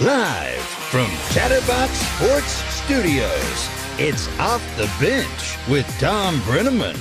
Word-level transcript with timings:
Live 0.00 0.60
from 0.60 1.08
Chatterbox 1.34 1.90
Sports 1.90 2.52
Studios, 2.84 3.68
it's 3.98 4.28
Off 4.38 4.62
the 4.76 4.88
Bench 5.04 5.56
with 5.68 5.84
Thom 5.98 6.36
Brennaman. 6.42 6.96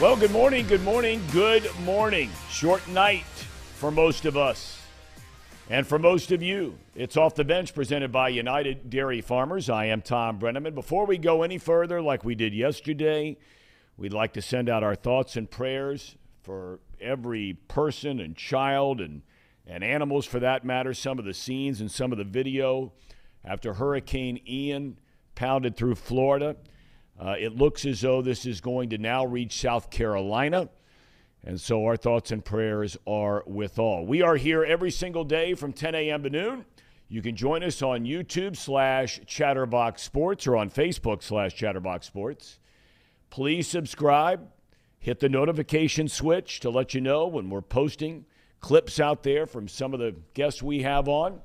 Well, 0.00 0.16
good 0.16 0.30
morning, 0.30 0.66
good 0.66 0.82
morning, 0.82 1.20
good 1.32 1.68
morning. 1.80 2.30
Short 2.48 2.88
night 2.88 3.26
for 3.74 3.90
most 3.90 4.24
of 4.24 4.38
us. 4.38 4.80
And 5.68 5.86
for 5.86 5.98
most 5.98 6.32
of 6.32 6.42
you, 6.42 6.78
it's 6.94 7.18
Off 7.18 7.34
the 7.34 7.44
Bench 7.44 7.74
presented 7.74 8.10
by 8.10 8.30
United 8.30 8.88
Dairy 8.88 9.20
Farmers. 9.20 9.68
I 9.68 9.84
am 9.84 10.00
Thom 10.00 10.38
Brennaman. 10.38 10.74
Before 10.74 11.04
we 11.04 11.18
go 11.18 11.42
any 11.42 11.58
further, 11.58 12.00
like 12.00 12.24
we 12.24 12.34
did 12.34 12.54
yesterday, 12.54 13.36
we'd 13.98 14.14
like 14.14 14.32
to 14.32 14.40
send 14.40 14.70
out 14.70 14.82
our 14.82 14.94
thoughts 14.94 15.36
and 15.36 15.50
prayers 15.50 16.16
for 16.40 16.80
every 16.98 17.58
person 17.68 18.18
and 18.18 18.34
child 18.34 19.02
and 19.02 19.20
and 19.66 19.84
animals 19.84 20.26
for 20.26 20.40
that 20.40 20.64
matter, 20.64 20.94
some 20.94 21.18
of 21.18 21.24
the 21.24 21.34
scenes 21.34 21.80
and 21.80 21.90
some 21.90 22.12
of 22.12 22.18
the 22.18 22.24
video 22.24 22.92
after 23.44 23.74
Hurricane 23.74 24.40
Ian 24.46 24.98
pounded 25.34 25.76
through 25.76 25.94
Florida. 25.94 26.56
Uh, 27.18 27.36
it 27.38 27.56
looks 27.56 27.84
as 27.84 28.00
though 28.00 28.22
this 28.22 28.46
is 28.46 28.60
going 28.60 28.90
to 28.90 28.98
now 28.98 29.24
reach 29.24 29.60
South 29.60 29.90
Carolina. 29.90 30.68
And 31.44 31.60
so 31.60 31.84
our 31.86 31.96
thoughts 31.96 32.30
and 32.32 32.44
prayers 32.44 32.96
are 33.06 33.42
with 33.46 33.78
all. 33.78 34.06
We 34.06 34.22
are 34.22 34.36
here 34.36 34.62
every 34.64 34.90
single 34.90 35.24
day 35.24 35.54
from 35.54 35.72
10 35.72 35.94
a.m. 35.94 36.22
to 36.22 36.30
noon. 36.30 36.64
You 37.08 37.22
can 37.22 37.34
join 37.34 37.62
us 37.62 37.82
on 37.82 38.04
YouTube 38.04 38.56
slash 38.56 39.20
Chatterbox 39.26 40.02
Sports 40.02 40.46
or 40.46 40.56
on 40.56 40.70
Facebook 40.70 41.22
slash 41.22 41.54
Chatterbox 41.54 42.06
Sports. 42.06 42.60
Please 43.30 43.66
subscribe. 43.66 44.48
Hit 44.98 45.20
the 45.20 45.28
notification 45.28 46.08
switch 46.08 46.60
to 46.60 46.70
let 46.70 46.94
you 46.94 47.00
know 47.00 47.26
when 47.26 47.48
we're 47.48 47.62
posting 47.62 48.26
clips 48.60 49.00
out 49.00 49.22
there 49.22 49.46
from 49.46 49.68
some 49.68 49.94
of 49.94 50.00
the 50.00 50.14
guests 50.34 50.62
we 50.62 50.82
have 50.82 51.08
on. 51.08 51.40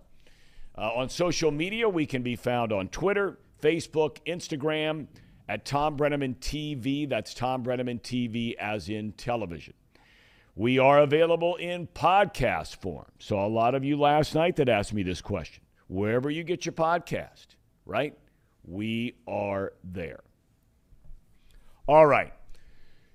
Uh, 0.77 0.91
on 0.93 1.09
social 1.09 1.51
media, 1.51 1.87
we 1.87 2.05
can 2.05 2.21
be 2.21 2.35
found 2.35 2.73
on 2.73 2.89
Twitter, 2.89 3.37
Facebook, 3.61 4.17
Instagram 4.27 5.07
at 5.47 5.65
Thom 5.65 5.97
Brennaman 5.97 6.35
TV. 6.35 7.07
That's 7.07 7.33
Thom 7.33 7.63
Brennaman 7.63 8.01
TV, 8.01 8.55
as 8.55 8.89
in 8.89 9.13
television. 9.13 9.73
We 10.55 10.79
are 10.79 10.99
available 10.99 11.55
in 11.55 11.87
podcast 11.87 12.77
form. 12.77 13.11
So, 13.19 13.39
a 13.39 13.47
lot 13.47 13.75
of 13.75 13.83
you 13.83 13.97
last 13.97 14.35
night 14.35 14.57
that 14.57 14.69
asked 14.69 14.93
me 14.93 15.03
this 15.03 15.21
question 15.21 15.63
wherever 15.87 16.29
you 16.29 16.43
get 16.43 16.65
your 16.65 16.73
podcast, 16.73 17.47
right? 17.85 18.17
We 18.65 19.15
are 19.27 19.73
there. 19.83 20.21
All 21.87 22.05
right. 22.05 22.33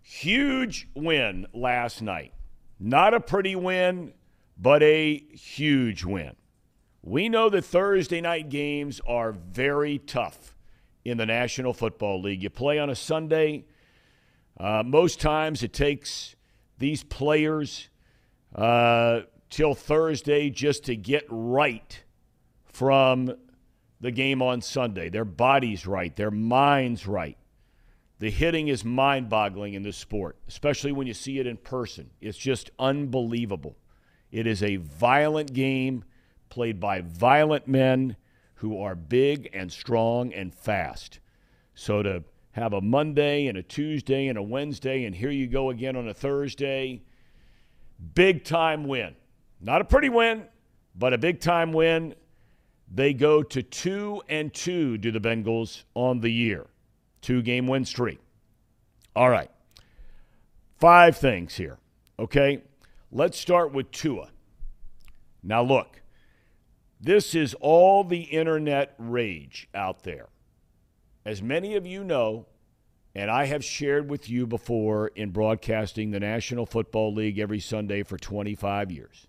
Huge 0.02 0.88
win 0.94 1.46
last 1.52 2.02
night 2.02 2.32
not 2.80 3.12
a 3.12 3.20
pretty 3.20 3.54
win, 3.54 4.14
but 4.56 4.82
a 4.82 5.18
huge 5.32 6.04
win. 6.04 6.34
We 7.02 7.28
know 7.28 7.48
that 7.50 7.64
Thursday 7.64 8.20
night 8.20 8.48
games 8.48 9.00
are 9.06 9.32
very 9.32 9.98
tough 9.98 10.56
in 11.04 11.18
the 11.18 11.26
National 11.26 11.72
Football 11.72 12.22
League. 12.22 12.42
You 12.42 12.50
play 12.50 12.78
on 12.78 12.90
a 12.90 12.94
Sunday. 12.94 13.64
Uh, 14.58 14.82
most 14.84 15.20
times 15.20 15.62
it 15.62 15.72
takes 15.72 16.36
these 16.78 17.02
players 17.04 17.88
uh, 18.54 19.20
till 19.48 19.74
Thursday 19.74 20.50
just 20.50 20.84
to 20.84 20.96
get 20.96 21.24
right 21.28 22.02
from 22.64 23.34
the 24.00 24.10
game 24.10 24.42
on 24.42 24.60
Sunday. 24.60 25.08
Their 25.08 25.24
body's 25.24 25.86
right, 25.86 26.14
their 26.16 26.30
mind's 26.30 27.06
right. 27.06 27.36
The 28.20 28.30
hitting 28.30 28.68
is 28.68 28.84
mind 28.84 29.30
boggling 29.30 29.72
in 29.72 29.82
this 29.82 29.96
sport, 29.96 30.36
especially 30.46 30.92
when 30.92 31.06
you 31.06 31.14
see 31.14 31.38
it 31.38 31.46
in 31.46 31.56
person. 31.56 32.10
It's 32.20 32.36
just 32.36 32.70
unbelievable. 32.78 33.76
It 34.30 34.46
is 34.46 34.62
a 34.62 34.76
violent 34.76 35.54
game 35.54 36.04
played 36.50 36.78
by 36.78 37.00
violent 37.00 37.66
men 37.66 38.16
who 38.56 38.78
are 38.78 38.94
big 38.94 39.48
and 39.54 39.72
strong 39.72 40.34
and 40.34 40.54
fast. 40.54 41.18
So 41.74 42.02
to 42.02 42.22
have 42.52 42.74
a 42.74 42.82
Monday 42.82 43.46
and 43.46 43.56
a 43.56 43.62
Tuesday 43.62 44.26
and 44.26 44.36
a 44.36 44.42
Wednesday, 44.42 45.06
and 45.06 45.14
here 45.14 45.30
you 45.30 45.46
go 45.46 45.70
again 45.70 45.96
on 45.96 46.06
a 46.06 46.12
Thursday, 46.12 47.00
big 48.14 48.44
time 48.44 48.84
win. 48.84 49.16
Not 49.62 49.80
a 49.80 49.84
pretty 49.84 50.10
win, 50.10 50.44
but 50.94 51.14
a 51.14 51.18
big 51.18 51.40
time 51.40 51.72
win. 51.72 52.14
They 52.92 53.14
go 53.14 53.42
to 53.42 53.62
two 53.62 54.22
and 54.28 54.52
two, 54.52 54.98
do 54.98 55.10
the 55.10 55.20
Bengals 55.20 55.84
on 55.94 56.20
the 56.20 56.30
year 56.30 56.66
two 57.20 57.42
game 57.42 57.66
win 57.66 57.84
streak. 57.84 58.18
All 59.14 59.30
right. 59.30 59.50
Five 60.78 61.16
things 61.16 61.56
here. 61.56 61.78
Okay. 62.18 62.62
Let's 63.12 63.38
start 63.38 63.72
with 63.72 63.90
Tua. 63.90 64.28
Now, 65.42 65.62
look, 65.62 66.00
this 67.00 67.34
is 67.34 67.54
all 67.54 68.04
the 68.04 68.22
internet 68.22 68.94
rage 68.98 69.68
out 69.74 70.04
there. 70.04 70.28
As 71.24 71.42
many 71.42 71.74
of 71.74 71.86
you 71.86 72.04
know, 72.04 72.46
and 73.14 73.30
I 73.30 73.46
have 73.46 73.64
shared 73.64 74.08
with 74.08 74.30
you 74.30 74.46
before 74.46 75.08
in 75.08 75.30
broadcasting 75.30 76.10
the 76.10 76.20
National 76.20 76.66
Football 76.66 77.14
League 77.14 77.38
every 77.38 77.58
Sunday 77.58 78.02
for 78.02 78.16
25 78.16 78.92
years. 78.92 79.26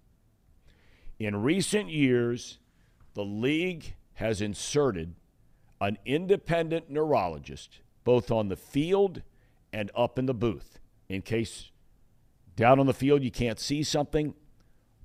In 1.17 1.41
recent 1.41 1.89
years, 1.89 2.59
the 3.13 3.23
league 3.23 3.95
has 4.13 4.41
inserted 4.41 5.15
an 5.81 5.97
independent 6.05 6.89
neurologist, 6.89 7.79
both 8.03 8.31
on 8.31 8.47
the 8.47 8.55
field 8.55 9.23
and 9.73 9.89
up 9.95 10.19
in 10.19 10.27
the 10.27 10.33
booth, 10.33 10.79
in 11.09 11.21
case 11.21 11.71
down 12.55 12.79
on 12.79 12.85
the 12.85 12.93
field 12.93 13.23
you 13.23 13.31
can't 13.31 13.59
see 13.59 13.81
something, 13.81 14.35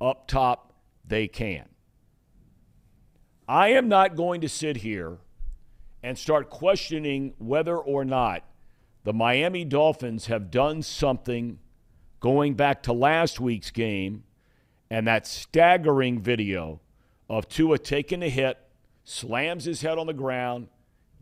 up 0.01 0.29
top 0.29 0.75
they 1.05 1.27
can. 1.27 1.67
I 3.49 3.69
am 3.69 3.89
not 3.89 4.17
going 4.17 4.41
to 4.43 4.49
sit 4.49 4.79
here 4.79 5.19
and 6.03 6.19
start 6.19 6.51
questioning 6.51 7.33
whether 7.39 7.77
or 7.77 8.05
not 8.05 8.45
the 9.05 9.13
Miami 9.13 9.65
Dolphins 9.65 10.27
have 10.27 10.51
done 10.51 10.83
something 10.83 11.59
going 12.21 12.55
back 12.55 12.83
to 12.83 12.93
last 12.93 13.41
week's 13.41 13.71
game 13.71 14.25
and 14.91 15.07
that 15.07 15.27
staggering 15.27 16.21
video 16.21 16.81
of 17.29 17.49
Tua 17.49 17.79
taking 17.79 18.23
a 18.23 18.29
hit 18.29 18.59
slams 19.07 19.65
his 19.65 19.81
head 19.81 19.99
on 19.99 20.07
the 20.07 20.13
ground, 20.13 20.69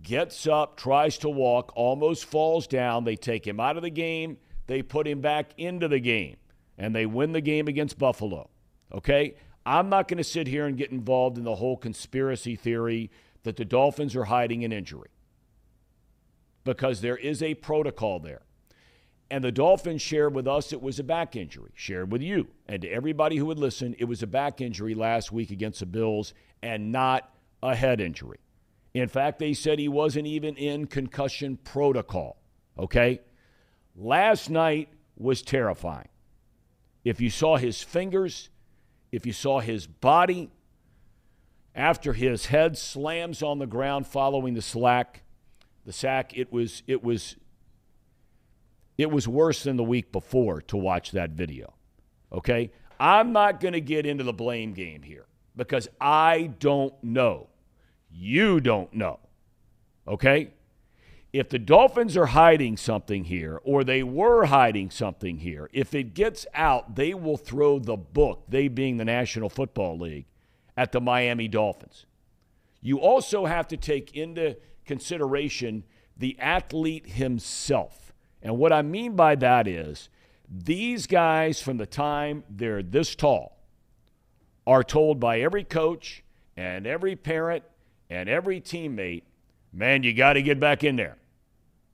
gets 0.02 0.46
up, 0.46 0.76
tries 0.76 1.18
to 1.18 1.28
walk, 1.28 1.70
almost 1.76 2.24
falls 2.24 2.66
down. 2.66 3.04
They 3.04 3.14
take 3.14 3.46
him 3.46 3.60
out 3.60 3.76
of 3.76 3.82
the 3.82 3.90
game, 3.90 4.38
they 4.66 4.82
put 4.82 5.06
him 5.06 5.20
back 5.20 5.52
into 5.58 5.86
the 5.86 6.00
game, 6.00 6.36
and 6.76 6.96
they 6.96 7.06
win 7.06 7.32
the 7.32 7.40
game 7.40 7.68
against 7.68 7.98
Buffalo. 7.98 8.48
Okay? 8.92 9.36
I'm 9.66 9.90
not 9.90 10.08
going 10.08 10.18
to 10.18 10.24
sit 10.24 10.46
here 10.46 10.66
and 10.66 10.76
get 10.76 10.90
involved 10.90 11.38
in 11.38 11.44
the 11.44 11.54
whole 11.54 11.76
conspiracy 11.76 12.56
theory 12.56 13.10
that 13.44 13.56
the 13.56 13.64
Dolphins 13.64 14.16
are 14.16 14.24
hiding 14.24 14.64
an 14.64 14.72
injury 14.72 15.10
because 16.64 17.02
there 17.02 17.16
is 17.16 17.42
a 17.42 17.54
protocol 17.54 18.18
there. 18.18 18.42
And 19.30 19.42
the 19.42 19.52
Dolphins 19.52 20.00
shared 20.00 20.34
with 20.34 20.46
us 20.46 20.72
it 20.72 20.82
was 20.82 20.98
a 20.98 21.04
back 21.04 21.36
injury, 21.36 21.72
shared 21.74 22.12
with 22.12 22.22
you. 22.22 22.48
And 22.66 22.82
to 22.82 22.88
everybody 22.88 23.36
who 23.36 23.46
would 23.46 23.58
listen, 23.58 23.94
it 23.98 24.04
was 24.04 24.22
a 24.22 24.26
back 24.26 24.60
injury 24.60 24.94
last 24.94 25.32
week 25.32 25.50
against 25.50 25.80
the 25.80 25.86
Bills 25.86 26.34
and 26.62 26.92
not 26.92 27.33
a 27.64 27.74
head 27.74 28.00
injury. 28.00 28.38
In 28.92 29.08
fact, 29.08 29.38
they 29.40 29.54
said 29.54 29.78
he 29.78 29.88
wasn't 29.88 30.26
even 30.26 30.54
in 30.54 30.86
concussion 30.86 31.56
protocol. 31.56 32.36
Okay? 32.78 33.20
Last 33.96 34.50
night 34.50 34.90
was 35.16 35.42
terrifying. 35.42 36.08
If 37.04 37.20
you 37.20 37.30
saw 37.30 37.56
his 37.56 37.82
fingers, 37.82 38.50
if 39.10 39.26
you 39.26 39.32
saw 39.32 39.60
his 39.60 39.86
body, 39.86 40.50
after 41.74 42.12
his 42.12 42.46
head 42.46 42.78
slams 42.78 43.42
on 43.42 43.58
the 43.58 43.66
ground 43.66 44.06
following 44.06 44.54
the 44.54 44.62
slack, 44.62 45.22
the 45.84 45.92
sack, 45.92 46.36
it 46.36 46.52
was 46.52 46.82
it 46.86 47.02
was 47.02 47.36
it 48.96 49.10
was 49.10 49.26
worse 49.26 49.64
than 49.64 49.76
the 49.76 49.84
week 49.84 50.12
before 50.12 50.60
to 50.62 50.76
watch 50.76 51.10
that 51.12 51.30
video. 51.30 51.74
Okay? 52.32 52.70
I'm 53.00 53.32
not 53.32 53.58
going 53.60 53.72
to 53.72 53.80
get 53.80 54.06
into 54.06 54.22
the 54.22 54.32
blame 54.32 54.72
game 54.72 55.02
here 55.02 55.26
because 55.56 55.88
I 56.00 56.52
don't 56.58 56.94
know 57.02 57.48
you 58.14 58.60
don't 58.60 58.92
know. 58.94 59.18
Okay? 60.06 60.52
If 61.32 61.48
the 61.48 61.58
Dolphins 61.58 62.16
are 62.16 62.26
hiding 62.26 62.76
something 62.76 63.24
here, 63.24 63.60
or 63.64 63.82
they 63.82 64.04
were 64.04 64.44
hiding 64.44 64.90
something 64.90 65.38
here, 65.38 65.68
if 65.72 65.92
it 65.92 66.14
gets 66.14 66.46
out, 66.54 66.94
they 66.94 67.12
will 67.12 67.36
throw 67.36 67.80
the 67.80 67.96
book, 67.96 68.44
they 68.48 68.68
being 68.68 68.98
the 68.98 69.04
National 69.04 69.48
Football 69.48 69.98
League, 69.98 70.26
at 70.76 70.92
the 70.92 71.00
Miami 71.00 71.48
Dolphins. 71.48 72.06
You 72.80 72.98
also 72.98 73.46
have 73.46 73.66
to 73.68 73.76
take 73.76 74.14
into 74.14 74.56
consideration 74.84 75.82
the 76.16 76.38
athlete 76.38 77.08
himself. 77.08 78.12
And 78.40 78.56
what 78.56 78.72
I 78.72 78.82
mean 78.82 79.16
by 79.16 79.34
that 79.36 79.66
is 79.66 80.08
these 80.48 81.08
guys, 81.08 81.60
from 81.60 81.78
the 81.78 81.86
time 81.86 82.44
they're 82.48 82.82
this 82.82 83.16
tall, 83.16 83.58
are 84.66 84.84
told 84.84 85.18
by 85.18 85.40
every 85.40 85.64
coach 85.64 86.22
and 86.56 86.86
every 86.86 87.16
parent 87.16 87.64
and 88.10 88.28
every 88.28 88.60
teammate, 88.60 89.22
man, 89.72 90.02
you 90.02 90.12
got 90.12 90.34
to 90.34 90.42
get 90.42 90.60
back 90.60 90.84
in 90.84 90.96
there. 90.96 91.16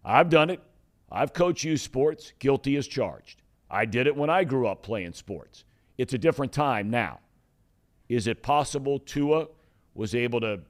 I've 0.05 0.31
done 0.31 0.51
it. 0.51 0.61
I've 1.11 1.33
coached 1.33 1.65
youth 1.65 1.81
sports, 1.81 2.33
guilty 2.39 2.77
as 2.77 2.87
charged. 2.87 3.43
I 3.71 3.85
did 3.85 4.07
it 4.07 4.17
when 4.17 4.31
I 4.31 4.45
grew 4.45 4.67
up 4.67 4.83
playing 4.83 5.13
sports. 5.13 5.65
It's 5.99 6.15
a 6.15 6.19
different 6.19 6.53
time 6.53 6.91
now. 6.91 7.21
Is 8.09 8.27
it 8.27 8.43
possible 8.43 8.99
Tua 8.99 9.49
was 9.95 10.15
able 10.15 10.41
to 10.41 10.61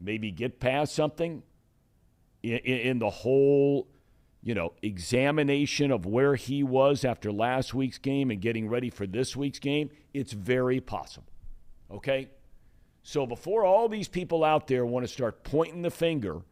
maybe 0.00 0.30
get 0.30 0.60
past 0.60 0.94
something 0.94 1.42
in, 2.42 2.58
in 2.58 2.98
the 2.98 3.10
whole, 3.10 3.88
you 4.42 4.54
know, 4.54 4.72
examination 4.82 5.90
of 5.90 6.06
where 6.06 6.34
he 6.34 6.62
was 6.62 7.04
after 7.04 7.30
last 7.30 7.74
week's 7.74 7.98
game 7.98 8.30
and 8.30 8.40
getting 8.40 8.68
ready 8.68 8.90
for 8.90 9.06
this 9.06 9.36
week's 9.36 9.58
game? 9.58 9.90
It's 10.14 10.32
very 10.32 10.80
possible. 10.80 11.32
Okay? 11.90 12.28
So 13.08 13.24
before 13.24 13.64
all 13.64 13.88
these 13.88 14.06
people 14.06 14.44
out 14.44 14.66
there 14.66 14.84
want 14.84 15.06
to 15.06 15.10
start 15.10 15.42
pointing 15.42 15.80
the 15.80 15.90
finger, 15.90 16.42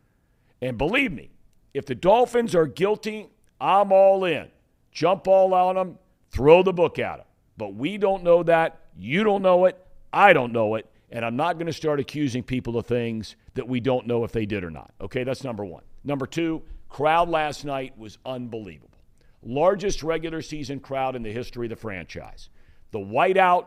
and 0.62 0.78
believe 0.78 1.12
me, 1.12 1.28
if 1.74 1.84
the 1.84 1.94
Dolphins 1.94 2.54
are 2.54 2.66
guilty, 2.66 3.28
I'm 3.60 3.92
all 3.92 4.24
in. 4.24 4.48
Jump 4.90 5.28
all 5.28 5.52
on 5.52 5.74
them, 5.74 5.98
throw 6.30 6.62
the 6.62 6.72
book 6.72 6.98
at 6.98 7.18
them. 7.18 7.26
But 7.58 7.74
we 7.74 7.98
don't 7.98 8.22
know 8.22 8.42
that. 8.44 8.80
You 8.96 9.22
don't 9.22 9.42
know 9.42 9.66
it. 9.66 9.78
I 10.14 10.32
don't 10.32 10.50
know 10.50 10.76
it. 10.76 10.90
And 11.10 11.26
I'm 11.26 11.36
not 11.36 11.58
going 11.58 11.66
to 11.66 11.74
start 11.74 12.00
accusing 12.00 12.42
people 12.42 12.78
of 12.78 12.86
things 12.86 13.36
that 13.52 13.68
we 13.68 13.78
don't 13.78 14.06
know 14.06 14.24
if 14.24 14.32
they 14.32 14.46
did 14.46 14.64
or 14.64 14.70
not. 14.70 14.94
Okay, 14.98 15.24
that's 15.24 15.44
number 15.44 15.62
one. 15.62 15.82
Number 16.04 16.26
two, 16.26 16.62
crowd 16.88 17.28
last 17.28 17.66
night 17.66 17.98
was 17.98 18.16
unbelievable. 18.24 18.96
Largest 19.42 20.02
regular 20.02 20.40
season 20.40 20.80
crowd 20.80 21.16
in 21.16 21.22
the 21.22 21.32
history 21.32 21.66
of 21.66 21.70
the 21.70 21.76
franchise. 21.76 22.48
The 22.92 22.98
whiteout, 22.98 23.66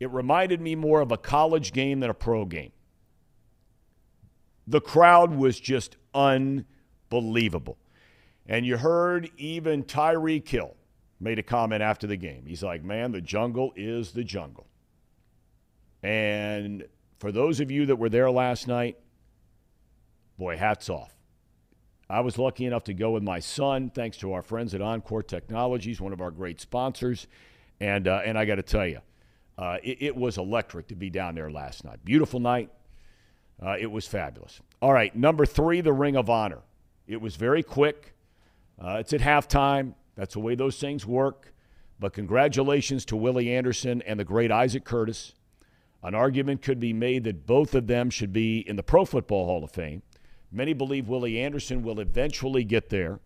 it 0.00 0.10
reminded 0.10 0.60
me 0.60 0.74
more 0.74 1.00
of 1.00 1.12
a 1.12 1.18
college 1.18 1.72
game 1.72 2.00
than 2.00 2.10
a 2.10 2.14
pro 2.14 2.46
game. 2.46 2.72
The 4.66 4.80
crowd 4.80 5.34
was 5.34 5.60
just 5.60 5.96
unbelievable. 6.14 7.76
And 8.46 8.64
you 8.64 8.78
heard 8.78 9.30
even 9.36 9.84
Tyreek 9.84 10.48
Hill 10.48 10.74
made 11.20 11.38
a 11.38 11.42
comment 11.42 11.82
after 11.82 12.06
the 12.06 12.16
game. 12.16 12.46
He's 12.46 12.62
like, 12.62 12.82
man, 12.82 13.12
the 13.12 13.20
jungle 13.20 13.72
is 13.76 14.12
the 14.12 14.24
jungle. 14.24 14.66
And 16.02 16.86
for 17.18 17.30
those 17.30 17.60
of 17.60 17.70
you 17.70 17.86
that 17.86 17.96
were 17.96 18.08
there 18.08 18.30
last 18.30 18.66
night, 18.66 18.96
boy, 20.38 20.56
hats 20.56 20.88
off. 20.88 21.14
I 22.08 22.20
was 22.20 22.38
lucky 22.38 22.64
enough 22.64 22.84
to 22.84 22.94
go 22.94 23.12
with 23.12 23.22
my 23.22 23.38
son, 23.38 23.90
thanks 23.90 24.16
to 24.18 24.32
our 24.32 24.42
friends 24.42 24.74
at 24.74 24.80
Encore 24.80 25.22
Technologies, 25.22 26.00
one 26.00 26.12
of 26.12 26.20
our 26.20 26.30
great 26.30 26.60
sponsors. 26.60 27.28
And, 27.78 28.08
uh, 28.08 28.22
and 28.24 28.38
I 28.38 28.46
got 28.46 28.56
to 28.56 28.62
tell 28.62 28.86
you, 28.86 29.00
uh, 29.60 29.76
it, 29.82 29.98
it, 30.00 30.16
was 30.16 30.38
electric 30.38 30.88
to 30.88 30.94
be 30.94 31.10
down 31.10 31.34
there 31.34 31.50
last 31.50 31.84
night. 31.84 32.02
Beautiful 32.02 32.40
night. 32.40 32.70
Uh, 33.62 33.76
it 33.78 33.90
was 33.90 34.06
fabulous. 34.06 34.60
All 34.80 34.92
right, 34.92 35.14
number 35.14 35.44
three, 35.44 35.82
the 35.82 35.92
Ring 35.92 36.16
of 36.16 36.30
Honor. 36.30 36.60
It 37.06 37.20
was 37.20 37.36
very 37.36 37.62
quick. 37.62 38.14
Uh, 38.82 38.96
it's 39.00 39.12
at 39.12 39.20
halftime. 39.20 39.94
That's 40.16 40.32
the 40.32 40.40
way 40.40 40.54
those 40.54 40.78
things 40.78 41.04
work. 41.04 41.52
But 41.98 42.14
congratulations 42.14 43.04
to 43.06 43.16
Willie 43.16 43.54
Anderson 43.54 44.00
and 44.02 44.18
the 44.18 44.24
great 44.24 44.50
Isaac 44.50 44.84
Curtis. 44.84 45.34
An 46.02 46.14
argument 46.14 46.62
could 46.62 46.80
be 46.80 46.94
made 46.94 47.24
that 47.24 47.46
both 47.46 47.74
of 47.74 47.86
them 47.86 48.08
should 48.08 48.32
be 48.32 48.60
in 48.60 48.76
the 48.76 48.82
Pro 48.82 49.04
Football 49.04 49.44
Hall 49.44 49.62
of 49.62 49.70
Fame. 49.70 50.02
Many 50.50 50.72
believe 50.72 51.08
Willie 51.08 51.38
Anderson 51.38 51.82
will 51.82 52.00
eventually 52.00 52.64
get 52.64 52.88
there. 52.88 53.20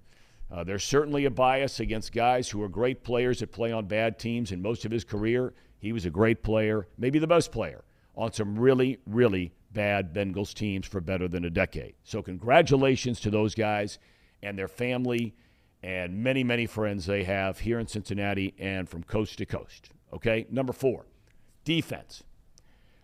Uh, 0.51 0.63
there's 0.65 0.85
certainly 0.85 1.25
a 1.25 1.31
bias 1.31 1.81
against 1.81 2.13
guys 2.13 2.49
who 2.49 2.63
are 2.63 2.69
great 2.69 3.03
players 3.03 3.41
that 3.41 3.51
play 3.51 3.73
on 3.73 3.87
bad 3.87 4.19
teams. 4.19 4.53
In 4.53 4.63
most 4.63 4.85
of 4.85 4.93
his 4.93 5.05
career, 5.05 5.53
he 5.79 5.93
was 5.93 6.05
a 6.05 6.11
great 6.11 6.43
player, 6.43 6.87
maybe 6.97 7.19
the 7.19 7.27
best 7.27 7.51
player, 7.51 7.85
on 8.17 8.33
some 8.33 8.59
really, 8.59 8.99
really 9.07 9.53
bad 9.73 10.15
Bengals 10.15 10.55
teams 10.55 10.87
for 10.87 11.01
better 11.01 11.29
than 11.29 11.45
a 11.45 11.51
decade. 11.51 11.95
So, 12.05 12.23
congratulations 12.23 13.21
to 13.21 13.31
those 13.31 13.55
guys 13.55 13.99
and 14.43 14.59
their 14.59 14.69
family 14.69 15.35
and 15.83 16.23
many, 16.23 16.45
many 16.45 16.67
friends 16.67 17.05
they 17.05 17.25
have 17.25 17.59
here 17.59 17.79
in 17.79 17.87
Cincinnati 17.87 18.55
and 18.59 18.89
from 18.89 19.03
coast 19.03 19.39
to 19.39 19.47
coast. 19.47 19.91
Okay, 20.13 20.47
number 20.51 20.73
four, 20.73 21.05
defense. 21.65 22.23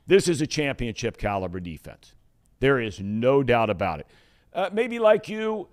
This 0.06 0.28
is 0.28 0.40
a 0.40 0.46
championship 0.46 1.18
caliber 1.18 1.60
defense. 1.60 2.14
There 2.60 2.80
is 2.80 3.00
no 3.00 3.42
doubt 3.42 3.70
about 3.70 4.00
it. 4.00 4.06
Uh, 4.52 4.70
maybe 4.72 4.98
like 4.98 5.28
you, 5.28 5.68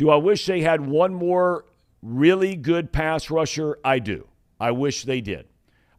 do 0.00 0.08
I 0.08 0.16
wish 0.16 0.46
they 0.46 0.62
had 0.62 0.80
one 0.80 1.12
more 1.12 1.66
really 2.00 2.56
good 2.56 2.90
pass 2.90 3.28
rusher? 3.28 3.76
I 3.84 3.98
do. 3.98 4.28
I 4.58 4.70
wish 4.70 5.04
they 5.04 5.20
did. 5.20 5.46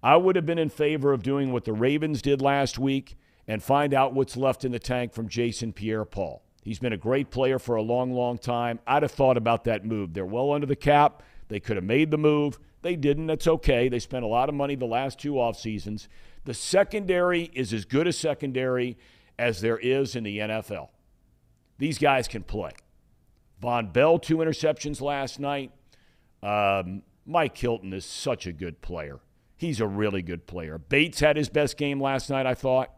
I 0.01 0.15
would 0.15 0.35
have 0.35 0.45
been 0.47 0.57
in 0.57 0.69
favor 0.69 1.13
of 1.13 1.21
doing 1.21 1.51
what 1.51 1.65
the 1.65 1.73
Ravens 1.73 2.23
did 2.23 2.41
last 2.41 2.79
week 2.79 3.15
and 3.47 3.61
find 3.61 3.93
out 3.93 4.15
what's 4.15 4.35
left 4.35 4.65
in 4.65 4.71
the 4.71 4.79
tank 4.79 5.13
from 5.13 5.27
Jason 5.27 5.71
Pierre 5.71 6.03
Paul. 6.03 6.41
He's 6.63 6.79
been 6.79 6.93
a 6.93 6.97
great 6.97 7.29
player 7.29 7.59
for 7.59 7.75
a 7.75 7.83
long, 7.83 8.11
long 8.11 8.39
time. 8.39 8.79
I'd 8.87 9.03
have 9.03 9.11
thought 9.11 9.37
about 9.37 9.65
that 9.65 9.85
move. 9.85 10.15
They're 10.15 10.25
well 10.25 10.51
under 10.51 10.65
the 10.65 10.75
cap. 10.75 11.21
They 11.49 11.59
could 11.59 11.75
have 11.75 11.85
made 11.85 12.09
the 12.09 12.17
move. 12.17 12.57
They 12.81 12.95
didn't. 12.95 13.27
That's 13.27 13.45
okay. 13.45 13.87
They 13.87 13.99
spent 13.99 14.25
a 14.25 14.27
lot 14.27 14.49
of 14.49 14.55
money 14.55 14.73
the 14.73 14.85
last 14.87 15.19
two 15.19 15.39
off 15.39 15.59
seasons. 15.59 16.09
The 16.45 16.55
secondary 16.55 17.51
is 17.53 17.71
as 17.71 17.85
good 17.85 18.07
a 18.07 18.13
secondary 18.13 18.97
as 19.37 19.61
there 19.61 19.77
is 19.77 20.15
in 20.15 20.23
the 20.23 20.39
NFL. 20.39 20.89
These 21.77 21.99
guys 21.99 22.27
can 22.27 22.41
play. 22.41 22.71
Vonn 23.61 23.93
Bell, 23.93 24.17
two 24.19 24.37
interceptions 24.37 25.01
last 25.01 25.39
night. 25.39 25.71
Um, 26.41 27.03
Mike 27.25 27.57
Hilton 27.57 27.93
is 27.93 28.05
such 28.05 28.47
a 28.47 28.51
good 28.51 28.81
player. 28.81 29.19
He's 29.55 29.79
a 29.79 29.87
really 29.87 30.23
good 30.23 30.47
player. 30.47 30.79
Bates 30.79 31.19
had 31.19 31.37
his 31.37 31.49
best 31.49 31.77
game 31.77 32.01
last 32.01 32.29
night, 32.29 32.47
I 32.47 32.55
thought. 32.55 32.89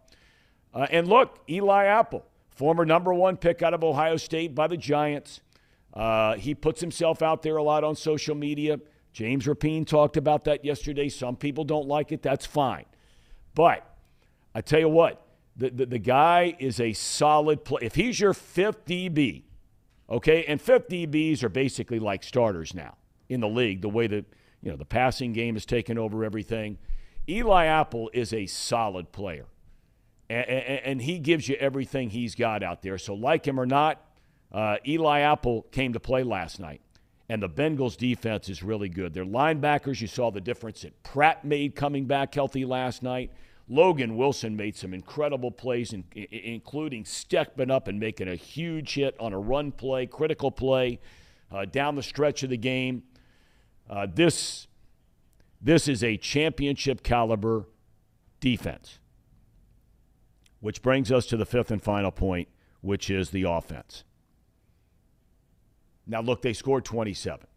Uh, 0.73 0.87
and 0.89 1.07
look, 1.07 1.39
Eli 1.49 1.85
Apple 1.85 2.25
former 2.53 2.85
number 2.85 3.13
one 3.13 3.37
pick 3.37 3.61
out 3.61 3.73
of 3.73 3.83
Ohio 3.83 4.17
State 4.17 4.55
by 4.55 4.67
the 4.67 4.77
Giants. 4.77 5.41
Uh, 5.93 6.35
he 6.35 6.55
puts 6.55 6.81
himself 6.81 7.21
out 7.21 7.41
there 7.41 7.57
a 7.57 7.63
lot 7.63 7.83
on 7.83 7.95
social 7.95 8.35
media. 8.35 8.79
James 9.11 9.45
Rapien 9.45 9.85
talked 9.85 10.17
about 10.17 10.45
that 10.45 10.65
yesterday. 10.65 11.09
Some 11.09 11.35
people 11.35 11.63
don't 11.63 11.87
like 11.87 12.11
it. 12.11 12.21
That's 12.21 12.45
fine. 12.45 12.85
But 13.53 13.87
I 14.55 14.61
tell 14.61 14.79
you 14.79 14.89
what, 14.89 15.25
the, 15.55 15.69
the, 15.69 15.85
the 15.85 15.99
guy 15.99 16.55
is 16.57 16.79
a 16.79 16.93
solid 16.93 17.63
player. 17.63 17.85
If 17.85 17.95
he's 17.95 18.19
your 18.19 18.33
fifth 18.33 18.85
DB, 18.85 19.43
okay, 20.09 20.45
and 20.45 20.61
fifth 20.61 20.89
DBs 20.89 21.43
are 21.43 21.49
basically 21.49 21.99
like 21.99 22.23
starters 22.23 22.73
now 22.73 22.95
in 23.29 23.39
the 23.39 23.47
league, 23.47 23.81
the 23.81 23.89
way 23.89 24.07
that 24.07 24.25
you 24.61 24.71
know 24.71 24.77
the 24.77 24.85
passing 24.85 25.33
game 25.33 25.55
has 25.55 25.65
taken 25.65 25.97
over 25.97 26.23
everything. 26.23 26.77
Eli 27.27 27.65
Apple 27.65 28.09
is 28.13 28.33
a 28.33 28.45
solid 28.45 29.11
player 29.11 29.45
and, 30.29 30.79
and, 30.85 31.01
he 31.01 31.19
gives 31.19 31.47
you 31.47 31.55
everything 31.55 32.09
he's 32.09 32.35
got 32.35 32.63
out 32.63 32.81
there. 32.81 32.97
So, 32.97 33.13
like 33.13 33.45
him 33.45 33.59
or 33.59 33.65
not, 33.65 34.03
uh, 34.51 34.77
Eli 34.87 35.21
Apple 35.21 35.63
came 35.71 35.93
to 35.93 35.99
play 35.99 36.23
last 36.23 36.59
night, 36.59 36.81
and 37.29 37.41
the 37.41 37.49
Bengals' 37.49 37.97
defense 37.97 38.49
is 38.49 38.63
really 38.63 38.89
good. 38.89 39.13
Their 39.13 39.25
linebackers, 39.25 40.01
you 40.01 40.07
saw 40.07 40.31
the 40.31 40.41
difference 40.41 40.81
that 40.81 41.01
Pratt 41.03 41.43
made 41.43 41.75
coming 41.75 42.05
back 42.05 42.33
healthy 42.33 42.65
last 42.65 43.03
night. 43.03 43.31
Logan 43.69 44.17
Wilson 44.17 44.55
made 44.55 44.75
some 44.75 44.93
incredible 44.93 45.51
plays, 45.51 45.93
in, 45.93 46.03
including 46.13 47.05
stepping 47.05 47.71
up 47.71 47.87
and 47.87 47.99
making 47.99 48.27
a 48.27 48.35
huge 48.35 48.95
hit 48.95 49.15
on 49.19 49.33
a 49.33 49.39
run 49.39 49.71
play, 49.71 50.05
critical 50.05 50.51
play 50.51 50.99
uh, 51.51 51.65
down 51.65 51.95
the 51.95 52.03
stretch 52.03 52.43
of 52.43 52.49
the 52.49 52.57
game. 52.57 53.03
Uh, 53.89 54.07
this, 54.13 54.67
this 55.61 55.87
is 55.87 56.03
a 56.03 56.17
championship 56.17 57.03
caliber 57.03 57.65
defense. 58.39 58.99
Which 60.59 60.81
brings 60.81 61.11
us 61.11 61.25
to 61.27 61.37
the 61.37 61.45
fifth 61.45 61.71
and 61.71 61.81
final 61.81 62.11
point, 62.11 62.47
which 62.81 63.09
is 63.09 63.29
the 63.29 63.43
offense. 63.43 64.03
Now, 66.05 66.21
look, 66.21 66.41
they 66.41 66.53
scored 66.53 66.85
27. 66.85 67.47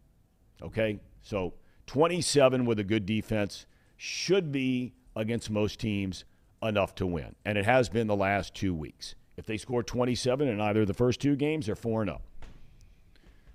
Okay? 0.63 1.01
So 1.23 1.55
27 1.87 2.65
with 2.65 2.79
a 2.79 2.85
good 2.85 3.07
defense 3.07 3.67
should 3.97 4.53
be 4.53 4.93
against 5.17 5.51
most 5.51 5.81
teams 5.81 6.25
enough 6.63 6.95
to 6.97 7.07
win. 7.07 7.35
And 7.45 7.59
it 7.59 7.65
has 7.65 7.89
been 7.89 8.07
the 8.07 8.17
last 8.17 8.55
two 8.55 8.75
weeks. 8.75 9.15
If 9.37 9.47
they 9.47 9.57
score 9.57 9.83
27 9.83 10.47
in 10.47 10.61
either 10.61 10.85
the 10.85 10.95
first 10.95 11.21
two 11.21 11.35
games, 11.35 11.67
they're 11.67 11.75
4 11.75 12.05
0. 12.05 12.21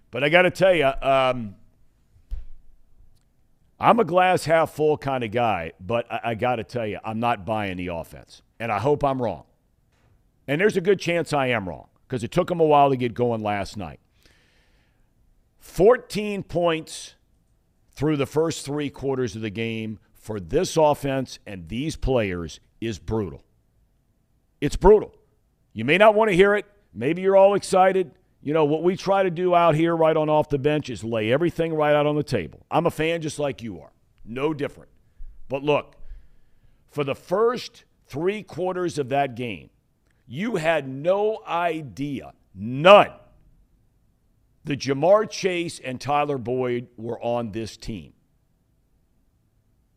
But 0.10 0.24
I 0.24 0.30
got 0.30 0.42
to 0.42 0.52
tell 0.52 0.74
you, 0.74 0.92
um, 1.02 1.56
I'm 3.80 4.00
a 4.00 4.04
glass 4.04 4.46
half 4.46 4.72
full 4.72 4.98
kind 4.98 5.24
of 5.24 5.32
guy, 5.32 5.72
but 5.80 6.12
I, 6.12 6.20
I 6.24 6.36
got 6.36 6.58
to 6.58 6.64
tell 6.64 6.86
you, 6.86 7.00
I'm 7.04 7.20
not 7.20 7.46
buying 7.46 7.78
the 7.78 7.88
offense. 7.88 8.42
And 8.60 8.72
I 8.72 8.80
hope 8.80 9.04
I'm 9.04 9.22
wrong. 9.22 9.46
And 10.48 10.60
there's 10.60 10.78
a 10.78 10.82
good 10.82 11.00
chance 11.00 11.34
I 11.34 11.48
am 11.48 11.68
wrong 11.68 11.88
because 12.08 12.24
it 12.24 12.32
took 12.32 12.50
them 12.50 12.60
a 12.60 12.66
while 12.66 12.90
to 12.90 12.98
get 12.98 13.14
going 13.14 13.42
last 13.42 13.78
night. 13.78 14.00
14 15.60 16.44
points 16.44 17.16
through 17.92 18.18
the 18.18 18.26
first 18.26 18.66
three 18.66 18.90
quarters 18.90 19.36
of 19.36 19.42
the 19.42 19.50
game 19.50 20.00
for 20.22 20.40
this 20.40 20.78
offense 20.78 21.40
and 21.46 21.68
these 21.68 21.96
players 21.96 22.60
is 22.80 23.00
brutal. 23.00 23.44
It's 24.62 24.76
brutal. 24.76 25.14
You 25.74 25.84
may 25.84 25.98
not 25.98 26.14
want 26.14 26.30
to 26.30 26.36
hear 26.36 26.56
it. 26.56 26.66
Maybe 26.94 27.24
you're 27.24 27.36
all 27.36 27.56
excited. 27.56 28.12
You 28.44 28.54
know, 28.54 28.66
what 28.66 28.84
we 28.84 28.96
try 28.96 29.24
to 29.24 29.32
do 29.32 29.56
out 29.56 29.76
here 29.76 29.96
right 29.96 30.16
on 30.16 30.30
off 30.30 30.50
the 30.50 30.60
bench 30.60 30.90
is 30.90 31.04
lay 31.04 31.32
everything 31.32 31.74
right 31.74 31.96
out 31.96 32.06
on 32.06 32.16
the 32.16 32.24
table. 32.24 32.66
I'm 32.70 32.86
a 32.86 32.92
fan 32.92 33.22
just 33.22 33.40
like 33.40 33.62
you 33.62 33.82
are, 33.82 33.92
no 34.24 34.54
different. 34.54 34.90
But 35.50 35.64
look, 35.64 35.96
for 36.90 37.04
the 37.04 37.16
first 37.16 37.84
three 38.06 38.44
quarters 38.44 39.00
of 39.00 39.10
that 39.10 39.36
game, 39.36 39.70
you 40.28 40.56
had 40.58 40.88
no 40.88 41.40
idea, 41.48 42.34
none, 42.54 43.12
that 44.66 44.80
Ja'Marr 44.80 45.30
Chase 45.30 45.80
and 45.80 46.00
Tyler 46.00 46.38
Boyd 46.38 46.88
were 46.96 47.20
on 47.22 47.52
this 47.52 47.76
team. 47.76 48.14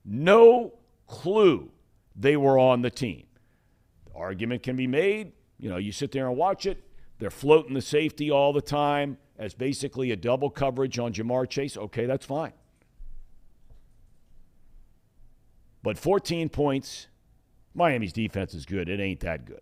No 0.05 0.75
clue 1.07 1.71
they 2.17 2.37
were 2.37 2.59
on 2.59 2.83
the 2.83 2.91
team. 2.91 3.27
The 4.07 4.19
argument 4.19 4.63
can 4.63 4.77
be 4.77 4.87
made. 4.87 5.33
You 5.59 5.71
know, 5.71 5.77
you 5.77 5.93
sit 5.93 6.13
there 6.13 6.29
and 6.29 6.37
watch 6.37 6.67
it. 6.67 6.83
They're 7.19 7.31
floating 7.31 7.75
the 7.75 7.83
safety 7.83 8.31
all 8.31 8.53
the 8.53 8.61
time 8.61 9.19
as 9.39 9.55
basically 9.55 10.11
a 10.11 10.17
double 10.17 10.51
coverage 10.51 10.99
on 10.99 11.13
Ja'Marr 11.13 11.49
Chase. 11.49 11.77
Okay, 11.77 12.07
that's 12.07 12.27
fine. 12.27 12.53
But 15.83 15.99
14 15.99 16.49
points, 16.49 17.09
Miami's 17.75 18.13
defense 18.13 18.55
is 18.55 18.65
good. 18.65 18.89
It 18.89 19.01
ain't 19.01 19.21
that 19.21 19.45
good. 19.45 19.61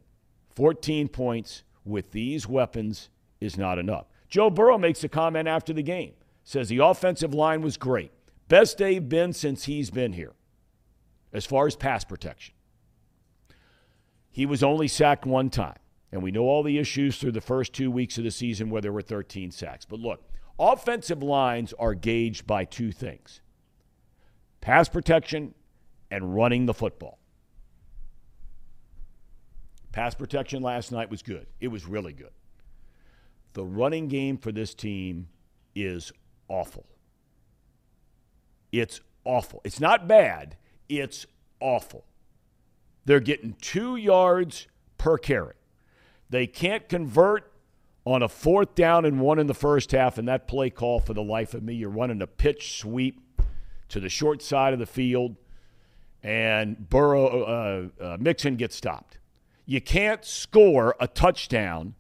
14 0.55 1.09
points 1.09 1.65
with 1.85 2.13
these 2.13 2.47
weapons 2.47 3.09
is 3.41 3.57
not 3.57 3.79
enough. 3.79 4.07
Joe 4.29 4.51
Burrow 4.51 4.79
makes 4.79 5.03
a 5.05 5.09
comment 5.09 5.49
after 5.49 5.73
the 5.73 5.83
game. 5.83 6.13
Says 6.45 6.69
the 6.69 6.79
offensive 6.79 7.35
line 7.35 7.63
was 7.63 7.77
great. 7.77 8.13
Best 8.53 8.77
they've 8.77 9.09
been 9.09 9.33
since 9.33 9.65
he's 9.65 9.89
been 9.89 10.13
here 10.13 10.35
as 11.33 11.47
far 11.47 11.67
as 11.67 11.75
pass 11.75 12.05
protection. 12.05 12.55
He 14.31 14.45
was 14.45 14.63
only 14.63 14.89
sacked 14.89 15.25
one 15.25 15.49
time. 15.49 15.79
And 16.13 16.23
we 16.23 16.33
know 16.33 16.43
all 16.43 16.63
the 16.63 16.77
issues 16.77 17.17
through 17.17 17.33
the 17.33 17.41
first 17.41 17.73
two 17.73 17.91
weeks 17.91 18.19
of 18.19 18.25
the 18.25 18.31
season 18.31 18.69
where 18.69 18.83
there 18.83 18.93
were 18.93 19.01
13 19.01 19.53
sacks. 19.53 19.87
But 19.87 20.01
look, 20.01 20.29
offensive 20.59 21.23
lines 21.23 21.73
are 21.79 21.95
gauged 21.95 22.47
by 22.47 22.67
two 22.67 22.93
things 22.93 23.41
pass 24.61 24.87
protection 24.87 25.55
and 26.11 26.35
running 26.35 26.67
the 26.67 26.75
football. 26.75 27.21
Pass 29.93 30.15
protection 30.15 30.63
last 30.63 30.93
night 30.93 31.09
was 31.09 31.23
good. 31.23 31.47
It 31.59 31.69
was 31.69 31.87
really 31.87 32.13
good. 32.13 32.35
The 33.55 33.65
running 33.65 34.09
game 34.09 34.37
for 34.37 34.53
this 34.53 34.75
team 34.75 35.29
is 35.75 36.13
awful. 36.49 36.85
It's 38.73 39.01
awful. 39.25 39.61
It's 39.65 39.79
not 39.79 40.09
bad, 40.09 40.57
it's 40.89 41.27
awful. 41.61 42.05
They're 43.05 43.21
getting 43.21 43.57
two 43.61 43.97
yards 43.97 44.67
per 44.97 45.19
carry. 45.19 45.55
They 46.31 46.47
can't 46.47 46.89
convert 46.89 47.53
on 48.05 48.23
a 48.23 48.29
fourth 48.29 48.75
down 48.75 49.05
and 49.05 49.21
one 49.21 49.39
in 49.39 49.47
the 49.47 49.55
first 49.55 49.93
half, 49.93 50.19
and 50.19 50.27
that 50.29 50.49
play 50.49 50.71
call 50.71 50.99
for 50.99 51.15
the 51.15 51.23
life 51.23 51.55
of 51.55 51.63
me. 51.63 51.75
You're 51.75 51.91
running 51.91 52.23
a 52.23 52.27
pitch 52.27 52.79
sweep 52.79 53.21
to 53.91 54.01
the 54.01 54.09
short 54.09 54.43
side 54.43 54.73
of 54.73 54.79
the 54.79 54.87
field, 54.87 55.37
and 56.23 56.89
Burrow 56.89 57.43
uh, 58.01 58.03
uh, 58.03 58.17
Mixon 58.19 58.57
gets 58.57 58.75
stopped. 58.75 59.19
You 59.67 59.81
can't 59.81 60.25
score 60.25 60.97
a 60.99 61.07
touchdown, 61.07 61.95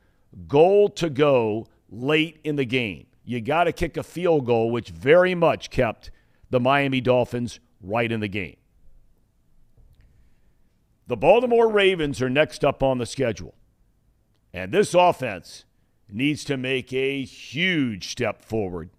goal 0.48 0.88
to 0.90 1.10
go 1.10 1.66
late 1.90 2.40
in 2.42 2.56
the 2.56 2.64
game. 2.64 3.06
You 3.24 3.40
got 3.40 3.64
to 3.64 3.72
kick 3.72 3.96
a 3.96 4.02
field 4.02 4.46
goal, 4.46 4.70
which 4.70 4.90
very 4.90 5.34
much 5.34 5.70
kept 5.70 6.10
the 6.52 6.60
Miami 6.60 7.00
Dolphins 7.00 7.60
right 7.80 8.12
in 8.12 8.20
the 8.20 8.28
game. 8.28 8.58
The 11.06 11.16
Baltimore 11.16 11.72
Ravens 11.72 12.20
are 12.20 12.28
next 12.28 12.62
up 12.62 12.82
on 12.82 12.98
the 12.98 13.06
schedule. 13.06 13.54
And 14.52 14.70
this 14.70 14.92
offense 14.92 15.64
needs 16.10 16.44
to 16.44 16.58
make 16.58 16.92
a 16.92 17.24
huge 17.24 18.10
step 18.10 18.44
forward 18.44 18.90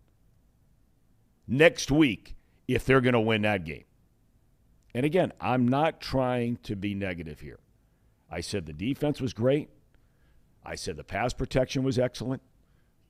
next 1.48 1.92
week 1.92 2.36
if 2.68 2.86
they're 2.86 3.02
going 3.02 3.14
to 3.14 3.20
win 3.20 3.44
that 3.44 3.66
game. 3.66 3.86
And 4.96 5.06
again, 5.06 5.32
I'm 5.40 5.68
not 5.68 6.02
trying 6.02 6.58
to 6.64 6.76
be 6.76 6.96
negative 6.96 7.42
here. 7.42 7.60
I 8.32 8.42
said 8.42 8.66
the 8.66 8.74
defense 8.74 9.22
was 9.22 9.32
great. 9.32 9.70
I 10.66 10.74
said 10.74 10.98
the 10.98 11.04
pass 11.04 11.34
protection 11.34 11.84
was 11.84 12.00
excellent. 12.00 12.42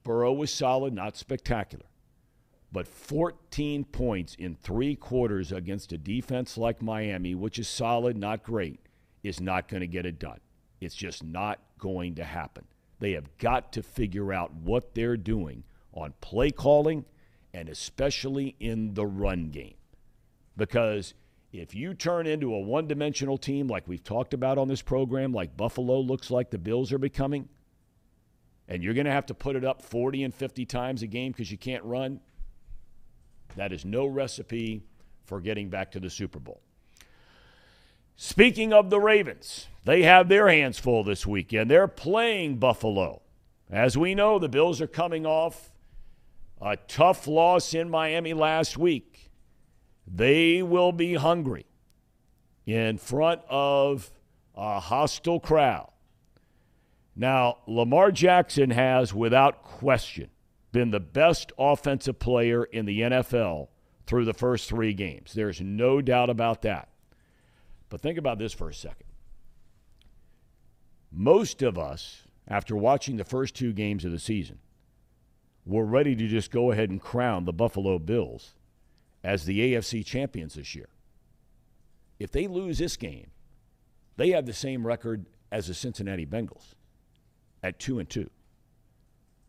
Burrow 0.04 0.34
was 0.34 0.52
solid, 0.52 0.94
not 0.94 1.16
spectacular. 1.16 1.86
But 2.74 2.88
14 2.88 3.86
points 3.86 4.36
in 4.40 4.56
three 4.56 4.96
quarters 4.96 5.52
against 5.52 5.94
a 5.94 5.98
defense 5.98 6.58
like 6.58 6.82
Miami, 6.82 7.36
which 7.36 7.60
is 7.60 7.68
solid, 7.68 8.18
not 8.18 8.42
great, 8.42 8.80
is 9.22 9.40
not 9.40 9.68
going 9.68 9.82
to 9.82 9.88
get 9.88 10.08
it 10.08 10.18
done. 10.18 10.40
It's 10.82 10.96
just 10.96 11.24
not 11.24 11.60
going 11.78 12.16
to 12.16 12.24
happen. 12.24 12.66
They 13.00 13.12
have 13.12 13.38
got 13.38 13.72
to 13.74 13.84
figure 13.84 14.34
out 14.34 14.54
what 14.54 14.96
they're 14.96 15.18
doing 15.18 15.64
on 15.94 16.16
play 16.20 16.50
calling 16.50 17.06
and 17.54 17.70
especially 17.70 18.56
in 18.60 18.96
the 18.96 19.06
run 19.06 19.50
game. 19.50 19.76
Because 20.58 21.14
if 21.52 21.76
you 21.76 21.94
turn 21.94 22.26
into 22.26 22.56
a 22.56 22.60
one 22.60 22.88
dimensional 22.88 23.38
team 23.38 23.68
like 23.68 23.88
we've 23.88 24.04
talked 24.04 24.34
about 24.34 24.58
on 24.58 24.68
this 24.68 24.82
program, 24.82 25.32
like 25.32 25.56
Buffalo 25.56 26.00
looks 26.00 26.32
like 26.32 26.50
the 26.50 26.58
Bills 26.58 26.92
are 26.92 26.98
becoming, 26.98 27.48
and 28.68 28.84
you're 28.84 28.96
going 28.96 29.06
to 29.06 29.12
have 29.12 29.28
to 29.28 29.36
put 29.36 29.56
it 29.56 29.64
up 29.64 29.84
40 29.84 30.24
and 30.24 30.34
50 30.34 30.66
times 30.66 31.04
a 31.04 31.08
game 31.08 31.32
because 31.32 31.52
you 31.52 31.58
can't 31.58 31.84
run, 31.84 32.20
that 33.56 33.72
is 33.72 33.86
no 33.86 34.06
recipe 34.06 34.84
for 35.26 35.40
getting 35.40 35.70
back 35.70 35.92
to 35.92 36.00
the 36.00 36.10
Super 36.10 36.40
Bowl. 36.40 36.62
Speaking 38.16 38.74
of 38.74 38.90
the 38.90 39.00
Ravens, 39.00 39.68
they 39.86 40.04
have 40.04 40.30
their 40.30 40.48
hands 40.50 40.80
full 40.80 41.04
this 41.04 41.26
weekend. 41.26 41.70
They're 41.70 41.88
playing 41.88 42.58
Buffalo. 42.58 43.22
As 43.72 43.98
we 43.98 44.14
know, 44.14 44.38
the 44.38 44.50
Bills 44.50 44.82
are 44.82 44.88
coming 44.88 45.26
off 45.26 45.72
a 46.62 46.78
tough 46.88 47.28
loss 47.28 47.74
in 47.74 47.90
Miami 47.90 48.34
last 48.34 48.78
week. 48.78 49.32
They 50.08 50.62
will 50.62 50.92
be 50.92 51.16
hungry 51.16 51.66
in 52.66 52.98
front 52.98 53.42
of 53.50 54.12
a 54.56 54.80
hostile 54.80 55.40
crowd. 55.40 55.90
Now, 57.16 57.58
Lamar 57.68 58.12
Jackson 58.12 58.70
has, 58.72 59.14
without 59.14 59.64
question, 59.64 60.30
been 60.74 60.92
the 60.92 61.00
best 61.00 61.54
offensive 61.58 62.20
player 62.20 62.66
in 62.66 62.86
the 62.86 63.00
NFL 63.00 63.70
through 64.06 64.26
the 64.26 64.34
first 64.34 64.68
three 64.68 64.94
games. 64.94 65.32
There's 65.32 65.62
no 65.62 66.02
doubt 66.02 66.30
about 66.30 66.64
that. 66.64 66.90
But 67.90 68.02
think 68.02 68.18
about 68.18 68.40
this 68.40 68.52
for 68.52 68.68
a 68.68 68.74
second. 68.74 69.06
Most 71.12 71.62
of 71.62 71.78
us, 71.78 72.24
after 72.48 72.76
watching 72.76 73.16
the 73.16 73.24
first 73.24 73.56
two 73.56 73.72
games 73.72 74.04
of 74.04 74.12
the 74.12 74.20
season, 74.20 74.58
were 75.66 75.86
ready 75.86 76.16
to 76.16 76.28
just 76.28 76.52
go 76.52 76.72
ahead 76.72 76.90
and 76.90 77.00
crown 77.00 77.46
the 77.46 77.54
Buffalo 77.54 78.00
Bills 78.00 78.56
as 79.24 79.46
the 79.46 79.60
AFC 79.60 80.06
champions 80.06 80.56
this 80.56 80.76
year. 80.76 80.90
If 82.20 82.32
they 82.32 82.48
lose 82.48 82.80
this 82.80 82.98
game, 82.98 83.28
they 84.18 84.30
have 84.32 84.46
the 84.46 84.54
same 84.54 84.86
record 84.86 85.28
as 85.52 85.68
the 85.68 85.74
Cincinnati 85.74 86.26
Bengals 86.26 86.74
at 87.62 87.80
2 87.80 88.00
and 88.00 88.10
2. 88.10 88.30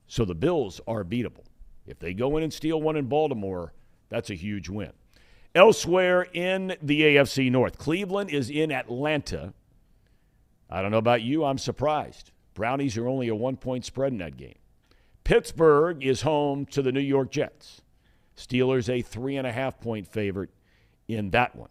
So 0.06 0.24
the 0.24 0.34
Bills 0.34 0.80
are 0.86 1.04
beatable. 1.04 1.44
If 1.86 1.98
they 1.98 2.14
go 2.14 2.36
in 2.36 2.42
and 2.42 2.52
steal 2.52 2.80
one 2.80 2.96
in 2.96 3.06
Baltimore, 3.06 3.72
that's 4.08 4.30
a 4.30 4.34
huge 4.34 4.68
win. 4.68 4.92
Elsewhere 5.54 6.26
in 6.32 6.76
the 6.82 7.02
AFC 7.02 7.50
North, 7.50 7.78
Cleveland 7.78 8.30
is 8.30 8.50
in 8.50 8.72
Atlanta. 8.72 9.54
I 10.68 10.82
don't 10.82 10.90
know 10.90 10.98
about 10.98 11.22
you, 11.22 11.44
I'm 11.44 11.58
surprised. 11.58 12.32
Brownies 12.54 12.96
are 12.96 13.08
only 13.08 13.28
a 13.28 13.34
one 13.34 13.56
point 13.56 13.84
spread 13.84 14.12
in 14.12 14.18
that 14.18 14.36
game. 14.36 14.56
Pittsburgh 15.24 16.04
is 16.04 16.22
home 16.22 16.66
to 16.66 16.82
the 16.82 16.92
New 16.92 17.00
York 17.00 17.30
Jets. 17.30 17.80
Steelers 18.36 18.88
a 18.88 19.00
three 19.00 19.36
and 19.36 19.46
a 19.46 19.52
half 19.52 19.80
point 19.80 20.08
favorite 20.08 20.50
in 21.08 21.30
that 21.30 21.54
one. 21.54 21.70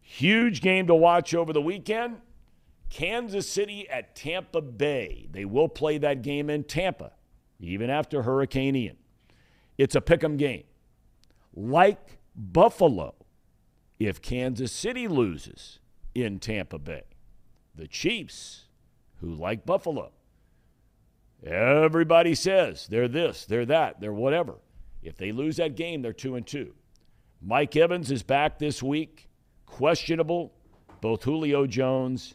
Huge 0.00 0.60
game 0.60 0.86
to 0.86 0.94
watch 0.94 1.34
over 1.34 1.52
the 1.52 1.60
weekend. 1.60 2.20
Kansas 2.90 3.48
City 3.48 3.88
at 3.88 4.14
Tampa 4.14 4.60
Bay. 4.62 5.28
They 5.30 5.44
will 5.44 5.68
play 5.68 5.98
that 5.98 6.22
game 6.22 6.48
in 6.48 6.64
Tampa, 6.64 7.12
even 7.58 7.90
after 7.90 8.22
Hurricane 8.22 8.76
Ian. 8.76 8.96
It's 9.76 9.94
a 9.94 10.00
pick 10.00 10.22
'em 10.24 10.36
game. 10.36 10.64
Like 11.54 12.18
Buffalo 12.34 13.14
if 13.98 14.22
Kansas 14.22 14.72
City 14.72 15.08
loses 15.08 15.80
in 16.14 16.38
Tampa 16.38 16.78
Bay. 16.78 17.02
The 17.74 17.88
Chiefs, 17.88 18.66
who 19.20 19.34
like 19.34 19.66
Buffalo, 19.66 20.12
everybody 21.44 22.34
says 22.34 22.86
they're 22.88 23.08
this, 23.08 23.44
they're 23.44 23.66
that, 23.66 24.00
they're 24.00 24.12
whatever. 24.12 24.56
If 25.02 25.16
they 25.16 25.32
lose 25.32 25.56
that 25.56 25.76
game, 25.76 26.02
they're 26.02 26.12
2 26.12 26.36
and 26.36 26.46
2. 26.46 26.74
Mike 27.40 27.76
Evans 27.76 28.10
is 28.10 28.22
back 28.22 28.58
this 28.58 28.82
week, 28.82 29.28
questionable. 29.66 30.52
Both 31.00 31.22
Julio 31.22 31.66
Jones 31.66 32.34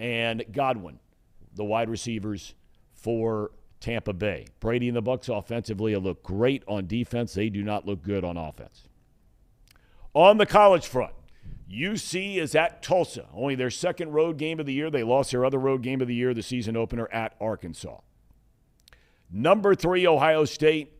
and 0.00 0.44
Godwin, 0.50 0.98
the 1.54 1.64
wide 1.64 1.88
receivers 1.88 2.54
for 2.92 3.52
Tampa 3.84 4.14
Bay. 4.14 4.46
Brady 4.60 4.88
and 4.88 4.96
the 4.96 5.02
Bucs 5.02 5.28
offensively 5.28 5.94
look 5.94 6.22
great 6.22 6.64
on 6.66 6.86
defense. 6.86 7.34
They 7.34 7.50
do 7.50 7.62
not 7.62 7.84
look 7.84 8.02
good 8.02 8.24
on 8.24 8.38
offense. 8.38 8.88
On 10.14 10.38
the 10.38 10.46
college 10.46 10.86
front, 10.86 11.12
UC 11.70 12.36
is 12.36 12.54
at 12.54 12.82
Tulsa, 12.82 13.26
only 13.34 13.54
their 13.54 13.68
second 13.68 14.12
road 14.12 14.38
game 14.38 14.58
of 14.58 14.64
the 14.64 14.72
year. 14.72 14.90
They 14.90 15.02
lost 15.02 15.32
their 15.32 15.44
other 15.44 15.58
road 15.58 15.82
game 15.82 16.00
of 16.00 16.08
the 16.08 16.14
year, 16.14 16.32
the 16.32 16.42
season 16.42 16.78
opener 16.78 17.10
at 17.12 17.34
Arkansas. 17.42 17.98
Number 19.30 19.74
three, 19.74 20.06
Ohio 20.06 20.46
State. 20.46 20.94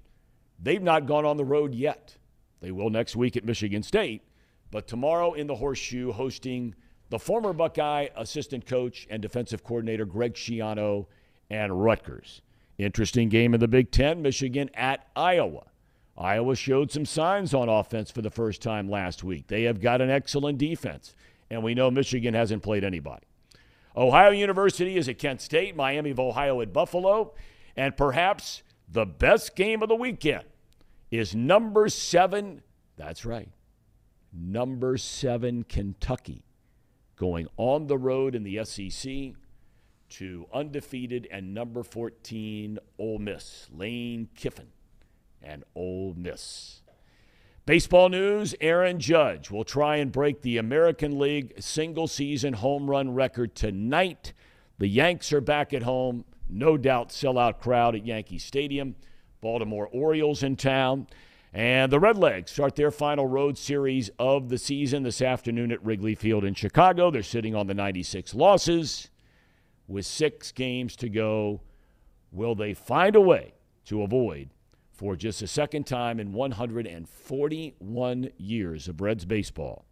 They've 0.58 0.82
not 0.82 1.06
gone 1.06 1.24
on 1.24 1.38
the 1.38 1.44
road 1.44 1.74
yet. 1.74 2.18
They 2.60 2.70
will 2.70 2.90
next 2.90 3.16
week 3.16 3.34
at 3.34 3.46
Michigan 3.46 3.82
State, 3.82 4.24
but 4.70 4.86
tomorrow 4.86 5.32
in 5.32 5.46
the 5.46 5.54
Horseshoe, 5.54 6.12
hosting 6.12 6.74
the 7.08 7.18
former 7.18 7.54
Buckeye 7.54 8.08
assistant 8.14 8.66
coach 8.66 9.06
and 9.08 9.22
defensive 9.22 9.64
coordinator 9.64 10.04
Greg 10.04 10.34
Schiano 10.34 11.06
and 11.48 11.82
Rutgers. 11.82 12.42
Interesting 12.78 13.28
game 13.28 13.54
in 13.54 13.60
the 13.60 13.68
Big 13.68 13.90
Ten, 13.90 14.22
Michigan 14.22 14.70
at 14.74 15.06
Iowa. 15.14 15.66
Iowa 16.16 16.54
showed 16.56 16.90
some 16.90 17.04
signs 17.04 17.54
on 17.54 17.68
offense 17.68 18.10
for 18.10 18.22
the 18.22 18.30
first 18.30 18.62
time 18.62 18.88
last 18.88 19.24
week. 19.24 19.48
They 19.48 19.64
have 19.64 19.80
got 19.80 20.00
an 20.00 20.10
excellent 20.10 20.58
defense, 20.58 21.14
and 21.50 21.62
we 21.62 21.74
know 21.74 21.90
Michigan 21.90 22.34
hasn't 22.34 22.62
played 22.62 22.84
anybody. 22.84 23.26
Ohio 23.96 24.30
University 24.30 24.96
is 24.96 25.08
at 25.08 25.18
Kent 25.18 25.40
State, 25.40 25.76
Miami 25.76 26.10
of 26.10 26.20
Ohio 26.20 26.60
at 26.60 26.72
Buffalo, 26.72 27.34
and 27.76 27.96
perhaps 27.96 28.62
the 28.88 29.06
best 29.06 29.54
game 29.54 29.82
of 29.82 29.88
the 29.88 29.94
weekend 29.94 30.44
is 31.10 31.34
number 31.34 31.88
seven. 31.88 32.62
That's 32.96 33.24
right. 33.24 33.50
Number 34.32 34.96
seven, 34.96 35.64
Kentucky, 35.64 36.44
going 37.16 37.46
on 37.56 37.86
the 37.86 37.98
road 37.98 38.34
in 38.34 38.42
the 38.42 38.64
SEC 38.64 39.34
to 40.14 40.46
undefeated 40.52 41.26
and 41.30 41.52
number 41.52 41.82
14, 41.82 42.78
Ole 42.98 43.18
Miss. 43.18 43.68
Lane 43.72 44.28
Kiffin 44.36 44.68
and 45.42 45.64
Ole 45.74 46.14
Miss. 46.16 46.82
Baseball 47.66 48.10
news 48.10 48.54
Aaron 48.60 49.00
Judge 49.00 49.50
will 49.50 49.64
try 49.64 49.96
and 49.96 50.12
break 50.12 50.42
the 50.42 50.58
American 50.58 51.18
League 51.18 51.54
single 51.60 52.06
season 52.06 52.52
home 52.52 52.88
run 52.88 53.12
record 53.12 53.54
tonight. 53.54 54.32
The 54.78 54.86
Yanks 54.86 55.32
are 55.32 55.40
back 55.40 55.72
at 55.72 55.82
home. 55.82 56.24
No 56.48 56.76
doubt, 56.76 57.08
sellout 57.08 57.58
crowd 57.58 57.96
at 57.96 58.06
Yankee 58.06 58.38
Stadium. 58.38 58.94
Baltimore 59.40 59.88
Orioles 59.88 60.42
in 60.42 60.56
town. 60.56 61.08
And 61.52 61.90
the 61.90 61.98
Redlegs 61.98 62.50
start 62.50 62.76
their 62.76 62.90
final 62.90 63.26
road 63.26 63.58
series 63.58 64.10
of 64.18 64.48
the 64.48 64.58
season 64.58 65.02
this 65.02 65.22
afternoon 65.22 65.72
at 65.72 65.84
Wrigley 65.84 66.14
Field 66.14 66.44
in 66.44 66.54
Chicago. 66.54 67.10
They're 67.10 67.22
sitting 67.22 67.54
on 67.54 67.66
the 67.66 67.74
96 67.74 68.34
losses 68.34 69.08
with 69.86 70.06
six 70.06 70.52
games 70.52 70.96
to 70.96 71.08
go. 71.08 71.60
Will 72.32 72.54
they 72.54 72.74
find 72.74 73.16
a 73.16 73.20
way 73.20 73.54
to 73.86 74.02
avoid, 74.02 74.50
for 74.92 75.16
just 75.16 75.42
a 75.42 75.46
second 75.46 75.86
time 75.86 76.18
in 76.18 76.32
141 76.32 78.30
years 78.38 78.88
of 78.88 79.00
Reds 79.00 79.24
baseball, 79.24 79.84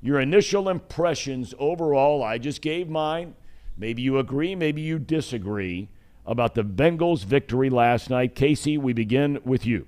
Your 0.02 0.20
initial 0.20 0.70
impressions 0.70 1.54
overall, 1.58 2.24
I 2.24 2.38
just 2.38 2.62
gave 2.62 2.90
mine. 2.90 3.36
Maybe 3.78 4.02
you 4.02 4.18
agree, 4.20 4.56
maybe 4.56 4.82
you 4.82 5.00
disagree 5.00 5.90
about 6.26 6.56
the 6.56 6.64
Bengals' 6.64 7.24
victory 7.24 7.70
last 7.70 8.10
night. 8.10 8.36
Casey, 8.36 8.78
we 8.78 8.94
begin 8.94 9.40
with 9.44 9.66
you. 9.66 9.88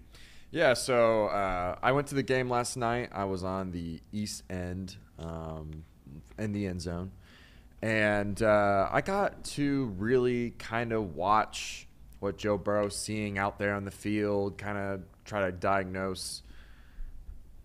Yeah, 0.52 0.74
so 0.74 1.26
uh, 1.28 1.78
I 1.82 1.92
went 1.92 2.08
to 2.08 2.16
the 2.16 2.24
game 2.24 2.50
last 2.50 2.78
night. 2.78 3.10
I 3.12 3.26
was 3.26 3.44
on 3.44 3.72
the 3.72 4.00
east 4.12 4.44
end. 4.50 4.98
Um, 5.20 5.84
in 6.40 6.54
the 6.54 6.66
end 6.66 6.82
zone. 6.82 7.12
And 7.82 8.42
uh, 8.42 8.90
I 8.92 9.02
got 9.02 9.44
to 9.46 9.94
really 9.98 10.52
kind 10.52 10.92
of 10.92 11.16
watch 11.16 11.88
what 12.20 12.38
Joe 12.38 12.58
Burrow's 12.58 12.98
seeing 12.98 13.38
out 13.38 13.60
there 13.60 13.74
on 13.74 13.86
the 13.86 13.92
field, 13.92 14.58
kind 14.58 14.78
of 14.78 15.02
try 15.24 15.42
to 15.42 15.52
diagnose 15.52 16.44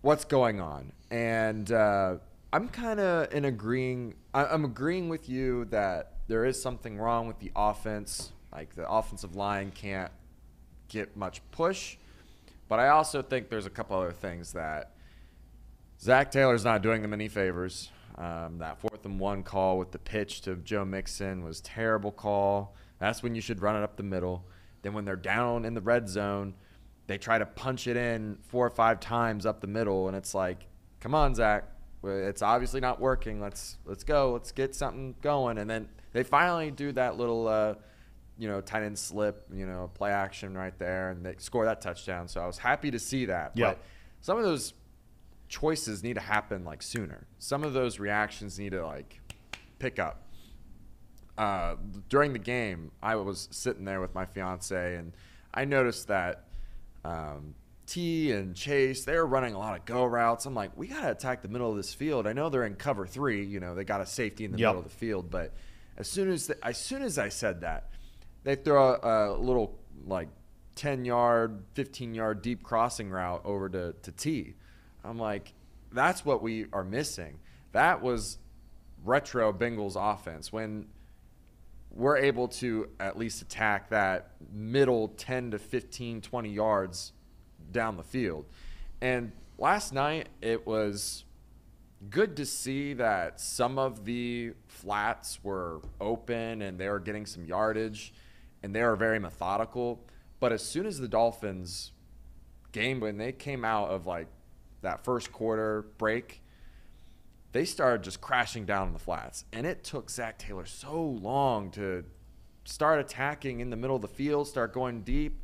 what's 0.01 0.23
going 0.23 0.61
on. 0.61 0.93
And 1.11 1.69
uh, 1.71 2.17
I'm 2.55 2.69
kind 2.69 3.01
of 3.01 3.33
in 3.33 3.43
agreeing. 3.43 4.13
I'm 4.33 4.63
agreeing 4.63 5.09
with 5.09 5.27
you 5.27 5.65
that 5.71 6.13
there 6.29 6.45
is 6.45 6.61
something 6.61 6.97
wrong 6.97 7.27
with 7.27 7.37
the 7.39 7.51
offense. 7.53 8.31
Like 8.49 8.75
the 8.75 8.89
offensive 8.89 9.35
line 9.35 9.73
can't 9.75 10.09
get 10.87 11.17
much 11.17 11.41
push. 11.51 11.97
But 12.69 12.79
I 12.79 12.87
also 12.87 13.21
think 13.21 13.49
there's 13.49 13.65
a 13.65 13.69
couple 13.69 13.97
other 13.97 14.13
things 14.13 14.53
that 14.53 14.93
Zac 15.99 16.31
Taylor's 16.31 16.63
not 16.63 16.81
doing 16.81 17.01
them 17.01 17.11
any 17.11 17.27
favors. 17.27 17.91
Um, 18.17 18.59
that 18.59 18.79
fourth 18.79 19.03
and 19.03 19.19
one 19.19 19.43
call 19.43 19.77
with 19.77 19.91
the 19.91 19.99
pitch 19.99 20.39
to 20.43 20.55
Joe 20.55 20.85
Mixon 20.85 21.43
was 21.43 21.59
terrible 21.59 22.13
call. 22.13 22.73
That's 22.99 23.21
when 23.21 23.35
you 23.35 23.41
should 23.41 23.61
run 23.61 23.75
it 23.75 23.83
up 23.83 23.97
the 23.97 24.03
middle. 24.03 24.45
Then 24.81 24.93
when 24.93 25.03
they're 25.03 25.17
down 25.17 25.65
in 25.65 25.73
the 25.73 25.81
red 25.81 26.07
zone, 26.07 26.53
they 27.07 27.17
try 27.17 27.37
to 27.37 27.45
punch 27.45 27.85
it 27.85 27.97
in 27.97 28.37
four 28.47 28.65
or 28.65 28.69
five 28.69 29.01
times 29.01 29.45
up 29.45 29.59
the 29.59 29.67
middle, 29.67 30.07
and 30.07 30.15
it's 30.15 30.33
like, 30.33 30.67
come 31.01 31.13
on, 31.13 31.35
Zac, 31.35 31.74
it's 32.05 32.41
obviously 32.41 32.79
not 32.79 32.99
working. 32.99 33.39
Let's 33.39 33.77
let's 33.85 34.03
go. 34.03 34.33
Let's 34.33 34.51
get 34.51 34.75
something 34.75 35.15
going. 35.21 35.57
And 35.57 35.69
then 35.69 35.87
they 36.13 36.23
finally 36.23 36.71
do 36.71 36.91
that 36.93 37.17
little, 37.17 37.47
uh, 37.47 37.75
you 38.37 38.47
know, 38.47 38.61
tight 38.61 38.83
end 38.83 38.97
slip, 38.97 39.47
you 39.53 39.65
know, 39.65 39.89
play 39.93 40.11
action 40.11 40.57
right 40.57 40.77
there, 40.77 41.11
and 41.11 41.25
they 41.25 41.35
score 41.37 41.65
that 41.65 41.81
touchdown. 41.81 42.27
So 42.27 42.41
I 42.41 42.47
was 42.47 42.57
happy 42.57 42.91
to 42.91 42.99
see 42.99 43.25
that. 43.25 43.51
Yeah. 43.55 43.69
But 43.69 43.79
some 44.21 44.37
of 44.37 44.43
those 44.43 44.73
choices 45.47 46.03
need 46.03 46.15
to 46.15 46.21
happen 46.21 46.63
like 46.63 46.81
sooner. 46.81 47.27
Some 47.39 47.63
of 47.63 47.73
those 47.73 47.99
reactions 47.99 48.59
need 48.59 48.71
to 48.71 48.85
like 48.85 49.19
pick 49.79 49.99
up. 49.99 50.21
Uh, 51.37 51.75
during 52.07 52.31
the 52.31 52.39
game, 52.39 52.91
I 53.03 53.15
was 53.15 53.49
sitting 53.51 53.83
there 53.83 53.99
with 53.99 54.15
my 54.15 54.25
fiance, 54.25 54.95
and 54.95 55.11
I 55.53 55.65
noticed 55.65 56.07
that 56.07 56.45
um, 57.03 57.55
T 57.87 58.31
and 58.31 58.55
Chase 58.55 59.05
they're 59.05 59.25
running 59.25 59.53
a 59.53 59.59
lot 59.59 59.77
of 59.77 59.85
go 59.85 60.05
routes. 60.05 60.45
I'm 60.45 60.55
like, 60.55 60.75
we 60.75 60.87
gotta 60.87 61.11
attack 61.11 61.41
the 61.41 61.47
middle 61.47 61.69
of 61.69 61.77
this 61.77 61.93
field. 61.93 62.27
I 62.27 62.33
know 62.33 62.49
they're 62.49 62.65
in 62.65 62.75
cover 62.75 63.05
three. 63.05 63.45
You 63.45 63.59
know, 63.59 63.75
they 63.75 63.83
got 63.83 64.01
a 64.01 64.05
safety 64.05 64.45
in 64.45 64.51
the 64.51 64.57
yep. 64.57 64.69
middle 64.69 64.81
of 64.81 64.91
the 64.91 64.97
field, 64.97 65.29
but 65.29 65.53
as 65.97 66.09
soon 66.09 66.31
as 66.31 66.47
the, 66.47 66.65
as 66.65 66.77
soon 66.77 67.01
as 67.01 67.17
I 67.17 67.29
said 67.29 67.61
that, 67.61 67.89
they 68.43 68.55
throw 68.55 68.95
a, 68.95 69.35
a 69.35 69.37
little 69.37 69.79
like 70.05 70.29
10 70.75 71.05
yard, 71.05 71.63
15 71.73 72.13
yard 72.13 72.41
deep 72.41 72.63
crossing 72.63 73.09
route 73.09 73.41
over 73.45 73.69
to, 73.69 73.93
to 74.03 74.11
T. 74.11 74.55
I'm 75.03 75.17
like, 75.17 75.53
that's 75.91 76.25
what 76.25 76.41
we 76.41 76.65
are 76.73 76.83
missing. 76.83 77.39
That 77.71 78.01
was 78.01 78.37
retro 79.03 79.53
Bengals 79.53 79.95
offense 79.95 80.51
when 80.51 80.87
we're 81.91 82.17
able 82.17 82.49
to 82.49 82.89
at 82.99 83.17
least 83.17 83.41
attack 83.41 83.89
that 83.89 84.31
middle 84.51 85.09
10 85.09 85.51
to 85.51 85.59
15, 85.59 86.21
20 86.21 86.49
yards 86.49 87.13
down 87.71 87.97
the 87.97 88.03
field. 88.03 88.45
And 89.01 89.31
last 89.57 89.93
night, 89.93 90.29
it 90.41 90.65
was 90.65 91.25
good 92.09 92.37
to 92.37 92.45
see 92.45 92.93
that 92.93 93.39
some 93.39 93.79
of 93.79 94.05
the 94.05 94.53
flats 94.67 95.43
were 95.43 95.81
open 95.99 96.61
and 96.61 96.79
they 96.79 96.89
were 96.89 96.99
getting 96.99 97.25
some 97.25 97.45
yardage 97.45 98.13
and 98.63 98.75
they 98.75 98.83
were 98.83 98.95
very 98.95 99.19
methodical. 99.19 100.03
But 100.39 100.51
as 100.51 100.63
soon 100.63 100.85
as 100.85 100.99
the 100.99 101.07
Dolphins 101.07 101.91
game, 102.71 102.99
when 102.99 103.17
they 103.17 103.31
came 103.31 103.63
out 103.63 103.89
of 103.89 104.05
like 104.05 104.27
that 104.81 105.03
first 105.03 105.31
quarter 105.31 105.87
break, 105.97 106.41
they 107.51 107.65
started 107.65 108.03
just 108.03 108.21
crashing 108.21 108.65
down 108.65 108.87
in 108.87 108.93
the 108.93 108.99
flats. 108.99 109.45
And 109.53 109.65
it 109.65 109.83
took 109.83 110.09
Zac 110.09 110.37
Taylor 110.37 110.65
so 110.65 111.01
long 111.01 111.71
to 111.71 112.03
start 112.65 112.99
attacking 112.99 113.61
in 113.61 113.69
the 113.69 113.77
middle 113.77 113.95
of 113.95 114.01
the 114.01 114.07
field, 114.07 114.47
start 114.47 114.73
going 114.73 115.01
deep. 115.01 115.39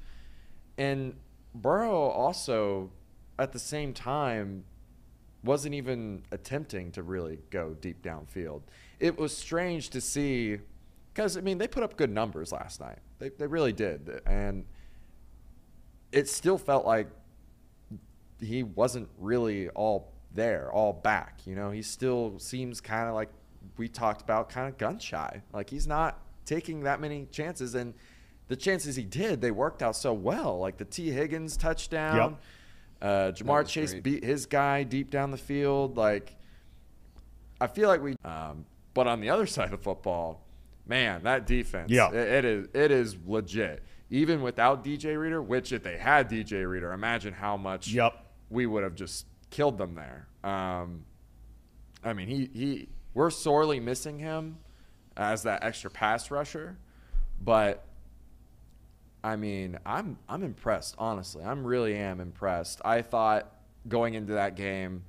And 0.77 1.15
Burrow 1.53 1.95
also, 1.95 2.91
at 3.37 3.51
the 3.51 3.59
same 3.59 3.93
time, 3.93 4.63
wasn't 5.43 5.73
even 5.73 6.23
attempting 6.31 6.91
to 6.91 7.03
really 7.03 7.39
go 7.49 7.75
deep 7.81 8.01
downfield. 8.01 8.61
It 8.99 9.17
was 9.17 9.35
strange 9.35 9.89
to 9.89 10.01
see 10.01 10.59
because, 11.13 11.35
I 11.35 11.41
mean, 11.41 11.57
they 11.57 11.67
put 11.67 11.83
up 11.83 11.97
good 11.97 12.11
numbers 12.11 12.51
last 12.51 12.79
night. 12.79 12.99
They, 13.19 13.29
they 13.29 13.47
really 13.47 13.73
did. 13.73 14.21
And 14.25 14.65
it 16.11 16.29
still 16.29 16.57
felt 16.57 16.85
like 16.85 17.07
he 18.39 18.63
wasn't 18.63 19.09
really 19.17 19.69
all 19.69 20.13
there, 20.33 20.71
all 20.71 20.93
back. 20.93 21.41
You 21.45 21.55
know, 21.55 21.71
he 21.71 21.81
still 21.81 22.39
seems 22.39 22.79
kind 22.79 23.07
of 23.07 23.15
like 23.15 23.29
we 23.77 23.87
talked 23.87 24.21
about, 24.21 24.49
kind 24.49 24.67
of 24.67 24.77
gun 24.77 24.99
shy. 24.99 25.41
Like 25.53 25.69
he's 25.69 25.87
not 25.87 26.19
taking 26.45 26.83
that 26.83 27.01
many 27.01 27.27
chances. 27.31 27.75
And 27.75 27.93
the 28.51 28.57
chances 28.57 28.97
he 28.97 29.03
did, 29.05 29.39
they 29.39 29.49
worked 29.49 29.81
out 29.81 29.95
so 29.95 30.11
well. 30.11 30.59
Like 30.59 30.75
the 30.77 30.83
T. 30.83 31.09
Higgins 31.09 31.55
touchdown. 31.55 32.31
Yep. 32.31 32.41
Uh, 33.01 33.31
Ja'Marr 33.31 33.65
Chase 33.65 33.91
great. 33.91 34.03
beat 34.03 34.23
his 34.25 34.45
guy 34.45 34.83
deep 34.83 35.09
down 35.09 35.31
the 35.31 35.37
field. 35.37 35.95
Like, 35.95 36.35
I 37.61 37.67
feel 37.67 37.87
like 37.87 38.01
we. 38.01 38.15
Um, 38.25 38.65
but 38.93 39.07
on 39.07 39.21
the 39.21 39.29
other 39.29 39.45
side 39.55 39.65
of 39.65 39.71
the 39.71 39.77
football, 39.77 40.43
man, 40.85 41.23
that 41.23 41.47
defense. 41.47 41.89
Yeah. 41.89 42.09
it- 42.11 42.43
it 42.43 42.45
is. 42.45 42.67
It 42.73 42.91
is 42.91 43.15
legit. 43.25 43.83
Even 44.09 44.41
without 44.41 44.83
DJ 44.83 45.17
Reader, 45.17 45.41
which 45.41 45.71
if 45.71 45.81
they 45.81 45.97
had 45.97 46.29
DJ 46.29 46.69
Reader, 46.69 46.91
imagine 46.91 47.33
how 47.33 47.55
much 47.55 47.87
Yep. 47.87 48.13
we 48.49 48.65
would 48.65 48.83
have 48.83 48.95
just 48.95 49.25
killed 49.49 49.77
them 49.77 49.95
there. 49.95 50.27
Um, 50.43 51.05
I 52.03 52.11
mean, 52.11 52.27
he 52.27 52.49
he 52.53 52.89
we're 53.13 53.29
sorely 53.29 53.79
missing 53.79 54.19
him 54.19 54.57
as 55.15 55.43
that 55.43 55.63
extra 55.63 55.89
pass 55.89 56.29
rusher, 56.29 56.77
but 57.41 57.85
I 59.23 59.35
mean, 59.35 59.77
I'm 59.85 60.17
I'm 60.27 60.43
impressed, 60.43 60.95
honestly. 60.97 61.43
I'm 61.43 61.65
really 61.65 61.95
am 61.95 62.19
impressed. 62.19 62.81
I 62.83 63.01
thought 63.01 63.53
going 63.87 64.13
into 64.15 64.33
that 64.33 64.55
game, 64.55 65.03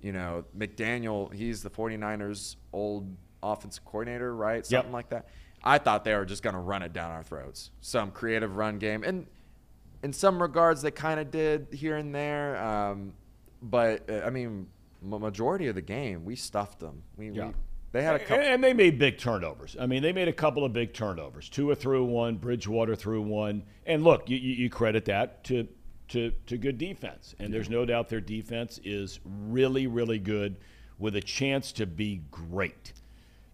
you 0.00 0.12
know, 0.12 0.44
McDaniel, 0.56 1.32
he's 1.32 1.62
the 1.62 1.70
49ers 1.70 2.56
old 2.72 3.16
offensive 3.42 3.84
coordinator, 3.84 4.34
right? 4.34 4.64
Something 4.66 4.92
like 4.92 5.10
that. 5.10 5.28
I 5.62 5.78
thought 5.78 6.04
they 6.04 6.14
were 6.14 6.24
just 6.24 6.42
going 6.42 6.54
to 6.54 6.60
run 6.60 6.82
it 6.82 6.92
down 6.92 7.10
our 7.10 7.22
throats. 7.22 7.70
Some 7.80 8.10
creative 8.10 8.56
run 8.56 8.78
game. 8.78 9.04
And 9.04 9.26
in 10.02 10.12
some 10.12 10.40
regards 10.40 10.82
they 10.82 10.90
kind 10.90 11.20
of 11.20 11.30
did 11.30 11.68
here 11.72 11.96
and 11.96 12.14
there. 12.14 12.56
Um, 12.62 13.12
but 13.62 14.08
uh, 14.10 14.22
I 14.24 14.30
mean, 14.30 14.68
majority 15.02 15.68
of 15.68 15.74
the 15.74 15.82
game 15.82 16.24
we 16.24 16.36
stuffed 16.36 16.80
them. 16.80 17.02
We, 17.16 17.30
Yeah. 17.30 17.48
we 17.48 17.54
they 17.92 18.02
had 18.02 18.16
a 18.16 18.18
couple 18.20 18.44
And 18.44 18.62
they 18.62 18.72
made 18.72 18.98
big 18.98 19.18
turnovers. 19.18 19.76
I 19.78 19.86
mean, 19.86 20.02
they 20.02 20.12
made 20.12 20.28
a 20.28 20.32
couple 20.32 20.64
of 20.64 20.72
big 20.72 20.92
turnovers. 20.92 21.48
Tua 21.48 21.74
threw 21.74 22.04
one, 22.04 22.36
Bridgewater 22.36 22.94
threw 22.94 23.20
one. 23.20 23.64
And 23.84 24.04
look, 24.04 24.30
you, 24.30 24.36
you 24.36 24.54
you 24.54 24.70
credit 24.70 25.06
that 25.06 25.42
to, 25.44 25.66
to, 26.08 26.32
to 26.46 26.56
good 26.56 26.78
defense. 26.78 27.34
And 27.38 27.52
there's 27.52 27.68
no 27.68 27.84
doubt 27.84 28.08
their 28.08 28.20
defense 28.20 28.78
is 28.84 29.18
really, 29.24 29.86
really 29.86 30.18
good 30.18 30.56
with 30.98 31.16
a 31.16 31.20
chance 31.20 31.72
to 31.72 31.86
be 31.86 32.22
great. 32.30 32.92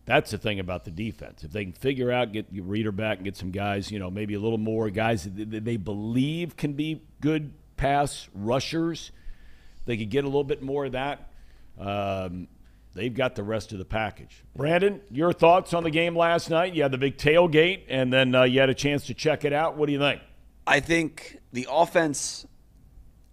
That's 0.05 0.31
the 0.31 0.38
thing 0.38 0.61
about 0.61 0.85
the 0.85 0.90
defense. 0.90 1.42
If 1.42 1.51
they 1.51 1.64
can 1.64 1.72
figure 1.72 2.12
out, 2.12 2.33
get 2.33 2.46
your 2.53 2.64
reader 2.64 2.92
back 2.92 3.18
and 3.18 3.25
get 3.25 3.37
some 3.37 3.51
guys, 3.51 3.90
you 3.90 3.99
know, 3.99 4.11
maybe 4.11 4.35
a 4.35 4.40
little 4.40 4.59
more 4.59 4.88
guys 4.90 5.25
that 5.25 5.51
that 5.51 5.64
they 5.64 5.77
believe 5.77 6.57
can 6.57 6.75
be 6.75 7.03
good 7.20 7.53
pass 7.77 8.29
rushers, 8.33 9.11
they 9.85 9.96
could 9.96 10.11
get 10.11 10.25
a 10.25 10.29
little 10.29 10.44
bit 10.44 10.62
more 10.62 10.85
of 10.85 10.92
that. 10.92 11.31
Um, 11.79 12.49
they've 12.96 13.14
got 13.14 13.35
the 13.35 13.42
rest 13.42 13.72
of 13.72 13.78
the 13.78 13.85
package. 13.85 14.44
Brandon, 14.54 15.00
your 15.11 15.32
thoughts 15.32 15.74
on 15.74 15.85
the 15.85 15.90
game 15.90 16.16
last 16.16 16.50
night? 16.50 16.74
You 16.74 16.82
had 16.82 16.92
the 16.92 16.98
big 16.98 17.16
tailgate, 17.18 17.82
and 17.88 18.12
then 18.12 18.35
uh, 18.35 18.42
you 18.44 18.61
had 18.61 18.70
a 18.70 18.74
chance 18.74 19.06
to 19.06 19.14
check 19.14 19.44
it 19.44 19.52
out. 19.52 19.76
What 19.76 19.87
do 19.87 19.92
you 19.92 19.98
think? 19.98 20.20
I 20.66 20.80
think 20.80 21.38
the 21.52 21.68
offense 21.70 22.46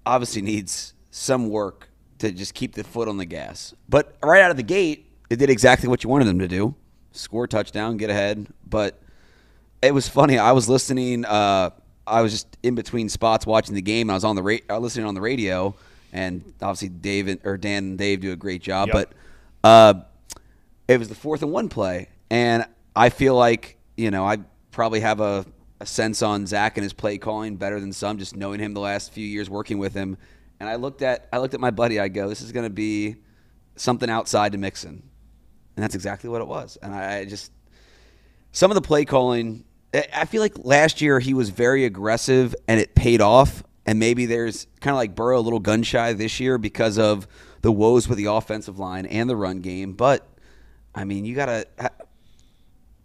obviously 0.05 0.41
needs 0.41 0.93
some 1.09 1.49
work 1.49 1.89
to 2.19 2.31
just 2.31 2.53
keep 2.53 2.75
the 2.75 2.83
foot 2.83 3.07
on 3.07 3.17
the 3.17 3.25
gas. 3.25 3.73
But 3.89 4.15
right 4.23 4.41
out 4.41 4.51
of 4.51 4.57
the 4.57 4.63
gate, 4.63 5.09
it 5.29 5.37
did 5.37 5.49
exactly 5.49 5.89
what 5.89 6.03
you 6.03 6.09
wanted 6.09 6.25
them 6.25 6.39
to 6.39 6.47
do: 6.47 6.75
score 7.11 7.45
a 7.45 7.47
touchdown, 7.47 7.97
get 7.97 8.09
ahead. 8.09 8.47
But 8.67 9.01
it 9.81 9.93
was 9.93 10.07
funny. 10.07 10.37
I 10.37 10.51
was 10.51 10.69
listening. 10.69 11.25
Uh, 11.25 11.71
I 12.05 12.21
was 12.21 12.31
just 12.31 12.57
in 12.63 12.75
between 12.75 13.09
spots 13.09 13.45
watching 13.45 13.75
the 13.75 13.81
game. 13.81 14.09
And 14.09 14.11
I 14.11 14.15
was 14.15 14.23
on 14.23 14.35
the 14.35 14.43
ra- 14.43 14.77
listening 14.77 15.05
on 15.05 15.15
the 15.15 15.21
radio, 15.21 15.75
and 16.11 16.53
obviously 16.61 16.89
Dave 16.89 17.27
and, 17.27 17.39
or 17.43 17.57
Dan 17.57 17.83
and 17.83 17.97
Dave 17.97 18.21
do 18.21 18.31
a 18.31 18.35
great 18.35 18.61
job. 18.61 18.89
Yep. 18.89 18.93
But 18.93 19.13
uh, 19.63 19.93
it 20.87 20.97
was 20.97 21.09
the 21.09 21.15
fourth 21.15 21.41
and 21.41 21.51
one 21.51 21.69
play, 21.69 22.09
and 22.29 22.65
I 22.95 23.09
feel 23.09 23.35
like 23.35 23.77
you 23.97 24.11
know 24.11 24.25
I 24.25 24.37
probably 24.71 24.99
have 25.01 25.19
a, 25.19 25.45
a 25.79 25.85
sense 25.85 26.21
on 26.21 26.45
Zac 26.47 26.77
and 26.77 26.83
his 26.83 26.93
play 26.93 27.17
calling 27.17 27.55
better 27.55 27.79
than 27.79 27.93
some, 27.93 28.17
just 28.17 28.35
knowing 28.35 28.59
him 28.59 28.73
the 28.73 28.79
last 28.79 29.11
few 29.11 29.25
years 29.25 29.49
working 29.49 29.77
with 29.77 29.93
him. 29.93 30.17
And 30.59 30.69
I 30.69 30.75
looked 30.75 31.01
at 31.01 31.27
I 31.31 31.37
looked 31.39 31.53
at 31.53 31.59
my 31.59 31.71
buddy. 31.71 31.99
I 31.99 32.07
go, 32.07 32.29
this 32.29 32.41
is 32.41 32.51
going 32.51 32.65
to 32.65 32.69
be 32.69 33.15
something 33.75 34.09
outside 34.09 34.51
to 34.53 34.57
Mixon, 34.57 35.03
and 35.75 35.83
that's 35.83 35.95
exactly 35.95 36.29
what 36.29 36.41
it 36.41 36.47
was. 36.47 36.77
And 36.81 36.93
I, 36.93 37.17
I 37.19 37.25
just 37.25 37.51
some 38.51 38.71
of 38.71 38.75
the 38.75 38.81
play 38.81 39.05
calling. 39.05 39.65
I- 39.93 40.07
I 40.15 40.25
feel 40.25 40.41
like 40.41 40.53
last 40.57 41.01
year 41.01 41.19
he 41.19 41.33
was 41.35 41.49
very 41.49 41.85
aggressive 41.85 42.55
and 42.67 42.79
it 42.79 42.95
paid 42.95 43.21
off. 43.21 43.63
And 43.85 43.99
maybe 43.99 44.25
there's 44.25 44.65
kind 44.79 44.93
of 44.93 44.97
like 44.97 45.13
Burrow 45.13 45.37
a 45.37 45.41
little 45.41 45.59
gun 45.59 45.83
shy 45.83 46.13
this 46.13 46.39
year 46.39 46.57
because 46.57 46.97
of 46.97 47.27
the 47.63 47.71
woes 47.71 48.07
with 48.07 48.19
the 48.19 48.25
offensive 48.25 48.77
line 48.77 49.07
and 49.07 49.27
the 49.27 49.35
run 49.35 49.59
game. 49.59 49.93
But 49.93 50.27
I 50.93 51.03
mean, 51.03 51.25
you 51.25 51.35
gotta. 51.35 51.65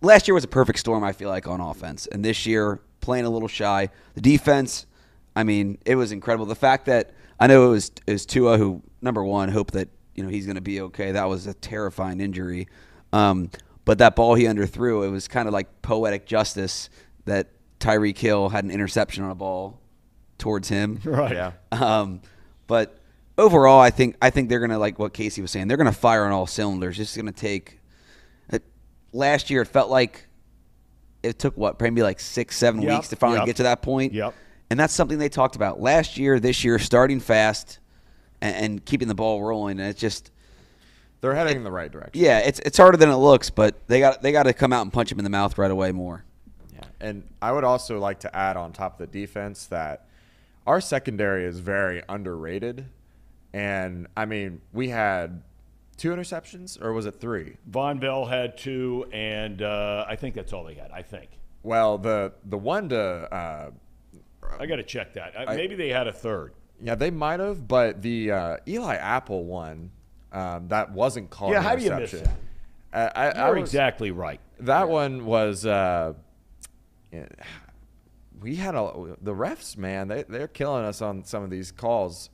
Last 0.02 0.28
year 0.28 0.34
was 0.34 0.44
a 0.44 0.48
perfect 0.48 0.78
storm. 0.78 1.02
I 1.02 1.12
feel 1.12 1.30
like 1.30 1.48
on 1.48 1.60
offense, 1.60 2.06
and 2.06 2.24
this 2.24 2.46
year 2.46 2.80
playing 3.00 3.24
a 3.24 3.30
little 3.30 3.48
shy. 3.48 3.88
The 4.14 4.20
defense. 4.20 4.84
I 5.34 5.44
mean, 5.44 5.78
it 5.86 5.94
was 5.94 6.12
incredible. 6.12 6.46
The 6.46 6.54
fact 6.56 6.86
that 6.86 7.12
I 7.40 7.46
know 7.46 7.68
it 7.68 7.70
was 7.70 7.90
it 8.06 8.12
was 8.12 8.26
Tua 8.26 8.58
who 8.58 8.82
number 9.00 9.24
one 9.24 9.48
hope 9.48 9.70
that 9.70 9.88
you 10.14 10.22
know 10.22 10.28
he's 10.28 10.44
going 10.44 10.56
to 10.56 10.60
be 10.60 10.80
okay. 10.82 11.12
That 11.12 11.28
was 11.28 11.46
a 11.46 11.54
terrifying 11.54 12.20
injury. 12.20 12.68
Um, 13.12 13.50
but 13.84 13.98
that 13.98 14.16
ball 14.16 14.34
he 14.34 14.44
underthrew, 14.44 15.06
it 15.06 15.10
was 15.10 15.28
kind 15.28 15.48
of 15.48 15.54
like 15.54 15.80
poetic 15.80 16.26
justice 16.26 16.90
that 17.24 17.48
Tyreek 17.80 18.18
Hill 18.18 18.48
had 18.48 18.64
an 18.64 18.70
interception 18.70 19.24
on 19.24 19.30
a 19.30 19.34
ball 19.34 19.80
towards 20.36 20.68
him. 20.68 21.00
Right. 21.04 21.32
Yeah. 21.32 21.52
Um, 21.72 22.20
but 22.66 22.97
overall, 23.38 23.80
I 23.80 23.90
think 23.90 24.16
I 24.20 24.30
think 24.30 24.48
they're 24.48 24.60
gonna 24.60 24.78
like 24.78 24.98
what 24.98 25.14
Casey 25.14 25.40
was 25.40 25.50
saying. 25.50 25.68
They're 25.68 25.76
gonna 25.76 25.92
fire 25.92 26.24
on 26.24 26.32
all 26.32 26.46
cylinders. 26.46 26.98
It's 26.98 27.16
gonna 27.16 27.32
take. 27.32 27.80
It, 28.50 28.64
last 29.12 29.48
year, 29.50 29.62
it 29.62 29.68
felt 29.68 29.90
like 29.90 30.26
it 31.22 31.38
took 31.38 31.56
what 31.56 31.80
maybe 31.80 32.02
like 32.02 32.20
six, 32.20 32.56
seven 32.56 32.82
Yep, 32.82 32.92
weeks 32.92 33.08
to 33.08 33.16
finally 33.16 33.38
yep, 33.40 33.46
get 33.46 33.56
to 33.56 33.62
that 33.64 33.82
point. 33.82 34.12
yep. 34.12 34.34
And 34.70 34.78
that's 34.78 34.92
something 34.92 35.18
they 35.18 35.30
talked 35.30 35.56
about 35.56 35.80
last 35.80 36.18
year, 36.18 36.38
this 36.38 36.62
year, 36.62 36.78
starting 36.78 37.20
fast 37.20 37.78
and, 38.42 38.54
and 38.56 38.84
keeping 38.84 39.08
the 39.08 39.14
ball 39.14 39.42
rolling. 39.42 39.80
And 39.80 39.88
it's 39.88 39.98
just, 39.98 40.30
They're 41.22 41.34
heading 41.34 41.56
in 41.56 41.64
the 41.64 41.70
right 41.72 41.90
direction. 41.90 42.22
yeah, 42.22 42.40
it's 42.40 42.58
it's 42.60 42.76
harder 42.76 42.98
than 42.98 43.08
it 43.08 43.16
looks, 43.16 43.48
but 43.50 43.86
they 43.88 43.98
got 44.00 44.20
they 44.22 44.30
got 44.32 44.42
to 44.44 44.52
come 44.52 44.72
out 44.72 44.82
and 44.82 44.92
punch 44.92 45.10
him 45.10 45.18
in 45.18 45.24
the 45.24 45.30
mouth 45.30 45.56
right 45.58 45.70
away 45.70 45.90
more. 45.92 46.24
Yeah. 46.74 46.80
And 47.00 47.26
I 47.40 47.52
would 47.52 47.64
also 47.64 47.98
like 47.98 48.20
to 48.20 48.36
add 48.36 48.56
on 48.56 48.72
top 48.72 49.00
of 49.00 49.10
the 49.10 49.20
defense 49.20 49.66
that 49.66 50.06
our 50.66 50.80
secondary 50.80 51.44
is 51.46 51.60
very 51.60 52.02
underrated. 52.08 52.86
And 53.52 54.06
I 54.16 54.26
mean, 54.26 54.60
we 54.72 54.88
had 54.88 55.42
two 55.96 56.10
interceptions, 56.10 56.80
or 56.82 56.92
was 56.92 57.06
it 57.06 57.20
three? 57.20 57.56
Vonn 57.70 58.00
Bell 58.00 58.24
had 58.26 58.56
two, 58.58 59.06
and 59.12 59.62
uh, 59.62 60.04
I 60.08 60.16
think 60.16 60.34
that's 60.34 60.52
all 60.52 60.64
they 60.64 60.74
had. 60.74 60.90
I 60.92 61.02
think. 61.02 61.30
Well, 61.62 61.98
the 61.98 62.32
the 62.44 62.58
one 62.58 62.88
to 62.90 63.00
uh, 63.00 63.70
I 64.58 64.66
got 64.66 64.76
to 64.76 64.82
check 64.82 65.14
that. 65.14 65.34
Uh, 65.36 65.54
Maybe 65.54 65.74
they 65.74 65.88
had 65.88 66.06
a 66.06 66.12
third. 66.12 66.52
yeah, 66.80 66.94
they 66.94 67.10
might 67.10 67.40
have, 67.40 67.66
but 67.66 68.02
the 68.02 68.30
uh, 68.32 68.56
Eli 68.66 68.94
Apple 68.96 69.44
one 69.44 69.90
um, 70.32 70.68
that 70.68 70.92
wasn't 70.92 71.30
called. 71.30 71.52
Yeah, 71.52 71.62
how 71.62 71.74
do 71.76 71.82
you 71.82 71.90
miss 71.90 72.14
interception. 72.14 72.42
Uh, 72.92 73.10
I, 73.14 73.28
I 73.30 73.46
You're 73.46 73.60
was- 73.60 73.68
exactly 73.68 74.10
right. 74.10 74.40
That 74.60 74.88
one 74.88 75.24
was. 75.24 75.66
Uh, 75.66 76.14
we 78.40 78.56
had 78.56 78.74
a 78.74 79.16
the 79.20 79.34
refs, 79.34 79.76
man. 79.76 80.08
They 80.08 80.22
they're 80.24 80.48
killing 80.48 80.84
us 80.84 81.02
on 81.02 81.24
some 81.24 81.42
of 81.42 81.50
these 81.50 81.72
calls. 81.72 82.30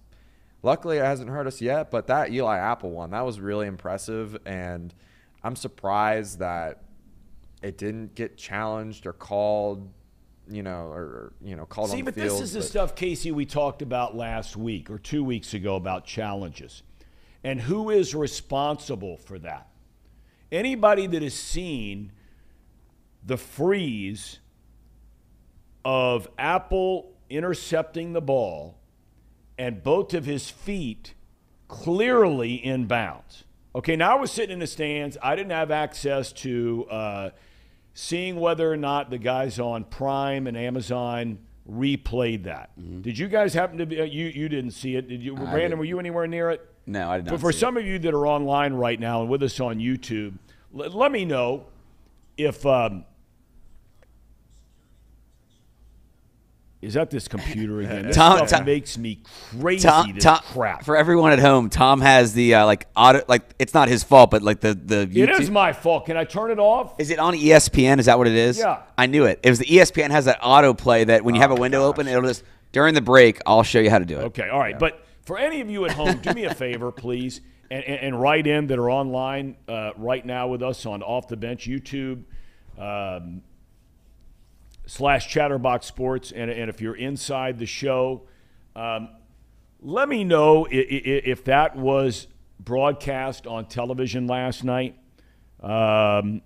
Luckily, 0.64 0.98
it 0.98 1.05
hasn't 1.05 1.31
hurt 1.31 1.46
us 1.46 1.61
yet. 1.61 1.90
But 1.90 2.09
that 2.09 2.33
Eli 2.33 2.59
Apple 2.59 2.90
one, 2.90 3.11
that 3.11 3.24
was 3.24 3.38
really 3.38 3.66
impressive, 3.68 4.37
and 4.44 4.92
I'm 5.44 5.55
surprised 5.55 6.40
that 6.40 6.83
it 7.62 7.79
didn't 7.79 8.14
get 8.14 8.37
challenged 8.37 9.07
or 9.07 9.12
called. 9.12 9.92
You 10.46 10.62
know, 10.62 10.88
or, 10.88 11.33
you 11.42 11.57
know, 11.57 11.64
called 11.64 11.88
See, 11.88 11.94
on 11.94 11.98
the 12.00 12.12
but 12.12 12.14
field. 12.16 12.33
this 12.33 12.40
is 12.42 12.53
the 12.53 12.62
stuff, 12.62 12.94
Casey, 12.94 13.33
we 13.33 13.46
talked 13.46 13.81
about 13.81 14.14
last 14.14 14.59
week 14.59 14.90
or 14.90 14.98
two 14.98 15.24
weeks 15.24 15.55
ago 15.55 15.74
about 15.74 16.05
challenges. 16.05 16.83
And 17.42 17.62
who 17.62 17.88
is 17.88 18.14
responsible 18.14 19.16
for 19.16 19.38
that? 19.38 19.68
Anybody 20.53 21.07
that 21.07 21.22
has 21.22 21.33
seen 21.33 22.12
the 23.24 23.38
freeze 23.38 24.40
of 25.83 26.29
Apple 26.38 27.14
intercepting 27.31 28.12
the 28.12 28.20
ball 28.20 28.79
and 29.58 29.82
both 29.82 30.14
of 30.14 30.24
his 30.24 30.50
feet 30.50 31.14
clearly 31.68 32.54
in 32.54 32.86
bounds. 32.86 33.44
Okay, 33.74 33.96
now 33.96 34.16
I 34.16 34.20
was 34.20 34.30
sitting 34.30 34.52
in 34.54 34.58
the 34.60 34.66
stands. 34.66 35.18
I 35.22 35.34
didn't 35.34 35.50
have 35.50 35.70
access 35.70 36.32
to 36.32 36.86
uh, 36.90 37.30
seeing 37.92 38.36
whether 38.36 38.70
or 38.72 38.76
not 38.76 39.10
the 39.10 39.18
guys 39.18 39.58
on 39.58 39.84
Prime 39.84 40.46
and 40.46 40.56
Amazon 40.56 41.38
replayed 41.68 42.44
that. 42.44 42.70
Did 43.02 43.18
you 43.18 43.26
guys 43.28 43.54
happen 43.54 43.78
to 43.78 43.86
be? 43.86 44.00
Uh, 44.00 44.04
you 44.04 44.26
you 44.26 44.48
didn't 44.48 44.72
see 44.72 44.96
it, 44.96 45.08
did 45.08 45.22
you? 45.22 45.34
Brandon, 45.34 45.58
didn't. 45.60 45.78
were 45.78 45.84
you 45.84 45.98
anywhere 45.98 46.26
near 46.26 46.50
it? 46.50 46.68
No, 46.86 47.10
I 47.10 47.16
did 47.16 47.26
not. 47.26 47.30
But 47.32 47.40
for 47.40 47.50
see 47.52 47.56
it. 47.58 47.60
some 47.60 47.76
of 47.76 47.84
you 47.84 47.98
that 48.00 48.14
are 48.14 48.26
online 48.26 48.74
right 48.74 49.00
now 49.00 49.22
and 49.22 49.30
with 49.30 49.42
us 49.42 49.58
on 49.58 49.78
YouTube, 49.78 50.34
l- 50.78 50.90
let 50.90 51.10
me 51.10 51.24
know 51.24 51.64
if 52.36 52.64
um, 52.66 53.04
is 56.84 56.94
that 56.94 57.10
this 57.10 57.26
computer 57.28 57.80
again? 57.80 58.02
This 58.06 58.16
Thom- 58.16 58.36
stuff 58.38 58.50
Thom- 58.50 58.64
makes 58.66 58.96
me 58.98 59.20
crazy. 59.60 59.88
Thom, 59.88 60.12
this 60.14 60.24
Thom, 60.24 60.38
crap. 60.52 60.84
for 60.84 60.96
everyone 60.96 61.32
at 61.32 61.38
home, 61.38 61.70
Thom 61.70 62.00
has 62.00 62.32
the 62.34 62.54
uh, 62.54 62.66
like 62.66 62.86
auto 62.96 63.22
like 63.28 63.42
it's 63.58 63.74
not 63.74 63.88
his 63.88 64.04
fault, 64.04 64.30
but 64.30 64.42
like 64.42 64.60
the 64.60 64.74
the 64.74 65.00
it 65.02 65.10
YouTube- 65.10 65.40
is 65.40 65.50
my 65.50 65.72
fault. 65.72 66.06
Can 66.06 66.16
I 66.16 66.24
turn 66.24 66.50
it 66.50 66.58
off? 66.58 66.94
Is 67.00 67.10
it 67.10 67.18
on 67.18 67.34
ESPN? 67.34 67.98
Is 67.98 68.06
that 68.06 68.18
what 68.18 68.26
it 68.28 68.34
is? 68.36 68.58
Yeah. 68.58 68.82
I 68.96 69.06
knew 69.06 69.24
it. 69.24 69.40
It 69.42 69.50
was 69.50 69.58
the 69.58 69.66
ESPN 69.66 70.10
has 70.10 70.26
that 70.26 70.40
autoplay 70.42 71.06
that 71.06 71.24
when 71.24 71.34
you 71.34 71.40
have 71.40 71.50
a 71.50 71.56
window 71.56 71.84
open, 71.84 72.06
it'll 72.06 72.22
just 72.22 72.44
during 72.72 72.94
the 72.94 73.00
break. 73.02 73.40
I'll 73.46 73.62
show 73.62 73.80
you 73.80 73.90
how 73.90 73.98
to 73.98 74.04
do 74.04 74.18
it. 74.18 74.24
Okay, 74.24 74.48
all 74.48 74.58
right. 74.58 74.78
But 74.78 75.04
for 75.24 75.38
any 75.38 75.60
of 75.60 75.70
you 75.70 75.84
at 75.86 75.92
home, 75.92 76.18
do 76.18 76.32
me 76.34 76.44
a 76.44 76.54
favor, 76.54 76.92
please, 76.92 77.40
and, 77.70 77.82
and, 77.84 78.00
and 78.00 78.20
write 78.20 78.46
in 78.46 78.66
that 78.66 78.78
are 78.78 78.90
online 78.90 79.56
uh, 79.68 79.92
right 79.96 80.24
now 80.24 80.48
with 80.48 80.62
us 80.62 80.84
on 80.84 81.02
Off 81.02 81.28
the 81.28 81.36
Bench 81.36 81.66
YouTube 81.66 82.24
um, 82.78 83.42
slash 84.86 85.28
Chatterbox 85.28 85.86
Sports. 85.86 86.32
And, 86.32 86.50
and 86.50 86.68
if 86.68 86.80
you're 86.80 86.96
inside 86.96 87.58
the 87.58 87.66
show, 87.66 88.22
um, 88.76 89.08
let 89.80 90.08
me 90.08 90.24
know 90.24 90.66
if, 90.70 91.26
if 91.26 91.44
that 91.44 91.76
was 91.76 92.26
broadcast 92.58 93.46
on 93.46 93.66
television 93.66 94.26
last 94.26 94.64
night. 94.64 94.96
Um, 95.60 96.42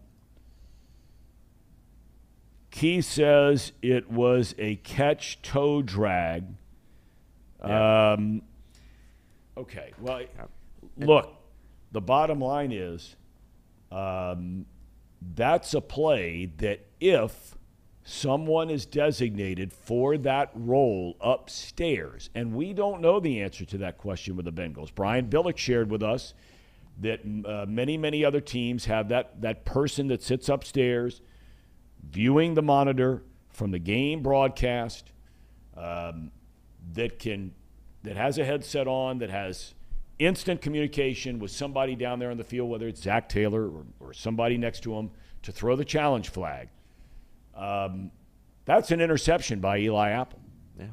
Key 2.71 3.01
says 3.01 3.73
it 3.83 4.11
was 4.11 4.55
a 4.59 4.77
catch 4.77 5.43
toe 5.43 5.83
drag. 5.83 6.45
Um, 7.61 8.43
okay. 9.57 9.93
Well, 9.99 10.23
look, 10.97 11.35
the 11.91 12.01
bottom 12.01 12.41
line 12.41 12.71
is 12.71 13.17
um, 13.91 14.67
that's 15.35 15.75
a 15.75 15.81
play 15.81 16.53
that 16.59 16.87
if 17.01 17.58
someone 18.09 18.71
is 18.71 18.87
designated 18.87 19.71
for 19.71 20.17
that 20.17 20.51
role 20.55 21.15
upstairs, 21.21 22.31
and 22.35 22.55
we 22.55 22.73
don't 22.73 23.03
know 23.03 23.21
the 23.21 23.43
answer 23.43 23.67
to 23.67 23.77
that 23.77 23.99
question 23.99 24.35
with 24.35 24.47
the 24.47 24.53
Bengals. 24.53 24.89
Brian 24.95 25.29
Billick 25.29 25.59
shared 25.59 25.91
with 25.91 26.03
us 26.03 26.33
that 27.01 27.21
uh, 27.45 27.67
many, 27.69 27.99
many 27.99 28.25
other 28.25 28.41
teams 28.41 28.87
have 28.87 29.11
that, 29.11 29.39
that 29.43 29.67
person 29.67 30.07
that 30.09 30.23
sits 30.23 30.49
upstairs 30.49 31.21
viewing 32.03 32.55
the 32.55 32.63
monitor 32.63 33.25
from 33.51 33.73
the 33.73 33.79
game 33.79 34.23
broadcast 34.23 35.13
um, 35.77 36.31
that 36.95 37.19
can 37.19 37.53
that 38.05 38.17
has 38.17 38.39
a 38.39 38.45
headset 38.45 38.87
on 38.87 39.19
that 39.19 39.29
has 39.29 39.75
instant 40.19 40.63
communication 40.63 41.39
with 41.39 41.51
somebody 41.51 41.95
down 41.95 42.21
there 42.21 42.31
on 42.31 42.39
the 42.39 42.45
field, 42.45 42.71
whether 42.71 42.89
it's 42.89 43.03
Zac 43.03 43.29
Taylor 43.29 43.69
or, 43.69 43.85
or 44.01 44.15
somebody 44.15 44.57
next 44.57 44.81
to 44.85 44.95
him, 44.95 45.11
to 45.43 45.53
throw 45.53 45.77
the 45.77 45.85
challenge 45.85 46.31
flag. 46.31 46.69
Um, 47.59 48.11
that's 48.65 48.91
an 48.91 49.01
interception 49.01 49.61
by 49.61 49.79
Eli 49.79 50.11
Apple. 50.11 50.39
Yeah. 50.79 50.87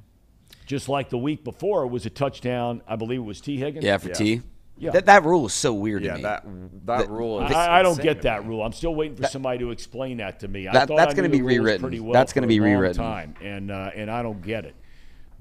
Just 0.66 0.90
like 0.90 1.10
the 1.10 1.18
week 1.18 1.44
before, 1.44 1.84
it 1.84 1.90
was 1.90 2.06
a 2.06 2.10
touchdown. 2.10 2.82
I 2.88 2.96
believe 2.96 3.20
it 3.20 3.24
was 3.24 3.40
T. 3.42 3.58
Higgins. 3.58 3.86
Yeah, 3.86 3.98
for 3.98 4.08
Yeah. 4.10 4.14
T. 4.16 4.42
Yeah. 4.78 4.92
That 4.92 5.06
that 5.06 5.24
rule 5.24 5.46
is 5.46 5.54
so 5.54 5.74
weird 5.74 6.04
Yeah, 6.04 6.12
to 6.12 6.18
me. 6.18 6.24
that 6.24 6.46
that 6.86 7.10
rule 7.10 7.46
is. 7.46 7.52
I, 7.54 7.80
I 7.80 7.82
don't 7.82 8.02
get 8.02 8.24
that 8.24 8.42
me. 8.44 8.50
rule. 8.50 8.62
I'm 8.64 8.74
still 8.74 8.94
waiting 8.94 9.16
for 9.16 9.26
somebody 9.28 9.60
to 9.60 9.72
explain 9.72 10.18
that 10.18 10.42
to 10.42 10.50
me. 10.50 10.68
I 10.68 10.74
That- 10.74 10.88
thought 10.90 10.98
that's 10.98 11.14
gonna 11.14 11.30
be 11.30 11.42
rewritten. 11.42 11.82
Pretty 11.82 12.02
well 12.02 12.12
That's 12.12 12.34
gonna 12.34 12.46
a 12.46 12.50
be 12.50 12.60
long 12.60 12.72
rewritten. 12.72 12.98
Time, 13.02 13.36
and 13.42 13.72
uh, 13.72 13.92
and 13.96 14.12
I 14.12 14.22
don't 14.22 14.42
get 14.42 14.66
it. 14.66 14.76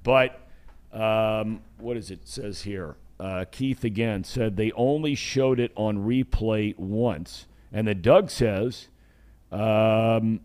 But 0.04 0.40
um, 0.92 1.62
what 1.78 1.96
is 1.96 2.12
it 2.12 2.20
says 2.28 2.62
here? 2.62 2.94
Uh, 3.18 3.44
Keith 3.50 3.82
again 3.82 4.22
said 4.22 4.56
they 4.56 4.70
only 4.72 5.16
showed 5.16 5.58
it 5.58 5.72
on 5.74 5.98
replay 5.98 6.76
once, 6.78 7.46
and 7.72 7.88
then 7.88 8.02
Doug 8.02 8.30
says, 8.30 8.86
um, 9.50 10.40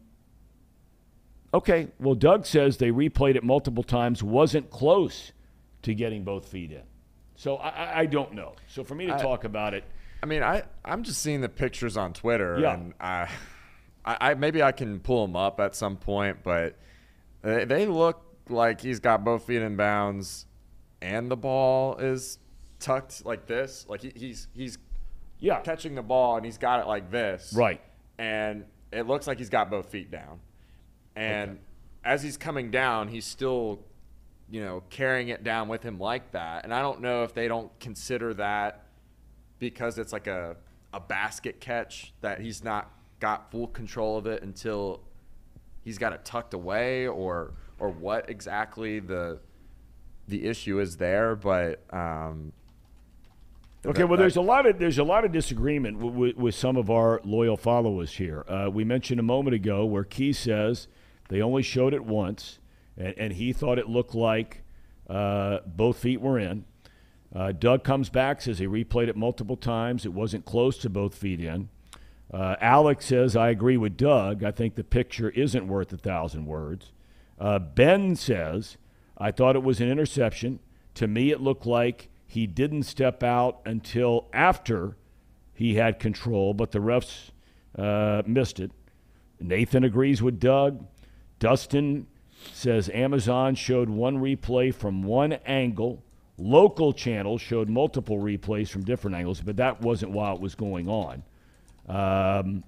okay, 1.53 1.88
well 1.99 2.15
Doug 2.15 2.45
says 2.45 2.77
they 2.77 2.91
replayed 2.91 3.35
it 3.35 3.43
multiple 3.43 3.83
times, 3.83 4.21
wasn't 4.23 4.69
close 4.69 5.31
to 5.83 5.93
getting 5.93 6.23
both 6.23 6.47
feet 6.47 6.71
in. 6.71 6.83
So 7.35 7.55
I, 7.57 7.69
I- 7.69 7.99
I 8.01 8.05
don't 8.05 8.33
know. 8.33 8.53
So 8.67 8.83
for 8.83 8.95
me 8.95 9.05
to 9.07 9.17
talk 9.17 9.43
about 9.45 9.73
it. 9.73 9.83
I 10.21 10.25
mean, 10.25 10.43
I 10.43 10.63
I'm 10.83 11.03
just 11.03 11.21
seeing 11.21 11.39
the 11.41 11.47
pictures 11.49 11.95
on 11.95 12.12
Twitter, 12.13 12.59
Yeah. 12.59 12.73
and 12.73 12.93
I, 12.99 13.29
I, 14.03 14.17
I 14.19 14.33
maybe 14.33 14.62
I 14.62 14.73
can 14.73 14.99
pull 14.99 15.25
them 15.25 15.35
up 15.38 15.59
at 15.62 15.75
some 15.75 15.95
point, 15.95 16.39
but 16.43 16.75
they, 17.41 17.63
they 17.63 17.85
look 17.85 18.21
like 18.49 18.81
he's 18.81 18.99
got 18.99 19.23
both 19.23 19.45
feet 19.45 19.62
in 19.62 19.77
bounds, 19.77 20.45
and 21.01 21.31
the 21.31 21.38
ball 21.38 21.95
is 21.97 22.39
tucked 22.79 23.25
like 23.25 23.45
this, 23.45 23.85
like 23.88 24.01
he, 24.01 24.12
he's 24.13 24.47
he's 24.53 24.77
Yeah. 25.39 25.62
catching 25.62 25.95
the 25.95 26.01
ball 26.03 26.35
and 26.35 26.45
he's 26.45 26.57
got 26.57 26.81
it 26.81 26.88
like 26.88 27.09
this, 27.12 27.53
Right. 27.55 27.79
and 28.17 28.65
it 28.91 29.07
looks 29.07 29.25
like 29.25 29.38
he's 29.38 29.49
got 29.49 29.69
both 29.71 29.89
feet 29.89 30.12
down, 30.12 30.41
and 31.15 31.59
as 32.03 32.23
he's 32.23 32.37
coming 32.37 32.71
down, 32.71 33.07
he's 33.07 33.25
still, 33.25 33.79
you 34.49 34.63
know, 34.63 34.83
carrying 34.89 35.29
it 35.29 35.43
down 35.43 35.67
with 35.67 35.83
him 35.83 35.99
like 35.99 36.31
that, 36.31 36.63
and 36.63 36.73
I 36.73 36.81
don't 36.81 37.01
know 37.01 37.23
if 37.23 37.33
they 37.33 37.47
don't 37.47 37.71
consider 37.79 38.33
that 38.35 38.85
because 39.59 39.97
it's 39.97 40.13
like 40.13 40.27
a, 40.27 40.55
a 40.93 40.99
basket 40.99 41.59
catch 41.59 42.13
that 42.21 42.39
he's 42.39 42.63
not 42.63 42.91
got 43.19 43.51
full 43.51 43.67
control 43.67 44.17
of 44.17 44.25
it 44.25 44.41
until 44.43 45.01
he's 45.83 45.97
got 45.97 46.13
it 46.13 46.23
tucked 46.23 46.53
away 46.53 47.07
or 47.07 47.53
or 47.79 47.89
what 47.89 48.29
exactly 48.29 48.99
the 48.99 49.39
the 50.27 50.45
issue 50.45 50.79
is 50.79 50.97
there. 50.97 51.35
But 51.35 51.83
um 51.93 52.53
Okay, 53.85 54.03
well, 54.03 54.17
there's 54.17 54.35
a 54.35 54.41
lot 54.41 54.65
of 54.65 54.77
there's 54.77 54.97
a 54.97 55.03
lot 55.03 55.23
of 55.23 55.31
disagreement 55.31 55.97
w- 55.97 56.13
w- 56.13 56.33
with 56.35 56.53
some 56.53 56.75
of 56.75 56.89
our 56.89 57.21
loyal 57.23 57.55
followers 57.55 58.11
here. 58.11 58.43
Uh, 58.47 58.69
we 58.71 58.83
mentioned 58.83 59.21
a 59.21 59.23
moment 59.23 59.55
ago 59.55 59.85
where 59.85 60.03
Key 60.03 60.33
says 60.33 60.89
they 61.29 61.41
only 61.41 61.63
showed 61.63 61.93
it 61.93 62.03
once, 62.03 62.59
and, 62.97 63.15
and 63.17 63.33
he 63.33 63.53
thought 63.53 63.79
it 63.79 63.87
looked 63.87 64.13
like 64.13 64.63
uh, 65.09 65.59
both 65.65 65.97
feet 65.97 66.21
were 66.21 66.37
in. 66.37 66.65
Uh, 67.33 67.51
Doug 67.51 67.83
comes 67.83 68.09
back 68.09 68.41
says 68.41 68.59
he 68.59 68.67
replayed 68.67 69.07
it 69.07 69.15
multiple 69.15 69.57
times. 69.57 70.05
It 70.05 70.13
wasn't 70.13 70.45
close 70.45 70.77
to 70.79 70.89
both 70.89 71.15
feet 71.15 71.39
in. 71.39 71.69
Uh, 72.33 72.55
Alex 72.59 73.05
says 73.05 73.35
I 73.35 73.49
agree 73.49 73.77
with 73.77 73.97
Doug. 73.97 74.43
I 74.43 74.51
think 74.51 74.75
the 74.75 74.83
picture 74.83 75.29
isn't 75.29 75.67
worth 75.67 75.93
a 75.93 75.97
thousand 75.97 76.45
words. 76.45 76.91
Uh, 77.39 77.59
ben 77.59 78.15
says 78.15 78.77
I 79.17 79.31
thought 79.31 79.55
it 79.55 79.63
was 79.63 79.79
an 79.79 79.89
interception. 79.89 80.59
To 80.95 81.07
me, 81.07 81.31
it 81.31 81.41
looked 81.41 81.65
like 81.65 82.09
he 82.27 82.47
didn't 82.47 82.83
step 82.83 83.23
out 83.23 83.59
until 83.65 84.27
after 84.33 84.95
he 85.53 85.75
had 85.75 85.99
control, 85.99 86.53
but 86.53 86.71
the 86.71 86.79
refs 86.79 87.31
uh, 87.77 88.21
missed 88.25 88.59
it. 88.59 88.71
Nathan 89.39 89.83
agrees 89.83 90.21
with 90.21 90.39
Doug. 90.39 90.85
Dustin 91.39 92.08
says 92.52 92.89
Amazon 92.89 93.56
showed 93.56 93.89
one 93.89 94.17
replay 94.17 94.73
from 94.73 95.04
one 95.04 95.34
angle. 95.45 96.04
Local 96.38 96.93
channels 96.93 97.41
showed 97.41 97.69
multiple 97.69 98.17
replays 98.17 98.69
from 98.69 98.84
different 98.84 99.17
angles, 99.17 99.41
but 99.41 99.58
that 99.58 99.82
wasn't 99.82 100.12
while 100.12 100.36
it 100.36 100.41
was 100.41 100.56
going 100.56 100.88
on. 100.88 101.23
Um, 101.88 102.63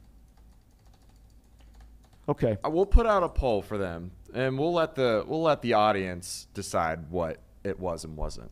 okay. 2.27 2.57
We'll 2.65 2.85
put 2.85 3.05
out 3.05 3.23
a 3.23 3.29
poll 3.29 3.61
for 3.61 3.77
them 3.77 4.11
and 4.33 4.57
we'll 4.57 4.73
let 4.73 4.95
the 4.95 5.23
we'll 5.27 5.43
let 5.43 5.61
the 5.61 5.73
audience 5.73 6.47
decide 6.53 7.09
what 7.09 7.37
it 7.63 7.79
was 7.79 8.03
and 8.03 8.17
wasn't 8.17 8.51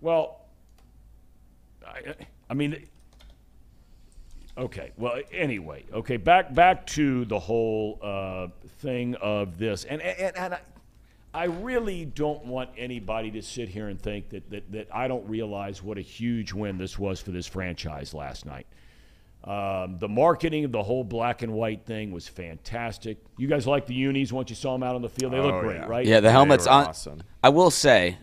Well, 0.00 0.46
I, 1.86 2.14
I 2.50 2.54
mean, 2.54 2.86
okay. 4.58 4.92
Well, 4.96 5.20
anyway, 5.32 5.84
okay. 5.92 6.16
Back 6.16 6.52
back 6.54 6.86
to 6.88 7.24
the 7.24 7.38
whole 7.38 7.98
uh, 8.02 8.48
thing 8.80 9.14
of 9.16 9.58
this, 9.58 9.84
and 9.84 10.02
and, 10.02 10.36
and 10.36 10.54
I, 10.54 10.60
I 11.34 11.44
really 11.44 12.04
don't 12.04 12.44
want 12.46 12.70
anybody 12.76 13.30
to 13.32 13.42
sit 13.42 13.68
here 13.68 13.88
and 13.88 14.00
think 14.00 14.30
that, 14.30 14.50
that 14.50 14.72
that 14.72 14.88
I 14.92 15.08
don't 15.08 15.26
realize 15.28 15.82
what 15.82 15.98
a 15.98 16.02
huge 16.02 16.52
win 16.52 16.78
this 16.78 16.98
was 16.98 17.20
for 17.20 17.30
this 17.30 17.46
franchise 17.46 18.12
last 18.14 18.44
night. 18.46 18.66
Um, 19.44 19.98
the 19.98 20.08
marketing 20.08 20.64
of 20.64 20.72
the 20.72 20.82
whole 20.82 21.04
black 21.04 21.42
and 21.42 21.52
white 21.52 21.86
thing 21.86 22.10
was 22.10 22.26
fantastic. 22.26 23.18
You 23.38 23.46
guys 23.46 23.66
like 23.66 23.86
the 23.86 23.94
unis 23.94 24.32
once 24.32 24.50
you 24.50 24.56
saw 24.56 24.72
them 24.72 24.82
out 24.82 24.94
on 24.96 25.00
the 25.02 25.08
field? 25.08 25.32
They 25.32 25.38
look 25.40 25.54
Oh, 25.54 25.60
great, 25.60 25.76
yeah. 25.76 25.86
right? 25.86 26.04
Yeah, 26.06 26.16
the 26.16 26.22
They 26.28 26.32
helmets 26.32 26.66
were 26.66 26.72
on. 26.72 26.86
awesome. 26.88 27.22
I 27.42 27.48
will 27.50 27.70
say, 27.70 28.18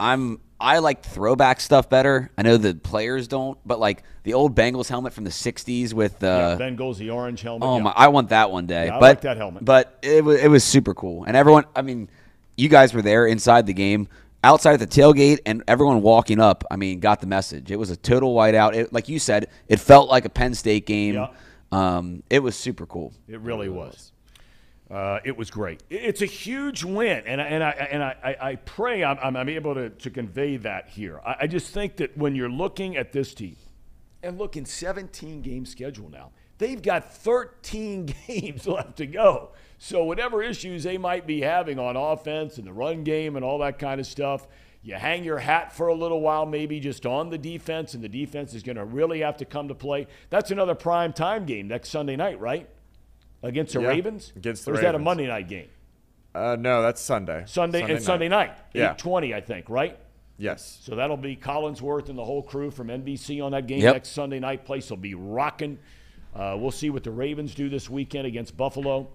I'm 0.00 0.40
I 0.60 0.78
like 0.80 1.02
throwback 1.04 1.60
stuff 1.60 1.88
better. 1.88 2.30
I 2.36 2.42
know 2.42 2.56
the 2.56 2.74
players 2.74 3.28
don't, 3.28 3.58
but 3.64 3.78
like 3.78 4.02
the 4.24 4.34
old 4.34 4.56
Bengals 4.56 4.88
helmet 4.88 5.12
from 5.12 5.24
the 5.24 5.30
'60s 5.30 5.92
with 5.92 6.22
Yeah, 6.22 6.28
uh, 6.28 6.58
Bengals, 6.58 6.96
the 6.96 7.10
orange 7.10 7.42
helmet. 7.42 7.68
oh 7.68 7.76
yeah. 7.76 7.82
my, 7.84 7.92
I 7.96 8.08
want 8.08 8.30
that 8.30 8.50
one 8.50 8.66
day. 8.66 8.86
Yeah, 8.86 8.96
I 8.96 9.00
but 9.00 9.08
like 9.08 9.20
that 9.22 9.36
helmet. 9.36 9.64
But 9.64 9.98
it 10.02 10.24
was 10.24 10.40
it 10.40 10.48
was 10.48 10.64
super 10.64 10.94
cool, 10.94 11.24
and 11.24 11.36
everyone. 11.36 11.64
I 11.76 11.82
mean, 11.82 12.08
you 12.56 12.68
guys 12.68 12.92
were 12.92 13.02
there 13.02 13.26
inside 13.26 13.66
the 13.66 13.74
game. 13.74 14.08
outside 14.44 14.74
at 14.74 14.80
the 14.80 14.86
tailgate 14.86 15.40
and 15.46 15.62
everyone 15.66 16.00
walking 16.02 16.40
up, 16.40 16.62
I 16.70 16.76
mean, 16.76 17.00
got 17.00 17.20
the 17.20 17.26
message. 17.26 17.70
It 17.70 17.76
was 17.76 17.90
a 17.90 17.96
total 17.96 18.34
whiteout. 18.34 18.74
It, 18.74 18.92
like 18.92 19.08
you 19.08 19.18
said, 19.18 19.48
it 19.68 19.78
felt 19.80 20.08
like 20.08 20.24
a 20.24 20.28
Penn 20.30 20.54
State 20.54 20.86
game. 20.86 21.14
Yeah. 21.14 21.28
Um, 21.70 22.22
it 22.30 22.38
was 22.40 22.56
super 22.56 22.86
cool. 22.86 23.12
It 23.28 23.40
really 23.40 23.68
was. 23.68 24.12
Uh, 24.90 25.18
it 25.24 25.36
was 25.36 25.50
great. 25.50 25.82
It's 25.90 26.22
a 26.22 26.26
huge 26.26 26.82
win, 26.82 27.22
and 27.26 27.42
I, 27.42 27.44
and 27.44 27.62
I 27.62 27.70
and 27.70 28.02
I, 28.02 28.36
I, 28.40 28.54
pray 28.56 29.04
I'm, 29.04 29.18
I'm- 29.18 29.36
I'm 29.36 29.48
able 29.50 29.74
to, 29.74 29.90
to 29.90 30.10
convey 30.10 30.56
that 30.58 30.88
here. 30.88 31.20
I, 31.26 31.36
I 31.40 31.46
just 31.46 31.74
think 31.74 31.96
that 31.96 32.16
when 32.16 32.34
you're 32.34 32.48
looking 32.48 32.96
at 32.96 33.12
this 33.12 33.34
team, 33.34 33.56
and 34.22 34.38
look 34.38 34.56
in 34.56 34.64
17 34.64 35.42
game 35.42 35.66
schedule 35.66 36.08
now, 36.08 36.30
they've 36.56 36.80
got 36.80 37.12
13 37.14 38.06
games 38.26 38.66
left 38.66 38.96
to 38.96 39.06
go. 39.06 39.50
So 39.76 40.04
whatever 40.04 40.42
issues 40.42 40.82
they 40.84 40.98
might 40.98 41.26
be 41.26 41.42
having 41.42 41.78
on 41.78 41.96
offense 41.96 42.58
and 42.58 42.66
the 42.66 42.72
run 42.72 43.04
game 43.04 43.36
and 43.36 43.44
all 43.44 43.58
that 43.58 43.78
kind 43.78 44.00
of 44.00 44.06
stuff, 44.06 44.48
you 44.82 44.94
hang 44.94 45.22
your 45.22 45.38
hat 45.38 45.72
for 45.76 45.88
a 45.88 45.94
little 45.94 46.20
while, 46.20 46.46
maybe 46.46 46.80
just 46.80 47.04
on 47.06 47.30
the 47.30 47.38
defense, 47.38 47.94
and 47.94 48.02
the 48.02 48.08
defense 48.08 48.54
is 48.54 48.62
going 48.62 48.76
to 48.76 48.84
really 48.84 49.20
have 49.20 49.36
to 49.36 49.44
come 49.44 49.68
to 49.68 49.74
play. 49.74 50.06
That's 50.30 50.50
another 50.50 50.74
prime 50.74 51.12
time 51.12 51.44
game 51.44 51.68
next 51.68 51.90
Sunday 51.90 52.16
night, 52.16 52.40
right? 52.40 52.68
Against 53.42 53.74
the 53.74 53.80
Yeah, 53.80 53.88
Ravens? 53.88 54.32
against 54.36 54.64
the 54.64 54.72
or 54.72 54.74
is 54.74 54.80
that 54.80 54.94
a 54.94 54.98
Monday 54.98 55.26
night 55.26 55.48
game? 55.48 55.68
Uh, 56.34 56.56
no, 56.58 56.82
that's 56.82 57.00
Sunday. 57.00 57.44
Sunday, 57.46 57.82
and 57.82 58.02
Sunday 58.02 58.28
night, 58.28 58.52
Yeah. 58.74 58.94
8:20, 58.94 59.34
I 59.34 59.40
think, 59.40 59.68
right? 59.70 59.96
Yes. 60.38 60.78
So 60.82 60.94
that'll 60.94 61.16
be 61.16 61.34
Collinsworth 61.36 62.08
and 62.08 62.18
the 62.18 62.24
whole 62.24 62.42
crew 62.42 62.70
from 62.70 62.88
NBC 62.90 63.40
on 63.40 63.52
that 63.52 63.66
game 63.66 63.80
Yep. 63.80 63.94
next 63.94 64.08
Sunday 64.10 64.38
night. 64.38 64.64
Place 64.64 64.90
will 64.90 64.96
be 64.98 65.14
rocking. 65.14 65.78
Uh, 66.34 66.56
we'll 66.58 66.70
see 66.70 66.90
what 66.90 67.02
the 67.02 67.10
Ravens 67.10 67.54
do 67.54 67.68
this 67.68 67.88
weekend 67.90 68.26
against 68.26 68.56
Buffalo. 68.56 69.08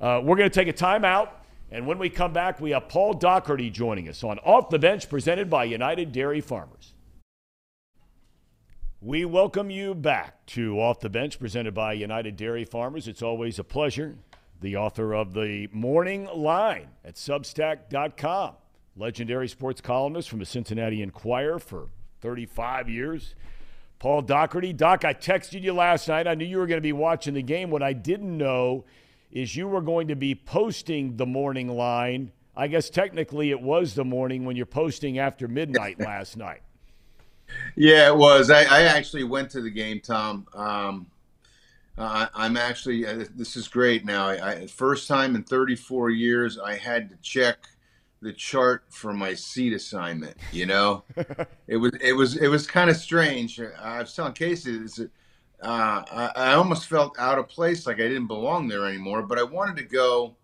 Uh, 0.00 0.20
we're 0.24 0.36
going 0.36 0.50
to 0.50 0.54
take 0.54 0.66
a 0.68 0.72
timeout, 0.72 1.28
and 1.70 1.86
when 1.86 1.98
we 1.98 2.08
come 2.10 2.32
back, 2.32 2.60
we 2.60 2.70
have 2.70 2.88
Paul 2.88 3.12
Daugherty 3.14 3.70
joining 3.70 4.08
us 4.08 4.24
on 4.24 4.38
Off 4.40 4.70
the 4.70 4.78
Bench, 4.78 5.08
presented 5.08 5.48
by 5.50 5.64
United 5.64 6.10
Dairy 6.10 6.40
Farmers. 6.40 6.93
We 9.04 9.26
welcome 9.26 9.68
you 9.68 9.94
back 9.94 10.46
to 10.46 10.80
Off 10.80 11.00
the 11.00 11.10
Bench, 11.10 11.38
presented 11.38 11.74
by 11.74 11.92
United 11.92 12.38
Dairy 12.38 12.64
Farmers. 12.64 13.06
It's 13.06 13.20
always 13.20 13.58
a 13.58 13.62
pleasure. 13.62 14.16
The 14.62 14.78
author 14.78 15.12
of 15.12 15.34
the 15.34 15.68
Morning 15.72 16.26
Line 16.34 16.88
at 17.04 17.16
Substack.com, 17.16 18.54
legendary 18.96 19.48
sports 19.48 19.82
columnist 19.82 20.30
from 20.30 20.38
the 20.38 20.46
Cincinnati 20.46 21.02
Enquirer 21.02 21.58
for 21.58 21.88
35 22.22 22.88
years. 22.88 23.34
Paul 23.98 24.22
Daugherty. 24.22 24.72
Doc, 24.72 25.04
I 25.04 25.12
texted 25.12 25.60
you 25.60 25.74
last 25.74 26.08
night. 26.08 26.26
I 26.26 26.34
knew 26.34 26.46
you 26.46 26.56
were 26.56 26.66
going 26.66 26.78
to 26.78 26.80
be 26.80 26.94
watching 26.94 27.34
the 27.34 27.42
game. 27.42 27.68
What 27.68 27.82
I 27.82 27.92
didn't 27.92 28.34
know 28.34 28.86
is 29.30 29.54
you 29.54 29.68
were 29.68 29.82
going 29.82 30.08
to 30.08 30.16
be 30.16 30.34
posting 30.34 31.18
the 31.18 31.26
morning 31.26 31.68
line. 31.68 32.32
I 32.56 32.68
guess 32.68 32.88
technically 32.88 33.50
it 33.50 33.60
was 33.60 33.92
the 33.92 34.04
morning 34.04 34.46
when 34.46 34.56
you're 34.56 34.64
posting 34.64 35.18
after 35.18 35.46
midnight 35.46 36.00
last 36.00 36.38
night. 36.38 36.62
Yeah, 37.76 38.08
it 38.08 38.16
was. 38.16 38.50
I, 38.50 38.62
I 38.62 38.82
actually 38.82 39.24
went 39.24 39.50
to 39.50 39.60
the 39.60 39.70
game, 39.70 40.00
Thom. 40.00 40.46
Um, 40.54 41.06
uh, 41.96 42.26
I'm 42.34 42.56
actually. 42.56 43.06
Uh, 43.06 43.24
this 43.34 43.56
is 43.56 43.68
great. 43.68 44.04
Now, 44.04 44.28
I, 44.28 44.50
I 44.50 44.66
first 44.66 45.08
time 45.08 45.34
in 45.34 45.44
34 45.44 46.10
years, 46.10 46.58
I 46.58 46.76
had 46.76 47.10
to 47.10 47.16
check 47.22 47.68
the 48.20 48.32
chart 48.32 48.84
for 48.88 49.12
my 49.12 49.34
seat 49.34 49.72
assignment. 49.72 50.36
You 50.52 50.66
know, 50.66 51.04
it 51.68 51.76
was 51.76 51.92
it 52.00 52.12
was 52.12 52.36
it 52.36 52.48
was 52.48 52.66
kind 52.66 52.90
of 52.90 52.96
strange. 52.96 53.60
I 53.60 54.00
was 54.00 54.14
telling 54.14 54.32
Casey 54.32 54.78
this. 54.78 55.00
Uh, 55.62 56.02
I, 56.12 56.30
I 56.36 56.54
almost 56.54 56.88
felt 56.88 57.18
out 57.18 57.38
of 57.38 57.48
place, 57.48 57.86
like 57.86 57.96
I 57.96 58.08
didn't 58.08 58.26
belong 58.26 58.68
there 58.68 58.86
anymore. 58.86 59.22
But 59.22 59.38
I 59.38 59.44
wanted 59.44 59.76
to 59.76 59.84
go. 59.84 60.36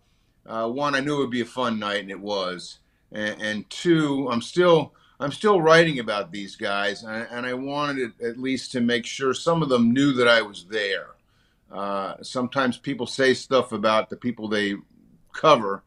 Uh, 0.45 0.67
one, 0.67 0.95
I 0.95 1.01
knew 1.01 1.17
it 1.17 1.19
would 1.19 1.29
be 1.29 1.41
a 1.41 1.45
fun 1.45 1.77
night, 1.79 2.01
and 2.01 2.09
it 2.09 2.19
was. 2.19 2.79
And, 3.11 3.39
and 3.41 3.69
two, 3.69 4.27
I'm 4.31 4.41
still 4.41 4.93
I'm 5.21 5.31
still 5.31 5.61
writing 5.61 5.99
about 5.99 6.31
these 6.31 6.55
guys, 6.55 7.03
and, 7.03 7.27
and 7.29 7.45
I 7.45 7.53
wanted 7.53 8.19
at 8.21 8.39
least 8.39 8.71
to 8.71 8.81
make 8.81 9.05
sure 9.05 9.35
some 9.35 9.61
of 9.61 9.69
them 9.69 9.93
knew 9.93 10.13
that 10.13 10.27
I 10.27 10.41
was 10.41 10.65
there. 10.65 11.09
Uh, 11.71 12.15
sometimes 12.23 12.77
people 12.77 13.05
say 13.05 13.35
stuff 13.35 13.71
about 13.71 14.09
the 14.09 14.15
people 14.17 14.47
they 14.47 14.75
cover 15.31 15.83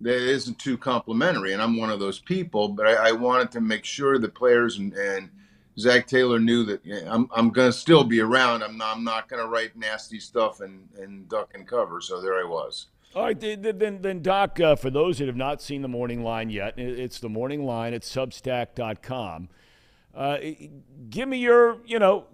that 0.00 0.16
isn't 0.16 0.58
too 0.58 0.76
complimentary, 0.76 1.52
and 1.52 1.62
I'm 1.62 1.76
one 1.76 1.90
of 1.90 2.00
those 2.00 2.18
people. 2.18 2.68
But 2.68 2.88
I, 2.88 3.10
I 3.10 3.12
wanted 3.12 3.52
to 3.52 3.60
make 3.60 3.84
sure 3.84 4.18
the 4.18 4.28
players 4.28 4.78
and, 4.78 4.92
and 4.94 5.30
Zac 5.78 6.08
Taylor 6.08 6.40
knew 6.40 6.64
that 6.64 6.82
I'm, 7.06 7.28
I'm 7.34 7.50
going 7.50 7.70
to 7.70 7.78
still 7.78 8.02
be 8.02 8.20
around. 8.20 8.62
I'm 8.64 8.76
not, 8.76 8.96
I'm 8.96 9.04
not 9.04 9.28
going 9.28 9.42
to 9.42 9.48
write 9.48 9.76
nasty 9.76 10.18
stuff 10.18 10.60
and, 10.60 10.88
and 10.98 11.28
duck 11.28 11.52
and 11.54 11.66
cover. 11.68 12.00
So 12.00 12.20
there 12.20 12.34
I 12.34 12.44
was. 12.44 12.86
All 13.14 13.24
right, 13.24 13.38
then, 13.38 14.00
then, 14.00 14.22
Doc, 14.22 14.58
uh, 14.58 14.74
for 14.74 14.88
those 14.88 15.18
that 15.18 15.26
have 15.26 15.36
not 15.36 15.60
seen 15.60 15.82
the 15.82 15.88
morning 15.88 16.22
line 16.22 16.48
yet, 16.48 16.78
it's 16.78 17.18
the 17.18 17.28
morning 17.28 17.66
line 17.66 17.92
at 17.92 18.02
substack.com. 18.02 19.50
Uh, 20.14 20.38
give 21.10 21.28
me 21.28 21.36
your, 21.38 21.78
you 21.84 21.98
know, 21.98 22.26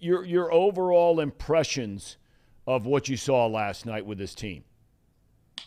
your, 0.00 0.24
your 0.24 0.50
overall 0.50 1.20
impressions 1.20 2.16
of 2.66 2.86
what 2.86 3.10
you 3.10 3.16
saw 3.16 3.46
last 3.46 3.84
night 3.84 4.06
with 4.06 4.16
this 4.16 4.34
team. 4.34 4.64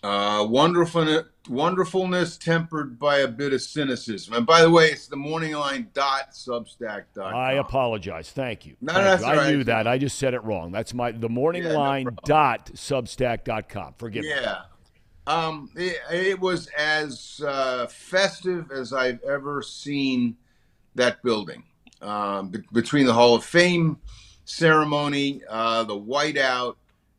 Uh, 0.04 0.46
wonderful, 0.48 1.24
wonderfulness 1.50 2.38
tempered 2.38 3.00
by 3.00 3.20
a 3.20 3.28
bit 3.28 3.54
of 3.54 3.62
cynicism. 3.62 4.36
And 4.36 4.46
by 4.46 4.62
the 4.62 4.70
way, 4.70 4.88
it's 4.88 5.08
the 5.08 5.16
morning 5.16 5.54
line 5.54 5.88
dot 5.94 6.32
substack 6.32 7.06
dot. 7.16 7.34
I 7.34 7.54
apologize. 7.54 8.30
Thank 8.30 8.66
you. 8.68 8.76
No, 8.82 8.94
Thank 8.94 9.22
you. 9.22 9.26
I 9.26 9.36
right. 9.38 9.50
knew 9.52 9.64
that. 9.64 9.88
I 9.88 9.98
just 9.98 10.20
said 10.20 10.34
it 10.36 10.44
wrong. 10.44 10.72
That's 10.72 10.94
my 10.94 11.12
the 11.12 11.30
morning 11.30 11.64
Yeah, 11.64 11.70
no 11.74 11.80
line 11.80 12.06
problem. 12.06 12.24
dot 12.26 12.72
substack.com. 12.76 13.96
Forgive 13.98 14.24
me. 14.24 14.30
Yeah. 14.30 14.62
Um, 15.28 15.72
it, 15.76 15.98
it 16.12 16.40
was 16.40 16.68
as 16.78 17.42
uh, 17.46 17.88
festive 17.88 18.72
as 18.72 18.94
I've 18.94 19.24
ever 19.24 19.64
seen 19.64 20.38
that 20.94 21.24
building. 21.24 21.64
Um, 22.02 22.50
be- 22.50 22.64
between 22.72 23.08
the 23.08 23.14
Hall 23.14 23.34
of 23.34 23.44
Fame 23.44 23.98
ceremony, 24.44 25.42
uh, 25.50 25.84
the 25.86 26.00
whiteout, 26.00 26.76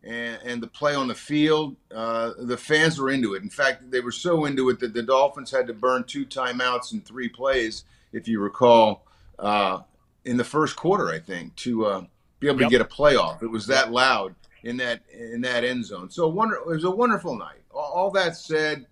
and, 0.07 0.39
and 0.45 0.63
the 0.63 0.67
play 0.69 0.95
on 0.95 1.09
the 1.09 1.15
field, 1.15 1.77
uh, 1.95 2.33
the 2.39 2.57
fans 2.57 2.99
were 2.99 3.11
into 3.11 3.35
it. 3.35 3.43
In 3.43 3.51
fact, 3.51 3.91
they 3.91 4.01
were 4.01 4.13
so 4.13 4.45
into 4.45 4.71
it 4.71 4.79
that 4.81 4.95
the 4.95 5.03
Dolphins 5.03 5.51
had 5.51 5.67
to 5.67 5.75
burn 5.75 6.05
two 6.05 6.25
timeouts 6.25 6.93
in 6.93 7.01
three 7.01 7.29
plays, 7.29 7.85
if 8.13 8.29
you 8.29 8.41
recall, 8.41 9.05
uh, 9.39 9.81
in 10.25 10.37
the 10.37 10.45
first 10.45 10.77
quarter, 10.77 11.11
I 11.11 11.19
think, 11.19 11.55
to 11.57 11.87
uh, 11.87 12.05
be 12.41 12.47
able 12.49 12.61
Yep. 12.61 12.71
to 12.71 12.79
get 12.79 12.81
a 12.81 12.85
playoff. 12.85 13.43
It 13.43 13.51
was 13.51 13.67
that 13.67 13.91
loud 13.93 14.35
in 14.63 14.77
that 14.79 15.01
in 15.13 15.41
that 15.43 15.65
end 15.65 15.85
zone. 15.85 16.11
So 16.11 16.29
wonder, 16.29 16.55
it 16.57 16.67
was 16.67 16.85
a 16.85 16.91
wonderful 16.91 17.37
night. 17.37 17.61
All, 17.75 17.93
all 17.95 18.11
that 18.13 18.37
said, 18.37 18.87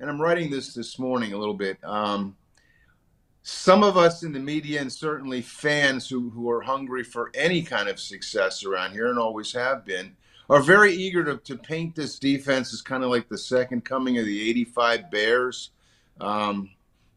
and 0.00 0.08
I'm 0.10 0.20
writing 0.20 0.50
this 0.50 0.74
this 0.74 0.98
morning 0.98 1.32
a 1.32 1.38
little 1.38 1.54
bit. 1.54 1.82
Um, 1.84 2.36
some 3.44 3.82
of 3.82 3.96
us 3.96 4.22
in 4.22 4.32
the 4.32 4.38
media 4.38 4.80
and 4.80 4.92
certainly 4.92 5.42
fans 5.42 6.08
who, 6.08 6.30
who 6.30 6.48
are 6.48 6.60
hungry 6.60 7.02
for 7.02 7.30
any 7.34 7.62
kind 7.62 7.88
of 7.88 7.98
success 7.98 8.64
around 8.64 8.92
here 8.92 9.08
and 9.10 9.18
always 9.18 9.52
have 9.52 9.84
been 9.84 10.14
are 10.52 10.60
very 10.60 10.92
eager 10.92 11.24
to, 11.24 11.38
to 11.38 11.56
paint 11.56 11.96
this 11.96 12.18
defense 12.18 12.74
as 12.74 12.82
kind 12.82 13.02
of 13.02 13.08
like 13.08 13.26
the 13.26 13.38
second 13.38 13.86
coming 13.86 14.18
of 14.18 14.26
the 14.26 14.50
85 14.50 15.10
Bears. 15.10 15.70
Um, 16.20 16.68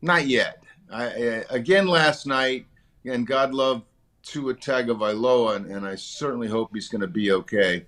not 0.01 0.25
yet. 0.25 0.63
I, 0.89 1.03
I, 1.03 1.43
again, 1.49 1.85
last 1.85 2.25
night, 2.25 2.65
and 3.03 3.27
God 3.27 3.53
love 3.53 3.83
Tua 4.23 4.53
Tagovailoa, 4.53 5.57
and, 5.57 5.65
and 5.65 5.85
I 5.85 5.95
certainly 5.95 6.47
hope 6.47 6.69
he's 6.73 6.87
going 6.87 7.01
to 7.01 7.07
be 7.07 7.33
okay. 7.33 7.85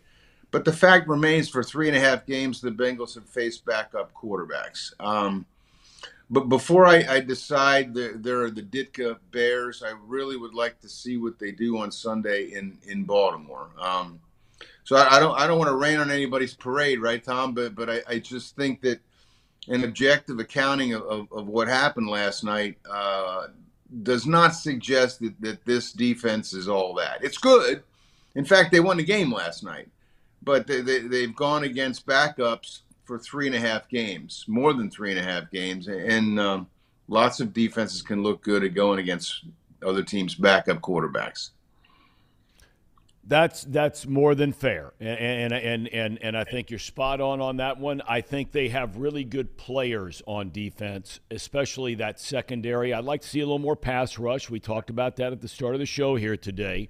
But 0.51 0.65
the 0.65 0.73
fact 0.73 1.07
remains 1.07 1.47
for 1.47 1.63
three 1.63 1.87
and 1.87 1.95
a 1.95 2.01
half 2.01 2.25
games, 2.25 2.59
the 2.59 2.69
Bengals 2.69 3.15
have 3.15 3.29
faced 3.29 3.63
backup 3.63 4.11
quarterbacks. 4.13 4.91
Um, 4.99 5.45
but 6.29 6.49
before 6.49 6.85
I, 6.85 7.05
I 7.09 7.19
decide 7.21 7.93
they're, 7.93 8.17
they're 8.17 8.51
the 8.51 8.63
Ditka 8.63 9.17
Bears, 9.31 9.81
I 9.81 9.93
really 10.05 10.35
would 10.35 10.53
like 10.53 10.81
to 10.81 10.89
see 10.89 11.15
what 11.15 11.39
they 11.39 11.53
do 11.53 11.77
on 11.77 11.89
Sunday 11.89 12.47
in 12.51 12.77
in 12.85 13.05
Baltimore. 13.05 13.69
Um, 13.79 14.19
so 14.87 14.95
I, 14.95 15.17
I 15.17 15.19
don't 15.19 15.37
I 15.37 15.47
don't 15.47 15.57
want 15.57 15.67
to 15.69 15.75
rain 15.75 15.99
on 15.99 16.09
anybody's 16.09 16.53
parade, 16.53 17.01
right, 17.01 17.21
Thom? 17.21 17.53
But 17.53 17.75
but 17.75 17.89
I, 17.89 18.01
I 18.07 18.19
just 18.19 18.55
think 18.55 18.79
that 18.83 19.01
an 19.67 19.83
objective 19.83 20.39
accounting 20.39 20.93
of, 20.93 21.01
of, 21.01 21.27
of 21.33 21.47
what 21.47 21.67
happened 21.67 22.07
last 22.07 22.45
night 22.45 22.77
uh, 22.89 23.47
does 24.03 24.25
not 24.25 24.55
suggest 24.55 25.19
that, 25.19 25.33
that 25.41 25.65
this 25.65 25.91
defense 25.91 26.53
is 26.53 26.69
all 26.69 26.93
that. 26.93 27.21
It's 27.21 27.37
good. 27.37 27.83
In 28.35 28.45
fact, 28.45 28.71
they 28.71 28.79
won 28.79 28.95
the 28.95 29.03
game 29.03 29.29
last 29.29 29.61
night, 29.61 29.89
but 30.41 30.65
they, 30.67 30.79
they, 30.79 30.99
they've 30.99 31.35
gone 31.35 31.65
against 31.65 32.07
backups 32.07 32.83
for 33.03 33.19
three 33.19 33.45
and 33.45 33.57
a 33.57 33.59
half 33.59 33.89
games, 33.89 34.45
more 34.47 34.71
than 34.71 34.89
three 34.89 35.11
and 35.11 35.19
a 35.19 35.23
half 35.23 35.51
games. 35.51 35.89
And 35.89 36.39
um, 36.39 36.65
lots 37.09 37.41
of 37.41 37.51
defenses 37.51 38.01
can 38.01 38.23
look 38.23 38.41
good 38.41 38.63
at 38.63 38.73
going 38.73 38.99
against 38.99 39.43
other 39.85 40.01
teams' 40.01 40.35
backup 40.35 40.79
quarterbacks. 40.79 41.49
That's 43.29 43.65
that's 43.65 44.07
more 44.07 44.35
than 44.35 44.53
fair, 44.53 44.93
and 45.01 45.51
and 45.51 45.53
and 45.53 45.87
and, 45.89 46.19
and 46.21 46.37
I 46.37 46.45
think 46.45 46.69
you're 46.69 46.79
spot 46.79 47.19
on 47.19 47.41
on 47.41 47.57
that 47.57 47.77
one. 47.77 48.01
I 48.07 48.21
think 48.21 48.53
they 48.53 48.69
have 48.69 48.95
really 48.95 49.25
good 49.25 49.57
players 49.57 50.21
on 50.25 50.51
defense, 50.51 51.19
especially 51.29 51.95
that 51.95 52.21
secondary. 52.21 52.93
I'd 52.93 53.03
like 53.03 53.21
to 53.23 53.27
see 53.27 53.41
a 53.41 53.45
little 53.45 53.59
more 53.59 53.75
pass 53.75 54.17
rush. 54.17 54.49
We 54.49 54.61
talked 54.61 54.89
about 54.89 55.17
that 55.17 55.33
at 55.33 55.41
the 55.41 55.49
start 55.49 55.73
of 55.73 55.79
the 55.79 55.85
show 55.85 56.15
here 56.15 56.37
today. 56.37 56.87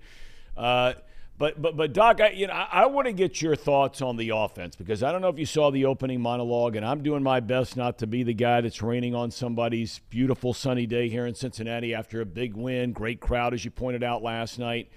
Uh, 0.55 0.93
But 1.39 1.61
but 1.61 1.77
but 1.77 1.93
Doc, 1.93 2.19
I, 2.19 2.29
you 2.29 2.47
know, 2.47 2.53
I, 2.53 2.83
I 2.83 2.85
want 2.87 3.05
to 3.07 3.13
get 3.13 3.41
your 3.41 3.55
thoughts 3.55 4.01
on 4.01 4.17
the 4.17 4.29
offense 4.29 4.75
because 4.75 5.03
I 5.03 5.11
don't 5.11 5.21
know 5.21 5.29
if 5.29 5.37
you 5.37 5.45
saw 5.45 5.69
the 5.71 5.85
opening 5.85 6.19
monologue, 6.19 6.75
and 6.75 6.83
I'm 6.85 7.03
doing 7.03 7.21
my 7.21 7.39
best 7.39 7.77
not 7.77 7.99
to 7.99 8.07
be 8.07 8.23
the 8.23 8.33
guy 8.33 8.61
that's 8.61 8.81
raining 8.81 9.13
on 9.13 9.29
somebody's 9.29 9.99
beautiful 10.09 10.53
sunny 10.53 10.87
day 10.87 11.09
here 11.09 11.27
in 11.27 11.35
Cincinnati 11.35 11.93
after 11.93 12.21
a 12.21 12.25
big 12.25 12.55
win, 12.55 12.91
great 12.91 13.19
crowd 13.19 13.53
as 13.53 13.63
you 13.63 13.71
pointed 13.71 14.03
out 14.03 14.23
last 14.23 14.57
night. 14.57 14.89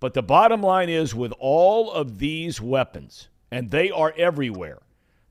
But 0.00 0.14
the 0.14 0.22
bottom 0.22 0.62
line 0.62 0.88
is, 0.88 1.14
with 1.14 1.32
all 1.38 1.90
of 1.90 2.18
these 2.18 2.60
weapons, 2.60 3.28
and 3.50 3.70
they 3.70 3.90
are 3.90 4.14
everywhere, 4.16 4.78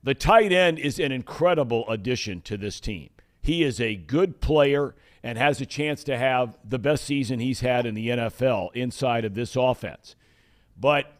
the 0.02 0.14
tight 0.14 0.52
end 0.52 0.78
is 0.78 0.98
an 0.98 1.12
incredible 1.12 1.88
addition 1.88 2.40
to 2.42 2.56
this 2.56 2.80
team. 2.80 3.10
He 3.40 3.62
is 3.62 3.80
a 3.80 3.96
good 3.96 4.40
player 4.40 4.94
and 5.22 5.38
has 5.38 5.60
a 5.60 5.66
chance 5.66 6.04
to 6.04 6.16
have 6.16 6.56
the 6.64 6.78
best 6.78 7.04
season 7.04 7.40
he's 7.40 7.60
had 7.60 7.86
in 7.86 7.94
the 7.94 8.08
NFL 8.08 8.74
inside 8.74 9.24
of 9.24 9.34
this 9.34 9.56
offense. 9.56 10.14
But 10.78 11.12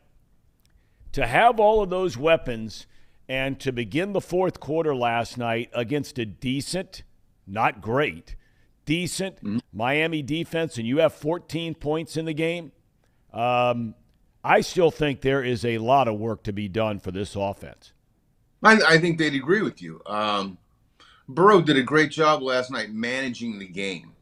to 1.12 1.26
have 1.26 1.58
all 1.58 1.82
of 1.82 1.90
those 1.90 2.16
weapons 2.16 2.86
and 3.28 3.58
to 3.60 3.72
begin 3.72 4.12
the 4.12 4.20
fourth 4.20 4.60
quarter 4.60 4.94
last 4.94 5.36
night 5.36 5.70
against 5.72 6.18
a 6.18 6.26
decent, 6.26 7.02
not 7.46 7.80
great, 7.80 8.36
decent 8.84 9.36
mm-hmm. 9.36 9.58
Miami 9.72 10.22
defense, 10.22 10.78
and 10.78 10.86
you 10.86 10.98
have 10.98 11.12
14 11.12 11.74
points 11.74 12.16
in 12.16 12.24
the 12.24 12.32
game, 12.32 12.72
um, 13.38 13.94
I 14.42 14.62
still 14.62 14.90
think 14.90 15.20
there 15.20 15.44
is 15.44 15.64
a 15.64 15.78
lot 15.78 16.08
of 16.08 16.18
work 16.18 16.42
to 16.44 16.52
be 16.52 16.68
done 16.68 16.98
for 16.98 17.12
this 17.12 17.36
offense. 17.36 17.92
I, 18.62 18.80
I 18.86 18.98
think 18.98 19.18
they'd 19.18 19.34
agree 19.34 19.62
with 19.62 19.80
you. 19.80 20.02
Um, 20.06 20.58
Burrow 21.28 21.60
did 21.60 21.76
a 21.76 21.82
great 21.82 22.10
job 22.10 22.42
last 22.42 22.70
night 22.70 22.90
managing 22.90 23.58
the 23.58 23.68
game. 23.68 24.12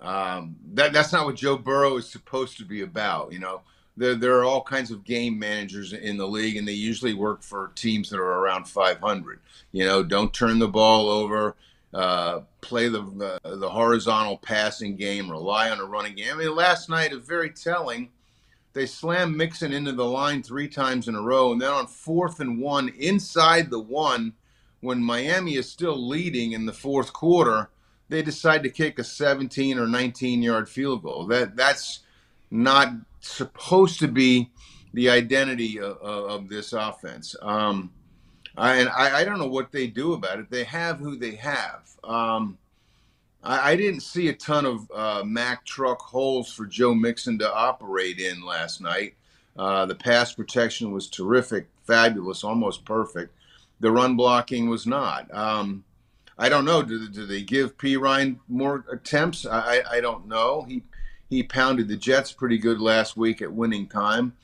Um, 0.00 0.56
that 0.72 0.92
that's 0.92 1.12
not 1.12 1.26
what 1.26 1.36
Joe 1.36 1.58
Burrow 1.58 1.96
is 1.98 2.08
supposed 2.08 2.56
to 2.58 2.64
be 2.64 2.80
about. 2.80 3.32
You 3.32 3.38
know, 3.38 3.60
there 3.96 4.14
there 4.14 4.38
are 4.38 4.44
all 4.44 4.62
kinds 4.62 4.90
of 4.90 5.04
game 5.04 5.38
managers 5.38 5.92
in 5.92 6.16
the 6.16 6.26
league, 6.26 6.56
and 6.56 6.66
they 6.66 6.72
usually 6.72 7.14
work 7.14 7.42
for 7.42 7.70
teams 7.74 8.10
that 8.10 8.18
are 8.18 8.38
around 8.40 8.66
500. 8.66 9.40
You 9.72 9.84
know, 9.84 10.02
don't 10.02 10.32
turn 10.32 10.58
the 10.58 10.68
ball 10.68 11.08
over. 11.08 11.54
Uh, 11.92 12.40
play 12.62 12.88
the 12.88 13.02
uh, 13.44 13.56
the 13.56 13.68
horizontal 13.68 14.38
passing 14.38 14.96
game, 14.96 15.30
rely 15.30 15.70
on 15.70 15.78
a 15.78 15.84
running 15.84 16.14
game. 16.14 16.34
I 16.34 16.38
mean, 16.38 16.54
last 16.56 16.88
night 16.88 17.12
is 17.12 17.24
very 17.26 17.50
telling 17.50 18.10
they 18.72 18.86
slammed 18.86 19.36
Mixon 19.36 19.72
into 19.72 19.92
the 19.92 20.04
line 20.04 20.42
three 20.42 20.68
times 20.68 21.08
in 21.08 21.14
a 21.14 21.22
row, 21.22 21.52
and 21.52 21.60
then 21.60 21.70
on 21.70 21.86
fourth 21.86 22.40
and 22.40 22.60
one, 22.60 22.88
inside 22.90 23.70
the 23.70 23.80
one, 23.80 24.34
when 24.80 25.02
Miami 25.02 25.56
is 25.56 25.68
still 25.68 25.96
leading 26.08 26.52
in 26.52 26.66
the 26.66 26.72
fourth 26.72 27.12
quarter, 27.12 27.70
they 28.08 28.22
decide 28.22 28.62
to 28.62 28.70
kick 28.70 28.98
a 28.98 29.04
17 29.04 29.78
or 29.78 29.86
19 29.86 30.42
yard 30.42 30.68
field 30.68 31.02
goal. 31.02 31.26
That 31.26 31.56
that's 31.56 32.00
not 32.50 32.92
supposed 33.20 34.00
to 34.00 34.08
be 34.08 34.50
the 34.92 35.10
identity 35.10 35.78
of, 35.78 35.98
of 35.98 36.48
this 36.48 36.72
offense. 36.72 37.36
Um, 37.40 37.92
I, 38.56 38.76
and 38.76 38.88
I, 38.88 39.20
I, 39.20 39.24
don't 39.24 39.38
know 39.38 39.46
what 39.46 39.70
they 39.70 39.86
do 39.86 40.14
about 40.14 40.40
it. 40.40 40.50
They 40.50 40.64
have 40.64 40.98
who 40.98 41.16
they 41.16 41.36
have. 41.36 41.88
Um, 42.02 42.58
I, 43.42 43.72
I 43.72 43.76
didn't 43.76 44.00
see 44.00 44.28
a 44.28 44.34
ton 44.34 44.66
of 44.66 44.90
uh, 44.94 45.22
Mack 45.24 45.64
truck 45.64 46.00
holes 46.00 46.52
for 46.52 46.66
Joe 46.66 46.94
Mixon 46.94 47.38
to 47.38 47.52
operate 47.52 48.18
in 48.18 48.44
last 48.44 48.80
night. 48.80 49.14
Uh, 49.56 49.86
the 49.86 49.94
pass 49.94 50.32
protection 50.32 50.92
was 50.92 51.08
terrific, 51.08 51.68
fabulous, 51.86 52.44
almost 52.44 52.84
perfect. 52.84 53.34
The 53.80 53.90
run 53.90 54.16
blocking 54.16 54.68
was 54.68 54.86
not. 54.86 55.32
Um, 55.34 55.84
I 56.38 56.48
don't 56.48 56.64
know. 56.64 56.82
Do, 56.82 57.08
do 57.08 57.26
they 57.26 57.42
give 57.42 57.76
Perine 57.76 58.38
more 58.48 58.84
attempts? 58.90 59.44
I, 59.46 59.82
I, 59.90 60.00
don't 60.00 60.26
know. 60.26 60.62
He 60.62 60.82
he 61.28 61.42
pounded 61.42 61.88
the 61.88 61.96
Jets 61.96 62.32
pretty 62.32 62.58
good 62.58 62.80
last 62.80 63.16
week 63.16 63.42
at 63.42 63.52
winning 63.52 63.86
time, 63.86 64.34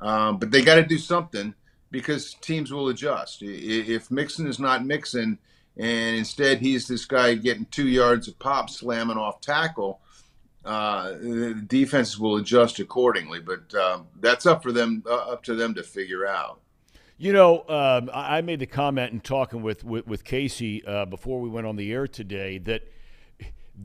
um, 0.00 0.38
but 0.38 0.50
they 0.50 0.62
got 0.62 0.76
to 0.76 0.84
do 0.84 0.98
something 0.98 1.54
because 1.90 2.34
teams 2.34 2.70
will 2.70 2.88
adjust. 2.88 3.42
If 3.42 4.10
Mixon 4.10 4.46
is 4.46 4.58
not 4.58 4.84
Mixon, 4.84 5.38
and 5.76 6.16
instead 6.16 6.58
he's 6.58 6.88
this 6.88 7.04
guy 7.04 7.34
getting 7.34 7.66
two 7.66 7.88
yards 7.88 8.28
of 8.28 8.38
pop 8.38 8.70
slamming 8.70 9.16
off 9.16 9.40
tackle. 9.40 10.00
Uh, 10.64 11.12
the 11.12 11.64
defenses 11.66 12.18
will 12.18 12.36
adjust 12.36 12.80
accordingly, 12.80 13.38
but 13.38 13.72
uh, 13.74 14.00
that's 14.20 14.46
up 14.46 14.62
for 14.62 14.72
them, 14.72 15.02
uh, 15.06 15.14
up 15.14 15.44
to 15.44 15.54
them 15.54 15.74
to 15.74 15.82
figure 15.82 16.26
out. 16.26 16.60
You 17.18 17.32
know, 17.32 17.64
um, 17.68 18.10
I 18.12 18.42
made 18.42 18.58
the 18.58 18.66
comment 18.66 19.12
in 19.12 19.20
talking 19.20 19.62
with 19.62 19.84
with, 19.84 20.06
with 20.06 20.24
Casey 20.24 20.84
uh, 20.84 21.06
before 21.06 21.40
we 21.40 21.48
went 21.48 21.66
on 21.66 21.76
the 21.76 21.92
air 21.92 22.06
today 22.06 22.58
that 22.58 22.92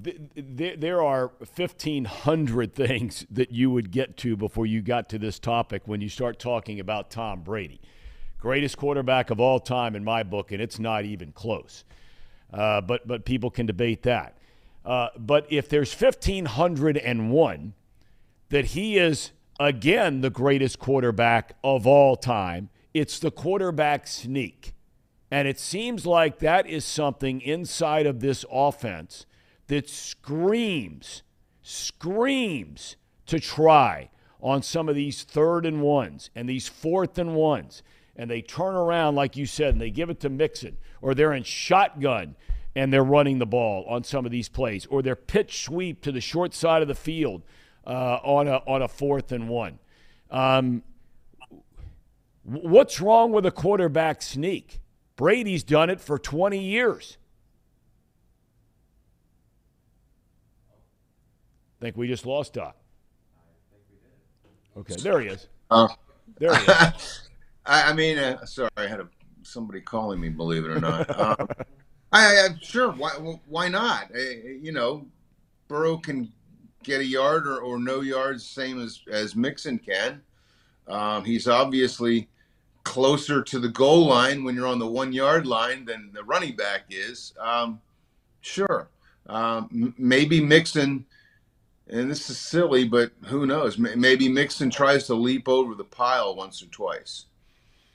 th- 0.04 0.18
th- 0.58 0.80
there 0.80 1.02
are 1.02 1.32
fifteen 1.46 2.06
hundred 2.06 2.74
things 2.76 3.26
that 3.30 3.52
you 3.52 3.70
would 3.70 3.92
get 3.92 4.18
to 4.18 4.36
before 4.36 4.66
you 4.66 4.82
got 4.82 5.08
to 5.10 5.20
this 5.20 5.40
topic 5.40 5.84
when 5.86 6.02
you 6.02 6.10
start 6.10 6.40
talking 6.40 6.80
about 6.80 7.10
Tom 7.10 7.42
Brady 7.42 7.80
greatest 8.42 8.76
quarterback 8.76 9.30
of 9.30 9.40
all 9.40 9.60
time 9.60 9.96
in 9.96 10.04
my 10.04 10.24
book, 10.24 10.52
and 10.52 10.62
it's 10.62 10.80
not 10.80 11.06
even 11.06 11.32
close. 11.32 11.86
Uh, 12.52 12.82
but 12.82 13.08
but 13.08 13.24
people 13.24 13.50
can 13.50 13.66
debate 13.66 14.04
that. 14.04 14.38
Uh, 14.84 15.08
but 15.18 15.46
if 15.50 15.70
there's 15.70 15.94
1501 15.94 17.74
that 18.50 18.66
he 18.66 18.98
is 18.98 19.32
again 19.60 20.22
the 20.22 20.30
greatest 20.30 20.80
quarterback 20.80 21.56
of 21.64 21.88
all 21.88 22.18
time, 22.18 22.70
it's 22.94 23.20
the 23.20 23.32
quarterback 23.32 24.08
sneak. 24.08 24.74
And 25.30 25.48
it 25.48 25.60
seems 25.60 26.06
like 26.06 26.40
that 26.40 26.68
is 26.68 26.84
something 26.84 27.40
inside 27.40 28.06
of 28.06 28.20
this 28.20 28.44
offense 28.52 29.26
that 29.68 29.88
screams, 29.88 31.24
screams 31.62 32.98
to 33.28 33.40
try 33.40 34.10
on 34.42 34.62
some 34.62 34.90
of 34.90 34.96
these 34.96 35.24
third 35.24 35.66
and 35.66 35.82
ones 35.82 36.32
and 36.36 36.50
these 36.50 36.68
fourth 36.68 37.18
and 37.18 37.34
ones 37.34 37.82
and 38.22 38.30
they 38.30 38.40
turn 38.40 38.76
around, 38.76 39.16
like 39.16 39.36
you 39.36 39.48
said, 39.48 39.74
and 39.74 39.82
they 39.82 39.90
give 39.90 40.12
it 40.12 40.20
to 40.20 40.30
Mixon, 40.30 40.78
or 41.02 41.16
they're 41.16 41.34
in 41.34 41.42
shotgun 41.42 42.36
and 42.76 42.94
they're 42.94 43.04
running 43.04 43.40
the 43.40 43.48
ball 43.48 43.84
on 43.90 44.04
some 44.04 44.28
of 44.28 44.32
these 44.32 44.48
plays, 44.48 44.86
or 44.86 45.02
they're 45.02 45.16
pitch 45.16 45.64
sweep 45.64 46.02
to 46.02 46.12
the 46.12 46.22
short 46.22 46.54
side 46.54 46.84
of 46.84 46.88
the 46.88 46.94
field 46.94 47.42
uh, 47.88 48.20
on, 48.24 48.48
a, 48.48 48.58
on 48.68 48.84
a 48.84 48.88
fourth 48.88 49.32
and 49.32 49.50
one. 49.50 49.80
Um, 50.30 50.84
what's 52.44 53.02
wrong 53.02 53.32
with 53.32 53.44
a 53.48 53.52
quarterback 53.52 54.22
sneak? 54.22 54.82
Brady's 55.16 55.64
done 55.64 55.90
it 55.90 56.00
for 56.00 56.20
20 56.20 56.60
years. 56.60 57.18
I 61.80 61.86
think 61.86 61.98
we 61.98 62.08
just 62.08 62.28
lost 62.28 62.54
Doc. 62.54 62.76
Okay, 64.78 64.96
there 65.02 65.20
he 65.22 65.28
is. 65.28 65.48
Uh, 65.72 65.88
there 66.38 66.56
he 66.56 66.72
is. 66.72 67.22
I, 67.66 67.92
I 67.92 67.94
mean, 67.94 68.18
uh, 68.18 68.46
sorry, 68.46 68.70
I 68.78 68.88
had 68.88 69.00
a, 69.00 69.08
somebody 69.44 69.82
calling 69.82 70.20
me. 70.20 70.30
Believe 70.30 70.66
it 70.66 70.72
or 70.72 70.80
not, 70.80 71.20
um, 71.40 71.48
I, 72.12 72.26
I 72.26 72.48
sure 72.62 72.92
why 72.92 73.12
why 73.48 73.68
not? 73.68 74.12
I, 74.16 74.58
you 74.62 74.72
know, 74.72 75.06
Burrow 75.68 75.98
can 75.98 76.32
get 76.84 77.02
a 77.02 77.06
yard 77.06 77.48
or, 77.48 77.60
or 77.60 77.80
no 77.80 78.02
yards, 78.02 78.46
same 78.46 78.82
as 78.82 79.02
as 79.12 79.36
Mixon 79.36 79.80
can. 79.80 80.22
Um, 80.88 81.24
he's 81.24 81.48
obviously 81.48 82.28
closer 82.84 83.44
to 83.44 83.60
the 83.60 83.70
goal 83.70 84.08
line 84.08 84.44
when 84.44 84.56
you're 84.56 84.68
on 84.68 84.80
the 84.80 84.88
one 84.88 85.14
yard 85.14 85.46
line 85.46 85.86
than 85.86 86.12
the 86.14 86.24
running 86.24 86.56
back 86.56 86.86
is. 86.90 87.34
Um, 87.40 87.80
sure, 88.42 88.90
um, 89.28 89.94
maybe 89.98 90.42
Mixon 90.42 91.06
and 91.92 92.10
this 92.10 92.30
is 92.30 92.38
silly, 92.38 92.86
but 92.86 93.12
who 93.26 93.46
knows? 93.46 93.78
Maybe 93.78 94.30
Mixon 94.30 94.70
tries 94.70 95.08
to 95.08 95.14
leap 95.14 95.50
over 95.50 95.76
the 95.76 95.84
pile 95.84 96.36
once 96.36 96.64
or 96.64 96.68
twice. 96.68 97.26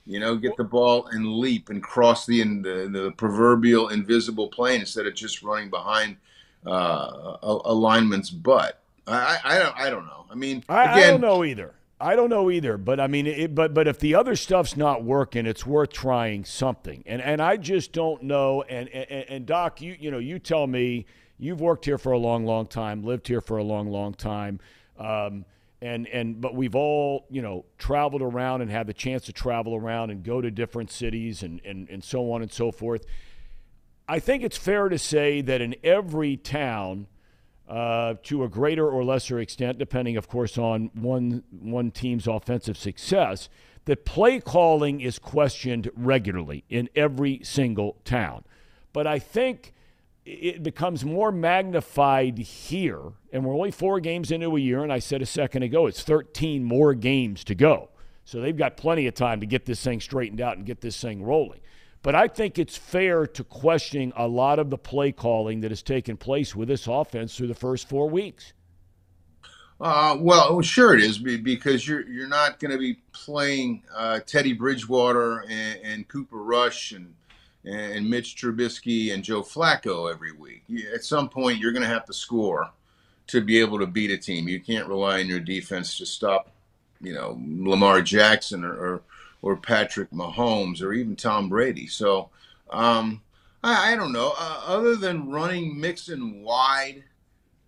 You 0.07 0.21
know, 0.21 0.37
get 0.37 0.55
the 0.55 0.63
ball 0.63 1.07
and 1.07 1.27
leap 1.27 1.69
and 1.69 1.83
cross 1.83 2.25
the 2.25 2.41
the, 2.41 2.89
the 2.91 3.13
proverbial 3.17 3.89
invisible 3.89 4.47
plane 4.47 4.79
instead 4.79 5.05
of 5.05 5.13
just 5.15 5.43
running 5.43 5.69
behind 5.69 6.15
uh, 6.65 7.37
a, 7.43 7.59
a 7.65 7.73
lineman's 7.73 8.29
butt. 8.29 8.79
I, 9.05 9.37
I, 9.43 9.59
don't 9.59 9.77
I 9.77 9.89
don't 9.89 10.05
know. 10.05 10.25
I 10.29 10.35
mean, 10.35 10.63
I, 10.67 10.83
again, 10.83 10.97
I 10.97 11.11
don't 11.11 11.21
know 11.21 11.43
either. 11.43 11.73
I 11.99 12.15
don't 12.15 12.29
know 12.29 12.51
either, 12.51 12.77
but 12.77 12.99
I 12.99 13.07
mean, 13.07 13.25
it, 13.25 13.55
but 13.55 13.73
but 13.73 13.87
if 13.87 13.99
the 13.99 14.15
other 14.15 14.35
stuff's 14.35 14.77
not 14.77 15.03
working, 15.03 15.45
it's 15.45 15.65
worth 15.65 15.91
trying 15.91 16.45
something. 16.45 17.03
And 17.05 17.21
and 17.21 17.41
I 17.41 17.57
just 17.57 17.91
don't 17.91 18.23
know. 18.23 18.63
And 18.63 18.87
and, 18.89 19.25
and 19.29 19.45
Doc, 19.45 19.81
you 19.81 19.95
you 19.99 20.11
know, 20.11 20.19
you 20.19 20.39
tell 20.39 20.67
me 20.67 21.05
you've 21.39 21.59
worked 21.61 21.85
here 21.85 21.97
for 21.97 22.11
a 22.11 22.17
long, 22.17 22.45
long 22.45 22.67
time, 22.67 23.03
lived 23.03 23.27
here 23.27 23.41
for 23.41 23.57
a 23.57 23.63
long, 23.63 23.89
long 23.89 24.13
time. 24.13 24.59
Um, 24.97 25.45
and 25.81 26.07
and 26.07 26.41
but 26.41 26.55
we've 26.55 26.75
all 26.75 27.25
you 27.29 27.41
know 27.41 27.65
traveled 27.77 28.21
around 28.21 28.61
and 28.61 28.71
had 28.71 28.87
the 28.87 28.93
chance 28.93 29.25
to 29.25 29.33
travel 29.33 29.75
around 29.75 30.09
and 30.09 30.23
go 30.23 30.41
to 30.41 30.49
different 30.49 30.91
cities 30.91 31.43
and 31.43 31.61
and, 31.63 31.89
and 31.89 32.03
so 32.03 32.31
on 32.31 32.41
and 32.41 32.51
so 32.51 32.71
forth. 32.71 33.05
I 34.07 34.19
think 34.19 34.43
it's 34.43 34.57
fair 34.57 34.89
to 34.89 34.97
say 34.97 35.41
that 35.41 35.61
in 35.61 35.75
every 35.83 36.37
town 36.37 37.07
uh, 37.67 38.15
to 38.23 38.43
a 38.43 38.49
greater 38.49 38.89
or 38.89 39.03
lesser 39.03 39.39
extent 39.39 39.77
depending 39.77 40.17
of 40.17 40.27
course 40.27 40.57
on 40.57 40.89
one 40.93 41.43
one 41.51 41.91
team's 41.91 42.27
offensive 42.27 42.77
success 42.77 43.49
that 43.85 44.03
play 44.03 44.39
calling 44.39 44.99
is 44.99 45.19
questioned 45.19 45.89
regularly 45.95 46.63
in 46.69 46.89
every 46.95 47.41
single 47.43 47.97
town. 48.03 48.43
But 48.93 49.05
i 49.05 49.19
think 49.19 49.73
it 50.27 50.61
becomes 50.61 51.05
more 51.05 51.31
magnified 51.31 52.37
here, 52.37 53.01
and 53.31 53.45
we're 53.45 53.55
only 53.55 53.71
four 53.71 54.01
games 54.01 54.29
into 54.29 54.57
a 54.57 54.59
year, 54.59 54.83
and 54.83 54.91
I 54.91 54.99
said 54.99 55.21
a 55.21 55.25
second 55.25 55.63
ago 55.63 55.87
it's 55.87 56.03
13 56.03 56.63
more 56.65 56.93
games 56.93 57.45
to 57.45 57.55
go. 57.55 57.89
So 58.25 58.41
they've 58.41 58.57
got 58.57 58.75
plenty 58.75 59.07
of 59.07 59.13
time 59.13 59.39
to 59.39 59.45
get 59.45 59.65
this 59.65 59.81
thing 59.81 60.01
straightened 60.01 60.41
out 60.41 60.57
and 60.57 60.65
get 60.65 60.81
this 60.81 60.99
thing 61.01 61.23
rolling. 61.23 61.61
But 62.01 62.13
I 62.13 62.27
think 62.27 62.59
it's 62.59 62.75
fair 62.75 63.25
to 63.25 63.43
question 63.45 64.11
a 64.17 64.27
lot 64.27 64.59
of 64.59 64.69
the 64.69 64.77
play 64.77 65.13
calling 65.13 65.61
that 65.61 65.71
has 65.71 65.81
taken 65.81 66.17
place 66.17 66.53
with 66.53 66.67
this 66.67 66.87
offense 66.87 67.37
through 67.37 67.47
the 67.47 67.55
first 67.55 67.87
four 67.87 68.09
weeks. 68.09 68.51
Uh, 69.79 70.17
well, 70.19 70.61
sure 70.61 70.93
it 70.93 71.01
is 71.01 71.19
because 71.19 71.87
you're 71.87 72.05
you're 72.07 72.27
not 72.27 72.59
going 72.59 72.71
to 72.71 72.79
be 72.79 72.95
playing 73.13 73.83
uh, 73.95 74.19
Teddy 74.25 74.53
Bridgewater 74.53 75.45
and, 75.47 75.79
and, 75.83 76.07
Cooper 76.07 76.37
Rush 76.37 76.93
and 76.93 77.13
and 77.67 78.09
Mitch 78.09 78.35
Trubisky 78.35 79.13
and 79.13 79.23
Joe 79.23 79.41
Flacco 79.41 80.11
every 80.11 80.31
week. 80.31 80.63
at 80.93 81.03
some 81.03 81.29
point, 81.29 81.59
you're 81.59 81.73
going 81.73 81.83
to 81.83 81.89
have 81.89 82.05
to 82.05 82.13
score 82.13 82.69
to 83.27 83.41
be 83.41 83.59
able 83.59 83.79
to 83.79 83.87
beat 83.87 84.11
a 84.11 84.17
team. 84.17 84.47
You 84.47 84.59
can't 84.59 84.87
rely 84.87 85.19
on 85.19 85.27
your 85.27 85.39
defense 85.39 85.97
to 85.97 86.05
stop, 86.05 86.49
you 87.01 87.13
know, 87.13 87.39
Lamar 87.39 88.01
Jackson 88.01 88.63
or 88.63 88.73
or, 88.73 89.01
or 89.41 89.55
Patrick 89.57 90.09
Mahomes 90.11 90.81
or 90.81 90.93
even 90.93 91.15
Tom 91.15 91.49
Brady. 91.49 91.87
So 91.87 92.29
um, 92.69 93.21
I, 93.63 93.93
I, 93.93 93.95
don't 93.95 94.13
know. 94.13 94.33
Uh, 94.37 94.61
other 94.65 94.95
than 94.95 95.29
running 95.29 95.79
Mixon 95.79 96.41
wide 96.41 97.03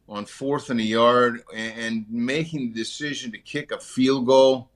on 0.07 0.25
fourth 0.25 0.69
and 0.69 0.79
a 0.79 0.83
yard 0.83 1.43
and, 1.53 1.79
and 1.79 2.05
making 2.09 2.71
the 2.71 2.79
decision 2.79 3.31
to 3.31 3.37
kick 3.37 3.71
a 3.71 3.79
field 3.79 4.25
goal 4.25 4.69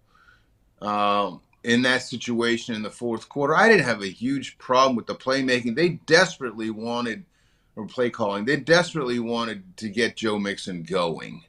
um, 0.82 1.42
in 1.64 1.82
that 1.84 2.02
situation 2.02 2.76
in 2.76 2.82
the 2.82 2.90
fourth 2.90 3.30
quarter. 3.30 3.56
I 3.56 3.70
didn't 3.70 3.86
have 3.86 4.02
a 4.02 4.08
huge 4.08 4.58
problem 4.58 4.96
with 4.96 5.08
the 5.08 5.16
playmaking. 5.16 5.76
They 5.76 5.90
desperately 6.06 6.70
wanted, 6.70 7.24
or 7.76 7.86
play 7.88 8.10
calling, 8.10 8.46
they 8.46 8.58
desperately 8.58 9.20
wanted 9.20 9.78
to 9.78 9.90
get 9.90 10.18
Joe 10.18 10.38
Mixon 10.38 10.84
going. 10.84 11.44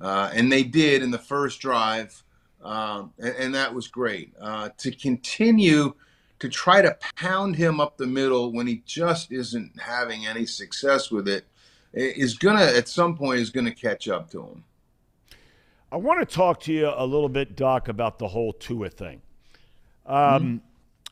Uh, 0.00 0.30
and 0.32 0.50
they 0.50 0.62
did 0.62 1.02
in 1.02 1.10
the 1.10 1.18
first 1.18 1.60
drive, 1.60 2.22
um, 2.62 3.12
and, 3.18 3.34
and, 3.36 3.54
that 3.54 3.74
was 3.74 3.86
great. 3.86 4.32
Uh, 4.40 4.70
to 4.78 4.90
continue 4.90 5.92
to 6.38 6.48
try 6.48 6.80
to 6.80 6.96
pound 7.16 7.54
him 7.54 7.80
up 7.80 7.96
the 7.96 8.06
middle 8.06 8.50
when 8.50 8.66
he 8.66 8.82
just 8.86 9.30
isn't 9.30 9.78
having 9.78 10.26
any 10.26 10.46
success 10.46 11.10
with 11.10 11.28
it 11.28 11.44
is 11.92 12.34
gonna 12.38 12.64
at 12.64 12.88
some 12.88 13.16
point 13.16 13.40
is 13.40 13.50
gonna 13.50 13.74
catch 13.74 14.08
up 14.08 14.30
to 14.30 14.42
him. 14.42 14.64
I 15.92 15.96
want 15.96 16.20
to 16.20 16.34
talk 16.34 16.60
to 16.60 16.72
you 16.72 16.90
a 16.94 17.04
little 17.04 17.28
bit, 17.28 17.56
Doc, 17.56 17.88
about 17.88 18.18
the 18.18 18.28
whole 18.28 18.52
Tua 18.52 18.90
thing. 18.90 19.20
Um, 20.10 20.42
mm-hmm. 20.42 20.56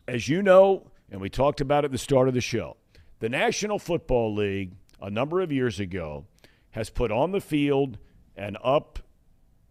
As 0.09 0.29
you 0.29 0.43
know, 0.43 0.91
and 1.11 1.21
we 1.21 1.31
talked 1.31 1.61
about 1.61 1.85
at 1.85 1.93
the 1.93 1.99
start 1.99 2.27
of 2.29 2.35
the 2.35 2.41
show, 2.41 2.77
the 3.21 3.29
National 3.29 3.79
Football 3.79 4.35
League 4.35 4.73
a 5.01 5.09
number 5.09 5.41
of 5.41 5.53
years 5.53 5.79
ago 5.79 6.27
has 6.71 6.91
put 6.91 7.13
on 7.13 7.31
the 7.31 7.41
field 7.41 7.99
and 8.37 8.59
up 8.63 8.99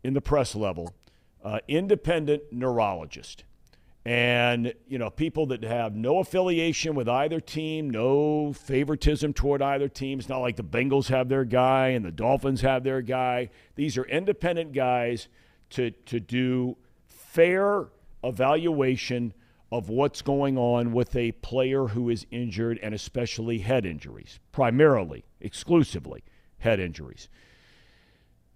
in 0.03 0.13
the 0.13 0.21
press 0.21 0.55
level 0.55 0.93
uh, 1.43 1.59
independent 1.67 2.43
neurologist 2.51 3.43
and 4.05 4.73
you 4.87 4.97
know 4.97 5.09
people 5.09 5.47
that 5.47 5.63
have 5.63 5.93
no 5.93 6.19
affiliation 6.19 6.95
with 6.95 7.09
either 7.09 7.41
team 7.41 7.89
no 7.89 8.53
favoritism 8.53 9.33
toward 9.33 9.61
either 9.61 9.89
team 9.89 10.19
it's 10.19 10.29
not 10.29 10.39
like 10.39 10.55
the 10.55 10.63
bengals 10.63 11.07
have 11.07 11.27
their 11.27 11.43
guy 11.43 11.89
and 11.89 12.05
the 12.05 12.11
dolphins 12.11 12.61
have 12.61 12.83
their 12.83 13.01
guy 13.01 13.49
these 13.75 13.97
are 13.97 14.05
independent 14.05 14.71
guys 14.71 15.27
to 15.69 15.91
to 16.05 16.19
do 16.19 16.77
fair 17.05 17.87
evaluation 18.27 19.33
of 19.71 19.89
what's 19.89 20.21
going 20.21 20.57
on 20.57 20.93
with 20.93 21.15
a 21.15 21.31
player 21.33 21.87
who 21.87 22.09
is 22.09 22.25
injured 22.31 22.79
and 22.81 22.93
especially 22.93 23.59
head 23.59 23.85
injuries 23.85 24.39
primarily 24.51 25.25
exclusively 25.41 26.23
head 26.59 26.79
injuries 26.79 27.29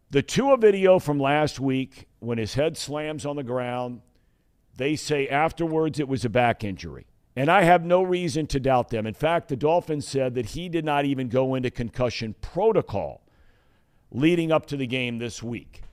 the 0.10 0.22
Tua 0.22 0.58
video 0.58 1.00
from 1.00 1.20
last 1.20 1.60
week 1.60 2.08
when 2.20 2.38
his 2.38 2.54
head 2.54 2.78
slams 2.78 3.26
on 3.26 3.36
the 3.36 3.44
ground 3.44 4.02
they 4.78 4.96
say 4.96 5.28
afterwards 5.28 6.00
it 6.00 6.08
was 6.08 6.26
a 6.26 6.30
back 6.30 6.64
injury. 6.64 7.06
And 7.36 7.50
I 7.50 7.64
have 7.64 7.86
no 7.86 8.02
reason 8.02 8.48
to 8.48 8.60
doubt 8.60 8.90
them. 8.90 9.06
In 9.06 9.14
fact, 9.14 9.48
the 9.48 9.56
Dolphins 9.56 10.08
said 10.08 10.36
that 10.36 10.48
he 10.48 10.70
did 10.70 10.84
not 10.84 11.06
even 11.06 11.30
go 11.30 11.56
into 11.56 11.72
concussion 11.72 12.36
protocol 12.42 13.22
leading 14.12 14.52
up 14.52 14.66
to 14.66 14.78
the 14.78 14.88
game 14.88 15.20
this 15.20 15.42
week. 15.42 15.84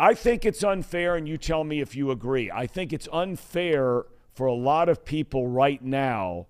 I 0.00 0.14
think 0.14 0.46
it's 0.46 0.64
unfair, 0.64 1.14
and 1.14 1.28
you 1.28 1.36
tell 1.36 1.62
me 1.62 1.82
if 1.82 1.94
you 1.94 2.10
agree. 2.10 2.50
I 2.50 2.66
think 2.66 2.90
it's 2.90 3.06
unfair 3.12 4.06
for 4.32 4.46
a 4.46 4.54
lot 4.54 4.88
of 4.88 5.04
people 5.04 5.46
right 5.46 5.84
now 5.84 6.46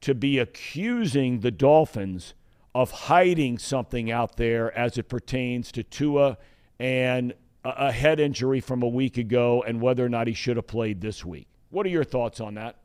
to 0.00 0.14
be 0.14 0.38
accusing 0.38 1.40
the 1.40 1.50
Dolphins 1.50 2.32
of 2.74 2.90
hiding 2.90 3.58
something 3.58 4.10
out 4.10 4.38
there 4.38 4.74
as 4.76 4.96
it 4.96 5.10
pertains 5.10 5.70
to 5.72 5.82
Tua 5.82 6.38
and 6.78 7.34
a 7.62 7.92
head 7.92 8.20
injury 8.20 8.60
from 8.60 8.82
a 8.82 8.88
week 8.88 9.18
ago 9.18 9.62
and 9.66 9.82
whether 9.82 10.02
or 10.02 10.08
not 10.08 10.26
he 10.26 10.32
should 10.32 10.56
have 10.56 10.66
played 10.66 11.02
this 11.02 11.26
week. 11.26 11.48
What 11.68 11.84
are 11.84 11.90
your 11.90 12.04
thoughts 12.04 12.40
on 12.40 12.54
that? 12.54 12.76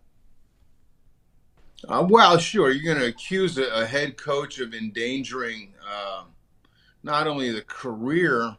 Uh, 1.88 2.06
well, 2.10 2.38
sure. 2.38 2.72
You're 2.72 2.94
going 2.94 3.02
to 3.02 3.10
accuse 3.10 3.58
a, 3.58 3.70
a, 3.70 3.86
head 3.86 4.18
coach 4.18 4.60
of 4.60 4.74
endangering 4.74 5.76
uh, 5.90 6.24
not 7.04 7.26
only 7.26 7.52
the 7.52 7.62
career, 7.62 8.58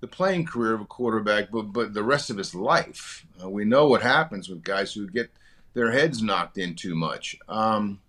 the 0.00 0.06
playing 0.06 0.46
career 0.46 0.74
of 0.74 0.80
a 0.80 0.86
quarterback, 0.86 1.50
but 1.50 1.72
but 1.72 1.94
the 1.94 2.02
rest 2.02 2.30
of 2.30 2.36
his 2.36 2.54
life. 2.54 3.26
Uh, 3.42 3.48
we 3.48 3.64
know 3.64 3.86
what 3.86 4.02
happens 4.02 4.48
with 4.48 4.62
guys 4.62 4.92
who 4.92 5.08
get 5.08 5.30
their 5.74 5.92
heads 5.92 6.22
knocked 6.22 6.58
in 6.58 6.74
too 6.74 6.94
much. 6.94 7.36
Um, 7.48 8.00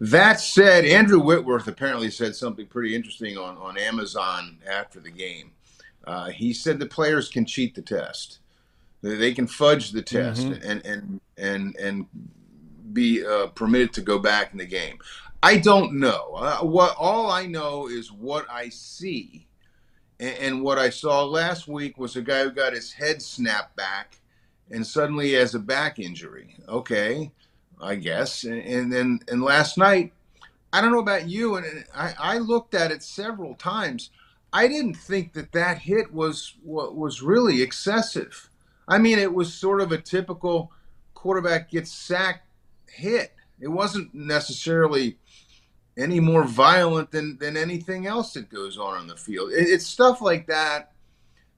that 0.00 0.40
said, 0.40 0.84
Andrew 0.84 1.20
Whitworth 1.20 1.68
apparently 1.68 2.10
said 2.10 2.36
something 2.36 2.66
pretty 2.66 2.94
interesting 2.94 3.38
on, 3.38 3.56
on 3.56 3.78
Amazon 3.78 4.58
after 4.70 5.00
the 5.00 5.10
game. 5.10 5.52
Uh, 6.04 6.28
he 6.28 6.52
said 6.52 6.78
the 6.78 6.86
players 6.86 7.28
can 7.28 7.46
cheat 7.46 7.74
the 7.74 7.82
test. 7.82 8.38
They 9.02 9.32
can 9.32 9.46
fudge 9.46 9.90
the 9.90 10.02
test 10.02 10.46
mm-hmm. 10.46 10.68
and 10.70 10.86
and 10.86 11.20
and 11.36 11.76
and 11.76 12.06
be 12.92 13.24
uh, 13.24 13.48
permitted 13.48 13.92
to 13.94 14.00
go 14.00 14.18
back 14.18 14.52
in 14.52 14.58
the 14.58 14.66
game. 14.66 14.98
I 15.42 15.58
don't 15.58 15.94
know. 16.00 16.32
Uh, 16.34 16.58
what 16.58 16.96
all 16.98 17.30
I 17.30 17.46
know 17.46 17.88
is 17.88 18.10
what 18.10 18.46
I 18.50 18.68
see, 18.68 19.46
and, 20.18 20.36
and, 20.38 20.62
what 20.62 20.78
I 20.78 20.90
saw 20.90 21.24
last 21.24 21.68
week 21.68 21.98
was 21.98 22.16
a 22.16 22.22
guy 22.22 22.44
who 22.44 22.50
got 22.50 22.72
his 22.72 22.92
head 22.92 23.20
snapped 23.20 23.76
back, 23.76 24.18
and 24.70 24.86
suddenly 24.86 25.32
has 25.32 25.54
a 25.54 25.58
back 25.58 25.98
injury. 25.98 26.56
Okay, 26.68 27.30
I 27.80 27.96
guess. 27.96 28.44
And, 28.44 28.60
and 28.62 28.92
then 28.92 29.20
and 29.28 29.42
last 29.42 29.78
night, 29.78 30.12
I 30.72 30.80
don't 30.80 30.92
know 30.92 31.00
about 31.00 31.28
you, 31.28 31.56
and 31.56 31.84
I, 31.94 32.14
I 32.18 32.38
looked 32.38 32.74
at 32.74 32.90
it 32.90 33.02
several 33.02 33.54
times. 33.54 34.10
I 34.52 34.68
didn't 34.68 34.94
think 34.94 35.32
that 35.34 35.52
that 35.52 35.78
hit 35.78 36.12
was 36.12 36.54
what 36.62 36.96
was 36.96 37.22
really 37.22 37.62
excessive. 37.62 38.48
I 38.88 38.98
mean, 38.98 39.18
it 39.18 39.34
was 39.34 39.52
sort 39.52 39.80
of 39.80 39.92
a 39.92 39.98
typical 39.98 40.72
quarterback 41.14 41.70
gets 41.70 41.92
sacked 41.92 42.46
hit. 42.88 43.32
It 43.60 43.68
wasn't 43.68 44.14
necessarily 44.14 45.18
any 45.96 46.20
more 46.20 46.44
violent 46.44 47.10
than 47.10 47.38
than 47.38 47.56
anything 47.56 48.06
else 48.06 48.32
that 48.34 48.50
goes 48.50 48.78
on 48.78 48.96
on 48.96 49.06
the 49.06 49.16
field. 49.16 49.50
It, 49.52 49.68
it's 49.68 49.86
stuff 49.86 50.20
like 50.20 50.46
that 50.46 50.92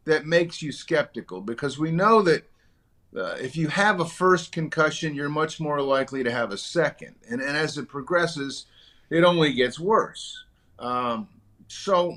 that 0.05 0.27
makes 0.27 0.63
you 0.63 0.73
skeptical 0.73 1.41
because 1.41 1.79
we 1.79 1.91
know 1.91 2.23
that 2.23 2.49
uh, 3.17 3.37
if 3.41 3.57
you 3.57 3.69
have 3.69 4.01
a 4.01 4.05
first 4.05 4.53
concussion, 4.53 5.15
you're 5.15 5.29
much 5.29 5.61
more 5.61 5.81
likely 5.81 6.23
to 6.23 6.31
have 6.31 6.53
a 6.53 6.59
second, 6.59 7.15
and 7.29 7.41
and 7.41 7.57
as 7.57 7.79
it 7.79 7.89
progresses, 7.89 8.67
it 9.11 9.25
only 9.25 9.53
gets 9.53 9.79
worse. 9.79 10.45
Um, 10.79 11.29
so 11.69 12.17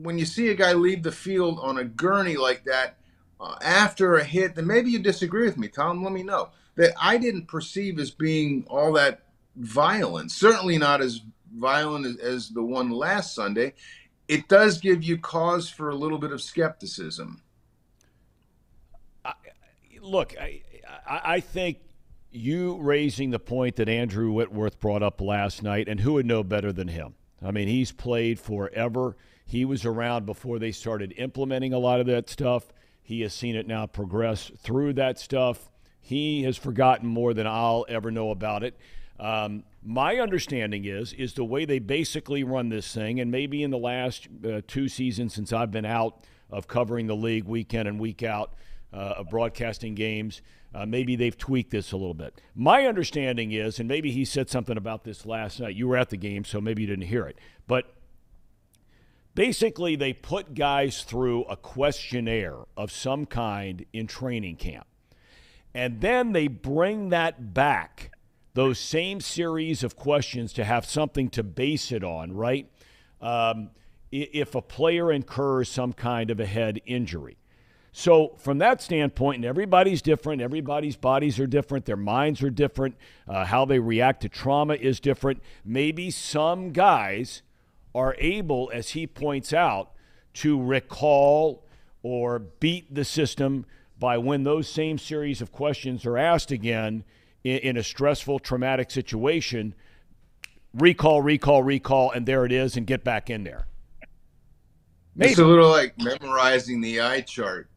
when 0.00 0.18
you 0.18 0.24
see 0.24 0.48
a 0.48 0.54
guy 0.54 0.72
leave 0.72 1.02
the 1.02 1.12
field 1.12 1.58
on 1.62 1.78
a 1.78 1.84
gurney 1.84 2.36
like 2.36 2.64
that 2.64 2.96
uh, 3.40 3.56
after 3.62 4.16
a 4.16 4.24
hit, 4.24 4.54
then 4.54 4.66
maybe 4.66 4.90
you 4.90 4.98
disagree 4.98 5.44
with 5.44 5.58
me, 5.58 5.68
Thom. 5.68 6.02
Let 6.02 6.12
me 6.12 6.22
know 6.22 6.50
that 6.76 6.92
I 7.00 7.18
didn't 7.18 7.46
perceive 7.46 7.98
as 7.98 8.10
being 8.10 8.64
all 8.68 8.92
that 8.94 9.22
violent. 9.56 10.30
Certainly 10.32 10.78
not 10.78 11.02
as 11.02 11.20
violent 11.56 12.20
as, 12.20 12.48
the 12.50 12.62
one 12.62 12.90
last 12.90 13.34
Sunday. 13.34 13.74
It 14.28 14.48
does 14.48 14.78
give 14.78 15.02
you 15.02 15.18
cause 15.18 15.68
for 15.68 15.90
a 15.90 15.94
little 15.94 16.18
bit 16.18 16.32
of 16.32 16.40
skepticism. 16.40 17.42
I, 19.24 19.34
look, 20.00 20.34
I, 20.40 20.62
I 21.06 21.40
think 21.40 21.78
you 22.30 22.78
raising 22.80 23.30
the 23.30 23.38
point 23.38 23.76
that 23.76 23.88
Andrew 23.88 24.32
Whitworth 24.32 24.80
brought 24.80 25.02
up 25.02 25.20
last 25.20 25.62
night, 25.62 25.88
and 25.88 26.00
who 26.00 26.14
would 26.14 26.26
know 26.26 26.42
better 26.42 26.72
than 26.72 26.88
him? 26.88 27.14
I 27.44 27.50
mean, 27.50 27.68
he's 27.68 27.92
played 27.92 28.38
forever. 28.38 29.16
He 29.44 29.64
was 29.64 29.84
around 29.84 30.24
before 30.24 30.58
they 30.58 30.72
started 30.72 31.12
implementing 31.18 31.72
a 31.72 31.78
lot 31.78 32.00
of 32.00 32.06
that 32.06 32.30
stuff. 32.30 32.72
He 33.02 33.20
has 33.22 33.34
seen 33.34 33.56
it 33.56 33.66
now 33.66 33.86
progress 33.86 34.50
through 34.58 34.94
that 34.94 35.18
stuff. 35.18 35.68
He 36.00 36.44
has 36.44 36.56
forgotten 36.56 37.08
more 37.08 37.34
than 37.34 37.46
I'll 37.46 37.84
ever 37.88 38.10
know 38.10 38.30
about 38.30 38.62
it. 38.62 38.76
Um, 39.18 39.64
my 39.84 40.16
understanding 40.16 40.84
is 40.84 41.12
is 41.12 41.34
the 41.34 41.44
way 41.44 41.64
they 41.64 41.78
basically 41.78 42.44
run 42.44 42.68
this 42.68 42.92
thing, 42.94 43.20
and 43.20 43.30
maybe 43.30 43.62
in 43.62 43.70
the 43.70 43.78
last 43.78 44.28
uh, 44.46 44.60
two 44.66 44.88
seasons 44.88 45.34
since 45.34 45.52
I've 45.52 45.70
been 45.70 45.84
out 45.84 46.24
of 46.50 46.68
covering 46.68 47.06
the 47.06 47.16
league 47.16 47.44
week 47.44 47.74
in 47.74 47.86
and 47.86 47.98
week 47.98 48.22
out, 48.22 48.54
uh, 48.92 49.14
of 49.18 49.30
broadcasting 49.30 49.94
games. 49.94 50.42
Uh, 50.74 50.86
maybe 50.86 51.16
they've 51.16 51.36
tweaked 51.36 51.70
this 51.70 51.92
a 51.92 51.96
little 51.96 52.14
bit. 52.14 52.40
My 52.54 52.86
understanding 52.86 53.52
is, 53.52 53.78
and 53.78 53.88
maybe 53.88 54.10
he 54.10 54.24
said 54.24 54.48
something 54.48 54.76
about 54.76 55.04
this 55.04 55.26
last 55.26 55.60
night. 55.60 55.74
You 55.74 55.88
were 55.88 55.96
at 55.96 56.10
the 56.10 56.16
game, 56.16 56.44
so 56.44 56.60
maybe 56.60 56.82
you 56.82 56.88
didn't 56.88 57.08
hear 57.08 57.26
it. 57.26 57.38
But 57.66 57.92
basically, 59.34 59.96
they 59.96 60.12
put 60.12 60.54
guys 60.54 61.02
through 61.04 61.44
a 61.44 61.56
questionnaire 61.56 62.56
of 62.76 62.90
some 62.90 63.26
kind 63.26 63.84
in 63.92 64.06
training 64.06 64.56
camp. 64.56 64.86
And 65.74 66.00
then 66.00 66.32
they 66.32 66.48
bring 66.48 67.10
that 67.10 67.54
back, 67.54 68.12
those 68.54 68.78
same 68.78 69.20
series 69.20 69.82
of 69.82 69.96
questions, 69.96 70.52
to 70.54 70.64
have 70.64 70.84
something 70.84 71.28
to 71.30 71.42
base 71.42 71.90
it 71.92 72.04
on, 72.04 72.32
right? 72.32 72.68
Um, 73.20 73.70
if 74.10 74.54
a 74.54 74.60
player 74.60 75.10
incurs 75.10 75.70
some 75.70 75.92
kind 75.92 76.30
of 76.30 76.38
a 76.38 76.46
head 76.46 76.80
injury. 76.84 77.38
So, 77.94 78.36
from 78.38 78.58
that 78.58 78.80
standpoint, 78.80 79.36
and 79.36 79.44
everybody's 79.44 80.00
different, 80.00 80.40
everybody's 80.40 80.96
bodies 80.96 81.38
are 81.38 81.46
different, 81.46 81.84
their 81.84 81.96
minds 81.96 82.42
are 82.42 82.50
different, 82.50 82.96
uh, 83.28 83.44
how 83.44 83.66
they 83.66 83.78
react 83.78 84.22
to 84.22 84.30
trauma 84.30 84.74
is 84.74 84.98
different. 84.98 85.42
Maybe 85.62 86.10
some 86.10 86.72
guys 86.72 87.42
are 87.94 88.16
able, 88.18 88.70
as 88.72 88.90
he 88.90 89.06
points 89.06 89.52
out, 89.52 89.90
to 90.34 90.62
recall 90.62 91.66
or 92.02 92.38
beat 92.38 92.94
the 92.94 93.04
system 93.04 93.66
by 93.98 94.16
when 94.16 94.42
those 94.42 94.68
same 94.68 94.96
series 94.96 95.42
of 95.42 95.52
questions 95.52 96.06
are 96.06 96.16
asked 96.16 96.50
again 96.50 97.04
in, 97.44 97.58
in 97.58 97.76
a 97.76 97.82
stressful, 97.82 98.38
traumatic 98.40 98.90
situation. 98.90 99.74
Recall, 100.74 101.22
recall, 101.22 101.62
recall, 101.62 102.10
and 102.10 102.26
there 102.26 102.44
it 102.44 102.52
is, 102.52 102.76
and 102.76 102.86
get 102.86 103.04
back 103.04 103.28
in 103.28 103.44
there. 103.44 103.66
Maybe. 105.14 105.32
It's 105.32 105.40
a 105.40 105.44
little 105.44 105.68
like 105.68 105.94
memorizing 105.98 106.80
the 106.80 107.02
eye 107.02 107.20
chart 107.20 107.68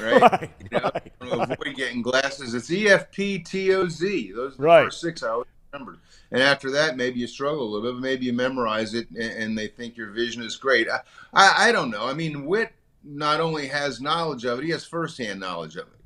right? 0.00 0.22
right 0.32 0.50
you 0.60 0.78
know, 0.78 0.90
right, 0.94 1.12
avoid 1.20 1.58
right. 1.66 1.76
getting 1.76 2.02
glasses. 2.02 2.54
It's 2.54 2.70
EFP 2.70 3.44
TOZ. 3.44 3.98
Those 4.34 4.54
are 4.54 4.56
the 4.56 4.62
right. 4.62 4.84
first 4.84 5.00
six 5.00 5.22
I 5.22 5.30
always 5.30 5.48
remembered. 5.72 5.98
And 6.30 6.42
after 6.42 6.70
that, 6.72 6.96
maybe 6.96 7.20
you 7.20 7.26
struggle 7.26 7.62
a 7.62 7.70
little 7.70 7.92
bit. 7.92 8.00
Maybe 8.00 8.26
you 8.26 8.32
memorize 8.32 8.94
it, 8.94 9.08
and, 9.10 9.32
and 9.32 9.58
they 9.58 9.68
think 9.68 9.96
your 9.96 10.10
vision 10.10 10.42
is 10.42 10.56
great. 10.56 10.88
I, 10.88 11.00
I, 11.32 11.68
I, 11.68 11.72
don't 11.72 11.90
know. 11.90 12.06
I 12.06 12.14
mean, 12.14 12.46
Whit 12.46 12.72
not 13.04 13.40
only 13.40 13.66
has 13.68 14.00
knowledge 14.00 14.44
of 14.44 14.58
it, 14.58 14.64
he 14.64 14.70
has 14.70 14.84
firsthand 14.84 15.40
knowledge 15.40 15.76
of 15.76 15.86
it. 15.86 16.00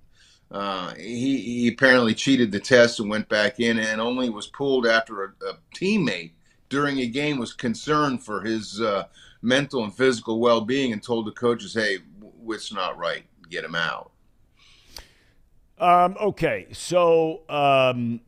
Uh, 0.51 0.95
he, 0.95 1.39
he 1.39 1.69
apparently 1.69 2.15
cheated 2.15 2.51
the 2.51 2.61
test 2.61 3.01
and 3.01 3.11
went 3.11 3.29
back 3.29 3.61
in, 3.61 3.79
and 3.79 4.01
only 4.01 4.31
was 4.31 4.47
pulled 4.47 4.87
after 4.87 5.25
a, 5.25 5.29
a 5.47 5.59
teammate 5.75 6.33
during 6.69 6.99
a 6.99 7.07
game 7.07 7.39
was 7.39 7.53
concerned 7.53 8.23
for 8.23 8.43
his 8.43 8.81
uh, 8.81 9.05
mental 9.43 9.85
and 9.85 9.95
physical 9.95 10.41
well-being 10.41 10.93
and 10.93 11.03
told 11.03 11.27
the 11.27 11.33
coaches, 11.33 11.75
"Hey, 11.75 11.99
it's 12.49 12.73
not 12.73 12.97
right." 12.97 13.25
get 13.49 13.65
him 13.65 13.75
out. 13.75 14.11
Um, 15.79 16.17
okay, 16.21 16.67
so 16.73 17.43
um, 17.49 18.21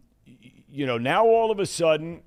you 0.70 0.86
know 0.86 0.98
now 0.98 1.26
all 1.26 1.50
of 1.50 1.58
a 1.58 1.66
sudden, 1.66 2.22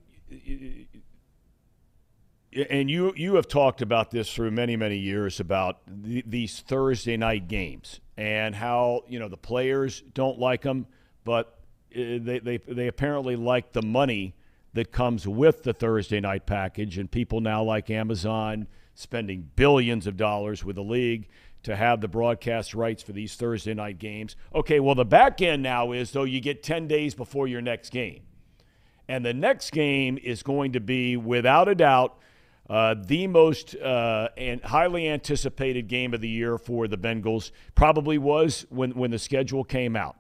and 2.70 2.90
you 2.90 3.14
you 3.16 3.36
have 3.36 3.48
talked 3.48 3.82
about 3.82 4.12
this 4.12 4.34
through 4.34 4.52
many 4.52 4.76
many 4.76 4.98
years 4.98 5.40
about 5.40 5.80
the, 5.88 6.24
these 6.28 6.60
Thursday 6.60 7.16
night 7.16 7.48
games 7.48 8.02
and 8.18 8.56
how 8.56 9.04
you 9.08 9.20
know 9.20 9.28
the 9.28 9.38
players 9.38 10.02
don't 10.14 10.40
like 10.40 10.62
them, 10.62 10.88
but 11.24 11.60
uh, 11.96 12.20
they 12.22 12.40
they 12.44 12.58
they 12.58 12.88
apparently 12.88 13.36
like 13.36 13.74
the 13.74 13.82
money 13.82 14.36
that 14.74 14.92
comes 14.92 15.28
with 15.28 15.64
the 15.64 15.74
Thursday 15.74 16.20
night 16.20 16.46
package, 16.46 16.98
and 16.98 17.10
people 17.10 17.42
now 17.42 17.64
like 17.64 17.90
Amazon 17.90 18.68
spending 18.96 19.50
billions 19.56 20.08
of 20.08 20.18
dollars 20.18 20.64
with 20.64 20.76
the 20.76 20.84
league 20.84 21.28
to 21.64 21.76
have 21.76 22.02
the 22.02 22.08
broadcast 22.08 22.74
rights 22.74 23.02
for 23.02 23.14
these 23.14 23.36
Thursday 23.36 23.74
night 23.74 23.98
games. 23.98 24.36
Okay, 24.54 24.80
well, 24.80 24.96
the 24.96 25.06
back 25.06 25.42
end 25.42 25.64
now 25.64 25.94
is, 25.94 26.12
though, 26.12 26.26
you 26.26 26.42
get 26.42 26.62
10 26.62 26.88
days 26.88 27.16
before 27.16 27.48
your 27.48 27.62
next 27.62 27.90
game. 27.90 28.22
And 29.08 29.26
the 29.26 29.34
next 29.34 29.72
game 29.72 30.18
is 30.22 30.44
going 30.44 30.74
to 30.74 30.80
be, 30.80 31.18
without 31.18 31.68
a 31.70 31.76
doubt, 31.76 32.18
uh, 32.70 32.96
the 32.98 33.28
most 33.28 33.76
uh, 33.76 34.30
and 34.38 34.64
highly 34.64 35.10
anticipated 35.10 35.88
game 35.88 36.14
of 36.14 36.22
the 36.22 36.30
year 36.30 36.58
for 36.58 36.88
the 36.88 36.98
Bengals. 36.98 37.52
Probably 37.76 38.18
was 38.18 38.66
when, 38.70 38.92
when 38.92 39.12
the 39.12 39.20
schedule 39.20 39.64
came 39.64 39.96
out. 39.96 40.16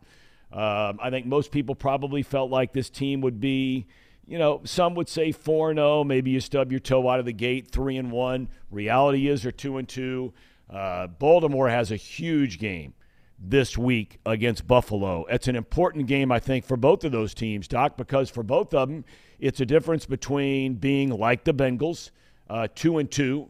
Um, 0.52 1.00
I 1.02 1.10
think 1.10 1.26
most 1.26 1.52
people 1.52 1.74
probably 1.74 2.22
felt 2.22 2.52
like 2.52 2.74
this 2.74 2.90
team 2.90 3.22
would 3.22 3.40
be, 3.40 3.88
you 4.28 4.38
know, 4.38 4.62
some 4.66 4.94
would 4.96 5.10
say 5.10 5.32
4 5.32 5.74
0. 5.74 6.04
Maybe 6.04 6.32
you 6.32 6.40
stub 6.40 6.72
your 6.72 6.80
toe 6.80 7.10
out 7.10 7.20
of 7.20 7.26
the 7.26 7.34
gate, 7.34 7.72
3 7.72 7.98
and 7.98 8.12
1. 8.12 8.50
Reality 8.70 9.30
is 9.30 9.44
they're 9.44 9.52
2 9.52 9.78
and 9.78 9.90
2. 9.90 10.34
Uh, 10.70 11.08
Baltimore 11.08 11.70
has 11.70 11.92
a 11.92 11.96
huge 11.96 12.60
game 12.60 12.94
this 13.40 13.78
week 13.78 14.20
against 14.26 14.68
Buffalo. 14.68 15.26
It's 15.26 15.48
an 15.48 15.56
important 15.56 16.08
game, 16.08 16.32
I 16.32 16.40
think, 16.40 16.66
for 16.66 16.78
both 16.78 17.04
of 17.04 17.12
those 17.12 17.34
teams, 17.34 17.68
Doc, 17.68 17.98
because 17.98 18.30
for 18.30 18.44
both 18.44 18.74
of 18.74 18.90
them, 18.90 19.06
it's 19.40 19.60
a 19.60 19.66
difference 19.66 20.06
between 20.06 20.76
being 20.76 21.10
like 21.10 21.44
the 21.44 21.54
Bengals, 21.54 22.12
uh, 22.54 22.68
two 22.76 23.00
and 23.00 23.10
two, 23.10 23.50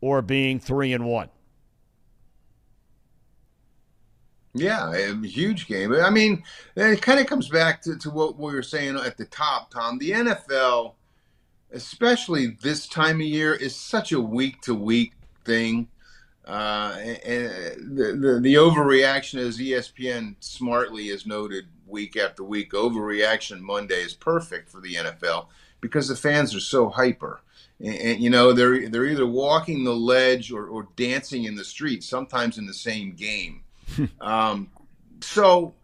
or 0.00 0.22
being 0.22 0.60
three 0.60 0.92
and 0.92 1.04
one. 1.04 1.28
Yeah, 4.54 4.92
a 4.92 5.26
huge 5.26 5.66
game. 5.66 5.92
I 5.92 6.10
mean, 6.10 6.44
it 6.76 7.02
kind 7.02 7.18
of 7.18 7.26
comes 7.26 7.48
back 7.48 7.82
to, 7.82 7.98
to 7.98 8.10
what 8.10 8.38
we 8.38 8.54
were 8.54 8.62
saying 8.62 8.96
at 8.96 9.16
the 9.16 9.24
top, 9.24 9.72
Thom. 9.72 9.98
The 9.98 10.12
NFL, 10.12 10.94
especially 11.72 12.56
this 12.62 12.86
time 12.86 13.16
of 13.16 13.26
year, 13.26 13.54
is 13.54 13.74
such 13.74 14.12
a 14.12 14.20
week 14.20 14.60
to 14.62 14.74
week 14.76 15.14
thing. 15.44 15.88
Uh, 16.46 16.96
and 17.24 17.98
the, 17.98 18.16
the, 18.20 18.40
the 18.40 18.54
overreaction, 18.54 19.40
as 19.40 19.58
ESPN 19.58 20.36
smartly 20.38 21.08
has 21.08 21.26
noted 21.26 21.64
week 21.88 22.16
after 22.16 22.44
week, 22.44 22.70
overreaction 22.70 23.58
Monday 23.58 24.02
is 24.02 24.14
perfect 24.14 24.70
for 24.70 24.80
the 24.80 24.94
NFL 24.94 25.48
because 25.80 26.06
the 26.06 26.14
fans 26.14 26.54
are 26.54 26.60
so 26.60 26.88
hyper. 26.88 27.40
And, 27.80 27.96
and, 27.96 28.22
you 28.22 28.30
know 28.30 28.52
they're 28.52 28.88
they're 28.88 29.06
either 29.06 29.26
walking 29.26 29.84
the 29.84 29.94
ledge 29.94 30.52
or, 30.52 30.66
or 30.66 30.88
dancing 30.96 31.44
in 31.44 31.56
the 31.56 31.64
street, 31.64 32.04
sometimes 32.04 32.58
in 32.58 32.66
the 32.66 32.74
same 32.74 33.12
game. 33.12 33.62
um, 34.20 34.70
so 35.20 35.74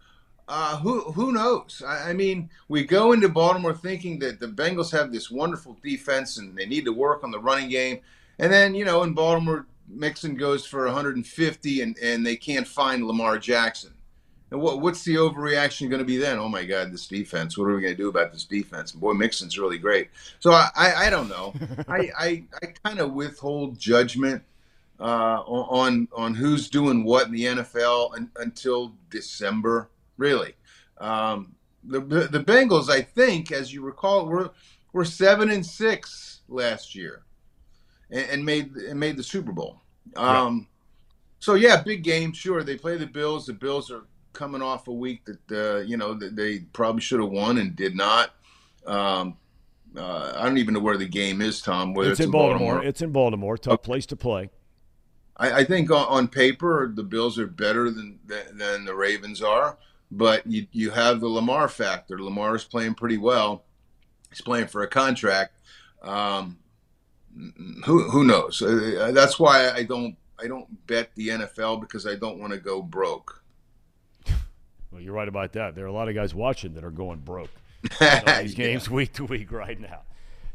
uh, 0.48 0.76
who 0.78 1.00
who 1.12 1.32
knows? 1.32 1.82
I, 1.86 2.10
I, 2.10 2.12
mean, 2.12 2.50
we 2.68 2.84
go 2.84 3.12
into 3.12 3.28
Baltimore 3.28 3.74
thinking 3.74 4.18
that 4.20 4.40
the 4.40 4.48
Bengals 4.48 4.90
have 4.92 5.12
this 5.12 5.30
wonderful 5.30 5.76
defense 5.82 6.38
and 6.38 6.56
they 6.56 6.66
need 6.66 6.84
to 6.84 6.92
work 6.92 7.22
on 7.24 7.30
the 7.30 7.38
running 7.38 7.70
game, 7.70 8.00
and 8.38 8.52
then 8.52 8.74
you 8.74 8.84
know 8.84 9.02
in 9.02 9.14
Baltimore 9.14 9.66
Mixon 9.88 10.34
goes 10.34 10.66
for 10.66 10.84
150 10.86 11.82
and, 11.82 11.96
and 11.98 12.26
they 12.26 12.36
can't 12.36 12.66
find 12.66 13.06
Lamar 13.06 13.38
Jackson. 13.38 13.92
And 14.50 14.60
what, 14.60 14.80
what's 14.80 15.04
the 15.04 15.14
overreaction 15.14 15.88
going 15.88 16.00
to 16.00 16.04
be 16.04 16.16
then? 16.16 16.38
Oh 16.38 16.48
my 16.48 16.64
God, 16.64 16.92
this 16.92 17.06
defense. 17.06 17.56
What 17.56 17.66
are 17.66 17.74
we 17.74 17.82
going 17.82 17.94
to 17.94 18.02
do 18.02 18.08
about 18.08 18.32
this 18.32 18.44
defense? 18.44 18.92
boy, 18.92 19.12
Mixon's 19.12 19.58
really 19.58 19.78
great. 19.78 20.08
So 20.40 20.50
I, 20.50 20.70
I, 20.76 20.94
I 21.06 21.10
don't 21.10 21.28
know. 21.28 21.54
I, 21.88 22.10
I, 22.18 22.44
I 22.62 22.66
kind 22.82 22.98
of 22.98 23.12
withhold 23.12 23.78
judgment 23.78 24.42
uh, 25.00 25.42
on 25.46 26.08
on 26.14 26.34
who's 26.34 26.68
doing 26.68 27.04
what 27.04 27.26
in 27.26 27.32
the 27.32 27.44
NFL 27.44 28.14
un, 28.14 28.30
until 28.36 28.92
December. 29.08 29.88
Really, 30.18 30.54
um, 30.98 31.54
the 31.84 32.00
the 32.00 32.44
Bengals. 32.44 32.90
I 32.90 33.00
think, 33.00 33.52
as 33.52 33.72
you 33.72 33.82
recall, 33.82 34.26
were 34.26 34.50
were 34.92 35.06
seven 35.06 35.50
and 35.50 35.64
six 35.64 36.40
last 36.48 36.94
year 36.94 37.22
and, 38.10 38.28
and 38.30 38.44
made 38.44 38.74
and 38.76 39.00
made 39.00 39.16
the 39.16 39.22
Super 39.22 39.52
Bowl. 39.52 39.80
Um. 40.16 40.66
So 41.38 41.54
yeah, 41.54 41.80
big 41.82 42.02
game. 42.04 42.32
Sure, 42.32 42.62
they 42.62 42.76
play 42.76 42.98
the 42.98 43.06
Bills. 43.06 43.46
The 43.46 43.54
Bills 43.54 43.90
are 43.90 44.02
coming 44.32 44.62
off 44.62 44.88
a 44.88 44.92
week 44.92 45.24
that 45.26 45.76
uh, 45.76 45.80
you 45.80 45.96
know 45.96 46.14
that 46.14 46.36
they 46.36 46.60
probably 46.72 47.00
should 47.00 47.20
have 47.20 47.30
won 47.30 47.58
and 47.58 47.74
did 47.76 47.94
not. 47.94 48.30
Um, 48.86 49.36
uh, 49.96 50.34
I 50.36 50.44
don't 50.44 50.58
even 50.58 50.74
know 50.74 50.80
where 50.80 50.96
the 50.96 51.08
game 51.08 51.40
is, 51.40 51.60
Thom. 51.60 51.94
Whether 51.94 52.12
it's, 52.12 52.20
it's 52.20 52.26
in, 52.26 52.30
Baltimore. 52.30 52.58
Baltimore. 52.58 52.84
It's 52.84 53.02
in 53.02 53.12
Baltimore. 53.12 53.58
Tough 53.58 53.74
okay. 53.74 53.84
place 53.84 54.06
to 54.06 54.16
play. 54.16 54.50
I, 55.36 55.52
I 55.52 55.64
think 55.64 55.90
on, 55.90 56.06
on, 56.06 56.28
paper 56.28 56.92
the 56.94 57.02
Bills 57.02 57.38
are 57.38 57.46
better 57.46 57.90
than, 57.90 58.18
than, 58.26 58.58
than 58.58 58.84
the 58.84 58.94
Ravens 58.94 59.42
are, 59.42 59.78
but 60.10 60.46
you 60.46 60.66
you 60.72 60.90
have 60.90 61.20
the 61.20 61.28
Lamar 61.28 61.68
factor. 61.68 62.22
Lamar 62.22 62.54
is 62.54 62.64
playing 62.64 62.94
pretty 62.94 63.18
well. 63.18 63.64
He's 64.28 64.40
playing 64.40 64.68
for 64.68 64.82
a 64.82 64.88
contract. 64.88 65.58
Um, 66.02 66.58
who 67.84 68.10
who 68.10 68.24
knows? 68.24 68.62
Uh, 68.62 69.10
that's 69.12 69.38
why 69.38 69.70
I 69.70 69.82
don't 69.82 70.16
I 70.38 70.46
don't 70.46 70.86
bet 70.86 71.10
the 71.14 71.28
NFL 71.28 71.80
because 71.80 72.06
I 72.06 72.14
don't 72.14 72.38
want 72.38 72.52
to 72.52 72.58
go 72.58 72.82
broke. 72.82 73.39
Well, 74.90 75.00
you're 75.00 75.14
right 75.14 75.28
about 75.28 75.52
that. 75.52 75.74
There 75.74 75.84
are 75.84 75.88
a 75.88 75.92
lot 75.92 76.08
of 76.08 76.14
guys 76.14 76.34
watching 76.34 76.74
that 76.74 76.84
are 76.84 76.90
going 76.90 77.20
broke. 77.20 77.50
these 78.40 78.54
games 78.54 78.88
yeah. 78.88 78.92
week 78.94 79.12
to 79.14 79.24
week 79.24 79.50
right 79.52 79.80
now. 79.80 80.02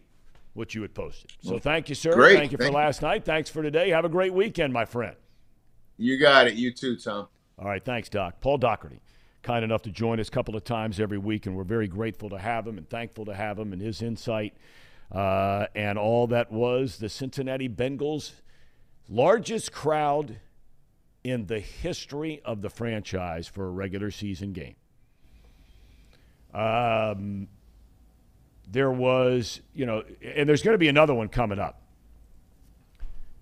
what 0.53 0.75
you 0.75 0.81
had 0.81 0.93
posted. 0.93 1.31
So 1.41 1.57
thank 1.57 1.89
you, 1.89 1.95
sir. 1.95 2.13
Great. 2.13 2.37
Thank 2.37 2.51
you 2.51 2.57
for 2.57 2.63
Thank 2.63 2.73
you. 2.73 2.77
last 2.77 3.01
night. 3.01 3.25
Thanks 3.25 3.49
for 3.49 3.63
today. 3.63 3.89
Have 3.89 4.05
a 4.05 4.09
great 4.09 4.33
weekend, 4.33 4.71
my 4.71 4.85
friend. 4.85 5.15
You 5.97 6.19
got 6.19 6.47
it. 6.47 6.53
You 6.53 6.71
too, 6.71 6.95
Thom. 6.95 7.27
All 7.59 7.67
right, 7.67 7.83
thanks, 7.83 8.09
Doc. 8.09 8.39
Paul 8.41 8.57
Daugherty, 8.57 9.01
kind 9.41 9.63
enough 9.63 9.81
to 9.83 9.91
join 9.91 10.19
us 10.19 10.27
a 10.27 10.31
couple 10.31 10.55
of 10.55 10.63
times 10.63 10.99
every 10.99 11.17
week, 11.17 11.45
and 11.45 11.55
we're 11.55 11.63
very 11.63 11.87
grateful 11.87 12.29
to 12.29 12.37
have 12.37 12.67
him 12.67 12.77
and 12.77 12.89
thankful 12.89 13.25
to 13.25 13.33
have 13.33 13.59
him 13.59 13.73
and 13.73 13.81
his 13.81 14.01
insight 14.01 14.53
uh, 15.13 15.67
and 15.75 15.97
all 15.97 16.27
that 16.27 16.51
was 16.51 16.97
the 16.97 17.09
Cincinnati 17.09 17.69
Bengals' 17.69 18.31
largest 19.07 19.71
crowd 19.71 20.39
in 21.23 21.45
the 21.45 21.59
history 21.59 22.41
of 22.43 22.61
the 22.61 22.69
franchise 22.69 23.47
for 23.47 23.65
a 23.65 23.71
regular 23.71 24.11
season 24.11 24.51
game. 24.53 24.75
Um, 26.53 27.47
there 28.69 28.91
was, 28.91 29.61
you 29.73 29.85
know, 29.85 30.03
and 30.21 30.47
there's 30.47 30.61
going 30.61 30.75
to 30.75 30.79
be 30.79 30.87
another 30.87 31.13
one 31.13 31.29
coming 31.29 31.59
up 31.59 31.81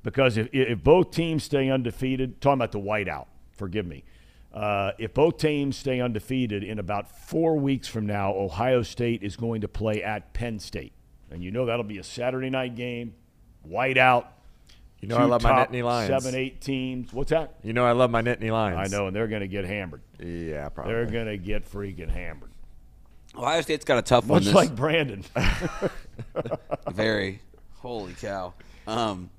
because 0.04 0.38
if, 0.38 0.50
if 0.52 0.84
both 0.84 1.12
teams 1.12 1.44
stay 1.44 1.70
undefeated, 1.70 2.42
talking 2.42 2.56
about 2.56 2.72
the 2.72 2.80
whiteout, 2.80 3.28
forgive 3.52 3.86
me. 3.86 4.04
Uh, 4.54 4.92
if 4.98 5.14
both 5.14 5.38
teams 5.38 5.78
stay 5.78 6.02
undefeated 6.02 6.64
in 6.64 6.78
about 6.80 7.10
four 7.10 7.58
weeks 7.58 7.88
from 7.88 8.06
now, 8.06 8.34
Ohio 8.34 8.82
State 8.82 9.24
is 9.24 9.36
going 9.36 9.62
to 9.62 9.68
play 9.68 10.04
at 10.04 10.34
Penn 10.34 10.60
State. 10.60 10.94
And 11.30 11.42
you 11.42 11.52
know 11.52 11.66
that'll 11.66 11.86
be 11.86 12.00
a 12.00 12.04
Saturday 12.04 12.50
night 12.50 12.76
game, 12.76 13.16
whiteout. 13.68 14.26
You 15.02 15.08
know 15.08 15.18
I 15.18 15.24
love 15.24 15.42
my 15.42 15.50
top 15.50 15.72
Nittany 15.72 15.84
Lions. 15.84 16.24
Seven, 16.24 16.40
eight 16.40 16.62
teams. 16.62 17.12
What's 17.12 17.32
that? 17.32 17.56
You 17.64 17.74
know 17.74 17.84
I 17.86 17.92
love 17.94 18.12
my 18.12 18.22
Nittany 18.22 18.52
Lions. 18.52 18.94
I 18.94 18.96
know, 18.96 19.08
and 19.08 19.16
they're 19.16 19.28
going 19.28 19.42
to 19.42 19.48
get 19.48 19.66
hammered. 19.66 20.02
Yeah, 20.20 20.70
probably. 20.70 20.94
They're 20.94 21.06
going 21.08 21.26
to 21.26 21.38
get 21.38 21.70
freaking 21.70 22.10
hammered. 22.10 22.52
Ohio 23.36 23.62
State's 23.62 23.84
got 23.86 23.98
a 23.98 24.02
tough 24.04 24.26
one. 24.28 24.38
Much 24.38 24.46
This 24.46 24.54
like 24.54 24.76
Brandon. 24.76 25.24
very. 26.92 27.42
Holy 27.80 28.14
cow. 28.14 28.54
Um, 28.88 29.30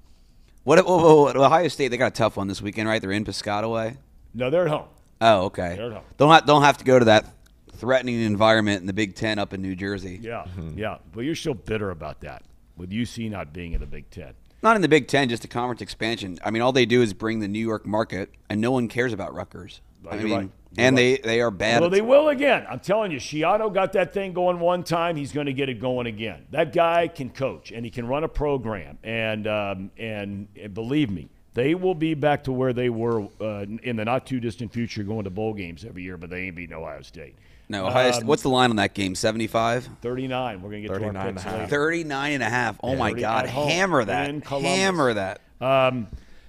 what, 0.64 0.84
what, 0.84 1.02
what, 1.02 1.16
what- 1.18 1.36
Ohio 1.36 1.68
State? 1.68 1.88
They 1.88 1.96
got 1.96 2.08
a 2.08 2.14
tough 2.14 2.36
one 2.36 2.48
this 2.48 2.60
weekend, 2.62 2.88
right? 2.88 3.00
They're 3.00 3.12
in 3.12 3.24
Piscataway. 3.24 3.96
no, 4.34 4.50
they're 4.50 4.64
at 4.64 4.70
home. 4.70 4.88
Oh, 5.20 5.44
okay. 5.46 5.74
They're 5.76 5.86
at 5.86 5.92
home. 5.92 6.04
Don't 6.16 6.32
have, 6.32 6.46
don't 6.46 6.62
have 6.62 6.78
to 6.78 6.84
go 6.84 6.98
to 6.98 7.04
that 7.06 7.26
threatening 7.74 8.20
environment 8.22 8.80
in 8.80 8.86
the 8.86 8.92
Big 8.92 9.14
Ten 9.14 9.38
up 9.38 9.52
in 9.52 9.62
New 9.62 9.76
Jersey. 9.76 10.18
Yeah, 10.20 10.46
yeah. 10.74 10.98
But 11.12 11.20
you're 11.20 11.34
still 11.36 11.54
bitter 11.54 11.90
about 11.90 12.20
that 12.22 12.42
with 12.76 12.90
UC 12.90 13.30
not 13.30 13.52
being 13.52 13.72
in 13.72 13.80
the 13.80 13.86
Big 13.86 14.10
Ten. 14.10 14.32
Not 14.62 14.76
in 14.76 14.82
the 14.82 14.88
Big 14.88 15.08
Ten, 15.08 15.28
just 15.28 15.44
a 15.44 15.48
conference 15.48 15.82
expansion. 15.82 16.38
I 16.44 16.50
mean, 16.50 16.62
all 16.62 16.72
they 16.72 16.86
do 16.86 17.02
is 17.02 17.12
bring 17.12 17.40
the 17.40 17.48
New 17.48 17.58
York 17.58 17.84
market, 17.84 18.30
and 18.48 18.60
no 18.60 18.70
one 18.70 18.88
cares 18.88 19.12
about 19.12 19.34
Rutgers. 19.34 19.80
I 20.08 20.16
mean, 20.16 20.32
right. 20.32 20.50
And 20.78 20.96
right. 20.96 21.22
they 21.22 21.28
they 21.28 21.40
are 21.40 21.50
bad. 21.50 21.80
Well, 21.80 21.90
they 21.90 22.00
will 22.00 22.28
again. 22.28 22.66
I'm 22.68 22.80
telling 22.80 23.12
you, 23.12 23.18
Schiano 23.18 23.72
got 23.72 23.92
that 23.92 24.14
thing 24.14 24.32
going 24.32 24.58
one 24.58 24.84
time. 24.84 25.16
He's 25.16 25.32
going 25.32 25.46
to 25.46 25.52
get 25.52 25.68
it 25.68 25.80
going 25.80 26.06
again. 26.06 26.46
That 26.50 26.72
guy 26.72 27.08
can 27.08 27.30
coach 27.30 27.72
and 27.72 27.84
he 27.84 27.90
can 27.90 28.06
run 28.06 28.24
a 28.24 28.28
program. 28.28 28.98
And 29.02 29.46
um, 29.46 29.90
and, 29.98 30.48
and 30.60 30.72
believe 30.72 31.10
me, 31.10 31.28
they 31.54 31.74
will 31.74 31.94
be 31.94 32.14
back 32.14 32.44
to 32.44 32.52
where 32.52 32.72
they 32.72 32.88
were 32.88 33.28
uh, 33.40 33.66
in 33.82 33.96
the 33.96 34.04
not 34.04 34.26
too 34.26 34.40
distant 34.40 34.72
future, 34.72 35.02
going 35.02 35.24
to 35.24 35.30
bowl 35.30 35.52
games 35.52 35.84
every 35.84 36.02
year. 36.04 36.16
But 36.16 36.30
they 36.30 36.44
ain't 36.44 36.56
beating 36.56 36.74
Ohio 36.74 37.02
State. 37.02 37.36
No, 37.72 37.86
Ohio 37.86 38.12
Um, 38.12 38.26
what's 38.26 38.42
the 38.42 38.50
line 38.50 38.70
on 38.70 38.76
that 38.76 38.94
game? 38.94 39.14
75? 39.14 39.88
39. 40.02 40.62
We're 40.62 40.70
going 40.70 40.82
to 40.82 40.88
get 40.88 40.94
to 40.94 41.00
39 41.00 41.16
our 41.16 41.28
and 41.28 41.38
a 41.38 41.40
picks 41.40 41.52
half. 41.52 41.70
39 41.70 42.32
and 42.32 42.42
a 42.42 42.48
half. 42.48 42.78
Oh, 42.82 42.94
my 42.94 43.12
God. 43.12 43.46
Hammer 43.46 44.04
that. 44.04 44.44
Hammer 44.44 45.14
that. 45.14 45.40
Um, 45.60 46.06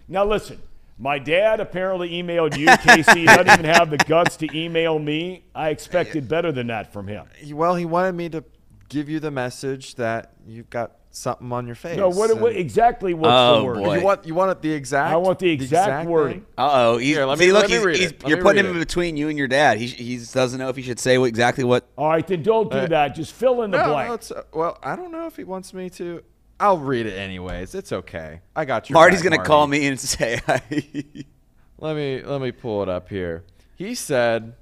now 0.09 0.25
listen, 0.25 0.61
my 0.99 1.19
dad 1.19 1.59
apparently 1.59 2.09
emailed 2.09 2.57
you, 2.57 2.67
Casey. 2.77 3.21
He 3.21 3.25
doesn't 3.25 3.47
even 3.47 3.65
have 3.65 3.89
the 3.89 3.97
guts 3.97 4.35
to 4.37 4.57
email 4.57 4.99
me. 4.99 5.43
I 5.55 5.69
expected 5.69 6.27
better 6.27 6.51
than 6.51 6.67
that 6.67 6.91
from 6.91 7.07
him. 7.07 7.25
Well, 7.51 7.75
he 7.75 7.85
wanted 7.85 8.15
me 8.15 8.29
to 8.29 8.43
give 8.89 9.07
you 9.07 9.19
the 9.19 9.31
message 9.31 9.95
that 9.95 10.33
you've 10.45 10.69
got 10.69 10.91
something 11.15 11.51
on 11.51 11.65
your 11.65 11.75
face. 11.75 11.95
No, 11.97 12.09
what, 12.09 12.35
what 12.39 12.51
and- 12.51 12.59
exactly 12.59 13.13
what's 13.13 13.31
Oh, 13.31 13.59
the 13.59 13.63
word? 13.65 13.75
boy. 13.77 13.97
You 13.97 14.03
want 14.03 14.25
you 14.25 14.35
want 14.35 14.51
it 14.51 14.61
the 14.61 14.71
exact? 14.71 15.13
I 15.13 15.17
want 15.17 15.39
the 15.39 15.49
exact 15.49 16.09
wording. 16.09 16.39
thing? 16.41 16.47
Uh 16.57 16.69
oh. 16.73 16.97
He's, 16.97 17.15
Here, 17.15 17.25
let 17.25 17.37
see, 17.37 17.45
me- 17.47 17.51
look, 17.53 17.61
let 17.69 17.71
me 17.71 17.77
read 17.85 17.97
he's, 17.97 18.11
it. 18.11 18.23
Let 18.23 18.29
you're 18.29 18.37
me 18.39 18.43
putting 18.43 18.63
read 18.63 18.69
him 18.71 18.75
in 18.75 18.81
it. 18.81 18.85
between 18.85 19.15
you 19.17 19.29
and 19.29 19.37
your 19.37 19.47
dad. 19.47 19.77
He, 19.77 19.87
he 19.87 20.17
doesn't 20.17 20.59
know 20.59 20.69
if 20.69 20.75
he 20.75 20.81
should 20.81 20.99
say 20.99 21.17
what, 21.17 21.27
exactly 21.27 21.63
what. 21.63 21.87
All 21.97 22.09
right, 22.09 22.25
then 22.25 22.43
don't 22.43 22.69
do 22.71 22.77
Uh, 22.77 22.87
that. 22.87 23.15
Just 23.15 23.33
fill 23.33 23.61
in 23.61 23.71
the 23.71 23.77
No, 23.77 23.91
blank. 23.93 24.29
no, 24.31 24.35
uh, 24.37 24.43
well, 24.53 24.79
I 24.83 24.95
don't 24.95 25.11
know 25.11 25.27
if 25.27 25.35
he 25.35 25.43
wants 25.43 25.73
me 25.73 25.89
to. 25.91 26.21
I'll 26.59 26.77
read 26.77 27.05
it 27.05 27.17
anyways. 27.17 27.75
It's 27.75 27.91
okay. 27.91 28.41
I 28.55 28.65
got 28.65 28.89
you. 28.89 28.93
Marty's 28.93 29.21
going 29.21 29.37
to 29.37 29.43
call 29.43 29.67
me 29.67 29.85
and 29.87 29.99
say, 29.99 30.39
Let 30.47 31.95
me 31.95 32.21
let 32.23 32.39
me 32.41 32.51
pull 32.51 32.83
it 32.83 32.89
up 32.89 33.09
here. 33.09 33.43
He 33.75 33.95
said, 33.95 34.53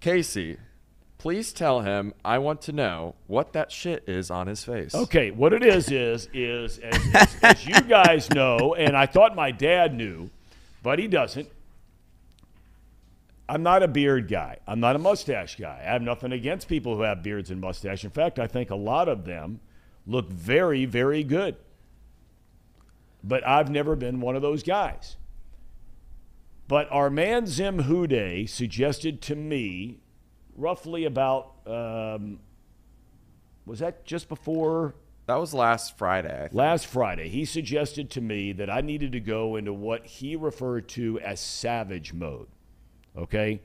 "Casey, 0.00 0.56
please 1.24 1.54
tell 1.54 1.80
him 1.80 2.12
I 2.22 2.36
want 2.36 2.60
to 2.62 2.72
know 2.72 3.14
what 3.28 3.54
that 3.54 3.72
shit 3.72 4.06
is 4.06 4.30
on 4.30 4.46
his 4.46 4.62
face." 4.62 4.94
Okay, 4.94 5.30
what 5.30 5.54
it 5.54 5.64
is 5.64 5.90
is 5.90 6.28
is 6.34 6.78
as, 6.80 7.14
as, 7.14 7.36
as 7.42 7.66
you 7.66 7.80
guys 7.80 8.28
know, 8.28 8.74
and 8.74 8.94
I 8.94 9.06
thought 9.06 9.34
my 9.34 9.50
dad 9.50 9.94
knew, 9.94 10.28
but 10.82 10.98
he 10.98 11.08
doesn't. 11.08 11.48
I'm 13.48 13.62
not 13.62 13.82
a 13.82 13.88
beard 13.88 14.28
guy. 14.28 14.58
I'm 14.66 14.80
not 14.80 14.96
a 14.96 14.98
mustache 14.98 15.56
guy. 15.56 15.80
I 15.82 15.92
have 15.92 16.02
nothing 16.02 16.30
against 16.30 16.68
people 16.68 16.94
who 16.94 17.02
have 17.02 17.22
beards 17.22 17.50
and 17.50 17.58
mustache. 17.58 18.04
In 18.04 18.10
fact, 18.10 18.38
I 18.38 18.46
think 18.46 18.68
a 18.68 18.76
lot 18.76 19.08
of 19.08 19.24
them 19.24 19.60
look 20.06 20.28
very, 20.28 20.84
very 20.84 21.24
good. 21.24 21.56
But 23.22 23.46
I've 23.46 23.70
never 23.70 23.96
been 23.96 24.20
one 24.20 24.36
of 24.36 24.42
those 24.42 24.62
guys. 24.62 25.16
But 26.68 26.86
our 26.90 27.08
man 27.08 27.46
Zim 27.46 27.84
Hude 27.84 28.50
suggested 28.50 29.22
to 29.22 29.34
me, 29.34 30.00
roughly 30.56 31.04
about, 31.04 31.52
um, 31.66 32.38
was 33.66 33.78
that 33.80 34.04
just 34.04 34.28
before 34.28 34.94
That 35.26 35.36
was 35.36 35.54
last 35.54 35.96
Friday. 35.96 36.34
I 36.34 36.40
think. 36.42 36.54
last 36.54 36.86
Friday, 36.86 37.28
he 37.28 37.44
suggested 37.44 38.10
to 38.10 38.20
me 38.20 38.52
that 38.52 38.68
I 38.68 38.80
needed 38.80 39.12
to 39.12 39.20
go 39.20 39.56
into 39.56 39.72
what 39.72 40.04
he 40.06 40.36
referred 40.36 40.88
to 40.90 41.18
as 41.20 41.40
savage 41.40 42.12
mode. 42.12 42.48
Okay? 43.16 43.62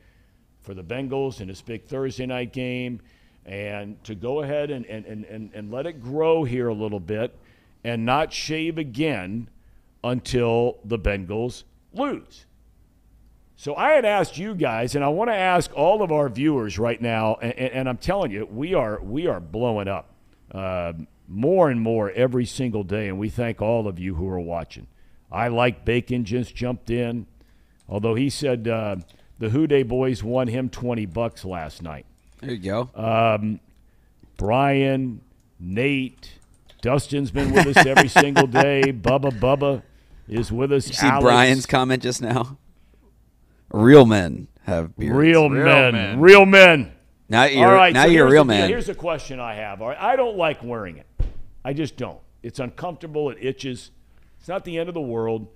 For 0.62 0.74
the 0.74 0.84
Bengals 0.84 1.42
in 1.42 1.48
this 1.48 1.62
big 1.62 1.86
Thursday 1.86 2.26
night 2.26 2.54
game, 2.54 3.02
and 3.46 4.02
to 4.04 4.16
go 4.16 4.42
ahead 4.42 4.70
and, 4.70 4.86
and, 4.86 5.06
and, 5.06 5.26
and, 5.26 5.52
and 5.54 5.72
let 5.72 5.88
it 5.88 6.02
grow 6.02 6.44
here 6.44 6.68
a 6.68 6.74
little 6.74 7.00
bit 7.00 7.36
and 7.84 8.06
not 8.06 8.32
shave 8.32 8.78
again 8.78 9.50
until 10.04 10.78
the 10.86 11.00
Bengals 11.00 11.64
lose. 11.94 12.46
So 13.60 13.76
I 13.76 13.90
had 13.92 14.06
asked 14.06 14.38
you 14.38 14.56
guys, 14.56 14.96
and 14.96 15.04
I 15.04 15.10
want 15.10 15.30
to 15.32 15.36
ask 15.36 15.70
all 15.76 16.02
of 16.02 16.14
our 16.14 16.30
viewers 16.30 16.80
right 16.80 17.02
now, 17.02 17.36
and, 17.42 17.54
and, 17.54 17.90
I'm 17.90 17.98
telling 17.98 18.32
you, 18.32 18.46
we 18.50 18.74
are 18.74 19.02
we 19.02 19.28
are 19.28 19.42
blowing 19.42 19.90
up 19.90 20.14
um, 20.54 21.08
more 21.28 21.70
and 21.70 21.82
more 21.82 22.10
every 22.10 22.46
single 22.46 22.86
day, 22.86 23.10
and 23.10 23.20
we 23.20 23.28
thank 23.28 23.62
all 23.62 23.86
of 23.86 24.00
you 24.00 24.16
who 24.16 24.30
are 24.30 24.40
watching. 24.40 24.88
I 25.30 25.50
like 25.50 25.84
Bacon 25.84 26.24
just 26.24 26.56
jumped 26.56 26.90
in, 26.90 27.28
although 27.90 28.16
he 28.16 28.30
said 28.30 28.66
uh, 28.66 28.96
the 29.40 29.50
Houday 29.50 29.86
boys 29.86 30.24
won 30.24 30.48
him 30.48 30.70
20 30.70 31.06
bucks 31.08 31.44
last 31.44 31.82
night. 31.82 32.06
there 32.40 32.52
you 32.52 32.60
go. 32.60 32.90
Brian, 34.38 35.20
Nate, 35.60 36.32
Dustin's 36.82 37.30
been 37.30 37.52
with 37.52 37.76
us 37.76 37.86
every 37.86 38.08
single 38.08 38.48
day. 38.48 38.84
Bubba 38.94 39.38
Bubba 39.38 39.82
is 40.30 40.50
with 40.50 40.72
us. 40.72 40.88
you 40.88 40.94
see 40.94 41.08
Alex. 41.08 41.24
Brian's 41.26 41.66
comment 41.66 42.02
just 42.02 42.22
now? 42.22 42.58
Real 43.72 44.06
men 44.06 44.48
have 44.64 44.96
beards. 44.98 45.16
Real, 45.16 45.50
Real 45.50 45.64
men. 45.66 45.94
men. 45.94 46.20
Real 46.20 46.46
men. 46.46 46.92
Now 47.28 47.44
you're, 47.44 47.68
All 47.68 47.74
right, 47.76 47.94
now 47.94 48.04
so 48.06 48.10
you're 48.10 48.28
a 48.28 48.32
real 48.32 48.44
the 48.44 48.54
deal. 48.54 48.62
man. 48.62 48.70
Here's 48.70 48.90
a 48.90 48.96
question 48.96 49.40
I 49.40 49.54
have. 49.56 49.82
All 49.82 49.90
right, 49.90 50.02
I 50.02 50.16
don't 50.16 50.36
like 50.38 50.64
wearing 50.64 50.98
it. 50.98 51.06
I 51.64 51.74
just 51.74 51.96
don't. 51.98 52.20
It's 52.42 52.60
uncomfortable. 52.60 53.30
It 53.30 53.38
itches. 53.42 53.92
It's 54.40 54.48
not 54.48 54.64
the 54.64 54.80
end 54.80 54.88
of 54.90 54.96
the 54.96 55.02
world, 55.02 55.48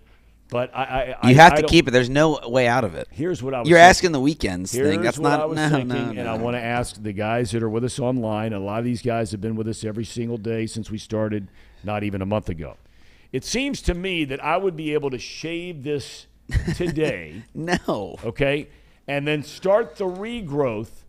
but 0.49 0.69
I. 0.75 0.83
I 0.83 1.05
you 1.07 1.15
I, 1.23 1.33
have 1.33 1.53
I 1.53 1.55
to 1.55 1.61
don't- 1.63 1.71
keep 1.71 1.87
it. 1.87 1.91
There's 1.91 2.09
no 2.11 2.39
way 2.45 2.67
out 2.67 2.83
of 2.83 2.93
it. 2.93 3.07
Here's 3.09 3.41
what 3.41 3.55
I 3.55 3.61
was. 3.61 3.69
You're 3.69 3.77
thinking. 3.79 3.89
asking 3.89 4.11
the 4.11 4.19
weekends 4.19 4.71
Here's 4.71 4.87
thing. 4.89 5.01
That's 5.01 5.17
what 5.17 5.29
not 5.29 5.39
I 5.39 5.45
was 5.45 5.55
no, 5.57 5.69
thinking, 5.69 5.87
no, 6.15 6.19
and 6.19 6.27
I 6.29 6.37
want 6.37 6.55
to 6.55 6.61
ask 6.61 7.01
the 7.01 7.13
guys 7.13 7.49
that 7.51 7.63
are 7.63 7.69
with 7.69 7.83
us 7.85 7.97
online. 7.97 8.53
A 8.53 8.59
lot 8.59 8.79
of 8.79 8.85
these 8.85 9.01
guys 9.01 9.31
have 9.31 9.41
been 9.41 9.55
with 9.55 9.67
us 9.67 9.83
every 9.83 10.05
single 10.05 10.37
day 10.37 10.67
since 10.67 10.91
we 10.91 10.97
started, 10.99 11.47
not 11.83 12.03
even 12.03 12.21
a 12.21 12.25
month 12.27 12.49
ago. 12.49 12.75
It 13.31 13.43
seems 13.43 13.81
to 13.83 13.95
me 13.95 14.25
that 14.25 14.43
I 14.43 14.57
would 14.57 14.75
be 14.75 14.93
able 14.93 15.09
to 15.09 15.17
shave 15.17 15.83
this 15.83 16.27
today. 16.75 17.43
No. 17.53 18.17
okay? 18.23 18.67
And 19.07 19.27
then 19.27 19.43
start 19.43 19.95
the 19.97 20.05
regrowth 20.05 21.03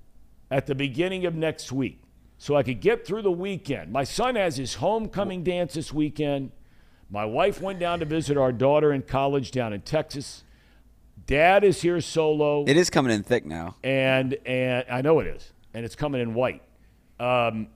at 0.51 0.67
the 0.67 0.75
beginning 0.75 1.27
of 1.27 1.35
next 1.35 1.71
week 1.73 2.01
so 2.39 2.57
I 2.57 2.63
could 2.63 2.81
get 2.81 3.07
through 3.07 3.23
the 3.23 3.31
weekend. 3.33 3.93
My 3.93 4.05
son 4.05 4.35
has 4.37 4.57
his 4.57 4.75
homecoming 4.75 5.43
dance 5.45 5.75
this 5.75 5.93
weekend. 5.93 6.51
My 7.11 7.25
wife 7.25 7.61
went 7.61 7.79
down 7.79 8.01
to 8.01 8.05
visit 8.05 8.37
our 8.37 8.53
daughter 8.53 8.93
in 8.93 9.03
college 9.03 9.51
down 9.51 9.73
in 9.73 9.83
Texas. 9.83 10.43
Dad 11.27 11.63
is 11.65 11.81
here 11.83 12.01
solo, 12.01 12.65
It 12.67 12.77
is 12.77 12.91
coming 12.91 13.13
in 13.13 13.23
thick 13.23 13.47
now. 13.47 13.77
and 13.83 14.35
and 14.45 14.85
I 14.91 15.01
know 15.01 15.21
it 15.21 15.27
is, 15.29 15.53
and 15.73 15.85
it's 15.85 15.95
coming 15.97 16.21
in 16.21 16.35
white. 16.35 16.63
Um, 17.21 17.69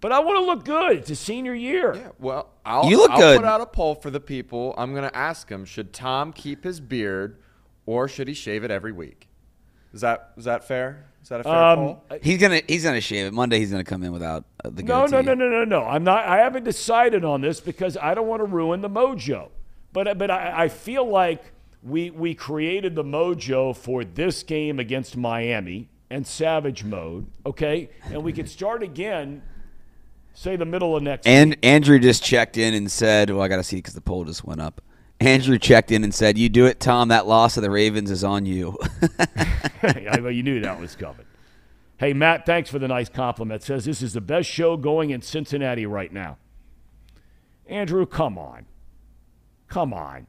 but 0.00 0.12
I 0.12 0.18
want 0.20 0.38
to 0.38 0.44
look 0.44 0.64
good. 0.64 0.98
It's 0.98 1.10
a 1.10 1.16
senior 1.16 1.54
year. 1.54 1.94
Yeah, 1.94 2.08
well, 2.18 2.50
I'll, 2.64 2.88
You 2.88 2.98
look 2.98 3.10
I'll 3.12 3.18
good. 3.18 3.36
put 3.38 3.46
out 3.46 3.60
a 3.60 3.66
poll 3.66 3.94
for 3.94 4.10
the 4.10 4.20
people. 4.20 4.74
I'm 4.76 4.92
going 4.94 5.08
to 5.08 5.16
ask 5.16 5.48
them, 5.48 5.64
Should 5.64 5.92
Thom 5.92 6.32
keep 6.32 6.64
his 6.64 6.80
beard, 6.80 7.38
or 7.86 8.08
should 8.08 8.28
he 8.28 8.34
shave 8.34 8.62
it 8.64 8.70
every 8.70 8.92
week? 8.92 9.28
Is 9.94 10.02
that 10.02 10.32
is 10.36 10.44
that 10.44 10.66
fair? 10.68 11.06
Is 11.22 11.30
that 11.30 11.40
a 11.40 11.44
fair 11.44 11.52
Um, 11.54 11.78
call? 11.78 12.04
He's 12.22 12.38
gonna 12.38 12.60
he's 12.68 12.84
gonna 12.84 13.00
shave 13.00 13.26
it 13.26 13.32
Monday. 13.32 13.58
He's 13.58 13.70
gonna 13.70 13.82
come 13.84 14.02
in 14.02 14.12
without 14.12 14.44
uh, 14.62 14.68
the 14.70 14.82
No, 14.82 15.06
no, 15.06 15.22
no, 15.22 15.32
no, 15.32 15.48
no, 15.48 15.64
no. 15.64 15.84
I'm 15.84 16.04
not. 16.04 16.26
I 16.26 16.36
haven't 16.38 16.64
decided 16.64 17.24
on 17.24 17.40
this 17.40 17.60
because 17.60 17.96
I 17.96 18.12
don't 18.14 18.26
want 18.26 18.40
to 18.40 18.44
ruin 18.44 18.82
the 18.82 18.90
mojo. 18.90 19.48
But 19.94 20.18
but 20.18 20.30
I, 20.30 20.64
I 20.64 20.68
feel 20.68 21.08
like 21.08 21.42
we 21.82 22.10
we 22.10 22.34
created 22.34 22.94
the 22.94 23.04
mojo 23.04 23.74
for 23.74 24.04
this 24.04 24.42
game 24.42 24.78
against 24.78 25.16
Miami 25.16 25.88
and 26.10 26.26
Savage 26.26 26.84
Mode. 26.84 27.26
Okay, 27.46 27.88
and 28.04 28.22
we 28.22 28.34
could 28.34 28.50
start 28.50 28.82
again. 28.82 29.40
Say 30.36 30.56
the 30.56 30.66
middle 30.66 30.94
of 30.94 31.02
next. 31.02 31.26
And 31.26 31.56
Andrew 31.62 31.98
just 31.98 32.22
checked 32.22 32.58
in 32.58 32.74
and 32.74 32.90
said, 32.90 33.30
"Well, 33.30 33.40
I 33.40 33.48
got 33.48 33.56
to 33.56 33.62
see 33.62 33.76
because 33.76 33.94
the 33.94 34.02
poll 34.02 34.24
just 34.24 34.44
went 34.44 34.60
up." 34.60 34.82
Andrew 35.18 35.58
checked 35.58 35.90
in 35.90 36.04
and 36.04 36.14
said, 36.14 36.36
"You 36.36 36.50
do 36.50 36.66
it, 36.66 36.78
Thom. 36.78 37.08
That 37.08 37.26
loss 37.26 37.56
of 37.56 37.62
the 37.62 37.70
Ravens 37.70 38.10
is 38.10 38.22
on 38.22 38.44
you." 38.44 38.78
I 39.82 40.20
know 40.20 40.28
you 40.28 40.42
knew 40.42 40.60
that 40.60 40.78
was 40.78 40.94
coming. 40.94 41.24
Hey, 41.96 42.12
Matt, 42.12 42.44
thanks 42.44 42.68
for 42.68 42.78
the 42.78 42.86
nice 42.86 43.08
compliment. 43.08 43.62
Says 43.62 43.86
this 43.86 44.02
is 44.02 44.12
the 44.12 44.20
best 44.20 44.46
show 44.46 44.76
going 44.76 45.08
in 45.08 45.22
Cincinnati 45.22 45.86
right 45.86 46.12
now. 46.12 46.36
Andrew, 47.66 48.04
come 48.04 48.36
on. 48.36 48.66
Come 49.68 49.94
on. 49.94 50.26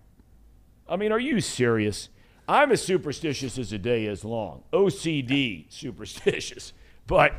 I 0.87 0.95
mean, 0.95 1.11
are 1.11 1.19
you 1.19 1.41
serious? 1.41 2.07
I'm 2.47 2.71
as 2.71 2.81
superstitious 2.81 3.57
as 3.57 3.71
the 3.71 3.77
day 3.77 4.05
is 4.05 4.23
long. 4.23 4.63
OCD 4.71 5.65
superstitious. 5.69 6.71
But, 7.07 7.35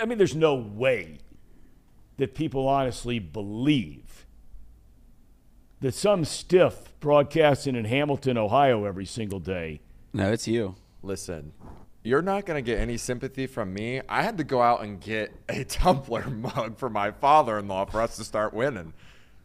I 0.00 0.04
mean, 0.04 0.18
there's 0.18 0.34
no 0.36 0.54
way 0.54 1.18
that 2.16 2.34
people 2.34 2.68
honestly 2.68 3.18
believe 3.18 4.26
that 5.80 5.94
some 5.94 6.24
stiff 6.24 6.92
broadcasting 7.00 7.74
in 7.74 7.86
Hamilton, 7.86 8.36
Ohio 8.36 8.84
every 8.84 9.06
single 9.06 9.40
day 9.40 9.80
no, 10.12 10.32
it's 10.32 10.48
you. 10.48 10.74
Listen, 11.02 11.52
you're 12.02 12.20
not 12.20 12.44
going 12.44 12.62
to 12.62 12.68
get 12.68 12.80
any 12.80 12.96
sympathy 12.96 13.46
from 13.46 13.72
me. 13.72 14.00
I 14.08 14.22
had 14.22 14.38
to 14.38 14.44
go 14.44 14.60
out 14.60 14.82
and 14.82 15.00
get 15.00 15.32
a 15.48 15.62
tumbler 15.68 16.28
mug 16.28 16.78
for 16.78 16.90
my 16.90 17.12
father-in-law 17.12 17.84
for 17.86 18.00
us 18.00 18.16
to 18.16 18.24
start 18.24 18.52
winning. 18.52 18.92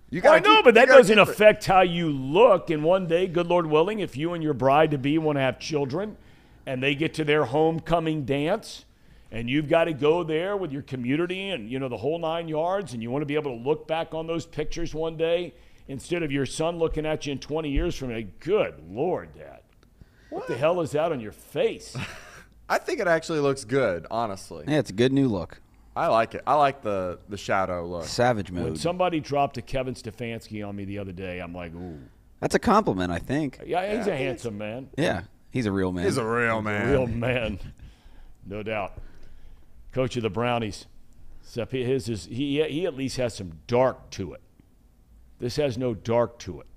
You 0.10 0.22
Well, 0.24 0.34
I 0.34 0.40
gotta 0.40 0.50
know, 0.50 0.56
keep- 0.58 0.66
but 0.66 0.74
that 0.76 0.88
doesn't 0.88 1.20
affect 1.20 1.66
how 1.66 1.82
you 1.82 2.10
look. 2.10 2.72
And 2.72 2.84
one 2.84 3.06
day, 3.06 3.28
good 3.28 3.46
Lord 3.46 3.68
willing, 3.68 4.00
if 4.00 4.18
you 4.18 4.34
and 4.34 4.42
your 4.42 4.56
bride 4.56 4.90
to 4.92 4.98
be 4.98 5.18
want 5.20 5.36
to 5.38 5.42
have 5.42 5.60
children 5.60 6.18
and 6.66 6.82
they 6.82 6.96
get 6.96 7.14
to 7.16 7.24
their 7.24 7.46
homecoming 7.46 8.26
dance 8.26 8.85
and 9.36 9.50
you've 9.50 9.68
got 9.68 9.84
to 9.84 9.94
go 9.94 10.24
there 10.24 10.56
with 10.56 10.72
your 10.72 10.82
community 10.82 11.50
and, 11.50 11.70
you 11.70 11.78
know, 11.78 11.90
the 11.90 11.98
whole 11.98 12.18
nine 12.18 12.48
yards 12.48 12.94
and 12.94 13.04
you 13.04 13.12
want 13.12 13.22
to 13.22 13.26
be 13.26 13.36
able 13.36 13.52
to 13.52 13.62
look 13.62 13.86
back 13.86 14.14
on 14.14 14.28
those 14.28 14.46
pictures 14.46 14.96
one 14.96 15.18
day 15.18 15.54
instead 15.90 16.24
of 16.24 16.32
your 16.32 16.46
son 16.46 16.78
looking 16.78 17.06
at 17.06 17.26
you 17.26 17.34
in 17.34 17.40
20 17.40 17.70
years 17.70 17.96
from 17.96 18.14
now, 18.14 18.22
good 18.40 18.82
Lord, 18.90 19.36
Dad. 19.38 19.60
What 20.30 20.48
the 20.48 20.56
hell 20.56 20.80
is 20.80 20.92
that 20.92 21.12
on 21.12 21.20
your 21.20 21.34
face? 21.34 21.98
I 22.70 22.78
think 22.78 23.02
it 23.02 23.08
actually 23.08 23.42
looks 23.42 23.66
good, 23.66 24.08
honestly. 24.10 24.64
Yeah, 24.70 24.80
it's 24.80 24.90
a 24.90 24.94
good 24.94 25.12
new 25.12 25.28
look. 25.28 25.60
I 25.98 26.08
like 26.08 26.34
it. 26.34 26.42
I 26.48 26.56
like 26.56 26.82
the 26.82 27.20
the 27.30 27.38
shadow 27.38 27.86
look. 27.86 28.06
Savage 28.06 28.52
when 28.52 28.64
mode. 28.64 28.80
somebody 28.80 29.20
dropped 29.20 29.58
a 29.58 29.62
Kevin 29.62 29.94
Stefanski 29.94 30.68
on 30.68 30.76
me 30.76 30.84
the 30.84 31.00
other 31.00 31.14
day, 31.14 31.40
I'm 31.40 31.54
like, 31.54 31.74
ooh. 31.74 32.00
That's 32.42 32.56
a 32.56 32.60
compliment, 32.60 33.12
I 33.12 33.20
think. 33.20 33.62
Yeah, 33.66 33.96
he's 33.96 34.08
a 34.08 34.16
handsome 34.16 34.58
man. 34.58 34.90
Yeah, 34.98 35.22
he's 35.52 35.68
a 35.68 35.72
real 35.72 35.94
man. 35.94 36.06
He's 36.06 36.18
a 36.18 36.26
real 36.26 36.62
man. 36.62 36.92
Real 36.92 37.08
man, 37.08 37.60
no 38.46 38.62
doubt. 38.62 38.98
Coach 39.96 40.18
of 40.18 40.24
the 40.24 40.30
Brownies. 40.30 40.88
Except 41.42 41.72
he- 41.72 41.86
his 41.86 42.10
is 42.10 42.26
he 42.26 42.62
he 42.68 42.86
at 42.86 42.96
least 42.96 43.16
has 43.16 43.34
some 43.34 43.54
dark 43.66 44.10
to 44.12 44.34
it. 44.34 44.42
This 45.40 45.56
has 45.56 45.78
no 45.78 45.94
dark 45.94 46.38
to 46.40 46.60
it. 46.60 46.68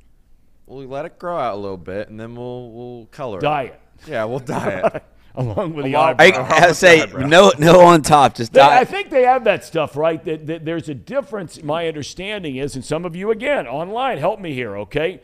We'll 0.67 0.87
let 0.87 1.05
it 1.05 1.19
grow 1.19 1.37
out 1.37 1.55
a 1.55 1.57
little 1.57 1.77
bit, 1.77 2.09
and 2.11 2.21
then 2.21 2.37
we'll 2.37 2.71
we'll 2.71 3.07
color 3.07 3.39
it. 3.39 3.43
Dye 3.43 3.63
it. 3.65 3.81
it 4.07 4.11
Yeah, 4.11 4.25
we'll 4.25 4.39
dye 4.39 4.83
it. 4.95 5.03
along 5.35 5.75
with 5.75 5.87
the 5.87 5.95
Along- 5.95 6.15
eyebrow. 6.21 6.47
I, 6.49 6.67
I 6.69 6.73
say 6.73 7.03
eyebrow. 7.03 7.27
no, 7.27 7.51
no 7.59 7.81
on 7.81 8.03
top. 8.03 8.37
Just 8.37 8.53
They- 8.53 8.61
dye. 8.61 8.79
I 8.79 8.85
think 8.85 9.11
they 9.11 9.23
have 9.23 9.43
that 9.45 9.65
stuff, 9.65 9.97
right? 9.97 10.23
That, 10.25 10.47
that 10.47 10.65
there's 10.65 10.89
a 10.89 10.95
difference. 10.95 11.61
My 11.61 11.89
understanding 11.89 12.55
is, 12.55 12.77
and 12.77 12.85
some 12.85 13.05
of 13.05 13.17
you 13.17 13.33
again 13.33 13.67
online, 13.67 14.19
help 14.19 14.39
me 14.39 14.53
here, 14.55 14.77
okay? 14.79 15.23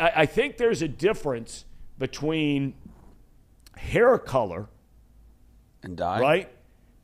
I, 0.00 0.12
I 0.22 0.26
think 0.26 0.56
there's 0.56 0.80
a 0.80 0.88
difference 0.88 1.66
between 1.98 2.72
hair 3.76 4.16
color, 4.18 4.68
and 5.82 5.94
dye. 5.96 6.20
right, 6.20 6.48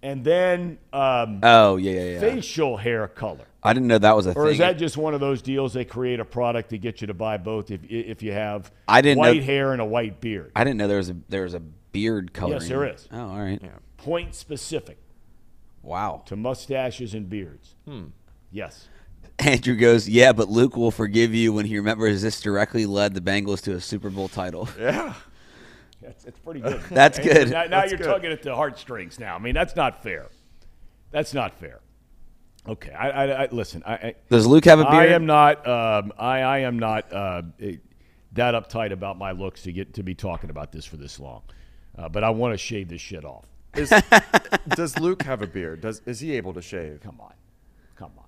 and 0.03 0.25
then 0.25 0.79
um, 0.93 1.41
Oh 1.43 1.77
yeah, 1.77 1.93
yeah, 1.93 2.03
yeah. 2.13 2.21
facial 2.21 2.77
hair 2.77 3.07
color. 3.09 3.45
I 3.63 3.75
didn't 3.75 3.89
know 3.89 3.99
that 3.99 4.17
was 4.17 4.27
a 4.27 4.31
Or 4.33 4.45
thing. 4.47 4.53
is 4.53 4.59
that 4.59 4.79
just 4.79 4.97
one 4.97 5.13
of 5.13 5.21
those 5.21 5.43
deals 5.43 5.75
they 5.75 5.85
create 5.85 6.19
a 6.21 6.25
product 6.25 6.71
to 6.71 6.79
get 6.79 7.01
you 7.03 7.07
to 7.09 7.15
buy 7.15 7.37
both 7.37 7.71
if 7.71 7.81
if 7.91 8.23
you 8.23 8.33
have 8.33 8.71
I 8.89 9.03
didn't 9.03 9.23
know- 9.23 9.29
white 9.31 9.43
hair 9.45 9.73
and 9.73 9.81
a 9.81 9.85
white 9.85 10.21
beard? 10.21 10.53
I 10.57 10.65
didn't 10.65 10.79
know 10.79 10.89
there 10.89 10.97
was 10.97 11.11
a 11.11 11.17
there 11.29 11.43
was 11.43 11.55
a 11.55 11.61
beard 11.61 12.33
color. 12.33 12.55
Yes, 12.55 12.69
there 12.69 12.85
is. 12.87 13.09
Oh, 13.13 13.19
all 13.31 13.39
right. 13.41 13.61
Point 13.99 14.35
specific 14.35 14.97
Wow. 15.83 16.23
to 16.27 16.37
mustaches 16.37 17.15
and 17.15 17.29
beards. 17.29 17.75
Hmm. 17.87 18.05
Yes. 18.53 18.89
Andrew 19.39 19.75
goes, 19.77 20.09
yeah, 20.09 20.33
but 20.33 20.49
Luke 20.51 20.77
will 20.77 20.91
forgive 20.91 21.35
you 21.35 21.53
when 21.53 21.65
he 21.65 21.77
remembers 21.79 22.21
this 22.23 22.41
directly 22.43 22.85
led 22.85 23.15
the 23.15 23.21
Bengals 23.23 23.63
to 23.63 23.73
a 23.75 23.81
Super 23.81 24.11
Bowl 24.11 24.29
title. 24.29 24.69
yeah. 24.79 25.15
That's, 26.11 26.25
that's 26.25 26.39
pretty 26.41 26.61
good. 26.65 26.81
That's 26.91 27.19
And 27.19 27.29
good. 27.29 27.51
Now, 27.51 27.63
now 27.63 27.69
That's 27.69 27.93
you're 27.93 27.99
good. 27.99 28.07
tugging 28.07 28.33
at 28.33 28.43
the 28.43 28.55
heartstrings. 28.55 29.21
Now, 29.21 29.37
I 29.37 29.39
mean, 29.39 29.55
that's 29.55 29.77
not 29.77 30.03
fair. 30.03 30.27
That's 31.13 31.33
not 31.35 31.55
fair. 31.59 31.81
Okay, 32.69 32.91
I, 32.93 33.09
I, 33.11 33.43
I 33.45 33.49
listen. 33.53 33.83
I, 33.87 33.93
I, 33.95 34.15
Does 34.29 34.47
Luke 34.47 34.65
have 34.67 34.81
a 34.81 34.85
beard? 34.85 34.95
I 34.95 35.07
am 35.07 35.25
not. 35.25 35.67
Um, 35.67 36.13
I, 36.19 36.41
I 36.41 36.59
am 36.59 36.79
not 36.79 37.11
uh, 37.13 37.43
eh, 37.61 37.77
that 38.33 38.55
uptight 38.55 38.93
about 38.93 39.17
my 39.19 39.31
looks 39.33 39.63
to 39.63 39.73
get 39.73 39.95
to 39.95 40.03
be 40.03 40.15
talking 40.15 40.51
about 40.51 40.71
this 40.73 40.85
for 40.85 40.97
this 40.97 41.19
long. 41.19 41.43
Uh, 41.97 42.09
but 42.09 42.23
I 42.23 42.31
want 42.31 42.53
to 42.55 42.59
shave 42.59 42.89
this 42.89 43.01
shit 43.01 43.25
off. 43.25 43.47
Is, 43.77 43.93
does 44.69 44.99
Luke 44.99 45.23
have 45.23 45.43
a 45.43 45.47
beard? 45.47 45.81
Does 45.81 46.03
is 46.07 46.21
he 46.21 46.33
able 46.37 46.53
to 46.55 46.61
shave? 46.63 47.01
Come 47.03 47.19
on, 47.21 47.33
come 47.97 48.13
on. 48.19 48.25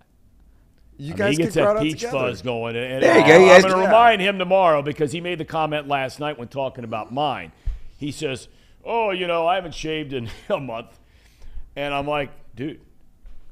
You 0.97 1.09
I 1.09 1.11
mean, 1.11 1.17
guys 1.19 1.37
he 1.37 1.43
gets 1.43 1.55
can 1.57 1.65
that 1.65 1.83
peach 1.83 2.01
together. 2.01 2.19
fuzz 2.19 2.43
going. 2.43 2.75
And, 2.77 2.93
and 2.95 3.03
There 3.03 3.17
you 3.19 3.23
uh, 3.25 3.27
go, 3.27 3.39
you 3.45 3.51
I'm 3.53 3.61
going 3.63 3.73
to 3.75 3.79
Yeah. 3.81 3.87
remind 3.87 4.21
him 4.23 4.39
tomorrow 4.39 4.83
because 4.83 5.13
he 5.13 5.21
made 5.21 5.39
the 5.39 5.45
comment 5.45 5.89
last 5.89 6.21
night 6.21 6.39
when 6.39 6.49
talking 6.49 6.85
about 6.85 7.13
mine. 7.13 7.53
He 8.03 8.11
says, 8.11 8.49
"Oh, 8.85 9.13
you 9.13 9.29
know, 9.29 9.47
I 9.47 9.55
haven't 9.55 9.75
shaved 9.75 10.13
in 10.13 10.29
a 10.49 10.59
month," 10.59 10.99
and 11.77 11.95
I'm 11.95 12.09
like, 12.09 12.31
"Dude, 12.57 12.81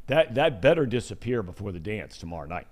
that 0.08 0.34
that 0.34 0.60
better 0.60 0.86
disappear 0.86 1.44
before 1.44 1.70
the 1.70 1.78
dance 1.78 2.18
tomorrow 2.18 2.48
night." 2.48 2.66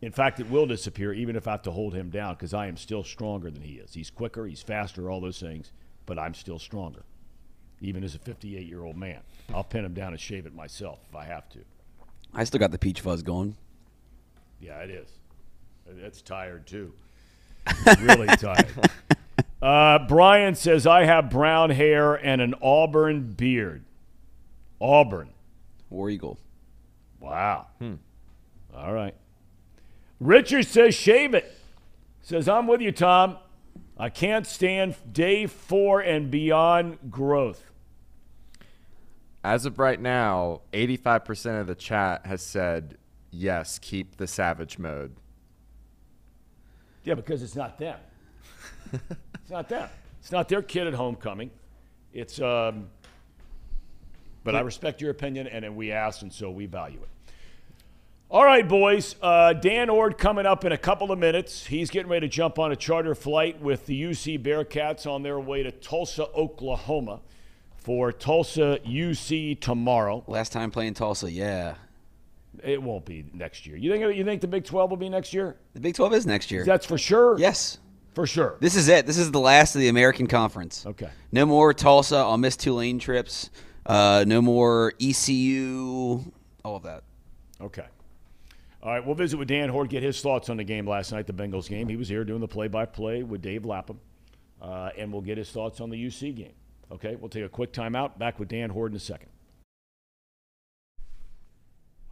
In 0.00 0.12
fact, 0.12 0.40
it 0.40 0.48
will 0.48 0.64
disappear 0.64 1.12
even 1.12 1.36
if 1.36 1.46
I 1.46 1.50
have 1.52 1.62
to 1.62 1.70
hold 1.70 1.94
him 1.94 2.08
down 2.08 2.34
because 2.34 2.54
I 2.54 2.68
am 2.68 2.78
still 2.78 3.04
stronger 3.04 3.50
than 3.50 3.60
he 3.60 3.74
is. 3.74 3.92
He's 3.92 4.10
quicker, 4.10 4.46
he's 4.46 4.62
faster, 4.62 5.10
all 5.10 5.20
those 5.20 5.40
things, 5.40 5.72
but 6.06 6.18
I'm 6.18 6.32
still 6.32 6.58
stronger, 6.58 7.04
even 7.82 8.02
as 8.02 8.14
a 8.14 8.18
58 8.18 8.66
year 8.66 8.82
old 8.82 8.96
man. 8.96 9.20
I'll 9.52 9.64
pin 9.64 9.84
him 9.84 9.92
down 9.92 10.12
and 10.12 10.20
shave 10.20 10.46
it 10.46 10.54
myself 10.54 11.00
if 11.10 11.14
I 11.14 11.24
have 11.24 11.50
to. 11.50 11.58
I 12.32 12.44
still 12.44 12.60
got 12.60 12.70
the 12.70 12.78
peach 12.78 13.02
fuzz 13.02 13.22
going. 13.22 13.56
Yeah, 14.58 14.78
it 14.78 14.90
is. 14.90 15.08
It's 15.98 16.22
tired 16.22 16.66
too. 16.66 16.94
really 18.00 18.26
tired. 18.36 18.72
Uh, 19.62 19.98
Brian 20.06 20.54
says 20.54 20.86
I 20.86 21.04
have 21.04 21.30
brown 21.30 21.70
hair 21.70 22.14
and 22.14 22.42
an 22.42 22.54
auburn 22.62 23.32
beard. 23.32 23.84
Auburn. 24.80 25.30
War 25.88 26.10
Eagle. 26.10 26.38
Wow. 27.20 27.68
All 28.76 28.92
right. 28.92 29.14
Richard 30.20 30.66
says 30.66 30.94
shave 30.94 31.34
it. 31.34 31.52
Says 32.22 32.48
I'm 32.48 32.66
with 32.66 32.80
you, 32.80 32.92
Thom. 32.92 33.38
I 33.96 34.08
can't 34.08 34.46
stand 34.46 34.96
day 35.12 35.46
four 35.46 36.00
and 36.00 36.30
beyond 36.30 36.98
growth. 37.10 37.64
As 39.44 39.66
of 39.66 39.78
right 39.78 40.00
now, 40.00 40.62
85% 40.72 41.60
of 41.60 41.66
the 41.66 41.74
chat 41.74 42.26
has 42.26 42.42
said 42.42 42.96
yes, 43.30 43.78
keep 43.78 44.16
the 44.16 44.26
savage 44.26 44.78
mode. 44.78 45.14
Yeah, 47.04 47.14
because 47.14 47.42
it's 47.42 47.54
not 47.54 47.78
them. 47.78 47.98
it's 49.44 49.50
not 49.50 49.68
them. 49.68 49.90
It's 50.20 50.32
not 50.32 50.48
their 50.48 50.62
kid 50.62 50.86
at 50.86 50.94
homecoming. 50.94 51.50
It's 52.14 52.40
um. 52.40 52.88
But 54.42 54.54
I 54.54 54.60
respect 54.60 55.00
your 55.02 55.10
opinion, 55.10 55.46
and 55.46 55.64
then 55.64 55.76
we 55.76 55.92
asked, 55.92 56.22
and 56.22 56.32
so 56.32 56.50
we 56.50 56.64
value 56.66 56.98
it. 57.02 57.08
All 58.30 58.44
right, 58.44 58.66
boys. 58.66 59.16
Uh, 59.22 59.52
Dan 59.52 59.88
Hoard 59.88 60.16
coming 60.18 60.44
up 60.46 60.64
in 60.64 60.72
a 60.72 60.78
couple 60.78 61.12
of 61.12 61.18
minutes. 61.18 61.64
He's 61.66 61.90
getting 61.90 62.10
ready 62.10 62.26
to 62.26 62.30
jump 62.34 62.58
on 62.58 62.72
a 62.72 62.76
charter 62.76 63.14
flight 63.14 63.60
with 63.60 63.86
the 63.86 64.02
UC 64.02 64.42
Bearcats 64.42 65.06
on 65.10 65.22
their 65.22 65.38
way 65.38 65.62
to 65.62 65.70
Tulsa, 65.70 66.26
Oklahoma, 66.34 67.20
for 67.76 68.12
Tulsa 68.12 68.80
UC 68.86 69.60
tomorrow. 69.60 70.24
Last 70.26 70.52
time 70.52 70.70
playing 70.70 70.94
Tulsa, 70.94 71.30
yeah. 71.30 71.74
It 72.62 72.82
won't 72.82 73.04
be 73.04 73.24
next 73.34 73.66
year. 73.66 73.76
You 73.76 73.90
think? 73.92 74.16
You 74.16 74.24
think 74.24 74.40
the 74.40 74.48
Big 74.48 74.64
Twelve 74.64 74.88
will 74.90 74.96
be 74.96 75.08
next 75.08 75.32
year? 75.34 75.56
The 75.74 75.80
Big 75.80 75.94
12 75.94 76.14
is 76.14 76.26
next 76.26 76.50
year. 76.50 76.64
That's 76.64 76.86
for 76.86 76.98
sure. 76.98 77.38
yes. 77.38 77.78
For 78.14 78.26
sure. 78.26 78.56
This 78.60 78.76
is 78.76 78.88
it. 78.88 79.06
This 79.06 79.18
is 79.18 79.30
the 79.32 79.40
last 79.40 79.74
of 79.74 79.80
the 79.80 79.88
American 79.88 80.26
Conference. 80.26 80.86
Okay. 80.86 81.10
No 81.32 81.44
more 81.46 81.74
Tulsa. 81.74 82.16
I'll 82.16 82.38
miss 82.38 82.56
Tulane 82.56 82.98
trips. 82.98 83.50
Uh, 83.84 84.24
no 84.26 84.40
more 84.40 84.92
ECU. 85.00 86.24
All 86.64 86.76
of 86.76 86.84
that. 86.84 87.02
Okay. 87.60 87.84
All 88.82 88.90
right, 88.92 89.04
we'll 89.04 89.14
visit 89.14 89.38
with 89.38 89.48
Dan 89.48 89.70
Hoard, 89.70 89.88
get 89.88 90.02
his 90.02 90.20
thoughts 90.20 90.50
on 90.50 90.58
the 90.58 90.64
game 90.64 90.86
last 90.86 91.10
night, 91.10 91.26
the 91.26 91.32
Bengals 91.32 91.68
game. 91.70 91.88
He 91.88 91.96
was 91.96 92.06
here 92.08 92.22
doing 92.22 92.40
the 92.42 92.48
play-by-play 92.48 93.22
with 93.22 93.40
Dave 93.40 93.64
Lapham. 93.64 93.98
uh, 94.60 94.90
and 94.98 95.10
we'll 95.12 95.22
get 95.22 95.38
his 95.38 95.50
thoughts 95.50 95.80
on 95.80 95.88
the 95.90 95.96
UC 96.06 96.36
game. 96.36 96.52
Okay, 96.92 97.16
we'll 97.16 97.30
take 97.30 97.44
a 97.44 97.48
quick 97.48 97.72
timeout. 97.72 98.18
Back 98.18 98.38
with 98.38 98.48
Dan 98.48 98.70
Hoard 98.70 98.92
in 98.92 98.96
a 98.96 99.00
second. 99.00 99.28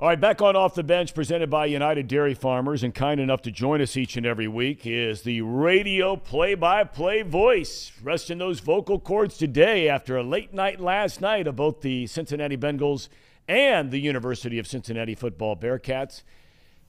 All 0.00 0.08
right, 0.08 0.20
back 0.20 0.42
on 0.42 0.56
Off 0.56 0.74
the 0.74 0.82
Bench, 0.82 1.14
presented 1.14 1.48
by 1.48 1.66
United 1.66 2.08
Dairy 2.08 2.34
Farmers, 2.34 2.82
and 2.82 2.92
kind 2.92 3.20
enough 3.20 3.42
to 3.42 3.52
join 3.52 3.80
us 3.80 3.96
each 3.96 4.16
and 4.16 4.26
every 4.26 4.48
week 4.48 4.84
is 4.84 5.22
the 5.22 5.42
radio 5.42 6.16
play 6.16 6.54
by 6.56 6.82
play 6.82 7.22
voice. 7.22 7.92
Resting 8.02 8.38
those 8.38 8.58
vocal 8.58 8.98
cords 8.98 9.36
today 9.36 9.88
after 9.88 10.16
a 10.16 10.22
late 10.24 10.52
night 10.52 10.80
last 10.80 11.20
night 11.20 11.46
of 11.46 11.54
both 11.54 11.82
the 11.82 12.08
Cincinnati 12.08 12.56
Bengals 12.56 13.08
and 13.46 13.92
the 13.92 14.00
University 14.00 14.58
of 14.58 14.66
Cincinnati 14.66 15.14
football 15.14 15.56
Bearcats. 15.56 16.22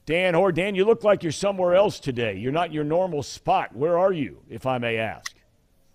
Dan 0.06 0.34
Hoard, 0.34 0.56
Dan, 0.56 0.74
you 0.74 0.84
look 0.84 1.04
like 1.04 1.22
you're 1.22 1.30
somewhere 1.30 1.76
else 1.76 2.00
today. 2.00 2.34
You're 2.34 2.52
not 2.52 2.72
your 2.72 2.84
normal 2.84 3.22
spot. 3.22 3.76
Where 3.76 3.96
are 3.96 4.12
you, 4.12 4.38
if 4.50 4.66
I 4.66 4.78
may 4.78 4.96
ask? 4.96 5.33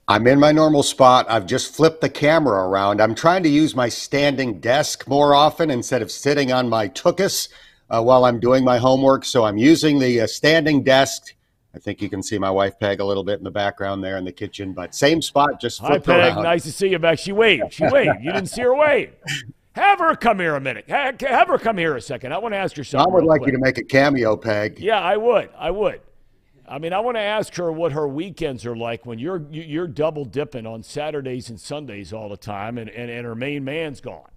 I'm 0.10 0.26
in 0.26 0.40
my 0.40 0.52
normal 0.52 0.82
spot. 0.82 1.28
I've 1.30 1.46
just 1.46 1.76
flipped 1.76 2.02
the 2.02 2.10
camera 2.10 2.68
around. 2.68 3.00
I'm 3.00 3.14
trying 3.14 3.44
to 3.44 3.50
use 3.50 3.76
my 3.76 3.90
standing 3.90 4.60
desk 4.60 5.08
more 5.08 5.36
often 5.36 5.70
instead 5.70 6.02
of 6.02 6.12
sitting 6.12 6.52
on 6.52 6.68
my 6.68 6.90
tuchus 6.90 7.48
uh, 7.92 8.02
while 8.02 8.26
I'm 8.26 8.40
doing 8.40 8.64
my 8.66 8.80
homework. 8.80 9.24
So 9.24 9.46
I'm 9.46 9.60
using 9.60 10.00
the 10.00 10.22
uh, 10.22 10.28
standing 10.28 10.82
desk. 10.82 11.36
I 11.76 11.78
think 11.78 12.02
you 12.02 12.10
can 12.10 12.24
see 12.24 12.40
my 12.40 12.50
wife 12.50 12.80
Peg 12.80 13.02
a 13.02 13.06
little 13.06 13.24
bit 13.24 13.38
in 13.38 13.44
the 13.44 13.52
background 13.52 14.04
there 14.04 14.18
in 14.18 14.26
the 14.26 14.32
kitchen, 14.32 14.74
but 14.74 14.96
same 14.96 15.22
spot, 15.22 15.62
just 15.62 15.80
flipped 15.80 16.08
Hi, 16.08 16.14
Peg. 16.14 16.34
Around. 16.34 16.44
Nice 16.44 16.64
to 16.64 16.72
see 16.72 16.88
you 16.88 16.98
back. 16.98 17.20
She 17.20 17.32
waved. 17.32 17.72
She 17.72 17.86
waved. 17.86 18.18
you 18.20 18.32
didn't 18.32 18.50
see 18.50 18.64
her 18.64 18.74
wave. 18.74 19.14
Have 19.74 20.00
her 20.00 20.16
come 20.16 20.40
here 20.40 20.56
a 20.56 20.60
minute. 20.60 20.90
Have 20.90 21.48
her 21.48 21.60
come 21.60 21.78
here 21.78 21.96
a 21.96 22.02
second. 22.02 22.34
I 22.34 22.40
want 22.40 22.54
to 22.54 22.58
ask 22.58 22.76
her 22.78 22.84
something. 22.84 23.08
I 23.08 23.14
would 23.14 23.26
like 23.26 23.42
quick. 23.42 23.52
you 23.52 23.60
to 23.60 23.64
make 23.64 23.78
a 23.78 23.84
cameo, 23.84 24.36
Peg. 24.36 24.80
Yeah, 24.80 25.00
I 25.00 25.18
would. 25.18 25.52
I 25.56 25.70
would. 25.70 26.02
I 26.70 26.78
mean, 26.78 26.94
I 26.94 27.00
want 27.00 27.18
to 27.18 27.22
ask 27.22 27.56
her 27.56 27.72
what 27.72 27.94
her 27.94 28.08
weekends 28.08 28.64
are 28.66 28.76
like 28.76 29.06
when 29.06 29.18
you're 29.18 29.44
you're 29.50 29.88
double 29.88 30.24
dipping 30.24 30.68
on 30.68 30.84
Saturdays 30.84 31.50
and 31.50 31.60
Sundays 31.60 32.14
all 32.14 32.30
the 32.30 32.38
time, 32.38 32.78
and, 32.78 32.90
and, 32.92 33.10
and 33.10 33.26
her 33.26 33.34
main 33.34 33.64
man's 33.64 34.00
gone. 34.00 34.30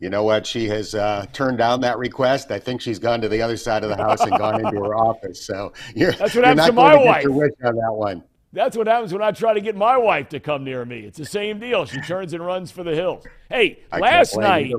You 0.00 0.10
know 0.10 0.24
what? 0.24 0.44
She 0.44 0.68
has 0.68 0.96
uh, 0.96 1.26
turned 1.32 1.58
down 1.58 1.80
that 1.82 1.96
request. 1.96 2.50
I 2.50 2.58
think 2.58 2.80
she's 2.80 2.98
gone 2.98 3.20
to 3.20 3.28
the 3.28 3.40
other 3.40 3.56
side 3.56 3.84
of 3.84 3.88
the 3.88 3.96
house 3.96 4.20
and 4.20 4.36
gone 4.36 4.56
into 4.56 4.82
her 4.82 4.96
office. 4.96 5.46
So 5.46 5.72
you're, 5.94 6.10
that's 6.10 6.34
what 6.34 6.44
happens 6.44 6.66
to 6.66 6.72
my 6.72 6.96
wife. 6.96 7.24
on 7.24 7.76
that 7.76 7.92
one. 7.92 8.24
That's 8.52 8.76
what 8.76 8.88
happens 8.88 9.12
when 9.12 9.22
I 9.22 9.30
try 9.30 9.54
to 9.54 9.60
get 9.60 9.76
my 9.76 9.96
wife 9.96 10.28
to 10.30 10.40
come 10.40 10.64
near 10.64 10.84
me. 10.84 11.00
It's 11.00 11.18
the 11.18 11.24
same 11.24 11.60
deal. 11.60 11.86
She 11.86 12.00
turns 12.00 12.32
and 12.32 12.44
runs 12.44 12.72
for 12.72 12.82
the 12.82 12.96
hills. 12.96 13.24
Hey, 13.48 13.78
I 13.92 14.00
last 14.00 14.36
night, 14.36 14.72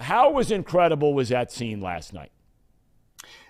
how 0.00 0.32
was 0.32 0.50
incredible 0.50 1.14
was 1.14 1.28
that 1.28 1.52
scene 1.52 1.80
last 1.80 2.12
night? 2.12 2.32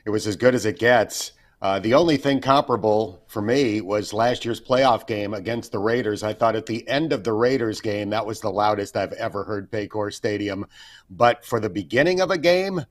It 0.05 0.11
was 0.11 0.27
as 0.27 0.37
good 0.37 0.55
as 0.55 0.67
it 0.67 0.79
gets. 0.79 1.33
Uh, 1.63 1.79
the 1.79 1.93
only 1.93 2.17
thing 2.17 2.41
comparable 2.41 3.23
for 3.27 3.43
me 3.43 3.83
was 3.83 4.15
last 4.15 4.47
year's 4.47 4.61
playoff 4.61 5.07
game 5.07 5.35
against 5.35 5.73
the 5.73 5.79
Raiders. 5.79 6.23
I 6.23 6.33
thought 6.33 6.57
at 6.57 6.65
the 6.65 6.89
end 6.89 7.13
of 7.13 7.23
the 7.23 7.35
Raiders 7.35 7.83
game, 7.83 8.11
that 8.11 8.25
was 8.25 8.41
the 8.41 8.51
loudest 8.51 8.97
I've 8.97 9.13
ever 9.13 9.45
heard 9.45 9.71
Paycor 9.71 10.13
Stadium. 10.13 10.67
But 11.11 11.45
for 11.45 11.61
the 11.61 11.69
beginning 11.69 12.21
of 12.23 12.31
a 12.31 12.39
game, 12.39 12.87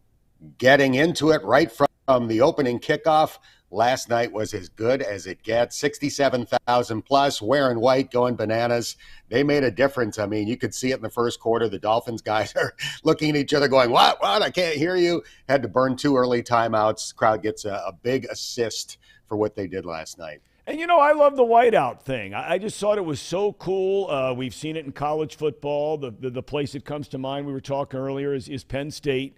getting 0.59 0.93
into 0.93 1.31
it 1.31 1.43
right 1.43 1.71
from 1.71 2.27
the 2.27 2.41
opening 2.41 2.79
kickoff, 2.79 3.39
last 3.71 4.09
night 4.09 4.31
was 4.31 4.53
as 4.53 4.69
good 4.69 5.01
as 5.01 5.27
it 5.27 5.43
gets 5.43 5.77
67,000 5.77 7.01
plus, 7.01 7.41
wearing 7.41 7.79
white, 7.79 8.11
going 8.11 8.35
bananas. 8.35 8.97
They 9.29 9.43
made 9.43 9.63
a 9.63 9.71
difference. 9.71 10.19
I 10.19 10.25
mean, 10.25 10.47
you 10.47 10.57
could 10.57 10.73
see 10.73 10.91
it 10.91 10.95
in 10.95 11.01
the 11.01 11.09
first 11.09 11.39
quarter. 11.39 11.69
The 11.69 11.79
Dolphins 11.79 12.21
guys 12.21 12.53
are 12.57 12.73
looking 13.03 13.31
at 13.31 13.35
each 13.35 13.53
other, 13.53 13.67
going, 13.67 13.91
What? 13.91 14.21
What? 14.21 14.41
I 14.41 14.49
can't 14.49 14.75
hear 14.75 14.95
you. 14.95 15.23
Had 15.47 15.61
to 15.61 15.67
burn 15.67 15.95
two 15.95 16.17
early 16.17 16.43
timeouts. 16.43 17.15
Crowd 17.15 17.41
gets 17.41 17.65
a, 17.65 17.83
a 17.87 17.93
big 17.93 18.25
assist 18.25 18.97
for 19.27 19.37
what 19.37 19.55
they 19.55 19.67
did 19.67 19.85
last 19.85 20.17
night. 20.17 20.41
And 20.69 20.79
you 20.79 20.85
know, 20.85 20.99
I 20.99 21.13
love 21.13 21.35
the 21.35 21.43
whiteout 21.43 22.03
thing. 22.03 22.35
I, 22.35 22.59
just 22.59 22.79
thought 22.79 22.99
it 22.99 23.05
was 23.05 23.19
so 23.19 23.53
cool. 23.53 24.07
Uh, 24.07 24.33
we've 24.33 24.53
seen 24.53 24.75
it 24.75 24.85
in 24.85 24.91
college 24.91 25.35
football. 25.35 25.97
The, 25.97 26.11
the, 26.11 26.29
the 26.29 26.43
place 26.43 26.73
that 26.73 26.85
comes 26.85 27.07
to 27.07 27.17
mind 27.17 27.47
we 27.47 27.53
were 27.53 27.59
talking 27.59 27.99
earlier 27.99 28.35
is, 28.35 28.47
is 28.47 28.63
Penn 28.63 28.91
State 28.91 29.35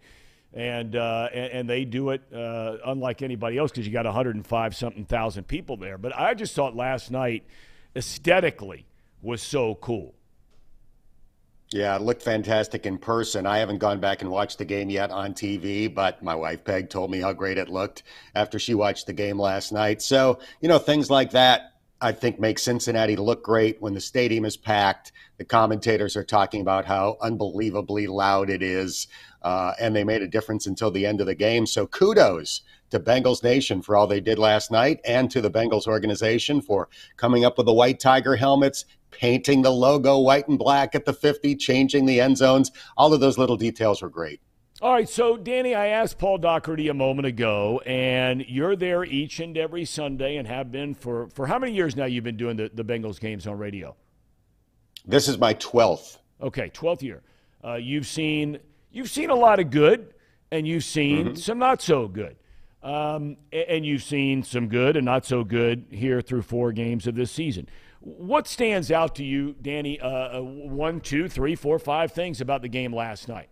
and 0.53 0.95
uh, 0.95 1.29
and, 1.33 1.51
and, 1.51 1.69
they 1.69 1.85
do 1.85 2.09
it 2.09 2.21
uh, 2.33 2.77
unlike 2.85 3.21
anybody 3.21 3.57
else 3.57 3.71
because 3.71 3.87
you 3.87 3.93
got 3.93 4.05
105 4.05 4.75
something 4.75 5.05
thousand 5.05 5.45
people 5.45 5.77
there. 5.77 5.97
But 5.97 6.17
I 6.17 6.33
just 6.33 6.53
thought 6.55 6.75
last 6.75 7.09
night, 7.09 7.45
aesthetically, 7.95 8.85
was 9.21 9.41
so 9.41 9.75
cool. 9.75 10.13
Yeah, 11.71 11.95
it 11.95 12.01
looked 12.01 12.21
fantastic 12.21 12.85
in 12.85 12.97
person. 12.97 13.45
I 13.45 13.59
haven't 13.59 13.77
gone 13.77 14.01
back 14.01 14.21
and 14.21 14.29
watched 14.29 14.57
the 14.57 14.65
game 14.65 14.89
yet 14.89 15.09
on 15.09 15.33
TV, 15.33 15.93
but 15.93 16.21
my 16.21 16.35
wife 16.35 16.65
Peg 16.65 16.89
told 16.89 17.09
me 17.09 17.21
how 17.21 17.31
great 17.31 17.57
it 17.57 17.69
looked 17.69 18.03
after 18.35 18.59
she 18.59 18.73
watched 18.73 19.07
the 19.07 19.13
game 19.13 19.39
last 19.39 19.71
night. 19.71 20.01
So, 20.01 20.39
you 20.59 20.67
know, 20.67 20.79
things 20.79 21.09
like 21.09 21.31
that 21.31 21.71
I 22.03 22.11
think 22.11 22.39
make 22.39 22.57
Cincinnati 22.57 23.15
look 23.15 23.43
great 23.43 23.79
when 23.79 23.93
the 23.93 24.01
stadium 24.01 24.43
is 24.43 24.57
packed. 24.57 25.11
The 25.37 25.45
commentators 25.45 26.17
are 26.17 26.23
talking 26.23 26.61
about 26.61 26.85
how 26.85 27.17
unbelievably 27.21 28.07
loud 28.07 28.49
it 28.49 28.63
is 28.63 29.07
uh, 29.43 29.73
and 29.79 29.95
they 29.95 30.03
made 30.03 30.23
a 30.23 30.27
difference 30.27 30.65
until 30.65 30.89
the 30.89 31.05
end 31.05 31.21
of 31.21 31.27
the 31.27 31.35
game. 31.35 31.67
So 31.67 31.85
kudos 31.85 32.61
to 32.89 32.99
Bengals 32.99 33.43
Nation 33.43 33.83
for 33.83 33.95
all 33.95 34.07
they 34.07 34.19
did 34.19 34.39
last 34.39 34.71
night 34.71 34.99
and 35.05 35.29
to 35.29 35.41
the 35.41 35.51
Bengals 35.51 35.87
organization 35.87 36.59
for 36.59 36.89
coming 37.17 37.45
up 37.45 37.57
with 37.57 37.67
the 37.67 37.73
white 37.73 37.99
tiger 37.99 38.35
helmets, 38.35 38.85
painting 39.11 39.61
the 39.61 39.71
logo 39.71 40.17
white 40.19 40.47
and 40.47 40.57
black 40.57 40.95
at 40.95 41.05
the 41.05 41.13
50, 41.13 41.55
changing 41.55 42.07
the 42.07 42.19
end 42.19 42.37
zones. 42.37 42.71
All 42.97 43.13
of 43.13 43.19
those 43.19 43.37
little 43.37 43.57
details 43.57 44.01
were 44.01 44.09
great. 44.09 44.41
All 44.81 44.91
right, 44.91 45.07
so 45.07 45.37
Danny, 45.37 45.75
I 45.75 45.89
asked 45.89 46.17
Paul 46.17 46.39
Daugherty 46.39 46.87
a 46.87 46.93
moment 46.95 47.27
ago, 47.27 47.83
and 47.85 48.43
you're 48.47 48.75
there 48.75 49.03
each 49.03 49.39
and 49.39 49.55
every 49.55 49.85
Sunday 49.85 50.37
and 50.37 50.47
have 50.47 50.71
been 50.71 50.95
for, 50.95 51.27
for 51.35 51.45
how 51.45 51.59
many 51.59 51.71
years 51.73 51.95
now 51.95 52.05
you've 52.05 52.23
been 52.23 52.35
doing 52.35 52.57
the, 52.57 52.71
the 52.73 52.83
Bengals 52.83 53.19
games 53.19 53.45
on 53.45 53.59
radio? 53.59 53.95
This 55.05 55.27
is 55.27 55.37
my 55.37 55.53
12th. 55.53 56.17
Okay, 56.41 56.71
12th 56.71 57.03
year. 57.03 57.21
Uh, 57.63 57.75
you've 57.75 58.07
seen 58.07 58.57
you've 58.91 59.11
seen 59.11 59.29
a 59.29 59.35
lot 59.35 59.59
of 59.59 59.69
good 59.69 60.15
and 60.49 60.67
you've 60.67 60.83
seen 60.83 61.25
mm-hmm. 61.25 61.35
some 61.35 61.59
not 61.59 61.83
so 61.83 62.07
good. 62.07 62.35
Um, 62.81 63.37
and 63.53 63.85
you've 63.85 64.01
seen 64.01 64.41
some 64.41 64.67
good 64.67 64.97
and 64.97 65.05
not 65.05 65.27
so 65.27 65.43
good 65.43 65.85
here 65.91 66.21
through 66.21 66.41
four 66.41 66.71
games 66.71 67.05
of 67.05 67.13
this 67.13 67.29
season. 67.31 67.69
What 67.99 68.47
stands 68.47 68.91
out 68.91 69.13
to 69.17 69.23
you, 69.23 69.55
Danny? 69.61 69.99
Uh, 69.99 70.39
uh, 70.39 70.41
one, 70.41 71.01
two, 71.01 71.29
three, 71.29 71.53
four, 71.53 71.77
five 71.77 72.13
things 72.13 72.41
about 72.41 72.63
the 72.63 72.67
game 72.67 72.91
last 72.91 73.27
night. 73.27 73.49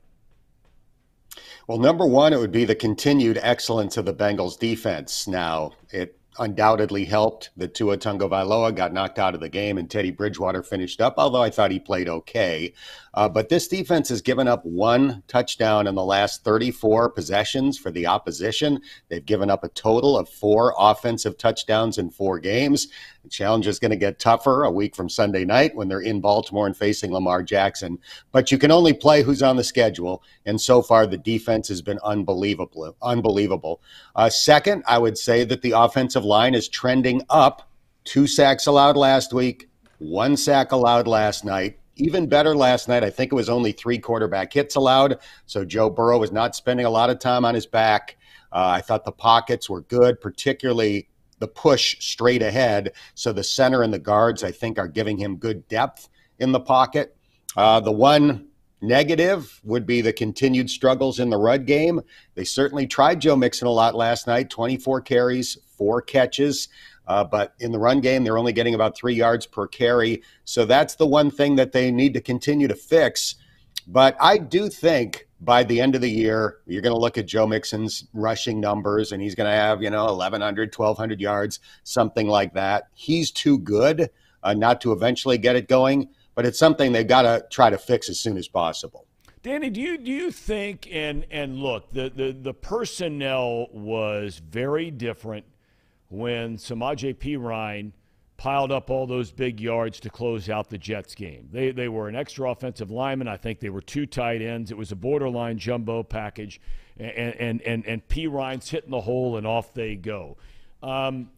Well, 1.68 1.78
number 1.78 2.06
one, 2.06 2.34
it 2.34 2.40
would 2.40 2.52
be 2.52 2.66
the 2.66 2.76
continued 2.76 3.40
excellence 3.42 3.98
of 3.98 4.06
the 4.06 4.14
Bengals 4.14 4.58
defense. 4.58 5.28
Now, 5.28 5.74
it 5.92 6.20
undoubtedly 6.40 7.06
helped 7.06 7.50
that 7.58 7.76
Tua 7.76 7.98
Tagovailoa 7.98 8.76
got 8.76 8.94
knocked 8.94 9.20
out 9.20 9.36
of 9.36 9.42
the 9.42 9.50
game 9.50 9.78
and 9.78 9.90
Teddy 9.90 10.12
Bridgewater 10.12 10.64
finished 10.64 11.02
up, 11.02 11.16
although 11.18 11.44
I 11.44 11.50
thought 11.50 11.72
he 11.72 11.80
played 11.80 12.08
okay. 12.08 12.74
Uh, 13.20 13.28
but 13.28 13.50
this 13.50 13.68
defense 13.68 14.08
has 14.08 14.22
given 14.22 14.48
up 14.48 14.66
one 14.66 15.22
touchdown 15.28 15.88
in 15.88 15.94
the 15.94 16.02
last 16.02 16.42
34 16.46 17.10
possessions 17.10 17.78
for 17.78 17.92
the 17.92 18.08
opposition. 18.08 18.80
They've 19.10 19.26
given 19.26 19.50
up 19.50 19.66
a 19.66 19.68
total 19.68 20.18
of 20.18 20.30
four 20.30 20.74
offensive 20.80 21.38
touchdowns 21.38 21.98
in 21.98 22.12
four 22.12 22.40
games. 22.40 22.88
The 23.24 23.30
challenge 23.30 23.68
is 23.68 23.78
going 23.78 23.92
to 23.92 23.98
get 23.98 24.20
tougher 24.20 24.64
a 24.64 24.72
week 24.72 24.96
from 24.96 25.10
Sunday 25.10 25.44
night 25.44 25.76
when 25.76 25.90
they're 25.90 26.00
in 26.00 26.22
Baltimore 26.22 26.66
and 26.66 26.78
facing 26.78 27.12
Lamar 27.12 27.44
Jackson. 27.44 28.00
But 28.32 28.54
you 28.54 28.58
can 28.58 28.72
only 28.72 28.94
play 28.94 29.22
who's 29.22 29.44
on 29.44 29.58
the 29.58 29.66
schedule, 29.66 30.24
and 30.46 30.62
so 30.62 30.82
far 30.82 31.06
the 31.06 31.18
defense 31.18 31.68
has 31.68 31.82
been 31.82 32.00
unbelievable. 32.06 32.96
Unbelievable. 33.02 33.82
Uh, 34.16 34.30
second, 34.30 34.86
I 34.88 34.98
would 34.98 35.18
say 35.18 35.44
that 35.44 35.62
the 35.62 35.72
offensive 35.72 36.24
line 36.24 36.56
is 36.56 36.70
trending 36.70 37.24
up. 37.30 37.70
Two 38.06 38.28
sacks 38.28 38.66
allowed 38.66 38.96
last 38.96 39.34
week, 39.34 39.68
one 39.98 40.38
sack 40.38 40.72
allowed 40.72 41.06
last 41.06 41.44
night 41.44 41.80
even 42.00 42.28
better 42.28 42.56
last 42.56 42.88
night. 42.88 43.04
I 43.04 43.10
think 43.10 43.32
it 43.32 43.36
was 43.36 43.50
only 43.50 43.72
three 43.72 44.00
quarterback 44.00 44.54
hits 44.54 44.76
allowed. 44.76 45.20
So 45.46 45.66
Joe 45.66 45.90
Burrow 45.90 46.20
was 46.20 46.32
not 46.32 46.56
spending 46.56 46.86
a 46.86 46.90
lot 46.90 47.10
of 47.10 47.20
time 47.20 47.46
on 47.46 47.56
his 47.56 47.66
back. 47.66 48.18
Uh, 48.52 48.68
I 48.68 48.82
thought 48.82 49.06
the 49.06 49.12
pockets 49.12 49.70
were 49.70 49.82
good, 49.82 50.20
particularly 50.20 51.10
the 51.40 51.48
push 51.48 51.98
straight 52.00 52.42
ahead. 52.42 52.94
So 53.16 53.32
the 53.32 53.44
center 53.44 53.84
and 53.84 53.94
the 53.94 54.00
guards, 54.00 54.44
I 54.44 54.52
think, 54.52 54.78
are 54.78 54.88
giving 54.88 55.18
him 55.18 55.38
good 55.38 55.68
depth 55.68 56.10
in 56.40 56.52
the 56.52 56.60
pocket. 56.60 57.16
Uh, 57.56 57.80
the 57.80 57.92
one 57.92 58.48
negative 58.82 59.60
would 59.64 59.86
be 59.86 60.02
the 60.02 60.14
continued 60.14 60.70
struggles 60.70 61.20
in 61.20 61.30
the 61.30 61.38
run 61.38 61.66
game. 61.66 62.02
They 62.36 62.44
certainly 62.44 62.88
tried 62.88 63.22
Joe 63.22 63.36
Mixon 63.36 63.68
a 63.68 63.72
lot 63.72 63.96
last 63.96 64.28
night 64.28 64.50
24 64.50 65.02
carries, 65.02 65.58
four 65.78 66.02
catches. 66.02 66.70
Uh, 67.10 67.24
but 67.24 67.56
in 67.60 67.72
the 67.72 67.80
run 67.80 68.00
game, 68.00 68.24
they're 68.24 68.38
only 68.38 68.54
getting 68.54 68.76
about 68.76 68.96
three 68.96 69.16
yards 69.16 69.48
per 69.48 69.68
carry. 69.68 70.22
So 70.46 70.64
that's 70.64 70.94
the 70.94 71.08
one 71.08 71.32
thing 71.32 71.56
that 71.56 71.72
they 71.72 71.92
need 71.92 72.14
to 72.14 72.22
continue 72.22 72.68
to 72.68 72.76
fix. 72.76 73.36
But 73.88 74.16
I 74.22 74.38
do 74.38 74.70
think 74.70 75.28
by 75.42 75.64
the 75.64 75.82
end 75.82 75.96
of 75.96 76.02
the 76.02 76.10
year, 76.10 76.58
you're 76.68 76.84
going 76.84 76.94
to 76.94 77.00
look 77.00 77.18
at 77.18 77.26
Joe 77.26 77.48
Mixon's 77.48 78.06
rushing 78.14 78.60
numbers 78.60 79.12
and 79.12 79.22
he's 79.24 79.34
going 79.34 79.50
to 79.50 79.56
have, 79.56 79.82
you 79.82 79.90
know, 79.90 80.06
1,100, 80.06 80.72
1,200 80.76 81.20
yards, 81.20 81.60
something 81.84 82.28
like 82.28 82.54
that. 82.54 82.90
He's 82.94 83.32
too 83.32 83.58
good 83.58 84.12
uh, 84.44 84.54
not 84.54 84.80
to 84.82 84.92
eventually 84.92 85.40
get 85.40 85.56
it 85.56 85.68
going, 85.68 86.10
but 86.36 86.46
it's 86.46 86.60
something 86.60 86.92
they've 86.92 87.08
got 87.08 87.24
to 87.24 87.44
try 87.50 87.72
to 87.72 87.78
fix 87.80 88.08
as 88.10 88.20
soon 88.20 88.38
as 88.38 88.48
possible. 88.48 89.08
Danny, 89.42 89.70
do 89.70 89.80
you 89.80 89.98
do 89.98 90.12
you 90.12 90.32
think 90.32 90.90
and 90.92 91.26
and 91.32 91.58
look 91.58 91.94
the 91.94 92.12
the 92.14 92.34
the 92.34 92.54
personnel 92.54 93.68
was 93.72 94.40
very 94.40 94.92
different 94.92 95.46
when 96.10 96.58
Samaje 96.58 97.16
Perine 97.16 97.94
piled 98.38 98.72
up 98.72 98.90
all 98.90 99.06
those 99.06 99.32
big 99.32 99.60
yards 99.60 100.00
to 100.00 100.10
close 100.10 100.50
out 100.50 100.70
the 100.70 100.78
Jets 100.78 101.14
game. 101.14 101.50
They, 101.52 101.72
they 101.72 101.90
were 101.90 102.08
an 102.08 102.16
extra 102.16 102.50
offensive 102.50 102.90
lineman. 102.90 103.28
I 103.28 103.36
think 103.36 103.60
they 103.60 103.70
were 103.70 103.82
two 103.82 104.06
tight 104.06 104.42
ends. 104.42 104.72
It 104.72 104.78
was 104.78 104.92
a 104.92 104.96
borderline 104.96 105.58
jumbo 105.58 106.04
package. 106.04 106.62
And, 106.98 107.36
and, 107.36 107.62
and, 107.62 107.86
and 107.86 108.08
Perine's 108.08 108.70
hitting 108.70 108.92
the 108.92 109.02
hole, 109.02 109.36
and 109.38 109.46
off 109.46 109.74
they 109.74 109.96
go. 109.96 110.38
Um, 110.82 111.32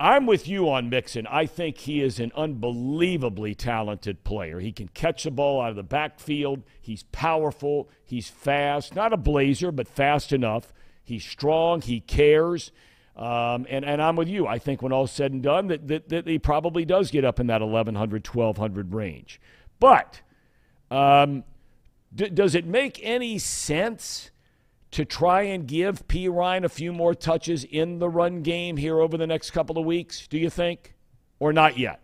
I'm 0.00 0.26
with 0.26 0.48
you 0.48 0.70
on 0.70 0.90
Mixon. 0.90 1.26
I 1.26 1.46
think 1.46 1.78
he 1.78 2.02
is 2.02 2.20
an 2.20 2.32
unbelievably 2.34 3.54
talented 3.54 4.24
player. 4.24 4.60
He 4.60 4.72
can 4.72 4.88
catch 4.88 5.24
the 5.24 5.30
ball 5.30 5.60
out 5.60 5.70
of 5.70 5.76
the 5.76 5.82
backfield. 5.82 6.62
He's 6.80 7.02
powerful. 7.04 7.88
He's 8.04 8.28
fast. 8.28 8.94
Not 8.94 9.12
a 9.12 9.16
blazer, 9.18 9.72
but 9.72 9.88
fast 9.88 10.32
enough. 10.32 10.72
He's 11.02 11.24
strong. 11.24 11.80
He 11.80 12.00
cares. 12.00 12.72
Um, 13.16 13.66
and, 13.70 13.84
and 13.84 14.02
I'm 14.02 14.14
with 14.14 14.28
you. 14.28 14.46
I 14.46 14.58
think 14.58 14.82
when 14.82 14.92
all's 14.92 15.10
said 15.10 15.32
and 15.32 15.42
done, 15.42 15.68
that, 15.68 15.88
that, 15.88 16.08
that 16.10 16.26
he 16.26 16.38
probably 16.38 16.84
does 16.84 17.10
get 17.10 17.24
up 17.24 17.40
in 17.40 17.46
that 17.46 17.62
1,100, 17.62 18.26
1,200 18.26 18.92
range. 18.92 19.40
But 19.80 20.20
um, 20.90 21.44
d- 22.14 22.28
does 22.28 22.54
it 22.54 22.66
make 22.66 23.00
any 23.02 23.38
sense 23.38 24.30
to 24.90 25.04
try 25.04 25.42
and 25.42 25.66
give 25.66 26.06
Perine 26.08 26.64
a 26.64 26.68
few 26.68 26.92
more 26.92 27.14
touches 27.14 27.64
in 27.64 27.98
the 27.98 28.08
run 28.08 28.42
game 28.42 28.76
here 28.76 29.00
over 29.00 29.16
the 29.16 29.26
next 29.26 29.50
couple 29.50 29.78
of 29.78 29.84
weeks, 29.84 30.26
do 30.26 30.38
you 30.38 30.50
think? 30.50 30.94
Or 31.38 31.52
not 31.52 31.78
yet? 31.78 32.00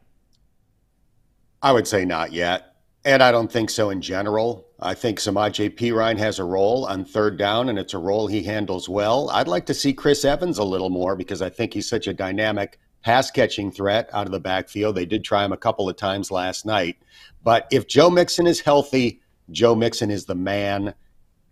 I 1.63 1.73
would 1.73 1.87
say 1.87 2.05
not 2.05 2.33
yet. 2.33 2.75
And 3.05 3.23
I 3.23 3.33
don't 3.33 3.51
think 3.51 3.71
so 3.71 3.91
in 3.91 4.01
general. 4.01 4.67
I 4.83 4.95
think 4.95 5.21
Samaje 5.21 5.71
Perine 5.77 6.19
has 6.19 6.41
a 6.41 6.45
role 6.45 6.87
on 6.87 7.05
third 7.05 7.39
down, 7.39 7.69
and 7.69 7.79
it's 7.79 7.95
a 7.95 7.99
role 7.99 8.27
he 8.27 8.43
handles 8.43 8.89
well. 8.89 9.31
I'd 9.31 9.47
like 9.47 9.67
to 9.67 9.75
see 9.75 9.93
Chris 9.93 10.25
Evans 10.25 10.59
a 10.59 10.65
little 10.65 10.91
more 10.91 11.15
because 11.15 11.41
I 11.41 11.51
think 11.51 11.73
he's 11.73 11.89
such 11.89 12.09
a 12.09 12.13
dynamic 12.13 12.81
pass 13.03 13.31
catching 13.31 13.71
threat 13.71 14.11
out 14.13 14.27
of 14.27 14.33
the 14.33 14.41
backfield. 14.41 14.97
They 14.97 15.07
did 15.07 15.25
try 15.25 15.45
him 15.45 15.53
a 15.53 15.57
couple 15.57 15.89
of 15.89 15.97
times 15.97 16.33
last 16.33 16.67
night. 16.67 16.97
But 17.45 17.69
if 17.71 17.87
Joe 17.87 18.11
Mixon 18.11 18.47
is 18.47 18.61
healthy, 18.61 19.21
Joe 19.51 19.77
Mixon 19.77 20.11
is 20.11 20.25
the 20.25 20.35
man 20.35 20.95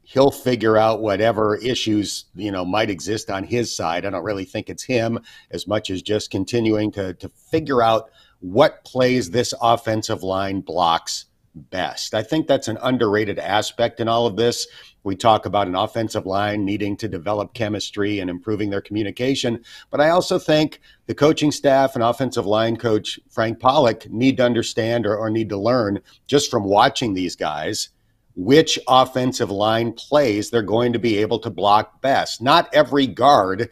he'll 0.02 0.32
figure 0.32 0.76
out 0.76 1.00
whatever 1.00 1.56
issues 1.56 2.24
you 2.34 2.50
know 2.50 2.64
might 2.64 2.90
exist 2.90 3.30
on 3.30 3.44
his 3.44 3.74
side. 3.74 4.04
I 4.04 4.10
don't 4.10 4.24
really 4.24 4.44
think 4.44 4.68
it's 4.68 4.82
him 4.82 5.20
as 5.52 5.68
much 5.68 5.88
as 5.88 6.02
just 6.02 6.32
continuing 6.32 6.90
to 6.92 7.14
to 7.14 7.28
figure 7.28 7.80
out 7.80 8.10
what 8.40 8.84
plays 8.84 9.30
this 9.30 9.54
offensive 9.60 10.22
line 10.24 10.62
blocks 10.62 11.26
best. 11.54 12.14
I 12.14 12.22
think 12.22 12.46
that's 12.46 12.68
an 12.68 12.78
underrated 12.82 13.38
aspect 13.38 14.00
in 14.00 14.08
all 14.08 14.26
of 14.26 14.36
this. 14.36 14.66
We 15.02 15.16
talk 15.16 15.46
about 15.46 15.66
an 15.66 15.74
offensive 15.74 16.26
line 16.26 16.64
needing 16.64 16.96
to 16.98 17.08
develop 17.08 17.54
chemistry 17.54 18.20
and 18.20 18.30
improving 18.30 18.70
their 18.70 18.80
communication, 18.80 19.64
but 19.90 20.00
I 20.00 20.10
also 20.10 20.38
think 20.38 20.80
the 21.06 21.14
coaching 21.14 21.50
staff 21.50 21.94
and 21.94 22.04
offensive 22.04 22.46
line 22.46 22.76
coach 22.76 23.18
Frank 23.28 23.58
Pollack 23.58 24.08
need 24.10 24.36
to 24.36 24.44
understand 24.44 25.06
or, 25.06 25.16
or 25.16 25.30
need 25.30 25.48
to 25.48 25.56
learn 25.56 26.00
just 26.26 26.50
from 26.50 26.64
watching 26.64 27.14
these 27.14 27.36
guys 27.36 27.88
which 28.36 28.78
offensive 28.88 29.50
line 29.50 29.92
plays 29.92 30.50
they're 30.50 30.62
going 30.62 30.92
to 30.92 30.98
be 30.98 31.18
able 31.18 31.38
to 31.38 31.50
block 31.50 32.00
best. 32.00 32.40
Not 32.40 32.72
every 32.72 33.06
guard 33.06 33.68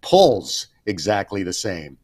pulls 0.00 0.68
exactly 0.86 1.42
the 1.42 1.52
same. 1.52 1.98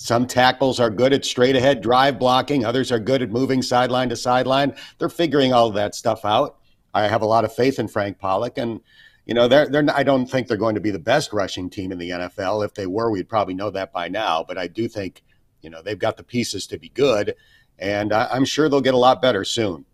Some 0.00 0.28
tackles 0.28 0.78
are 0.78 0.90
good 0.90 1.12
at 1.12 1.24
straight 1.24 1.56
ahead 1.56 1.80
drive 1.80 2.20
blocking, 2.20 2.64
others 2.64 2.92
are 2.92 3.00
good 3.00 3.20
at 3.20 3.30
moving 3.30 3.62
sideline 3.62 4.08
to 4.10 4.16
sideline. 4.16 4.76
They're 4.98 5.08
figuring 5.08 5.52
all 5.52 5.72
that 5.72 5.96
stuff 5.96 6.24
out. 6.24 6.56
I 6.94 7.08
have 7.08 7.22
a 7.22 7.26
lot 7.26 7.44
of 7.44 7.52
faith 7.52 7.80
in 7.80 7.88
Frank 7.88 8.20
Pollack 8.20 8.58
and 8.58 8.80
you 9.26 9.34
know, 9.34 9.48
they're, 9.48 9.68
they're, 9.68 9.84
I 9.92 10.04
don't 10.04 10.26
think 10.26 10.46
they're 10.46 10.56
going 10.56 10.76
to 10.76 10.80
be 10.80 10.92
the 10.92 11.00
best 11.00 11.32
rushing 11.32 11.68
team 11.68 11.90
in 11.90 11.98
the 11.98 12.10
NFL. 12.10 12.64
If 12.64 12.74
they 12.74 12.86
were, 12.86 13.10
we'd 13.10 13.28
probably 13.28 13.54
know 13.54 13.70
that 13.70 13.92
by 13.92 14.06
now. 14.06 14.44
But 14.46 14.56
I 14.56 14.68
do 14.68 14.86
think, 14.86 15.24
you 15.62 15.68
know, 15.68 15.82
they've 15.82 15.98
got 15.98 16.16
the 16.16 16.22
pieces 16.22 16.66
to 16.68 16.78
be 16.78 16.88
good, 16.90 17.34
and 17.78 18.12
I'm 18.12 18.44
sure 18.44 18.68
they'll 18.68 18.80
get 18.80 18.94
a 18.94 18.98
lot 18.98 19.20
better 19.20 19.44
soon. 19.44 19.84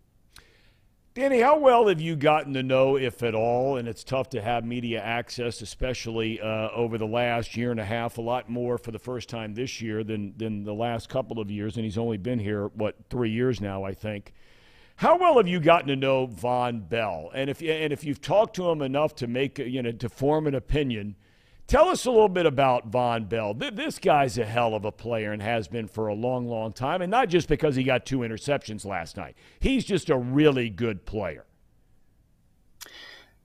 Danny, 1.15 1.39
how 1.39 1.57
well 1.57 1.87
have 1.87 2.01
you 2.01 2.17
gotten 2.17 2.53
to 2.55 2.61
know, 2.61 2.97
if 2.97 3.23
at 3.23 3.33
all, 3.33 3.77
and 3.77 3.87
it's 3.87 4.03
tough 4.03 4.27
to 4.31 4.41
have 4.41 4.65
media 4.65 4.99
access, 5.01 5.61
especially 5.61 6.41
uh, 6.41 6.69
over 6.71 6.97
the 6.97 7.07
last 7.07 7.55
year 7.55 7.71
and 7.71 7.79
a 7.79 7.85
half, 7.85 8.17
a 8.17 8.21
lot 8.21 8.49
more 8.49 8.77
for 8.77 8.91
the 8.91 8.99
first 8.99 9.29
time 9.29 9.53
this 9.53 9.79
year 9.79 10.03
than, 10.03 10.33
than 10.35 10.65
the 10.65 10.73
last 10.73 11.07
couple 11.07 11.39
of 11.39 11.49
years, 11.49 11.77
and 11.77 11.85
he's 11.85 11.97
only 11.97 12.17
been 12.17 12.37
here, 12.37 12.67
what, 12.73 12.97
three 13.09 13.29
years 13.29 13.61
now, 13.61 13.85
I 13.85 13.93
think. 13.93 14.33
How 14.97 15.17
well 15.17 15.37
have 15.37 15.47
you 15.47 15.61
gotten 15.61 15.87
to 15.87 15.95
know 15.95 16.27
Vonn 16.27 16.89
Bell? 16.89 17.31
And 17.33 17.49
if, 17.49 17.61
and 17.61 17.93
if 17.93 18.03
you've 18.03 18.19
talked 18.19 18.57
to 18.57 18.69
him 18.69 18.81
enough 18.81 19.15
to 19.15 19.27
make, 19.27 19.57
you 19.57 19.81
know, 19.81 19.93
to 19.93 20.09
form 20.09 20.47
an 20.47 20.53
opinion– 20.53 21.15
Tell 21.67 21.89
us 21.89 22.05
a 22.05 22.11
little 22.11 22.29
bit 22.29 22.45
about 22.45 22.91
Vonn 22.91 23.27
Bell. 23.27 23.55
This 23.55 23.97
guy's 23.97 24.37
a 24.37 24.45
hell 24.45 24.75
of 24.75 24.85
a 24.85 24.91
player 24.91 25.31
and 25.31 25.41
has 25.41 25.67
been 25.67 25.87
for 25.87 26.07
a 26.07 26.13
long, 26.13 26.47
long 26.47 26.73
time, 26.73 27.01
and 27.01 27.09
not 27.09 27.27
just 27.27 27.47
because 27.47 27.75
he 27.75 27.83
got 27.83 28.05
two 28.05 28.19
interceptions 28.19 28.85
last 28.85 29.17
night. 29.17 29.35
He's 29.59 29.83
just 29.83 30.11
a 30.11 30.17
really 30.17 30.69
good 30.69 31.07
player 31.07 31.45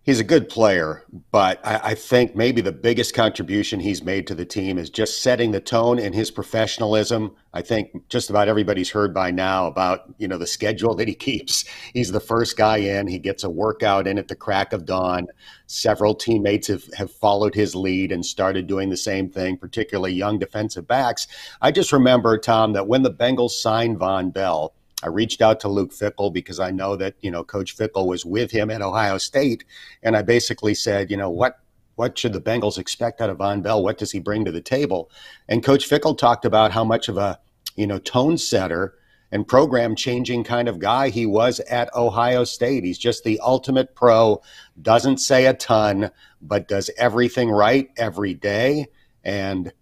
he's 0.03 0.21
a 0.21 0.25
good 0.25 0.49
player, 0.49 1.05
but 1.31 1.65
I, 1.65 1.91
I, 1.91 1.95
think 1.95 2.35
maybe 2.35 2.61
the 2.61 2.73
biggest 2.73 3.15
contribution 3.15 3.81
he's 3.81 4.03
made 4.03 4.27
to 4.29 4.35
the 4.35 4.47
team 4.47 4.79
is 4.79 4.89
just 4.89 5.23
setting 5.23 5.51
the 5.51 5.61
tone 5.61 5.99
in 5.99 6.13
his 6.13 6.31
professionalism. 6.31 7.37
I 7.53 7.63
think 7.63 8.09
just 8.09 8.31
about 8.31 8.49
everybody's 8.49 8.91
heard 8.91 9.13
by 9.13 9.31
now 9.31 9.67
about 9.67 10.15
you 10.19 10.27
know 10.27 10.39
the 10.39 10.47
schedule 10.47 10.95
that 10.97 11.09
he 11.09 11.15
keeps. 11.29 11.65
He's 11.93 12.13
the 12.13 12.21
first 12.21 12.57
guy 12.57 12.79
in. 12.79 13.07
He 13.07 13.19
gets 13.19 13.45
a 13.45 13.51
workout 13.51 14.07
in 14.07 14.19
at 14.19 14.29
the 14.29 14.37
crack 14.37 14.73
of 14.73 14.87
dawn. 14.87 15.27
Several 15.67 16.15
teammates 16.15 16.69
have, 16.69 16.85
have 16.95 17.13
followed 17.13 17.55
his 17.55 17.75
lead 17.75 18.11
and 18.11 18.25
started 18.25 18.67
doing 18.67 18.89
the 18.89 18.97
same 18.97 19.29
thing, 19.29 19.57
particularly 19.57 20.13
young 20.13 20.39
defensive 20.39 20.87
backs. 20.87 21.27
I 21.61 21.73
just 21.73 21.93
remember, 21.93 22.39
Thom, 22.39 22.73
that 22.73 22.87
when 22.87 23.03
the 23.03 23.13
Bengals 23.13 23.51
signed 23.51 23.99
Vonn 23.99 24.33
Bell, 24.33 24.73
I 25.03 25.09
reached 25.09 25.41
out 25.41 25.61
to 25.61 25.69
Luke 25.69 25.93
Fickell 25.93 26.33
because 26.33 26.61
I 26.61 26.71
know 26.71 26.97
that, 26.97 27.15
you 27.21 27.31
know, 27.31 27.43
Coach 27.45 27.77
Fickell 27.77 28.07
was 28.07 28.25
with 28.25 28.51
him 28.51 28.71
at 28.71 28.83
Ohio 28.83 29.19
State. 29.19 29.65
And 30.03 30.17
I 30.17 30.23
basically 30.23 30.75
said, 30.75 31.11
you 31.11 31.17
know, 31.17 31.31
what 31.31 31.59
what 31.97 32.19
should 32.19 32.33
the 32.33 32.41
Bengals 32.41 32.79
expect 32.79 33.21
out 33.21 33.29
of 33.29 33.39
Vonn 33.39 33.63
Bell? 33.63 33.83
What 33.83 33.99
does 33.99 34.11
he 34.11 34.21
bring 34.21 34.47
to 34.47 34.53
the 34.53 34.63
table? 34.63 35.11
And 35.49 35.63
Coach 35.63 35.89
Fickell 35.89 36.17
talked 36.17 36.47
about 36.47 36.73
how 36.73 36.83
much 36.83 37.09
of 37.09 37.19
a, 37.19 37.39
you 37.77 37.87
know, 37.87 37.99
tone 37.99 38.39
setter 38.39 38.95
and 39.31 39.47
program 39.47 39.95
changing 39.95 40.45
kind 40.45 40.69
of 40.69 40.79
guy 40.79 41.11
he 41.11 41.27
was 41.27 41.61
at 41.61 41.95
Ohio 41.95 42.45
State. 42.45 42.85
He's 42.85 42.99
just 42.99 43.23
the 43.23 43.39
ultimate 43.41 43.95
pro, 43.95 44.41
doesn't 44.81 45.19
say 45.19 45.45
a 45.47 45.53
ton, 45.53 46.11
but 46.41 46.69
does 46.69 46.91
everything 46.97 47.51
right 47.51 47.91
every 47.99 48.33
day. 48.33 48.87
And 49.23 49.73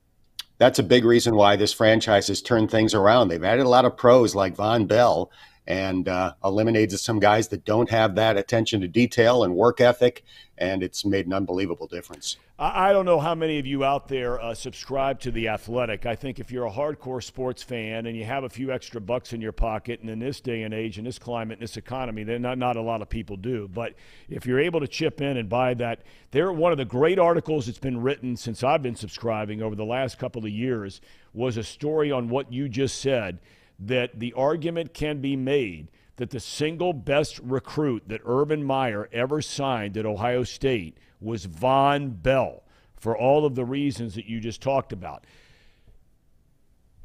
that's 0.59 0.78
a 0.78 0.82
big 0.82 1.04
reason 1.04 1.34
why 1.34 1.56
this 1.56 1.72
franchise 1.72 2.28
has 2.28 2.42
turned 2.42 2.70
things 2.70 2.94
around. 2.94 3.28
They've 3.28 3.42
added 3.42 3.64
a 3.64 3.68
lot 3.68 3.84
of 3.84 3.96
pros 3.96 4.34
like 4.34 4.56
Vonn 4.56 4.86
Bell 4.86 5.30
and 5.66 6.09
uh, 6.09 6.32
eliminated 6.44 6.98
some 6.98 7.20
guys 7.20 7.48
that 7.48 7.64
don't 7.64 7.90
have 7.90 8.14
that 8.16 8.36
attention 8.36 8.80
to 8.80 8.88
detail 8.88 9.44
and 9.44 9.54
work 9.54 9.80
ethic, 9.80 10.24
and 10.59 10.82
it's 10.82 11.04
made 11.04 11.26
an 11.26 11.32
unbelievable 11.32 11.86
difference. 11.86 12.36
I 12.61 12.92
don't 12.92 13.04
know 13.04 13.20
how 13.20 13.36
many 13.36 13.61
of 13.61 13.66
you 13.66 13.84
out 13.84 14.09
there 14.09 14.40
uh, 14.40 14.52
subscribe 14.52 15.20
to 15.20 15.30
The 15.30 15.46
Athletic. 15.46 16.06
I 16.06 16.16
think 16.16 16.40
if 16.40 16.50
you're 16.50 16.66
a 16.66 16.70
hardcore 16.70 17.22
sports 17.22 17.62
fan 17.62 18.06
and 18.06 18.16
you 18.16 18.24
have 18.24 18.42
a 18.42 18.48
few 18.48 18.72
extra 18.72 19.00
bucks 19.00 19.32
in 19.32 19.40
your 19.40 19.52
pocket, 19.52 20.00
and 20.00 20.11
in 20.11 20.18
this 20.18 20.40
day 20.40 20.62
and 20.62 20.74
age, 20.74 20.99
in 20.99 21.04
this 21.04 21.20
climate, 21.20 21.58
in 21.58 21.61
this 21.61 21.76
economy, 21.76 22.24
then 22.24 22.42
not, 22.42 22.58
not 22.58 22.76
a 22.76 22.83
lot 22.83 23.00
of 23.00 23.08
people 23.08 23.37
do. 23.37 23.68
But 23.72 23.95
if 24.28 24.45
you're 24.45 24.58
able 24.58 24.80
to 24.80 24.88
chip 24.88 25.20
in 25.20 25.37
and 25.37 25.49
buy 25.49 25.74
that, 25.74 26.03
they're 26.33 26.53
one 26.53 26.72
of 26.72 26.78
the 26.78 26.84
great 26.84 27.20
articles 27.20 27.66
that's 27.66 27.78
been 27.78 28.03
written 28.03 28.37
since 28.37 28.64
I've 28.64 28.83
been 28.83 28.96
subscribing 28.96 29.62
over 29.62 29.76
the 29.76 29.84
last 29.84 30.18
couple 30.18 30.45
of 30.45 30.50
years 30.50 31.00
was 31.33 31.57
a 31.57 31.62
story 31.62 32.11
on 32.11 32.28
what 32.28 32.53
you 32.53 32.68
just 32.68 33.00
said 33.00 33.38
that 33.78 34.18
the 34.18 34.33
argument 34.33 34.92
can 34.95 35.20
be 35.20 35.37
made 35.37 35.87
that 36.18 36.30
the 36.30 36.40
single 36.40 36.92
best 36.92 37.38
recruit 37.38 38.03
that 38.08 38.20
Urban 38.24 38.62
Meyer 38.62 39.08
ever 39.12 39.40
signed 39.40 39.96
at 39.96 40.04
Ohio 40.04 40.45
State 40.45 40.99
was 41.20 41.46
Vonn 41.46 42.22
Bell 42.22 42.62
for 42.96 43.16
all 43.16 43.46
of 43.46 43.54
the 43.54 43.64
reasons 43.64 44.14
that 44.16 44.26
you 44.26 44.40
just 44.40 44.61
talked 44.61 44.92
about. 44.92 45.24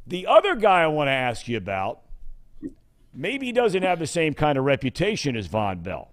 The 0.05 0.27
other 0.27 0.55
guy 0.55 0.81
I 0.81 0.87
want 0.87 1.07
to 1.07 1.13
ask 1.13 1.47
you 1.47 1.57
about, 1.57 2.01
maybe 3.13 3.45
he 3.45 3.51
doesn't 3.51 3.83
have 3.83 3.99
the 3.99 4.07
same 4.07 4.33
kind 4.33 4.57
of 4.57 4.65
reputation 4.65 5.37
as 5.37 5.47
Vonn 5.47 5.83
Bell, 5.83 6.11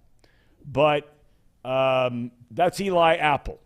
but 0.64 1.16
um, 1.64 2.30
that's 2.50 2.80
Eli 2.80 3.16
Apple. 3.16 3.60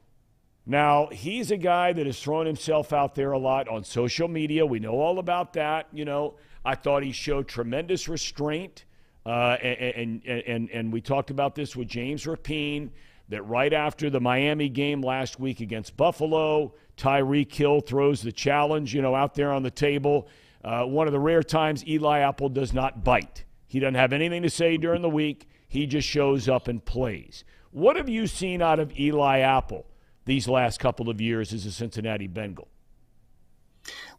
Now, 0.66 1.08
he's 1.08 1.50
a 1.50 1.58
guy 1.58 1.92
that 1.92 2.06
has 2.06 2.22
thrown 2.22 2.46
himself 2.46 2.92
out 2.92 3.14
there 3.14 3.32
a 3.32 3.38
lot 3.38 3.68
on 3.68 3.84
social 3.84 4.28
media. 4.28 4.64
We 4.64 4.78
know 4.78 4.94
all 4.94 5.18
about 5.18 5.52
that. 5.54 5.88
You 5.92 6.04
know, 6.06 6.36
I 6.64 6.74
thought 6.74 7.02
he 7.02 7.12
showed 7.12 7.48
tremendous 7.48 8.08
restraint. 8.08 8.84
Uh, 9.26 9.56
and, 9.62 10.22
and, 10.26 10.70
and, 10.70 10.92
we 10.92 11.00
talked 11.00 11.30
about 11.30 11.54
this 11.54 11.74
with 11.74 11.88
James 11.88 12.24
Rapien 12.24 12.90
that 13.30 13.42
right 13.44 13.72
after 13.72 14.10
the 14.10 14.20
Miami 14.20 14.68
game 14.68 15.00
last 15.00 15.40
week 15.40 15.60
against 15.60 15.96
Buffalo, 15.96 16.74
Tyreek 16.98 17.52
Hill 17.52 17.80
throws 17.80 18.20
the 18.20 18.32
challenge, 18.32 18.94
you 18.94 19.00
know, 19.00 19.14
out 19.14 19.34
there 19.34 19.50
on 19.50 19.62
the 19.62 19.70
table. 19.70 20.28
Uh, 20.62 20.84
one 20.84 21.06
of 21.06 21.14
the 21.14 21.20
rare 21.20 21.42
times 21.42 21.86
Eli 21.86 22.20
Apple 22.20 22.50
does 22.50 22.74
not 22.74 23.02
bite. 23.02 23.44
He 23.66 23.80
doesn't 23.80 23.94
have 23.94 24.12
anything 24.12 24.42
to 24.42 24.50
say 24.50 24.76
during 24.76 25.00
the 25.00 25.08
week. 25.08 25.48
He 25.68 25.86
just 25.86 26.06
shows 26.06 26.48
up 26.48 26.68
and 26.68 26.84
plays. 26.84 27.44
What 27.70 27.96
have 27.96 28.08
you 28.08 28.26
seen 28.26 28.62
out 28.62 28.78
of 28.78 28.98
Eli 28.98 29.40
Apple 29.40 29.86
these 30.26 30.46
last 30.46 30.78
couple 30.80 31.08
of 31.08 31.20
years 31.20 31.52
as 31.52 31.66
a 31.66 31.72
Cincinnati 31.72 32.26
Bengal? 32.26 32.68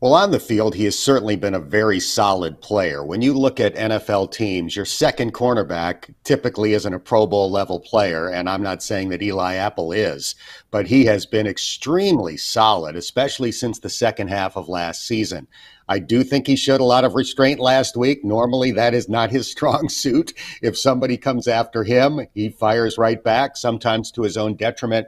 Well, 0.05 0.13
on 0.13 0.29
the 0.29 0.39
field, 0.39 0.75
he 0.75 0.83
has 0.83 0.99
certainly 0.99 1.35
been 1.35 1.55
a 1.55 1.59
very 1.59 1.99
solid 1.99 2.61
player. 2.61 3.03
When 3.03 3.23
you 3.23 3.33
look 3.33 3.59
at 3.59 3.73
NFL 3.73 4.31
teams, 4.31 4.75
your 4.75 4.85
second 4.85 5.33
cornerback 5.33 6.13
typically 6.23 6.73
isn't 6.73 6.93
a 6.93 6.99
Pro 6.99 7.25
Bowl 7.25 7.49
level 7.49 7.79
player, 7.79 8.29
and 8.29 8.47
I'm 8.47 8.61
not 8.61 8.83
saying 8.83 9.09
that 9.09 9.23
Eli 9.23 9.55
Apple 9.55 9.91
is, 9.91 10.35
but 10.69 10.85
he 10.85 11.05
has 11.05 11.25
been 11.25 11.47
extremely 11.47 12.37
solid, 12.37 12.95
especially 12.95 13.51
since 13.51 13.79
the 13.79 13.89
second 13.89 14.27
half 14.27 14.55
of 14.55 14.69
last 14.69 15.07
season. 15.07 15.47
I 15.89 15.97
do 15.97 16.23
think 16.23 16.45
he 16.45 16.55
showed 16.55 16.81
a 16.81 16.85
lot 16.85 17.03
of 17.03 17.15
restraint 17.15 17.59
last 17.59 17.97
week. 17.97 18.23
Normally, 18.23 18.71
that 18.73 18.93
is 18.93 19.09
not 19.09 19.31
his 19.31 19.49
strong 19.51 19.89
suit. 19.89 20.33
If 20.61 20.77
somebody 20.77 21.17
comes 21.17 21.47
after 21.47 21.83
him, 21.83 22.27
he 22.35 22.49
fires 22.49 22.99
right 22.99 23.23
back, 23.23 23.57
sometimes 23.57 24.11
to 24.11 24.21
his 24.21 24.37
own 24.37 24.53
detriment. 24.53 25.07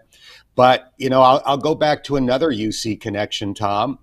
But, 0.56 0.92
you 0.98 1.12
know, 1.12 1.22
I'll, 1.22 1.44
I'll 1.46 1.58
go 1.60 1.76
back 1.76 2.04
to 2.06 2.16
another 2.16 2.50
UC 2.50 3.00
connection, 3.00 3.54
Thom. 3.54 4.00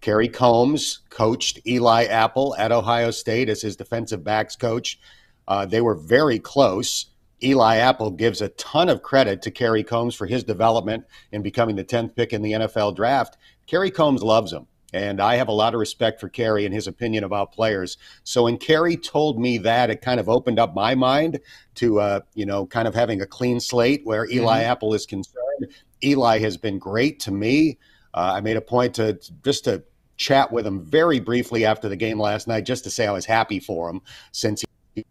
Kerry 0.00 0.28
Coombs 0.28 1.00
coached 1.10 1.66
Eli 1.66 2.04
Apple 2.04 2.54
at 2.56 2.72
Ohio 2.72 3.10
State 3.10 3.48
as 3.48 3.62
his 3.62 3.76
defensive 3.76 4.22
backs 4.22 4.56
coach. 4.56 4.98
Uh, 5.46 5.66
they 5.66 5.80
were 5.80 5.94
very 5.94 6.38
close. 6.38 7.06
Eli 7.42 7.76
Apple 7.76 8.10
gives 8.10 8.40
a 8.40 8.48
ton 8.50 8.88
of 8.88 9.02
credit 9.02 9.42
to 9.42 9.50
Kerry 9.50 9.82
Coombs 9.82 10.14
for 10.14 10.26
his 10.26 10.44
development 10.44 11.04
in 11.32 11.42
becoming 11.42 11.76
the 11.76 11.84
10th 11.84 12.14
pick 12.14 12.32
in 12.32 12.42
the 12.42 12.52
NFL 12.52 12.96
draft. 12.96 13.36
Kerry 13.66 13.90
Coombs 13.90 14.22
loves 14.22 14.52
him. 14.52 14.66
And 14.94 15.20
I 15.20 15.36
have 15.36 15.48
a 15.48 15.52
lot 15.52 15.74
of 15.74 15.80
respect 15.80 16.18
for 16.18 16.30
Kerry 16.30 16.64
and 16.64 16.74
his 16.74 16.86
opinion 16.86 17.24
about 17.24 17.52
players. 17.52 17.98
So 18.24 18.44
when 18.44 18.56
Kerry 18.56 18.96
told 18.96 19.38
me 19.38 19.58
that, 19.58 19.90
it 19.90 20.00
kind 20.00 20.18
of 20.18 20.30
opened 20.30 20.58
up 20.58 20.74
my 20.74 20.94
mind 20.94 21.40
to, 21.74 22.00
uh, 22.00 22.20
you 22.34 22.46
know, 22.46 22.64
kind 22.64 22.88
of 22.88 22.94
having 22.94 23.20
a 23.20 23.26
clean 23.26 23.60
slate 23.60 24.00
where 24.04 24.26
Eli 24.30 24.60
mm-hmm. 24.60 24.70
Apple 24.70 24.94
is 24.94 25.04
concerned. 25.04 25.74
Eli 26.02 26.38
has 26.38 26.56
been 26.56 26.78
great 26.78 27.20
to 27.20 27.30
me. 27.30 27.78
Uh, 28.14 28.32
I 28.36 28.40
made 28.40 28.56
a 28.56 28.60
point 28.60 28.94
to 28.94 29.18
just 29.44 29.64
to 29.64 29.82
chat 30.16 30.50
with 30.50 30.66
him 30.66 30.84
very 30.84 31.20
briefly 31.20 31.64
after 31.64 31.88
the 31.88 31.96
game 31.96 32.20
last 32.20 32.48
night, 32.48 32.64
just 32.64 32.84
to 32.84 32.90
say 32.90 33.06
I 33.06 33.12
was 33.12 33.24
happy 33.24 33.60
for 33.60 33.88
him 33.88 34.00
since 34.32 34.64
he. 34.94 35.04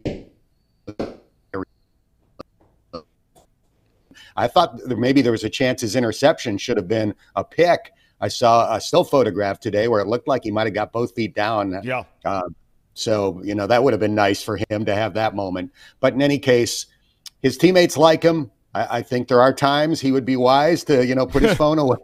I 4.35 4.47
thought 4.47 4.79
maybe 4.85 5.21
there 5.21 5.31
was 5.31 5.43
a 5.43 5.49
chance 5.49 5.81
his 5.81 5.95
interception 5.95 6.57
should 6.57 6.77
have 6.77 6.87
been 6.87 7.15
a 7.35 7.43
pick. 7.43 7.91
I 8.21 8.27
saw 8.27 8.75
a 8.75 8.81
still 8.81 9.03
photograph 9.03 9.59
today 9.59 9.87
where 9.87 9.99
it 9.99 10.07
looked 10.07 10.27
like 10.27 10.43
he 10.43 10.51
might 10.51 10.67
have 10.67 10.73
got 10.73 10.91
both 10.91 11.15
feet 11.15 11.33
down. 11.33 11.79
Yeah. 11.83 12.03
Uh, 12.23 12.43
so, 12.93 13.41
you 13.43 13.55
know, 13.55 13.67
that 13.67 13.83
would 13.83 13.93
have 13.93 13.99
been 13.99 14.15
nice 14.15 14.41
for 14.41 14.59
him 14.69 14.85
to 14.85 14.95
have 14.95 15.13
that 15.15 15.35
moment. 15.35 15.71
But 15.99 16.13
in 16.13 16.21
any 16.21 16.39
case, 16.39 16.87
his 17.41 17.57
teammates 17.57 17.97
like 17.97 18.23
him. 18.23 18.51
I, 18.77 18.97
I, 18.97 19.01
think 19.01 19.27
there 19.27 19.41
are 19.41 19.53
times 19.53 19.99
he 19.99 20.11
would 20.11 20.25
be 20.25 20.35
wise 20.35 20.83
to, 20.85 21.05
you 21.05 21.15
know, 21.15 21.25
put 21.25 21.43
his 21.43 21.57
phone 21.63 21.79
away 21.79 21.97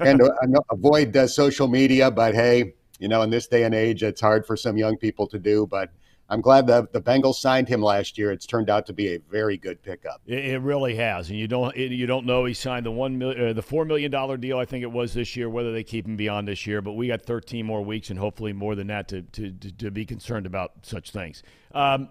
and 0.00 0.20
uh, 0.20 0.60
avoid 0.70 1.16
uh, 1.16 1.28
social 1.28 1.68
media. 1.68 2.10
But 2.10 2.34
hey, 2.34 2.74
you 2.98 3.08
know, 3.08 3.22
in 3.22 3.30
this 3.30 3.46
day 3.46 3.62
and 3.62 3.74
age, 3.74 4.02
it's 4.02 4.20
hard 4.20 4.44
for 4.44 4.56
some 4.56 4.76
young 4.76 4.96
people 4.96 5.26
to 5.28 5.38
do. 5.38 5.66
But 5.66 5.90
I'm 6.28 6.40
glad 6.40 6.66
the 6.66 6.88
the 6.92 7.00
Bengals 7.00 7.36
signed 7.36 7.68
him 7.68 7.80
last 7.80 8.18
year. 8.18 8.32
It's 8.32 8.46
turned 8.46 8.70
out 8.70 8.86
to 8.86 8.92
be 8.92 9.14
a 9.14 9.18
very 9.30 9.56
good 9.56 9.82
pickup. 9.82 10.20
It, 10.26 10.44
it 10.44 10.58
really 10.60 10.96
has, 10.96 11.30
and 11.30 11.38
you 11.38 11.46
don't 11.46 11.76
it, 11.76 11.92
you 11.92 12.06
don't 12.06 12.26
know 12.26 12.44
he 12.44 12.54
signed 12.54 12.86
the 12.86 12.90
one 12.90 13.16
million, 13.16 13.48
uh, 13.48 13.52
the 13.52 13.62
four 13.62 13.84
million 13.84 14.10
dollar 14.10 14.36
deal. 14.36 14.58
I 14.58 14.64
think 14.64 14.82
it 14.82 14.90
was 14.90 15.14
this 15.14 15.36
year. 15.36 15.48
Whether 15.48 15.72
they 15.72 15.84
keep 15.84 16.06
him 16.06 16.16
beyond 16.16 16.48
this 16.48 16.66
year, 16.66 16.82
but 16.82 16.92
we 16.92 17.06
got 17.08 17.22
13 17.22 17.64
more 17.64 17.82
weeks 17.82 18.10
and 18.10 18.18
hopefully 18.18 18.52
more 18.52 18.74
than 18.74 18.88
that 18.88 19.08
to 19.08 19.22
to, 19.22 19.50
to, 19.50 19.72
to 19.72 19.90
be 19.90 20.04
concerned 20.04 20.46
about 20.46 20.72
such 20.82 21.10
things. 21.10 21.42
Um, 21.72 22.08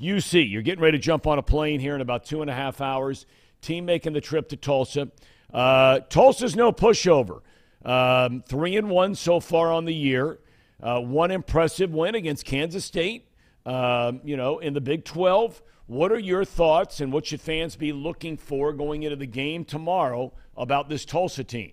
UC, 0.00 0.50
you're 0.50 0.62
getting 0.62 0.82
ready 0.82 0.96
to 0.96 1.02
jump 1.02 1.26
on 1.26 1.38
a 1.38 1.42
plane 1.42 1.78
here 1.78 1.94
in 1.94 2.00
about 2.00 2.24
two 2.24 2.40
and 2.40 2.50
a 2.50 2.54
half 2.54 2.80
hours. 2.80 3.26
Team 3.60 3.84
making 3.84 4.14
the 4.14 4.20
trip 4.20 4.48
to 4.48 4.56
Tulsa. 4.56 5.08
Uh, 5.52 6.00
Tulsa's 6.00 6.56
no 6.56 6.72
pushover. 6.72 7.42
Um, 7.84 8.42
three 8.46 8.76
and 8.76 8.88
one 8.88 9.14
so 9.14 9.40
far 9.40 9.72
on 9.72 9.84
the 9.84 9.94
year. 9.94 10.38
Uh, 10.82 11.00
one 11.00 11.30
impressive 11.30 11.92
win 11.92 12.14
against 12.14 12.46
Kansas 12.46 12.84
State. 12.84 13.28
Um, 13.66 14.20
you 14.24 14.36
know, 14.36 14.58
in 14.58 14.72
the 14.72 14.80
Big 14.80 15.04
12. 15.04 15.62
What 15.86 16.12
are 16.12 16.18
your 16.18 16.44
thoughts 16.44 17.00
and 17.00 17.12
what 17.12 17.26
should 17.26 17.40
fans 17.40 17.74
be 17.74 17.92
looking 17.92 18.36
for 18.36 18.72
going 18.72 19.02
into 19.02 19.16
the 19.16 19.26
game 19.26 19.64
tomorrow 19.64 20.32
about 20.56 20.88
this 20.88 21.04
Tulsa 21.04 21.42
team? 21.42 21.72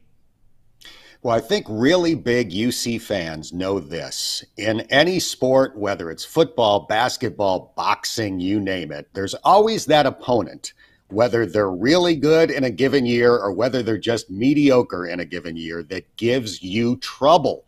Well, 1.24 1.36
I 1.36 1.40
think 1.40 1.66
really 1.68 2.14
big 2.14 2.52
UC 2.52 3.02
fans 3.02 3.52
know 3.52 3.80
this. 3.80 4.46
In 4.56 4.82
any 4.82 5.20
sport, 5.20 5.76
whether 5.76 6.12
it's 6.12 6.24
football, 6.24 6.82
basketball, 6.82 7.74
boxing, 7.76 8.40
you 8.40 8.60
name 8.60 8.92
it, 8.92 9.08
there's 9.14 9.34
always 9.44 9.88
that 9.88 10.06
opponent, 10.06 10.74
whether 11.10 11.48
they're 11.48 11.72
really 11.72 12.16
good 12.16 12.52
in 12.52 12.64
a 12.64 12.70
given 12.70 13.06
year 13.06 13.36
or 13.36 13.52
whether 13.52 13.82
they're 13.82 13.98
just 13.98 14.30
mediocre 14.30 15.08
in 15.08 15.20
a 15.20 15.26
given 15.26 15.58
year, 15.58 15.82
that 15.84 16.16
gives 16.18 16.62
you 16.62 16.98
trouble. 16.98 17.66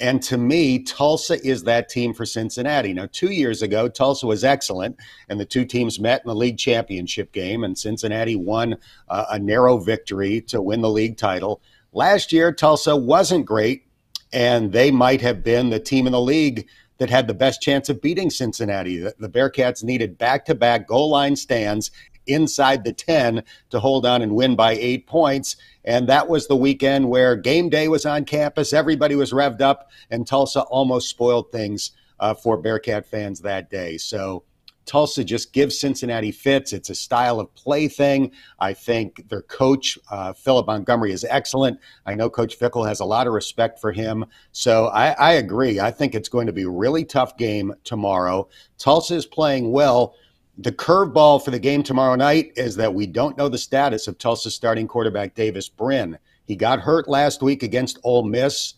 And 0.00 0.22
to 0.24 0.36
me, 0.36 0.82
Tulsa 0.82 1.44
is 1.46 1.64
that 1.64 1.88
team 1.88 2.14
for 2.14 2.24
Cincinnati. 2.24 2.92
Now, 2.92 3.08
two 3.10 3.30
years 3.30 3.62
ago, 3.62 3.88
Tulsa 3.88 4.26
was 4.26 4.44
excellent, 4.44 4.96
and 5.28 5.40
the 5.40 5.44
two 5.44 5.64
teams 5.64 5.98
met 5.98 6.22
in 6.24 6.28
the 6.28 6.36
league 6.36 6.58
championship 6.58 7.32
game, 7.32 7.64
and 7.64 7.76
Cincinnati 7.76 8.36
won 8.36 8.76
uh, 9.08 9.24
a 9.30 9.38
narrow 9.38 9.78
victory 9.78 10.40
to 10.42 10.62
win 10.62 10.82
the 10.82 10.90
league 10.90 11.16
title. 11.16 11.60
Last 11.92 12.32
year, 12.32 12.52
Tulsa 12.52 12.96
wasn't 12.96 13.46
great, 13.46 13.86
and 14.32 14.72
they 14.72 14.90
might 14.90 15.20
have 15.22 15.42
been 15.42 15.70
the 15.70 15.80
team 15.80 16.06
in 16.06 16.12
the 16.12 16.20
league 16.20 16.68
that 16.98 17.10
had 17.10 17.26
the 17.26 17.34
best 17.34 17.62
chance 17.62 17.88
of 17.88 18.02
beating 18.02 18.28
Cincinnati. 18.28 18.98
The, 18.98 19.28
Bearcats 19.28 19.82
needed 19.82 20.18
back 20.18 20.44
to 20.46 20.54
back 20.54 20.86
goal 20.86 21.10
line 21.10 21.36
stands 21.36 21.90
inside 22.26 22.84
the 22.84 22.92
10 22.92 23.42
to 23.70 23.80
hold 23.80 24.04
on 24.04 24.20
and 24.20 24.34
win 24.34 24.54
by 24.54 24.72
eight 24.72 25.06
points. 25.06 25.56
And 25.84 26.08
that 26.08 26.28
was 26.28 26.46
the 26.46 26.56
weekend 26.56 27.08
where 27.08 27.36
game 27.36 27.70
day 27.70 27.88
was 27.88 28.04
on 28.04 28.24
campus. 28.24 28.72
Everybody 28.72 29.14
was 29.14 29.32
revved 29.32 29.62
up, 29.62 29.90
and 30.10 30.26
Tulsa 30.26 30.62
almost 30.62 31.08
spoiled 31.08 31.50
things 31.50 31.92
uh, 32.20 32.34
for 32.34 32.58
Bearcat 32.58 33.06
fans 33.06 33.40
that 33.40 33.70
day. 33.70 33.96
So 33.96 34.44
Tulsa 34.88 35.22
just 35.22 35.52
gives 35.52 35.78
Cincinnati 35.78 36.32
fits. 36.32 36.72
It's 36.72 36.90
a 36.90 36.94
style 36.94 37.38
of 37.38 37.54
play 37.54 37.86
thing. 37.86 38.32
I 38.58 38.72
think 38.72 39.28
their 39.28 39.42
coach, 39.42 39.98
uh, 40.10 40.32
Philip 40.32 40.66
Montgomery, 40.66 41.12
is 41.12 41.24
excellent. 41.28 41.78
I 42.06 42.14
know 42.14 42.30
Coach 42.30 42.58
Fickell 42.58 42.88
has 42.88 43.00
a 43.00 43.04
lot 43.04 43.26
of 43.26 43.34
respect 43.34 43.78
for 43.78 43.92
him. 43.92 44.24
So 44.52 44.86
I, 44.86 45.10
I 45.10 45.32
agree. 45.32 45.78
I 45.78 45.90
think 45.90 46.14
it's 46.14 46.30
going 46.30 46.46
to 46.46 46.52
be 46.52 46.62
a 46.62 46.70
really 46.70 47.04
tough 47.04 47.36
game 47.36 47.74
tomorrow. 47.84 48.48
Tulsa 48.78 49.14
is 49.14 49.26
playing 49.26 49.70
well. 49.70 50.14
The 50.56 50.72
curveball 50.72 51.44
for 51.44 51.52
the 51.52 51.58
game 51.60 51.82
tomorrow 51.82 52.16
night 52.16 52.52
is 52.56 52.74
that 52.76 52.92
we 52.92 53.06
don't 53.06 53.36
know 53.36 53.48
the 53.48 53.58
status 53.58 54.08
of 54.08 54.18
Tulsa's 54.18 54.54
starting 54.54 54.88
quarterback 54.88 55.34
Davis 55.34 55.68
Brin. 55.68 56.18
He 56.46 56.56
got 56.56 56.80
hurt 56.80 57.08
last 57.08 57.42
week 57.42 57.62
against 57.62 57.98
Ole 58.02 58.24
Miss. 58.24 58.74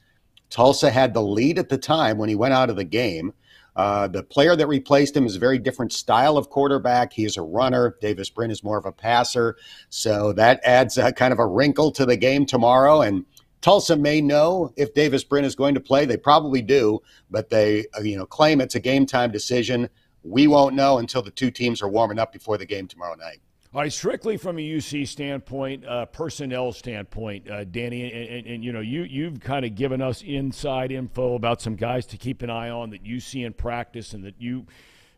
Tulsa 0.50 0.90
had 0.90 1.14
the 1.14 1.22
lead 1.22 1.58
at 1.58 1.68
the 1.68 1.78
time 1.78 2.18
when 2.18 2.28
he 2.28 2.34
went 2.34 2.52
out 2.52 2.68
of 2.68 2.76
the 2.76 2.84
game. 2.84 3.32
Uh, 3.76 4.08
the 4.08 4.22
player 4.22 4.56
that 4.56 4.66
replaced 4.66 5.16
him 5.16 5.26
is 5.26 5.36
a 5.36 5.38
very 5.38 5.58
different 5.58 5.92
style 5.92 6.36
of 6.36 6.50
quarterback. 6.50 7.12
He 7.12 7.24
is 7.24 7.36
a 7.36 7.42
runner. 7.42 7.96
Davis 8.00 8.30
Brin 8.30 8.50
is 8.50 8.64
more 8.64 8.78
of 8.78 8.86
a 8.86 8.92
passer. 8.92 9.56
So 9.88 10.32
that 10.34 10.60
adds 10.64 10.98
a, 10.98 11.12
kind 11.12 11.32
of 11.32 11.38
a 11.38 11.46
wrinkle 11.46 11.90
to 11.92 12.04
the 12.04 12.16
game 12.16 12.46
tomorrow. 12.46 13.02
And 13.02 13.24
Tulsa 13.60 13.96
may 13.96 14.20
know 14.20 14.72
if 14.76 14.94
Davis 14.94 15.24
Brin 15.24 15.44
is 15.44 15.54
going 15.54 15.74
to 15.74 15.80
play. 15.80 16.06
They 16.06 16.16
probably 16.16 16.62
do, 16.62 17.00
but 17.30 17.50
they 17.50 17.86
uh, 17.96 18.00
you 18.00 18.16
know 18.16 18.26
claim 18.26 18.60
it's 18.60 18.74
a 18.74 18.80
game 18.80 19.06
time 19.06 19.30
decision. 19.30 19.88
We 20.22 20.46
won't 20.46 20.74
know 20.74 20.98
until 20.98 21.22
the 21.22 21.30
two 21.30 21.50
teams 21.50 21.82
are 21.82 21.88
warming 21.88 22.18
up 22.18 22.32
before 22.32 22.58
the 22.58 22.66
game 22.66 22.86
tomorrow 22.86 23.14
night. 23.16 23.40
All 23.72 23.80
right, 23.80 23.92
strictly 23.92 24.36
from 24.36 24.58
a 24.58 24.60
UC 24.60 25.06
standpoint, 25.06 25.86
uh, 25.86 26.06
personnel 26.06 26.72
standpoint, 26.72 27.48
uh, 27.48 27.62
Danny, 27.62 28.02
and, 28.02 28.28
and, 28.28 28.46
and, 28.48 28.64
you 28.64 28.72
know, 28.72 28.80
you 28.80 29.04
you've 29.04 29.38
kind 29.38 29.64
of 29.64 29.76
given 29.76 30.02
us 30.02 30.22
inside 30.22 30.90
info 30.90 31.36
about 31.36 31.60
some 31.60 31.76
guys 31.76 32.04
to 32.06 32.16
keep 32.16 32.42
an 32.42 32.50
eye 32.50 32.70
on 32.70 32.90
that 32.90 33.06
you 33.06 33.20
see 33.20 33.44
in 33.44 33.52
practice 33.52 34.12
and 34.12 34.24
that 34.24 34.34
you 34.40 34.66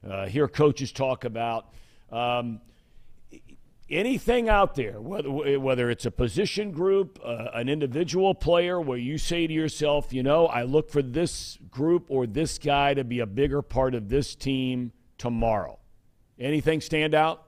uh, 0.07 0.27
hear 0.27 0.49
coaches 0.49 0.93
talk 0.93 1.25
about. 1.25 1.73
Um, 2.11 2.61
anything 3.89 4.51
out 4.51 4.75
there, 4.75 5.01
whether 5.01 5.59
whether 5.59 5.89
it's 5.89 6.05
a 6.05 6.11
position 6.11 6.73
group, 6.73 7.19
uh, 7.25 7.47
an 7.55 7.71
individual 7.71 8.35
player, 8.35 8.79
where 8.79 8.99
you 8.99 9.17
say 9.17 9.47
to 9.47 9.53
yourself, 9.53 10.13
you 10.13 10.23
know, 10.23 10.47
I 10.47 10.65
look 10.65 10.91
for 10.91 11.01
this 11.01 11.57
group 11.71 12.05
or 12.11 12.27
this 12.27 12.59
guy 12.59 12.93
to 12.93 13.03
be 13.03 13.21
a 13.21 13.27
bigger 13.27 13.63
part 13.63 13.95
of 13.95 14.11
this 14.11 14.35
team 14.35 14.93
tomorrow. 15.17 15.79
Anything 16.39 16.83
stand 16.83 17.15
out? 17.15 17.47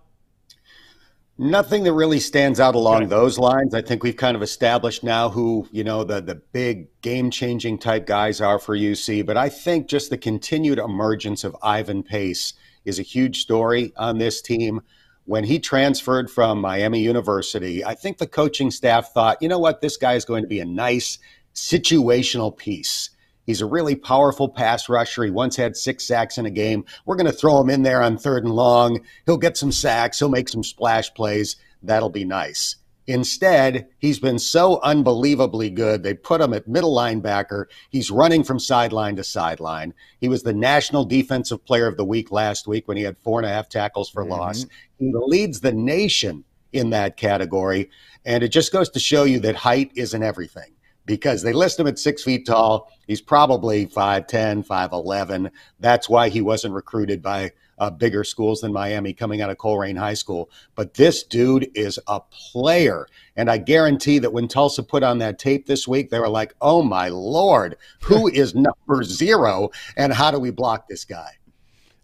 Nothing 1.36 1.82
that 1.82 1.94
really 1.94 2.20
stands 2.20 2.60
out 2.60 2.76
along 2.76 3.08
those 3.08 3.40
lines. 3.40 3.74
I 3.74 3.82
think 3.82 4.04
we've 4.04 4.16
kind 4.16 4.36
of 4.36 4.42
established 4.42 5.02
now 5.02 5.28
who, 5.28 5.68
you 5.72 5.82
know, 5.82 6.04
the 6.04 6.20
the 6.20 6.36
big 6.36 6.88
game-changing 7.00 7.78
type 7.78 8.06
guys 8.06 8.40
are 8.40 8.60
for 8.60 8.76
UC, 8.76 9.26
but 9.26 9.36
I 9.36 9.48
think 9.48 9.88
just 9.88 10.10
the 10.10 10.16
continued 10.16 10.78
emergence 10.78 11.42
of 11.42 11.56
Ivan 11.60 12.04
Pace 12.04 12.54
is 12.84 13.00
a 13.00 13.02
huge 13.02 13.42
story 13.42 13.92
on 13.96 14.18
this 14.18 14.40
team. 14.40 14.80
When 15.24 15.42
he 15.42 15.58
transferred 15.58 16.30
from 16.30 16.60
Miami 16.60 17.00
University, 17.00 17.84
I 17.84 17.94
think 17.94 18.18
the 18.18 18.28
coaching 18.28 18.70
staff 18.70 19.12
thought, 19.12 19.42
you 19.42 19.48
know 19.48 19.58
what, 19.58 19.80
this 19.80 19.96
guy 19.96 20.14
is 20.14 20.24
going 20.24 20.42
to 20.42 20.48
be 20.48 20.60
a 20.60 20.64
nice 20.64 21.18
situational 21.52 22.56
piece. 22.56 23.10
He's 23.46 23.60
a 23.60 23.66
really 23.66 23.94
powerful 23.94 24.48
pass 24.48 24.88
rusher. 24.88 25.24
He 25.24 25.30
once 25.30 25.56
had 25.56 25.76
six 25.76 26.06
sacks 26.06 26.38
in 26.38 26.46
a 26.46 26.50
game. 26.50 26.84
We're 27.04 27.16
going 27.16 27.26
to 27.26 27.32
throw 27.32 27.60
him 27.60 27.70
in 27.70 27.82
there 27.82 28.02
on 28.02 28.16
third 28.16 28.44
and 28.44 28.54
long. 28.54 29.00
He'll 29.26 29.36
get 29.36 29.56
some 29.56 29.72
sacks. 29.72 30.18
He'll 30.18 30.28
make 30.28 30.48
some 30.48 30.64
splash 30.64 31.12
plays. 31.14 31.56
That'll 31.82 32.10
be 32.10 32.24
nice. 32.24 32.76
Instead, 33.06 33.86
he's 33.98 34.18
been 34.18 34.38
so 34.38 34.80
unbelievably 34.82 35.70
good. 35.70 36.02
They 36.02 36.14
put 36.14 36.40
him 36.40 36.54
at 36.54 36.66
middle 36.66 36.94
linebacker. 36.94 37.66
He's 37.90 38.10
running 38.10 38.42
from 38.42 38.58
sideline 38.58 39.16
to 39.16 39.24
sideline. 39.24 39.92
He 40.20 40.28
was 40.28 40.42
the 40.42 40.54
National 40.54 41.04
Defensive 41.04 41.62
Player 41.66 41.86
of 41.86 41.98
the 41.98 42.04
Week 42.04 42.30
last 42.30 42.66
week 42.66 42.88
when 42.88 42.96
he 42.96 43.02
had 43.02 43.18
four 43.18 43.38
and 43.38 43.46
a 43.46 43.50
half 43.50 43.68
tackles 43.68 44.08
for 44.08 44.22
mm-hmm. 44.22 44.32
loss. 44.32 44.64
He 44.98 45.12
leads 45.14 45.60
the 45.60 45.72
nation 45.72 46.44
in 46.72 46.90
that 46.90 47.18
category. 47.18 47.90
And 48.24 48.42
it 48.42 48.48
just 48.48 48.72
goes 48.72 48.88
to 48.90 48.98
show 48.98 49.24
you 49.24 49.38
that 49.40 49.56
height 49.56 49.92
isn't 49.94 50.22
everything 50.22 50.73
because 51.06 51.42
they 51.42 51.52
list 51.52 51.78
him 51.78 51.86
at 51.86 51.98
six 51.98 52.22
feet 52.22 52.46
tall. 52.46 52.90
He's 53.06 53.20
probably 53.20 53.86
5'10, 53.86 54.66
5'11. 54.66 55.50
That's 55.80 56.08
why 56.08 56.28
he 56.28 56.40
wasn't 56.40 56.74
recruited 56.74 57.22
by 57.22 57.52
uh, 57.78 57.90
bigger 57.90 58.24
schools 58.24 58.60
than 58.60 58.72
Miami 58.72 59.12
coming 59.12 59.42
out 59.42 59.50
of 59.50 59.58
Colerain 59.58 59.98
High 59.98 60.14
School. 60.14 60.50
But 60.74 60.94
this 60.94 61.22
dude 61.22 61.70
is 61.74 61.98
a 62.06 62.20
player. 62.20 63.06
And 63.36 63.50
I 63.50 63.58
guarantee 63.58 64.18
that 64.20 64.32
when 64.32 64.48
Tulsa 64.48 64.82
put 64.82 65.02
on 65.02 65.18
that 65.18 65.38
tape 65.38 65.66
this 65.66 65.88
week, 65.88 66.10
they 66.10 66.20
were 66.20 66.28
like, 66.28 66.54
oh 66.60 66.82
my 66.82 67.08
Lord, 67.08 67.76
who 68.02 68.28
is 68.32 68.54
number 68.54 69.02
zero? 69.02 69.70
And 69.96 70.12
how 70.12 70.30
do 70.30 70.38
we 70.38 70.50
block 70.50 70.88
this 70.88 71.04
guy? 71.04 71.32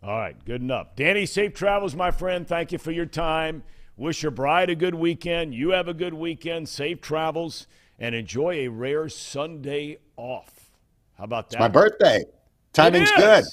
All 0.02 0.16
right, 0.16 0.44
good 0.47 0.62
enough. 0.62 0.97
Danny, 0.97 1.27
safe 1.27 1.52
travels, 1.52 1.94
my 1.94 2.10
friend. 2.10 2.48
Thank 2.48 2.72
you 2.72 2.78
for 2.78 2.90
your 2.90 3.06
time. 3.06 3.62
Wish 3.98 4.22
your 4.22 4.31
bride 4.31 4.70
a 4.70 4.74
good 4.74 4.94
weekend. 4.94 5.55
You 5.55 5.70
have 5.70 5.86
a 5.86 5.93
good 5.93 6.14
weekend. 6.14 6.70
Safe 6.70 7.02
travels 7.02 7.66
and 8.01 8.14
enjoy 8.14 8.55
a 8.55 8.68
rare 8.68 9.09
Sunday 9.09 9.98
off. 10.16 10.70
How 11.16 11.24
about 11.24 11.51
that? 11.51 11.56
It's 11.56 11.60
my 11.60 11.68
birthday. 11.68 12.24
Timing's 12.72 13.12
good. 13.12 13.44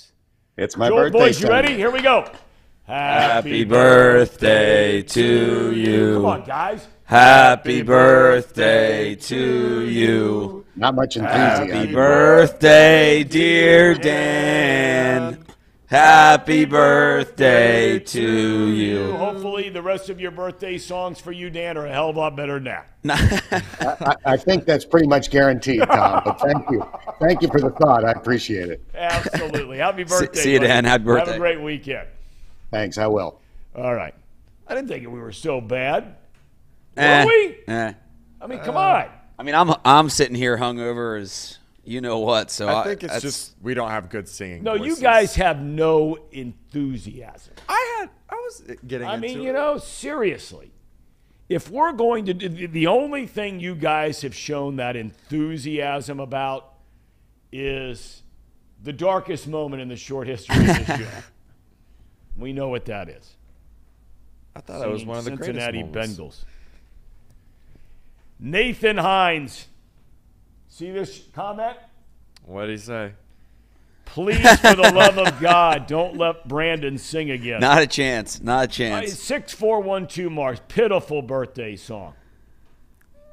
It's 0.56 0.78
my 0.78 0.88
Joel, 0.88 0.98
birthday. 0.98 1.20
Boys, 1.20 1.42
you 1.42 1.50
ready? 1.50 1.74
Here 1.76 1.92
we 1.92 2.02
go. 2.02 2.32
Happy 2.86 3.66
birthday 3.66 5.02
to 5.02 5.72
you. 5.74 6.14
Come 6.16 6.26
on, 6.26 6.44
guys. 6.46 6.88
Happy 7.04 7.82
birthday 7.82 9.16
to 9.16 9.82
you. 9.82 10.66
Not 10.76 10.96
much 10.96 11.18
enthusiasm. 11.18 11.70
Happy 11.70 11.94
birthday, 11.94 13.24
dear 13.24 13.94
Dan. 13.96 15.44
Happy 15.88 16.66
birthday 16.66 17.98
to 17.98 18.68
you. 18.68 19.16
Hopefully, 19.16 19.70
the 19.70 19.82
rest 19.82 20.10
of 20.10 20.20
your 20.20 20.32
birthday 20.32 20.78
songs 20.78 21.22
for 21.22 21.32
you, 21.32 21.50
Dan, 21.50 21.78
are 21.78 21.86
a 21.86 21.92
hell 21.94 22.10
of 22.10 22.18
a 22.18 22.20
lot 22.20 22.36
better 22.36 22.60
than 22.60 22.66
that. 23.06 23.64
I, 24.26 24.34
I, 24.34 24.36
think 24.36 24.66
that's 24.66 24.84
pretty 24.84 25.08
much 25.08 25.32
guaranteed, 25.32 25.80
Thom. 25.88 26.24
But 26.26 26.42
thank 26.42 26.70
you, 26.70 26.86
thank 27.22 27.42
you 27.42 27.48
for 27.48 27.62
the 27.62 27.70
thought. 27.70 28.04
I 28.04 28.12
appreciate 28.12 28.70
it. 28.70 28.84
Absolutely. 28.94 29.78
Happy 29.78 30.04
birthday. 30.04 30.42
See, 30.42 30.54
you, 30.54 30.60
Dan. 30.60 30.84
Happy 30.84 31.06
birthday. 31.06 31.32
Have 31.32 31.36
a 31.36 31.40
great 31.40 31.62
weekend. 31.62 32.10
Thanks. 32.70 32.98
I 32.98 33.08
will. 33.08 33.40
All 33.74 33.96
right. 33.96 34.14
I 34.68 34.76
didn't 34.76 34.90
think 34.90 35.08
we 35.08 35.22
were 35.22 35.32
so 35.32 35.62
bad. 35.62 36.18
Eh, 36.98 37.24
were 37.24 37.30
we? 37.30 37.58
Eh. 37.66 37.94
I 38.42 38.48
mean, 38.48 38.60
come 38.60 38.76
uh, 38.76 38.80
on. 38.82 39.06
I 39.40 39.44
mean, 39.44 39.56
I'm 39.56 39.74
I'm 39.86 40.10
sitting 40.10 40.36
here 40.36 40.58
hungover 40.58 41.18
as 41.22 41.60
you 41.88 42.02
know 42.02 42.20
what. 42.20 42.52
So 42.52 42.68
I 42.68 42.84
think 42.84 43.04
it's 43.04 43.22
just 43.22 43.56
we 43.62 43.74
don't 43.74 43.90
have 43.90 44.10
good 44.10 44.28
singing. 44.28 44.64
No, 44.64 44.78
voices. 44.78 44.98
you 44.98 45.04
guys 45.04 45.36
have 45.36 45.62
no 45.62 46.18
enthusiasm. 46.32 47.54
I 47.70 47.98
had, 48.00 48.10
I 48.30 48.36
was 48.36 48.64
getting. 48.86 49.08
I 49.08 49.16
mean, 49.16 49.40
it. 49.40 49.44
you 49.44 49.54
know, 49.54 49.78
seriously, 49.78 50.72
if 51.48 51.72
we're 51.72 51.94
going 51.94 52.26
to, 52.26 52.34
do, 52.34 52.68
the 52.68 52.88
only 52.88 53.26
thing 53.26 53.62
you 53.62 53.74
guys 53.74 54.22
have 54.22 54.36
shown 54.36 54.76
that 54.76 54.98
enthusiasm 54.98 56.20
about 56.20 56.74
is 57.54 58.22
the 58.84 58.94
darkest 58.94 59.48
moment 59.48 59.82
in 59.82 59.88
the 59.88 59.96
short 59.96 60.28
history 60.28 60.70
of 60.70 60.86
this 60.86 60.88
show. 61.00 61.08
We 62.38 62.52
know 62.52 62.68
what 62.68 62.86
that 62.86 63.08
is. 63.08 63.36
I 64.56 64.60
thought 64.60 64.80
that 64.82 64.90
was 64.90 65.06
one 65.06 65.20
of 65.20 65.24
the 65.24 65.38
Cincinnati 65.38 65.84
greatest 65.84 66.20
Bengals. 66.20 66.44
Nathan 68.40 68.98
Hines 68.98 69.68
See 70.68 70.92
this 70.92 71.24
comment? 71.34 71.78
What 72.46 72.66
did 72.66 72.72
he 72.72 72.78
say? 72.78 73.14
Please, 74.06 74.60
for 74.60 74.76
the 74.76 74.92
love 74.94 75.18
of 75.18 75.40
God, 75.40 75.86
don't 75.86 76.18
let 76.18 76.48
Brandon 76.48 76.98
sing 76.98 77.30
again. 77.30 77.60
Not 77.60 77.82
a 77.82 77.88
chance. 77.88 78.42
Not 78.42 78.66
a 78.66 78.68
chance. 78.68 79.14
Six 79.14 79.54
four 79.54 79.82
one 79.82 80.08
two 80.08 80.30
Mars. 80.30 80.60
Pitiful 80.68 81.22
birthday 81.22 81.76
song. 81.76 82.14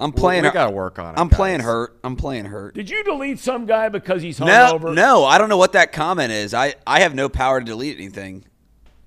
I'm 0.01 0.13
playing. 0.13 0.43
We, 0.43 0.49
we 0.49 0.53
got 0.53 0.67
to 0.67 0.73
work 0.73 0.99
on 0.99 1.15
it. 1.15 1.21
I'm 1.21 1.29
guys. 1.29 1.37
playing 1.37 1.61
hurt. 1.61 1.99
I'm 2.03 2.17
playing 2.17 2.47
hurt. 2.47 2.75
Did 2.75 2.91
you 2.91 3.05
delete 3.05 3.39
some 3.39 3.67
guy 3.67 3.89
because 3.89 4.23
he's 4.23 4.39
hungover? 4.41 4.95
No, 4.95 5.21
no. 5.21 5.25
I 5.25 5.39
don't 5.39 5.49
know 5.49 5.57
what 5.57 5.73
that 5.73 5.93
comment 5.93 6.33
is. 6.33 6.53
I 6.53 6.75
I 6.87 7.01
have 7.01 7.15
no 7.15 7.29
power 7.29 7.61
to 7.61 7.67
delete 7.67 7.97
anything. 7.97 8.45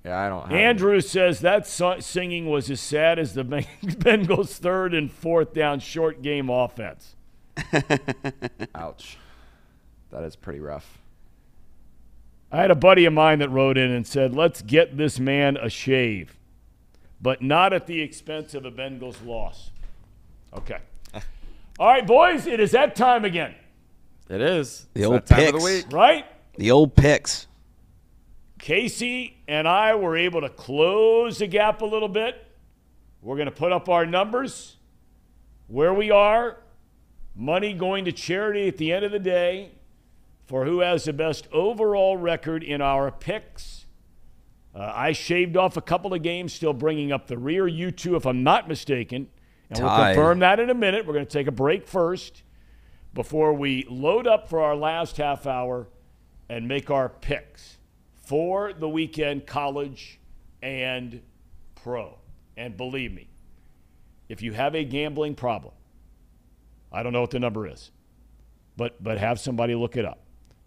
Yeah, 0.04 0.18
I 0.18 0.28
don't. 0.28 0.50
Andrew 0.50 0.92
any. 0.92 1.00
says 1.02 1.40
that 1.40 1.66
singing 1.66 2.48
was 2.48 2.70
as 2.70 2.80
sad 2.80 3.18
as 3.18 3.34
the 3.34 3.44
Bengals' 3.44 4.56
third 4.58 4.94
and 4.94 5.12
fourth 5.12 5.52
down 5.52 5.80
short 5.80 6.22
game 6.22 6.48
offense. 6.48 7.14
Ouch. 8.74 9.18
That 10.10 10.24
is 10.24 10.36
pretty 10.36 10.60
rough. 10.60 10.98
I 12.50 12.62
had 12.62 12.70
a 12.70 12.74
buddy 12.74 13.04
of 13.04 13.12
mine 13.12 13.40
that 13.40 13.50
wrote 13.50 13.76
in 13.76 13.90
and 13.90 14.06
said, 14.06 14.34
let's 14.34 14.62
get 14.62 14.96
this 14.96 15.20
man 15.20 15.56
a 15.58 15.68
shave, 15.68 16.38
but 17.20 17.42
not 17.42 17.72
at 17.72 17.86
the 17.86 18.00
expense 18.00 18.54
of 18.54 18.64
a 18.64 18.70
Bengals 18.70 19.24
loss. 19.24 19.70
Okay. 20.54 20.78
All 21.78 21.88
right, 21.88 22.06
boys, 22.06 22.46
it 22.46 22.58
is 22.58 22.70
that 22.70 22.96
time 22.96 23.24
again. 23.24 23.54
It 24.30 24.40
is. 24.40 24.86
The 24.94 25.00
it's 25.00 25.08
old 25.08 25.26
picks. 25.26 25.52
of 25.52 25.60
the 25.60 25.64
week. 25.64 25.86
Right? 25.92 26.24
The 26.56 26.70
old 26.70 26.96
picks. 26.96 27.46
Casey 28.58 29.36
and 29.46 29.68
I 29.68 29.94
were 29.94 30.16
able 30.16 30.40
to 30.40 30.48
close 30.48 31.38
the 31.38 31.46
gap 31.46 31.82
a 31.82 31.86
little 31.86 32.08
bit. 32.08 32.44
We're 33.22 33.36
going 33.36 33.46
to 33.46 33.52
put 33.52 33.72
up 33.72 33.88
our 33.88 34.06
numbers, 34.06 34.76
where 35.66 35.92
we 35.92 36.10
are, 36.10 36.56
Money 37.40 37.72
going 37.72 38.04
to 38.04 38.10
charity 38.10 38.66
at 38.66 38.78
the 38.78 38.92
end 38.92 39.04
of 39.04 39.12
the 39.12 39.18
day 39.20 39.70
for 40.46 40.64
who 40.64 40.80
has 40.80 41.04
the 41.04 41.12
best 41.12 41.46
overall 41.52 42.16
record 42.16 42.64
in 42.64 42.82
our 42.82 43.12
picks. 43.12 43.86
Uh, 44.74 44.90
I 44.92 45.12
shaved 45.12 45.56
off 45.56 45.76
a 45.76 45.80
couple 45.80 46.12
of 46.12 46.20
games, 46.24 46.52
still 46.52 46.72
bringing 46.72 47.12
up 47.12 47.28
the 47.28 47.38
rear. 47.38 47.68
You 47.68 47.92
two, 47.92 48.16
if 48.16 48.26
I'm 48.26 48.42
not 48.42 48.66
mistaken. 48.66 49.28
And 49.70 49.78
we'll 49.78 49.94
confirm 49.94 50.40
that 50.40 50.58
in 50.58 50.68
a 50.68 50.74
minute. 50.74 51.06
We're 51.06 51.12
going 51.12 51.26
to 51.26 51.30
take 51.30 51.46
a 51.46 51.52
break 51.52 51.86
first 51.86 52.42
before 53.14 53.52
we 53.52 53.86
load 53.88 54.26
up 54.26 54.48
for 54.48 54.60
our 54.60 54.74
last 54.74 55.16
half 55.16 55.46
hour 55.46 55.86
and 56.48 56.66
make 56.66 56.90
our 56.90 57.08
picks 57.08 57.78
for 58.16 58.72
the 58.72 58.88
weekend, 58.88 59.46
college 59.46 60.18
and 60.60 61.22
pro. 61.76 62.18
And 62.56 62.76
believe 62.76 63.12
me, 63.12 63.28
if 64.28 64.42
you 64.42 64.54
have 64.54 64.74
a 64.74 64.82
gambling 64.82 65.36
problem, 65.36 65.74
I 66.92 67.02
don't 67.02 67.12
know 67.12 67.20
what 67.20 67.30
the 67.30 67.40
number 67.40 67.66
is, 67.66 67.90
but 68.76 69.02
but 69.02 69.18
have 69.18 69.38
somebody 69.38 69.74
look 69.74 69.96
it 69.96 70.04
up 70.04 70.20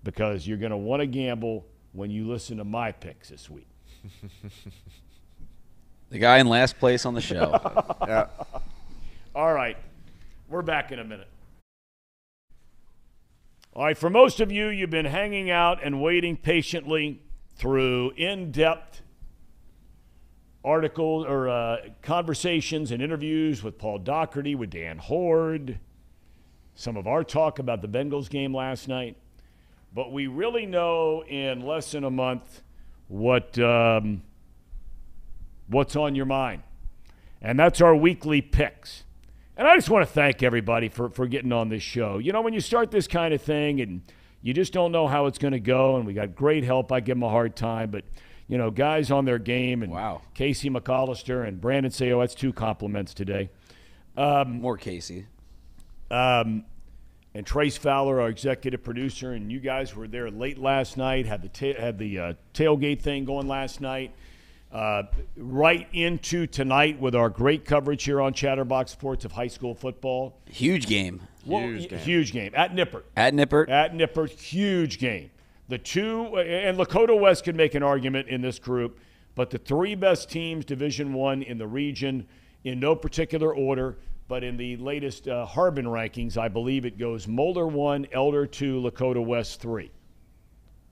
because 0.03 0.47
you're 0.47 0.57
going 0.57 0.71
to 0.71 0.77
want 0.77 1.01
to 1.01 1.07
gamble 1.07 1.65
when 1.93 2.09
you 2.09 2.27
listen 2.27 2.57
to 2.57 2.63
my 2.63 2.91
picks 2.91 3.29
this 3.29 3.49
week. 3.49 3.67
the 6.09 6.19
guy 6.19 6.39
in 6.39 6.47
last 6.47 6.79
place 6.79 7.05
on 7.05 7.13
the 7.13 7.21
show. 7.21 7.59
yeah. 8.07 8.27
All 9.33 9.53
right, 9.53 9.77
we're 10.49 10.61
back 10.61 10.91
in 10.91 10.99
a 10.99 11.03
minute. 11.03 11.27
All 13.73 13.85
right, 13.85 13.97
for 13.97 14.09
most 14.09 14.41
of 14.41 14.51
you, 14.51 14.67
you've 14.67 14.89
been 14.89 15.05
hanging 15.05 15.49
out 15.49 15.79
and 15.81 16.01
waiting 16.01 16.35
patiently 16.35 17.21
through 17.55 18.11
in 18.17 18.51
depth 18.51 19.01
articles 20.63 21.25
or 21.25 21.49
uh, 21.49 21.77
conversations 22.01 22.91
and 22.91 23.01
interviews 23.01 23.63
with 23.63 23.77
Paul 23.77 23.99
Daugherty, 23.99 24.55
with 24.55 24.71
Dan 24.71 24.97
Hoard, 24.97 25.79
some 26.81 26.97
of 26.97 27.05
our 27.05 27.23
talk 27.23 27.59
about 27.59 27.81
the 27.81 27.87
Bengals 27.87 28.29
game 28.29 28.55
last 28.55 28.87
night. 28.87 29.15
But 29.93 30.11
we 30.11 30.27
really 30.27 30.65
know 30.65 31.23
in 31.23 31.61
less 31.61 31.91
than 31.91 32.03
a 32.03 32.09
month 32.09 32.61
what 33.07 33.59
um, 33.59 34.23
what's 35.67 35.95
on 35.95 36.15
your 36.15 36.25
mind. 36.25 36.63
And 37.41 37.59
that's 37.59 37.81
our 37.81 37.95
weekly 37.95 38.41
picks. 38.41 39.03
And 39.57 39.67
I 39.67 39.75
just 39.75 39.89
want 39.89 40.07
to 40.07 40.11
thank 40.11 40.43
everybody 40.43 40.89
for, 40.89 41.09
for 41.09 41.27
getting 41.27 41.51
on 41.51 41.69
this 41.69 41.83
show. 41.83 42.17
You 42.17 42.31
know, 42.31 42.41
when 42.41 42.53
you 42.53 42.61
start 42.61 42.89
this 42.89 43.07
kind 43.07 43.33
of 43.33 43.41
thing 43.41 43.81
and 43.81 44.01
you 44.41 44.53
just 44.53 44.73
don't 44.73 44.91
know 44.91 45.07
how 45.07 45.27
it's 45.27 45.37
going 45.37 45.53
to 45.53 45.59
go, 45.59 45.97
and 45.97 46.05
we 46.05 46.13
got 46.13 46.35
great 46.35 46.63
help, 46.63 46.91
I 46.91 46.99
give 46.99 47.15
them 47.15 47.23
a 47.23 47.29
hard 47.29 47.55
time. 47.55 47.91
But, 47.91 48.05
you 48.47 48.57
know, 48.57 48.71
guys 48.71 49.11
on 49.11 49.25
their 49.25 49.37
game, 49.37 49.83
and 49.83 49.91
wow. 49.91 50.21
Casey 50.33 50.69
McAllister 50.69 51.47
and 51.47 51.61
Brandon 51.61 51.91
Sayo, 51.91 52.21
that's 52.21 52.33
two 52.33 52.53
compliments 52.53 53.13
today. 53.13 53.49
Um, 54.17 54.61
More 54.61 54.77
Casey. 54.77 55.27
Um, 56.09 56.65
and 57.33 57.45
Trace 57.45 57.77
Fowler, 57.77 58.21
our 58.21 58.29
executive 58.29 58.83
producer, 58.83 59.33
and 59.33 59.51
you 59.51 59.59
guys 59.59 59.95
were 59.95 60.07
there 60.07 60.29
late 60.29 60.57
last 60.57 60.97
night. 60.97 61.25
Had 61.25 61.41
the 61.41 61.49
ta- 61.49 61.79
had 61.79 61.97
the 61.97 62.19
uh, 62.19 62.33
tailgate 62.53 63.01
thing 63.01 63.25
going 63.25 63.47
last 63.47 63.81
night. 63.81 64.11
Uh, 64.71 65.03
right 65.35 65.87
into 65.91 66.47
tonight 66.47 66.97
with 66.97 67.13
our 67.13 67.29
great 67.29 67.65
coverage 67.65 68.05
here 68.05 68.21
on 68.21 68.33
Chatterbox 68.33 68.91
Sports 68.91 69.25
of 69.25 69.33
high 69.33 69.47
school 69.47 69.75
football. 69.75 70.37
Huge 70.45 70.87
game. 70.87 71.21
Well, 71.45 71.61
huge 71.63 71.89
game. 71.89 71.99
Huge 71.99 72.31
game 72.31 72.53
at 72.55 72.73
Nippert. 72.73 73.03
At 73.17 73.33
Nippert. 73.33 73.69
At 73.69 73.93
Nippert. 73.93 74.29
Huge 74.29 74.97
game. 74.97 75.29
The 75.67 75.77
two 75.77 76.37
and 76.37 76.77
Lakota 76.77 77.17
West 77.19 77.43
could 77.43 77.55
make 77.55 77.75
an 77.75 77.83
argument 77.83 78.29
in 78.29 78.41
this 78.41 78.59
group, 78.59 78.99
but 79.35 79.49
the 79.49 79.57
three 79.57 79.95
best 79.95 80.29
teams, 80.29 80.63
Division 80.63 81.13
One 81.13 81.43
in 81.43 81.57
the 81.57 81.67
region, 81.67 82.27
in 82.63 82.79
no 82.79 82.95
particular 82.95 83.53
order 83.53 83.97
but 84.31 84.45
in 84.45 84.55
the 84.55 84.77
latest 84.77 85.27
uh, 85.27 85.45
Harbin 85.45 85.83
rankings, 85.83 86.37
I 86.37 86.47
believe 86.47 86.85
it 86.85 86.97
goes 86.97 87.27
Moeller 87.27 87.67
1, 87.67 88.07
Elder 88.13 88.47
2, 88.47 88.79
Lakota 88.79 89.21
West 89.21 89.59
3. 89.59 89.91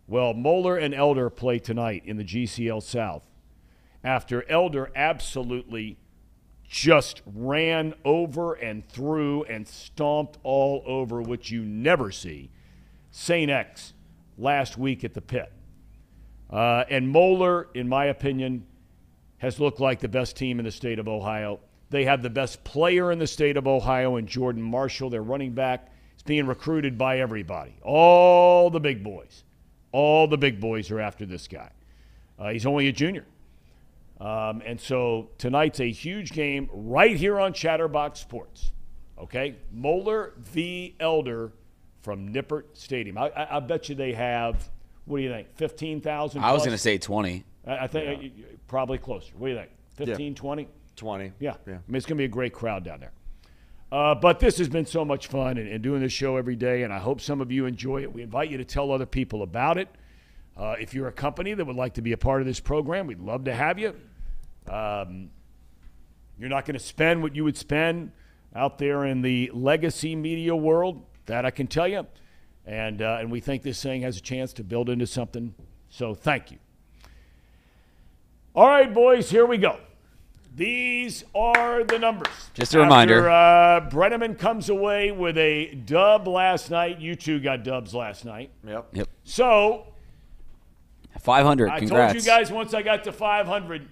Well, 0.07 0.33
Moeller 0.33 0.75
and 0.75 0.93
Elder 0.93 1.29
play 1.29 1.57
tonight 1.57 2.03
in 2.03 2.17
the 2.17 2.25
GCL 2.25 2.83
South 2.83 3.25
after 4.03 4.43
Elder 4.51 4.91
absolutely 4.93 5.97
just 6.67 7.21
ran 7.25 7.93
over 8.03 8.55
and 8.55 8.85
through 8.89 9.45
and 9.45 9.65
stomped 9.65 10.37
all 10.43 10.83
over, 10.85 11.21
which 11.21 11.49
you 11.49 11.63
never 11.63 12.11
see, 12.11 12.49
St. 13.09 13.49
X 13.49 13.93
last 14.37 14.77
week 14.77 15.05
at 15.05 15.13
the 15.13 15.21
pit. 15.21 15.49
Uh, 16.49 16.83
and 16.89 17.07
Moeller, 17.07 17.69
in 17.73 17.87
my 17.87 18.03
opinion, 18.07 18.65
has 19.37 19.61
looked 19.61 19.79
like 19.79 20.01
the 20.01 20.09
best 20.09 20.35
team 20.35 20.59
in 20.59 20.65
the 20.65 20.71
state 20.71 20.99
of 20.99 21.07
Ohio. 21.07 21.61
They 21.89 22.05
have 22.05 22.21
the 22.21 22.29
best 22.29 22.63
player 22.63 23.11
in 23.11 23.19
the 23.19 23.27
state 23.27 23.57
of 23.57 23.67
Ohio 23.67 24.17
in 24.17 24.27
Jordan 24.27 24.61
Marshall, 24.61 25.09
their 25.09 25.23
running 25.23 25.53
back. 25.53 25.91
He's 26.13 26.23
being 26.23 26.45
recruited 26.45 26.97
by 26.97 27.19
everybody, 27.19 27.75
all 27.81 28.69
the 28.69 28.79
big 28.79 29.03
boys. 29.03 29.43
All 29.91 30.27
the 30.27 30.37
big 30.37 30.59
boys 30.59 30.91
are 30.91 30.99
after 30.99 31.25
this 31.25 31.47
guy. 31.47 31.71
Uh, 32.37 32.49
he's 32.49 32.65
only 32.65 32.87
a 32.87 32.91
junior. 32.91 33.25
Um, 34.19 34.61
and 34.65 34.79
so 34.79 35.29
tonight's 35.37 35.79
a 35.79 35.89
huge 35.89 36.31
game 36.31 36.69
right 36.71 37.15
here 37.15 37.39
on 37.39 37.53
Chatterbox 37.53 38.19
Sports. 38.19 38.71
Okay? 39.17 39.55
Moeller 39.71 40.33
v. 40.37 40.95
Elder 40.99 41.53
from 42.01 42.31
Nippert 42.33 42.65
Stadium. 42.73 43.17
I, 43.17 43.29
I, 43.29 43.57
I 43.57 43.59
bet 43.59 43.89
you 43.89 43.95
they 43.95 44.13
have, 44.13 44.69
what 45.05 45.17
do 45.17 45.23
you 45.23 45.29
think, 45.29 45.47
15,000? 45.55 46.41
I 46.41 46.51
was 46.51 46.61
going 46.61 46.71
to 46.71 46.77
say 46.77 46.97
20. 46.97 47.43
I, 47.65 47.77
I 47.77 47.87
think 47.87 48.23
uh, 48.23 48.45
probably 48.67 48.97
closer. 48.97 49.31
What 49.37 49.47
do 49.47 49.53
you 49.53 49.59
think? 49.59 49.71
15, 49.95 50.35
20? 50.35 50.67
20. 50.99 51.31
Yeah. 51.39 51.55
Yeah. 51.65 51.73
I 51.73 51.77
mean, 51.87 51.95
it's 51.95 52.05
going 52.05 52.17
to 52.17 52.21
be 52.21 52.25
a 52.25 52.27
great 52.27 52.53
crowd 52.53 52.83
down 52.83 52.99
there. 52.99 53.11
Uh, 53.91 54.13
but 54.13 54.39
this 54.39 54.59
has 54.59 54.69
been 54.69 54.85
so 54.85 55.03
much 55.03 55.27
fun 55.27 55.57
and, 55.57 55.67
and 55.67 55.81
doing 55.81 56.01
this 56.01 56.13
show 56.13 56.37
every 56.37 56.55
day, 56.55 56.83
and 56.83 56.93
I 56.93 56.99
hope 56.99 57.21
some 57.21 57.41
of 57.41 57.51
you 57.51 57.65
enjoy 57.65 58.03
it. 58.03 58.13
We 58.13 58.21
invite 58.21 58.51
you 58.51 58.57
to 58.57 58.65
tell 58.65 58.91
other 58.91 59.07
people 59.07 59.41
about 59.41 59.79
it. 59.79 59.87
Uh, 60.55 60.75
if 60.79 60.93
you're 60.93 61.07
a 61.07 61.11
company 61.11 61.55
that 61.55 61.65
would 61.65 61.75
like 61.75 61.95
to 61.95 62.01
be 62.01 62.11
a 62.11 62.17
part 62.17 62.41
of 62.41 62.45
this 62.45 62.59
program, 62.59 63.07
we'd 63.07 63.19
love 63.19 63.45
to 63.45 63.55
have 63.55 63.79
you. 63.79 63.95
Um, 64.69 65.31
you're 66.37 66.49
not 66.49 66.65
going 66.65 66.77
to 66.77 66.83
spend 66.83 67.23
what 67.23 67.35
you 67.35 67.43
would 67.43 67.57
spend 67.57 68.11
out 68.55 68.77
there 68.77 69.05
in 69.05 69.21
the 69.21 69.49
legacy 69.53 70.15
media 70.15 70.55
world. 70.55 71.03
That 71.25 71.45
I 71.45 71.51
can 71.51 71.67
tell 71.67 71.87
you. 71.87 72.05
And, 72.65 73.01
uh, 73.01 73.17
and 73.19 73.31
we 73.31 73.39
think 73.39 73.63
this 73.63 73.81
thing 73.81 74.01
has 74.01 74.17
a 74.17 74.21
chance 74.21 74.53
to 74.53 74.63
build 74.63 74.89
into 74.89 75.07
something. 75.07 75.55
So 75.89 76.13
thank 76.13 76.51
you. 76.51 76.57
All 78.53 78.67
right, 78.67 78.93
boys, 78.93 79.29
here 79.29 79.45
we 79.45 79.57
go. 79.57 79.79
These 80.59 81.23
are 81.33 81.85
the 81.85 81.97
numbers. 81.97 82.33
Just 82.53 82.75
a 82.75 82.79
reminder. 82.79 83.29
After, 83.29 83.87
uh, 83.87 83.89
Brennaman 83.89 84.37
comes 84.37 84.67
away 84.67 85.09
with 85.09 85.37
a 85.37 85.73
dub 85.73 86.27
last 86.27 86.69
night. 86.69 86.99
You 86.99 87.15
two 87.15 87.39
got 87.39 87.63
dubs 87.63 87.93
last 87.93 88.25
night. 88.25 88.51
Yep. 88.67 88.87
Yep. 88.91 89.07
So 89.23 89.87
500. 91.17 91.69
I 91.69 91.79
Congrats. 91.79 92.11
told 92.11 92.25
you 92.25 92.29
guys 92.29 92.51
once 92.51 92.73
I 92.73 92.81
got 92.81 93.05
to 93.05 93.13
500. 93.13 93.87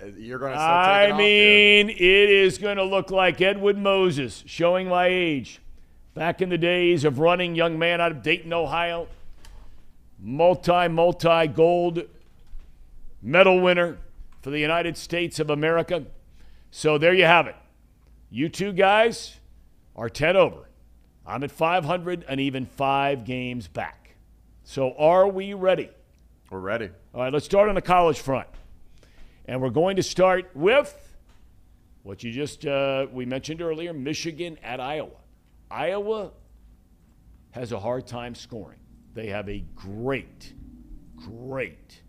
Uh, 0.00 0.06
You're 0.16 0.38
going 0.38 0.52
to 0.52 0.58
start 0.58 0.86
taking 0.86 1.10
I 1.10 1.12
off 1.12 1.18
here. 1.18 1.84
mean, 1.86 1.90
it 1.90 1.98
is 2.30 2.58
going 2.58 2.76
to 2.76 2.84
look 2.84 3.10
like 3.10 3.40
Edwin 3.40 3.82
Moses, 3.82 4.44
showing 4.46 4.86
my 4.86 5.08
age. 5.08 5.60
Back 6.14 6.40
in 6.40 6.50
the 6.50 6.58
days 6.58 7.04
of 7.04 7.18
running, 7.18 7.56
young 7.56 7.80
man 7.80 8.00
out 8.00 8.12
of 8.12 8.22
Dayton, 8.22 8.52
Ohio, 8.52 9.08
multi, 10.20 10.86
multi 10.86 11.48
gold 11.48 12.02
medal 13.20 13.60
winner 13.60 13.98
for 14.46 14.52
the 14.52 14.60
United 14.60 14.96
States 14.96 15.40
of 15.40 15.50
America. 15.50 16.04
So 16.70 16.98
there 16.98 17.12
you 17.12 17.24
have 17.24 17.48
it. 17.48 17.56
You 18.30 18.48
two 18.48 18.72
guys 18.72 19.40
are 19.96 20.08
10 20.08 20.36
over. 20.36 20.70
I'm 21.26 21.42
at 21.42 21.50
500 21.50 22.24
and 22.28 22.38
even 22.38 22.64
five 22.64 23.24
games 23.24 23.66
back. 23.66 24.14
So 24.62 24.94
are 24.98 25.26
we 25.26 25.54
ready? 25.54 25.90
We're 26.48 26.60
ready. 26.60 26.90
All 27.12 27.22
right, 27.22 27.32
let's 27.32 27.44
start 27.44 27.68
on 27.68 27.74
the 27.74 27.82
college 27.82 28.20
front. 28.20 28.46
And 29.46 29.60
we're 29.60 29.70
going 29.70 29.96
to 29.96 30.02
start 30.04 30.48
with 30.54 30.94
what 32.04 32.22
you 32.22 32.30
just 32.30 32.64
uh, 32.64 33.08
we 33.12 33.26
mentioned 33.26 33.60
earlier, 33.60 33.92
Michigan 33.92 34.58
at 34.62 34.78
Iowa. 34.78 35.10
Iowa 35.72 36.30
has 37.50 37.72
a 37.72 37.80
hard 37.80 38.06
time 38.06 38.36
scoring. 38.36 38.78
They 39.12 39.26
have 39.26 39.48
a 39.48 39.64
great, 39.74 40.54
great 41.16 42.00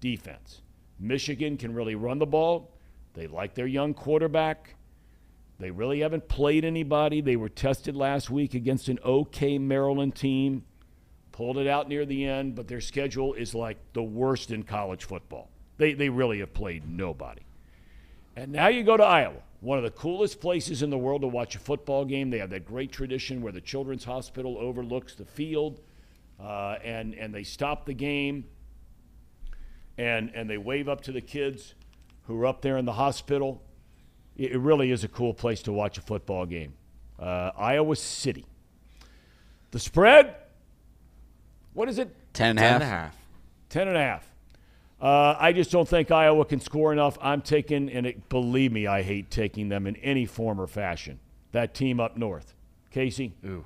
defense. 0.00 0.60
Michigan 0.98 1.56
can 1.56 1.74
really 1.74 1.94
run 1.94 2.18
the 2.18 2.26
ball. 2.26 2.70
They 3.14 3.26
like 3.26 3.54
their 3.54 3.66
young 3.66 3.94
quarterback. 3.94 4.74
They 5.58 5.70
really 5.70 6.00
haven't 6.00 6.28
played 6.28 6.64
anybody. 6.64 7.20
They 7.20 7.36
were 7.36 7.48
tested 7.48 7.96
last 7.96 8.30
week 8.30 8.54
against 8.54 8.88
an 8.88 8.98
okay 9.04 9.58
Maryland 9.58 10.14
team. 10.14 10.64
Pulled 11.32 11.58
it 11.58 11.66
out 11.66 11.88
near 11.88 12.04
the 12.04 12.26
end, 12.26 12.54
but 12.54 12.68
their 12.68 12.80
schedule 12.80 13.34
is 13.34 13.54
like 13.54 13.76
the 13.92 14.02
worst 14.02 14.50
in 14.50 14.62
college 14.62 15.04
football. 15.04 15.48
They, 15.76 15.94
they 15.94 16.08
really 16.08 16.40
have 16.40 16.52
played 16.54 16.88
nobody. 16.88 17.42
And 18.36 18.52
now 18.52 18.68
you 18.68 18.84
go 18.84 18.96
to 18.96 19.04
Iowa, 19.04 19.42
one 19.60 19.78
of 19.78 19.84
the 19.84 19.90
coolest 19.90 20.40
places 20.40 20.82
in 20.82 20.90
the 20.90 20.98
world 20.98 21.22
to 21.22 21.28
watch 21.28 21.56
a 21.56 21.58
football 21.58 22.04
game. 22.04 22.30
They 22.30 22.38
have 22.38 22.50
that 22.50 22.64
great 22.64 22.92
tradition 22.92 23.40
where 23.42 23.52
the 23.52 23.60
Children's 23.60 24.04
Hospital 24.04 24.56
overlooks 24.58 25.14
the 25.14 25.24
field, 25.24 25.80
uh, 26.40 26.76
and, 26.84 27.14
and 27.14 27.34
they 27.34 27.42
stop 27.42 27.84
the 27.84 27.94
game 27.94 28.44
and, 29.98 30.30
and 30.34 30.48
they 30.48 30.56
wave 30.56 30.88
up 30.88 31.02
to 31.02 31.12
the 31.12 31.20
kids 31.20 31.74
who 32.26 32.40
are 32.40 32.46
up 32.46 32.62
there 32.62 32.78
in 32.78 32.84
the 32.84 32.92
hospital. 32.92 33.60
It, 34.36 34.52
it 34.52 34.58
really 34.58 34.90
is 34.90 35.04
a 35.04 35.08
cool 35.08 35.34
place 35.34 35.60
to 35.62 35.72
watch 35.72 35.98
a 35.98 36.00
football 36.00 36.46
game. 36.46 36.74
Uh, 37.18 37.50
Iowa 37.58 37.96
City. 37.96 38.46
The 39.72 39.78
spread, 39.78 40.36
what 41.74 41.88
is 41.88 41.98
it? 41.98 42.14
10 42.32 42.50
and 42.50 42.58
a 42.58 42.62
10 42.62 42.70
half. 42.70 42.80
and 42.80 42.82
a 42.82 42.86
half. 42.86 43.16
Ten 43.68 43.88
and 43.88 43.96
a 43.96 44.00
half. 44.00 44.30
Uh, 45.00 45.36
I 45.38 45.52
just 45.52 45.70
don't 45.70 45.86
think 45.88 46.10
Iowa 46.10 46.44
can 46.44 46.60
score 46.60 46.92
enough. 46.92 47.18
I'm 47.20 47.42
taking, 47.42 47.90
and 47.90 48.06
it, 48.06 48.28
believe 48.28 48.72
me, 48.72 48.86
I 48.86 49.02
hate 49.02 49.30
taking 49.30 49.68
them 49.68 49.86
in 49.86 49.94
any 49.96 50.26
form 50.26 50.60
or 50.60 50.66
fashion. 50.66 51.20
That 51.52 51.74
team 51.74 52.00
up 52.00 52.16
north, 52.16 52.54
Casey. 52.90 53.34
Ooh. 53.44 53.64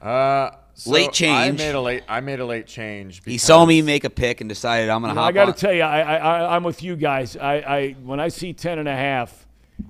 Uh, 0.00 0.50
so 0.78 0.90
Late 0.92 1.08
I 1.08 1.12
change. 1.12 1.58
made 1.58 1.74
a 1.74 1.80
late. 1.80 2.04
I 2.08 2.20
made 2.20 2.38
a 2.38 2.46
late 2.46 2.66
change. 2.68 3.20
He 3.24 3.36
saw 3.36 3.66
me 3.66 3.82
make 3.82 4.04
a 4.04 4.10
pick 4.10 4.40
and 4.40 4.48
decided 4.48 4.88
I'm 4.88 5.00
going 5.02 5.10
You 5.10 5.14
to 5.14 5.14
know, 5.16 5.20
hop 5.22 5.28
I 5.30 5.32
got 5.32 5.46
to 5.46 5.52
tell 5.60 5.72
you, 5.72 5.82
I, 5.82 6.00
I, 6.00 6.16
I, 6.16 6.54
I'm 6.56 6.62
with 6.62 6.82
you 6.84 6.94
guys. 6.94 7.36
I, 7.36 7.54
I, 7.56 7.92
when 8.04 8.20
I 8.20 8.28
see 8.28 8.52
ten 8.52 8.78
and 8.78 8.88
a 8.88 8.94
half, 8.94 9.44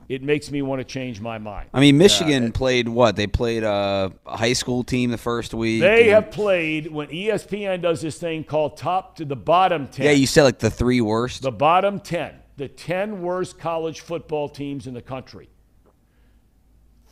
it 0.08 0.22
makes 0.22 0.50
me 0.50 0.62
want 0.62 0.80
to 0.80 0.84
change 0.84 1.20
my 1.20 1.36
mind. 1.36 1.68
I 1.74 1.80
mean, 1.80 1.98
Michigan 1.98 2.52
played 2.52 2.88
what? 2.88 3.16
They 3.16 3.26
played 3.26 3.64
a 3.64 4.12
high 4.24 4.54
school 4.54 4.82
team 4.82 5.10
the 5.10 5.18
first 5.18 5.52
week. 5.52 5.82
They 5.82 6.04
and- 6.04 6.10
have 6.12 6.30
played 6.30 6.86
when 6.90 7.08
ESPN 7.08 7.82
does 7.82 8.00
this 8.00 8.18
thing 8.18 8.44
called 8.44 8.78
top 8.78 9.16
to 9.16 9.26
the 9.26 9.36
bottom 9.36 9.88
ten. 9.88 10.06
Yeah, 10.06 10.12
you 10.12 10.26
said 10.26 10.44
like 10.44 10.58
the 10.58 10.70
three 10.70 11.02
worst. 11.02 11.42
the 11.42 11.52
bottom 11.52 12.00
10, 12.00 12.34
the 12.56 12.68
10 12.68 13.20
worst 13.20 13.58
college 13.58 14.00
football 14.00 14.48
teams 14.48 14.86
in 14.86 14.94
the 14.94 15.02
country. 15.02 15.50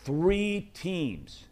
Three 0.04 0.70
teams. 0.72 1.44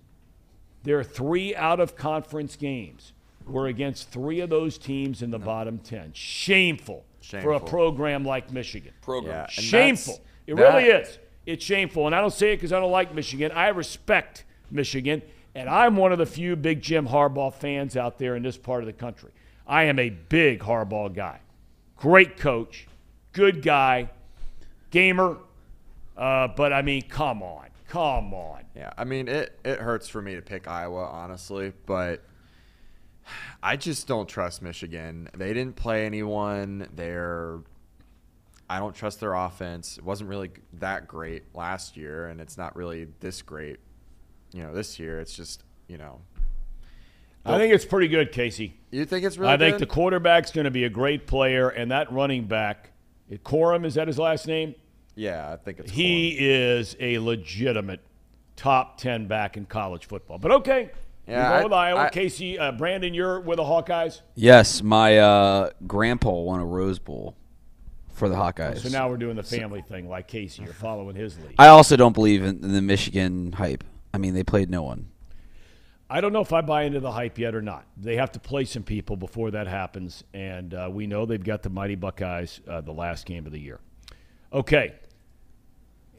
Their 0.85 1.02
three 1.02 1.55
out 1.56 1.81
of 1.81 1.97
conference 1.97 2.56
games 2.56 3.12
were 3.47 3.66
against 3.66 4.11
three 4.11 4.40
of 4.40 4.51
those 4.51 4.78
teams 4.78 5.23
in 5.23 5.31
the 5.31 5.39
bottom 5.39 5.78
10. 5.78 6.12
Shameful, 6.12 7.05
for 7.20 7.52
a 7.52 7.61
program 7.61 8.24
like 8.24 8.52
Michigan. 8.52 8.93
program. 9.02 9.35
Yeah, 9.35 9.47
Shameful. 9.48 10.20
It 10.47 10.55
that- 10.56 10.62
really 10.62 10.89
is. 10.89 11.19
It's 11.47 11.65
shameful. 11.65 12.06
And 12.06 12.15
I 12.15 12.20
don't 12.23 12.32
say 12.32 12.52
it 12.52 12.56
because 12.56 12.73
I 12.73 12.81
don't 12.81 12.90
like 12.93 13.15
Michigan. 13.15 13.52
I 13.52 13.69
respect 13.69 14.44
Michigan. 14.70 15.20
And 15.55 15.69
I'm 15.69 15.97
one 15.97 16.11
of 16.11 16.19
the 16.19 16.27
few 16.27 16.56
big 16.56 16.81
Jim 16.81 17.06
Harbaugh 17.06 17.52
fans 17.52 17.97
out 17.97 18.19
there 18.19 18.35
in 18.35 18.43
this 18.43 18.56
part 18.56 18.82
of 18.82 18.86
the 18.86 18.93
country. 18.94 19.31
I 19.66 19.85
am 19.85 19.98
a 19.98 20.09
big 20.11 20.61
Harbaugh 20.61 21.15
guy. 21.15 21.40
Great 21.97 22.39
coach, 22.39 22.86
good 23.32 23.62
guy, 23.62 24.11
gamer. 24.90 25.36
Uh, 26.16 26.48
but 26.48 26.73
I 26.73 26.82
mean, 26.82 27.02
come 27.02 27.43
on. 27.43 27.66
Come 27.95 28.35
on. 28.35 28.65
Yeah, 28.75 28.93
I 28.99 29.05
mean 29.05 29.29
it. 29.29 29.57
It 29.65 29.79
hurts 29.79 30.09
for 30.09 30.21
me 30.21 30.35
to 30.35 30.43
pick 30.43 30.66
Iowa, 30.66 31.05
honestly, 31.05 31.73
but 31.87 32.25
I 33.62 33.77
just 33.77 34.09
don't 34.09 34.29
trust 34.29 34.62
Michigan. 34.62 35.29
They 35.33 35.55
didn't 35.55 35.77
play 35.77 36.05
anyone. 36.05 36.89
They're. 36.93 37.61
I 38.69 38.81
don't 38.81 38.97
trust 38.97 39.21
their 39.21 39.35
offense. 39.35 39.97
It 39.97 40.03
wasn't 40.03 40.29
really 40.29 40.51
that 40.73 41.07
great 41.07 41.45
last 41.55 41.97
year, 41.97 42.27
and 42.27 42.41
it's 42.41 42.59
not 42.59 42.75
really 42.75 43.07
this 43.21 43.43
great. 43.43 43.79
You 44.53 44.65
know, 44.65 44.75
this 44.75 44.99
year 44.99 45.21
it's 45.21 45.37
just 45.37 45.62
you 45.87 45.97
know. 45.97 46.21
I 47.47 47.59
think 47.59 47.73
it's 47.73 47.85
pretty 47.85 48.09
good, 48.09 48.33
Casey. 48.33 48.75
You 48.91 49.05
think 49.05 49.25
it's 49.25 49.39
really? 49.39 49.53
I 49.53 49.57
think 49.57 49.79
the 49.79 49.87
quarterback's 49.87 50.51
going 50.51 50.65
to 50.65 50.73
be 50.73 50.83
a 50.83 50.91
great 50.91 51.29
player, 51.29 51.69
and 51.69 51.93
that 51.93 52.11
running 52.11 52.47
back, 52.47 52.91
Corum, 53.45 53.85
is 53.85 53.95
that 53.95 54.09
his 54.09 54.19
last 54.19 54.49
name? 54.49 54.75
Yeah, 55.15 55.53
I 55.53 55.57
think 55.57 55.81
it's. 55.81 55.93
He 55.93 56.36
is 56.39 56.97
a 57.01 57.19
legitimate 57.19 58.01
top 58.57 58.99
10 58.99 59.27
back 59.27 59.57
in 59.57 59.66
college 59.66 60.07
football. 60.07 60.39
But 60.39 60.53
okay. 60.53 60.91
Yeah, 61.27 61.43
you 61.43 61.49
go 61.49 61.55
I- 61.55 61.65
with 61.65 61.73
Iowa. 61.73 62.01
I- 62.01 62.11
Casey, 62.11 62.59
uh, 62.59 62.73
Brandon, 62.73 63.15
you're 63.15 63.41
with 63.41 63.57
the 63.57 63.65
Hawkeyes. 63.65 64.20
Yes, 64.35 64.82
my 64.82 65.19
uh, 65.19 65.70
grandpa 65.86 66.31
won 66.32 66.61
a 66.61 66.66
Rose 66.66 66.99
Bowl 66.99 67.36
for 68.12 68.28
the 68.28 68.35
Hawkeyes. 68.35 68.78
So 68.78 68.89
now 68.89 69.09
we're 69.09 69.16
doing 69.16 69.36
the 69.36 69.43
family 69.43 69.82
thing, 69.82 70.09
like 70.09 70.28
Casey. 70.28 70.62
You're 70.62 70.73
following 70.73 71.16
his 71.16 71.39
lead. 71.39 71.55
I 71.59 71.69
also 71.69 71.97
don't 71.97 72.12
believe 72.12 72.43
in, 72.43 72.62
in 72.62 72.73
the 72.73 72.82
Michigan 72.82 73.53
hype. 73.53 73.85
I 74.12 74.19
mean, 74.19 74.35
they 74.35 74.45
played 74.45 74.70
no 74.70 74.82
one. 74.82 75.09
I 76.09 76.20
don't 76.20 76.32
know 76.32 76.43
if 76.43 76.53
I 76.53 76.61
buy 76.61 76.82
into 76.85 77.01
the 77.01 77.11
hype 77.11 77.39
yet 77.39 77.55
or 77.55 77.62
not. 77.62 77.86
They 77.97 78.16
have 78.16 78.31
to 78.32 78.39
play 78.39 78.66
some 78.66 78.82
people 78.82 79.16
before 79.16 79.51
that 79.53 79.66
happens, 79.66 80.23
and 80.35 80.74
uh, 80.74 80.89
we 80.93 81.07
know 81.07 81.24
they've 81.27 81.43
got 81.43 81.62
the 81.62 81.70
mighty 81.70 81.95
Buckeyes 81.97 82.61
uh, 82.69 82.82
the 82.82 82.93
last 82.93 83.27
game 83.27 83.47
of 83.47 83.53
the 83.53 83.59
year. 83.59 83.81
Okay, 84.53 84.93
H- 84.93 84.93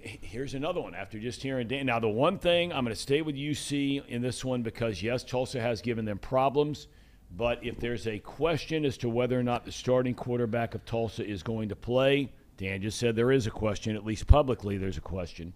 here's 0.05 0.53
another 0.53 0.81
one. 0.81 0.95
After 0.95 1.19
just 1.19 1.41
hearing 1.41 1.67
Dan, 1.67 1.87
now 1.87 1.99
the 1.99 2.07
one 2.07 2.37
thing 2.37 2.71
I'm 2.71 2.83
going 2.83 2.95
to 2.95 3.01
stay 3.01 3.21
with 3.21 3.35
UC 3.35 4.07
in 4.07 4.21
this 4.21 4.45
one 4.45 4.61
because 4.61 5.01
yes, 5.01 5.23
Tulsa 5.23 5.59
has 5.59 5.81
given 5.81 6.05
them 6.05 6.17
problems, 6.17 6.87
but 7.35 7.63
if 7.63 7.79
there's 7.79 8.07
a 8.07 8.19
question 8.19 8.85
as 8.85 8.97
to 8.97 9.09
whether 9.09 9.39
or 9.39 9.43
not 9.43 9.65
the 9.65 9.71
starting 9.71 10.13
quarterback 10.13 10.75
of 10.75 10.85
Tulsa 10.85 11.27
is 11.27 11.43
going 11.43 11.69
to 11.69 11.75
play, 11.75 12.31
Dan 12.57 12.81
just 12.81 12.99
said 12.99 13.15
there 13.15 13.31
is 13.31 13.47
a 13.47 13.51
question. 13.51 13.95
At 13.95 14.05
least 14.05 14.27
publicly, 14.27 14.77
there's 14.77 14.97
a 14.97 15.01
question. 15.01 15.53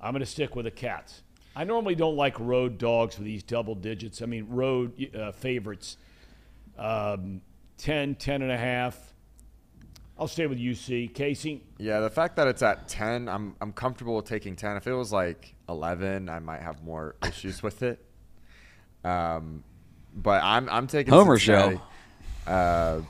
I'm 0.00 0.12
going 0.12 0.20
to 0.20 0.26
stick 0.26 0.56
with 0.56 0.64
the 0.64 0.70
Cats. 0.70 1.22
I 1.54 1.64
normally 1.64 1.94
don't 1.94 2.16
like 2.16 2.38
road 2.38 2.76
dogs 2.76 3.16
with 3.16 3.24
these 3.24 3.42
double 3.42 3.74
digits. 3.74 4.20
I 4.20 4.26
mean, 4.26 4.46
road 4.50 5.14
uh, 5.16 5.32
favorites, 5.32 5.96
um, 6.76 7.40
10, 7.78 8.16
10 8.16 8.42
and 8.42 8.52
a 8.52 8.58
half. 8.58 9.14
I'll 10.18 10.28
stay 10.28 10.46
with 10.46 10.58
UC. 10.58 11.12
Casey, 11.14 11.62
Yeah, 11.78 12.00
the 12.00 12.08
fact 12.10 12.36
that 12.36 12.48
it's 12.48 12.62
at 12.62 12.88
10, 12.88 13.28
I'm 13.28 13.54
I'm 13.60 13.72
comfortable 13.72 14.16
with 14.16 14.24
taking 14.24 14.56
10. 14.56 14.76
If 14.78 14.86
it 14.86 14.94
was 14.94 15.12
like 15.12 15.54
11, 15.68 16.28
I 16.28 16.38
might 16.38 16.62
have 16.62 16.82
more 16.82 17.16
issues 17.26 17.62
with 17.62 17.82
it. 17.82 18.02
Um, 19.04 19.62
but 20.14 20.42
I'm 20.42 20.68
I'm 20.68 20.86
taking 20.86 21.12
Homer 21.12 21.38
Cincinnati. 21.38 21.76
show. 21.76 21.82
Uh, 22.50 23.02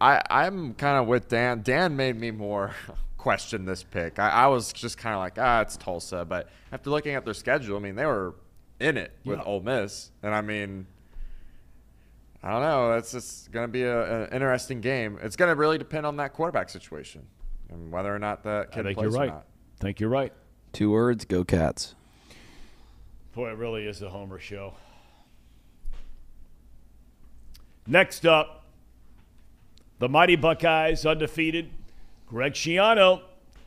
I 0.00 0.22
I'm 0.28 0.74
kind 0.74 0.98
of 0.98 1.06
with 1.06 1.28
Dan. 1.28 1.62
Dan 1.62 1.96
made 1.96 2.16
me 2.18 2.30
more 2.30 2.74
question 3.16 3.64
this 3.64 3.82
pick. 3.82 4.18
I, 4.18 4.28
I 4.28 4.46
was 4.48 4.72
just 4.72 4.98
kind 4.98 5.14
of 5.14 5.20
like, 5.20 5.38
ah, 5.38 5.60
it's 5.62 5.76
Tulsa. 5.76 6.24
But 6.24 6.48
after 6.70 6.90
looking 6.90 7.14
at 7.14 7.24
their 7.24 7.34
schedule, 7.34 7.76
I 7.76 7.80
mean, 7.80 7.94
they 7.94 8.06
were 8.06 8.34
in 8.80 8.96
it 8.96 9.12
with 9.24 9.38
Yeah. 9.38 9.44
Ole 9.44 9.60
Miss, 9.60 10.10
and 10.22 10.34
I 10.34 10.40
mean, 10.42 10.86
I 12.42 12.50
don't 12.50 12.62
know. 12.62 12.92
It's 12.94 13.12
just 13.12 13.52
going 13.52 13.64
to 13.64 13.72
be 13.72 13.82
a, 13.84 14.24
an 14.24 14.32
interesting 14.32 14.80
game. 14.80 15.18
It's 15.22 15.36
going 15.36 15.50
to 15.50 15.54
really 15.54 15.78
depend 15.78 16.06
on 16.06 16.16
that 16.16 16.32
quarterback 16.32 16.68
situation 16.70 17.24
and 17.70 17.92
whether 17.92 18.14
or 18.14 18.18
not 18.18 18.42
that 18.42 18.72
the 18.72 18.72
I 18.72 18.76
kid 18.76 18.84
think 18.84 18.98
plays 18.98 19.12
you're 19.12 19.20
or 19.20 19.24
right. 19.24 19.32
not. 19.32 19.46
think 19.78 20.00
you're 20.00 20.10
right. 20.10 20.32
Two 20.72 20.90
words, 20.90 21.24
go 21.24 21.44
Cats. 21.44 21.94
Boy, 23.34 23.50
it 23.50 23.56
really 23.56 23.86
is 23.86 24.02
a 24.02 24.10
Homer 24.10 24.38
show. 24.38 24.74
Next 27.86 28.26
up, 28.26 28.64
the 29.98 30.08
mighty 30.08 30.36
Buckeyes, 30.36 31.06
undefeated. 31.06 31.70
Greg 32.26 32.54
Schiano 32.54 33.22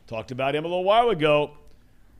talked 0.06 0.30
about 0.30 0.54
him 0.54 0.64
a 0.64 0.68
little 0.68 0.84
while 0.84 1.10
ago. 1.10 1.52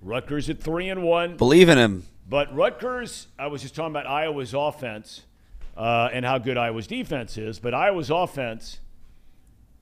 Rutgers 0.02 0.48
at 0.50 0.60
three 0.60 0.88
and 0.88 1.02
one. 1.02 1.36
Believe 1.36 1.68
in 1.68 1.78
him. 1.78 2.04
But 2.28 2.54
Rutgers, 2.54 3.28
I 3.38 3.46
was 3.46 3.62
just 3.62 3.74
talking 3.74 3.92
about 3.92 4.06
Iowa's 4.06 4.52
offense 4.54 5.22
uh, 5.76 6.08
and 6.12 6.24
how 6.24 6.38
good 6.38 6.56
Iowa's 6.56 6.86
defense 6.86 7.36
is. 7.36 7.58
But 7.58 7.74
Iowa's 7.74 8.10
offense 8.10 8.80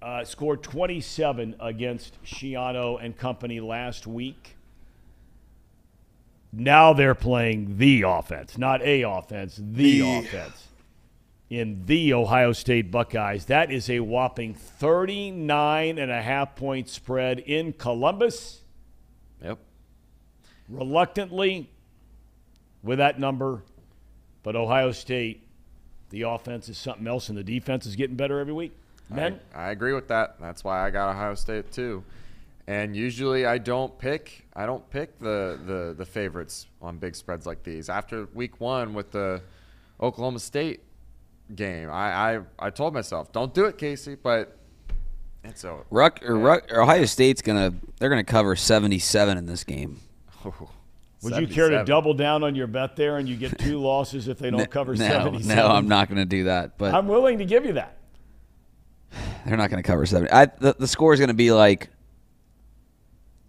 uh, 0.03 0.25
scored 0.25 0.63
27 0.63 1.57
against 1.61 2.23
Schiano 2.25 3.03
and 3.03 3.17
company 3.17 3.61
last 3.61 4.07
week. 4.07 4.57
Now 6.53 6.93
they're 6.93 7.15
playing 7.15 7.79
the 7.79 8.03
offense, 8.03 8.57
not 8.57 8.81
a 8.83 9.03
offense, 9.03 9.59
the, 9.61 10.19
offense 10.19 10.69
in 11.51 11.85
the 11.87 12.13
Ohio 12.13 12.53
State 12.53 12.91
Buckeyes. 12.91 13.47
That 13.47 13.71
is 13.71 13.91
a 13.91 14.01
whopping 14.01 14.55
39 14.55 15.99
and 15.99 16.11
a 16.11 16.23
half 16.23 16.55
point 16.57 16.89
spread 16.89 17.41
in 17.41 17.73
Columbus. 17.73 18.61
Yep. 19.43 19.59
Reluctantly, 20.69 21.71
with 22.83 22.99
that 22.99 23.19
number, 23.19 23.63
but 24.43 24.57
Ohio 24.57 24.93
State, 24.93 25.44
the 26.15 26.23
offense 26.23 26.69
is 26.69 26.79
something 26.79 27.09
else, 27.09 27.29
and 27.29 27.37
the 27.37 27.43
defense 27.43 27.87
is 27.87 27.97
getting 27.97 28.15
better 28.15 28.39
every 28.39 28.53
week. 28.53 28.73
Men, 29.11 29.41
I, 29.53 29.65
I 29.65 29.71
agree 29.73 29.93
with 29.93 30.07
that. 30.09 30.37
That's 30.41 30.63
why 30.63 30.87
I 30.87 30.91
got 30.91 31.11
Ohio 31.11 31.35
State 31.35 31.73
too. 31.73 32.05
And 32.69 32.95
usually 32.97 33.45
I 33.45 33.59
don't 33.59 33.99
pick 33.99 34.47
I 34.55 34.65
don't 34.65 34.89
pick 34.91 35.19
the, 35.19 35.59
the, 35.67 35.95
the 35.99 36.07
favorites 36.07 36.67
on 36.81 36.99
big 36.99 37.17
spreads 37.17 37.47
like 37.47 37.65
these. 37.65 37.89
After 37.89 38.29
week 38.33 38.61
one 38.61 38.95
with 38.95 39.11
the 39.11 39.43
Oklahoma 40.01 40.39
State 40.39 40.81
game, 41.55 41.91
I, 41.91 42.37
I, 42.37 42.41
I 42.59 42.71
told 42.71 42.95
myself, 42.95 43.33
don't 43.33 43.53
do 43.53 43.65
it, 43.65 43.77
Casey, 43.77 44.15
but 44.15 44.57
it's 45.43 45.65
a 45.65 45.79
Ruck, 45.91 46.21
or 46.25 46.39
Ruck, 46.39 46.73
Ohio 46.73 47.07
State's 47.07 47.43
gonna 47.43 47.75
they're 47.99 48.09
gonna 48.09 48.23
cover 48.23 48.55
seventy 48.55 49.01
seven 49.01 49.37
in 49.37 49.47
this 49.47 49.65
game. 49.65 50.01
Oh. 50.45 50.71
Would 51.25 51.37
you 51.37 51.47
care 51.47 51.71
to 51.71 51.85
double 51.85 52.15
down 52.15 52.45
on 52.45 52.55
your 52.55 52.67
bet 52.67 52.97
there, 52.97 53.17
and 53.19 53.29
you 53.29 53.37
get 53.37 53.59
two 53.59 53.79
losses 53.81 54.29
if 54.29 54.39
they 54.39 54.51
don't 54.51 54.71
cover 54.71 54.93
no, 54.95 55.07
77? 55.07 55.57
no, 55.57 55.69
I'm 55.69 55.89
not 55.89 56.09
gonna 56.09 56.25
do 56.25 56.45
that. 56.45 56.79
But 56.79 56.95
I'm 56.95 57.09
willing 57.09 57.39
to 57.39 57.45
give 57.45 57.65
you 57.65 57.73
that. 57.75 57.97
they're 59.47 59.57
not 59.57 59.71
gonna 59.71 59.83
cover 59.83 60.07
seventy. 60.07 60.31
I, 60.31 60.47
the, 60.47 60.77
the 60.79 60.89
score 60.89 61.13
is 61.15 61.21
gonna 61.21 61.35
be 61.35 61.51
like 61.53 61.89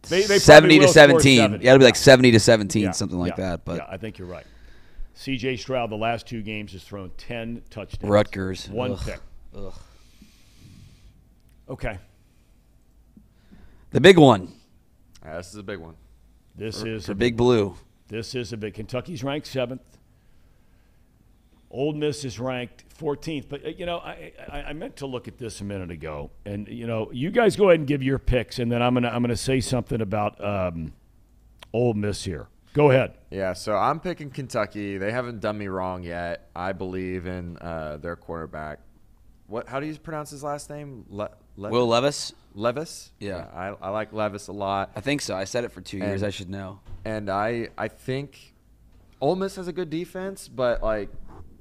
They, 0.04 0.24
they 0.24 0.40
seventy 0.40 0.80
to 0.80 0.88
seventeen. 0.88 1.40
70. 1.40 1.64
Yeah, 1.64 1.72
it'll 1.72 1.80
be 1.80 1.86
like 1.86 1.96
seventy 1.96 2.32
to 2.32 2.40
seventeen, 2.40 2.84
Yeah, 2.84 2.92
something 2.92 3.20
like 3.20 3.38
yeah, 3.38 3.50
that. 3.52 3.66
But 3.66 3.78
yeah, 3.78 3.88
I 3.90 3.98
think 3.98 4.18
you're 4.18 4.28
right. 4.28 4.46
C.J. 5.18 5.56
Stroud, 5.56 5.90
the 5.90 5.96
last 5.96 6.28
two 6.28 6.42
games, 6.42 6.74
has 6.74 6.84
thrown 6.84 7.10
10 7.16 7.62
touchdowns. 7.70 8.12
Rutgers, 8.12 8.68
One 8.70 8.92
ugh, 8.92 9.00
pick. 9.06 9.20
Okay. 11.70 11.98
the 13.92 14.02
big 14.02 14.18
one, 14.18 14.52
Yeah, 15.24 15.38
this 15.38 15.48
is 15.48 15.56
a 15.56 15.64
big 15.64 15.80
one. 15.80 15.96
This 16.58 16.84
is 16.84 17.08
the 17.08 17.12
a 17.12 17.16
big 17.16 17.36
blue. 17.38 17.76
This 18.08 18.36
is 18.36 18.54
a 18.54 18.58
big. 18.58 18.74
Kentucky's 18.74 19.24
ranked 19.24 19.48
seventh. 19.48 19.82
Ole 21.72 21.94
Miss 21.94 22.24
is 22.24 22.40
ranked 22.40 22.86
14th. 22.98 23.50
But 23.50 23.66
uh, 23.66 23.70
you 23.70 23.86
know, 23.86 23.98
I, 23.98 24.32
I 24.50 24.64
I 24.64 24.74
meant 24.74 24.96
to 24.98 25.06
look 25.06 25.28
at 25.28 25.38
this 25.38 25.62
a 25.62 25.64
minute 25.64 25.92
ago, 25.92 26.32
and 26.46 26.68
you 26.68 26.88
know, 26.88 27.10
you 27.12 27.32
guys 27.32 27.56
go 27.56 27.70
ahead 27.70 27.80
and 27.80 27.88
give 27.88 28.02
your 28.02 28.20
picks, 28.20 28.60
and 28.60 28.72
then 28.72 28.82
I'm 28.82 28.94
gonna 28.94 29.10
I'm 29.10 29.22
gonna 29.22 29.36
say 29.36 29.60
something 29.60 30.00
about 30.02 30.42
um, 30.44 30.94
Ole 31.74 31.94
Miss 31.94 32.24
here. 32.24 32.48
Go 32.74 32.92
ahead. 32.92 33.14
Yeah, 33.32 33.54
so 33.54 33.76
I'm 33.76 34.00
picking 34.00 34.30
Kentucky. 34.30 34.98
They 34.98 35.12
haven't 35.12 35.40
done 35.40 35.58
me 35.58 35.68
wrong 35.68 36.04
yet. 36.04 36.50
I 36.56 36.74
believe 36.74 37.26
in 37.26 37.58
uh, 37.58 37.98
their 37.98 38.16
quarterback. 38.16 38.80
What? 39.48 39.68
How 39.68 39.80
do 39.80 39.88
you 39.88 39.98
pronounce 39.98 40.30
his 40.30 40.44
last 40.44 40.70
name? 40.70 41.06
Le- 41.10 41.32
Le- 41.58 41.70
Will 41.70 41.88
Levis? 41.88 42.34
Levis. 42.56 43.12
Yeah. 43.20 43.46
I, 43.54 43.68
I 43.82 43.90
like 43.90 44.12
Levis 44.14 44.48
a 44.48 44.52
lot. 44.54 44.92
I 44.96 45.02
think 45.02 45.22
so. 45.22 45.36
I 45.36 45.44
said 45.44 45.64
it 45.64 45.72
for 45.72 45.82
two 45.82 45.98
years. 45.98 46.24
I 46.24 46.30
should 46.32 46.50
know. 46.50 46.80
and 47.04 47.30
I 47.30 47.70
I 47.78 47.88
think 47.90 48.54
Ole 49.22 49.36
Miss 49.36 49.56
has 49.58 49.68
a 49.68 49.74
good 49.74 49.90
defense, 49.90 50.48
but 50.48 50.82
like 50.82 51.10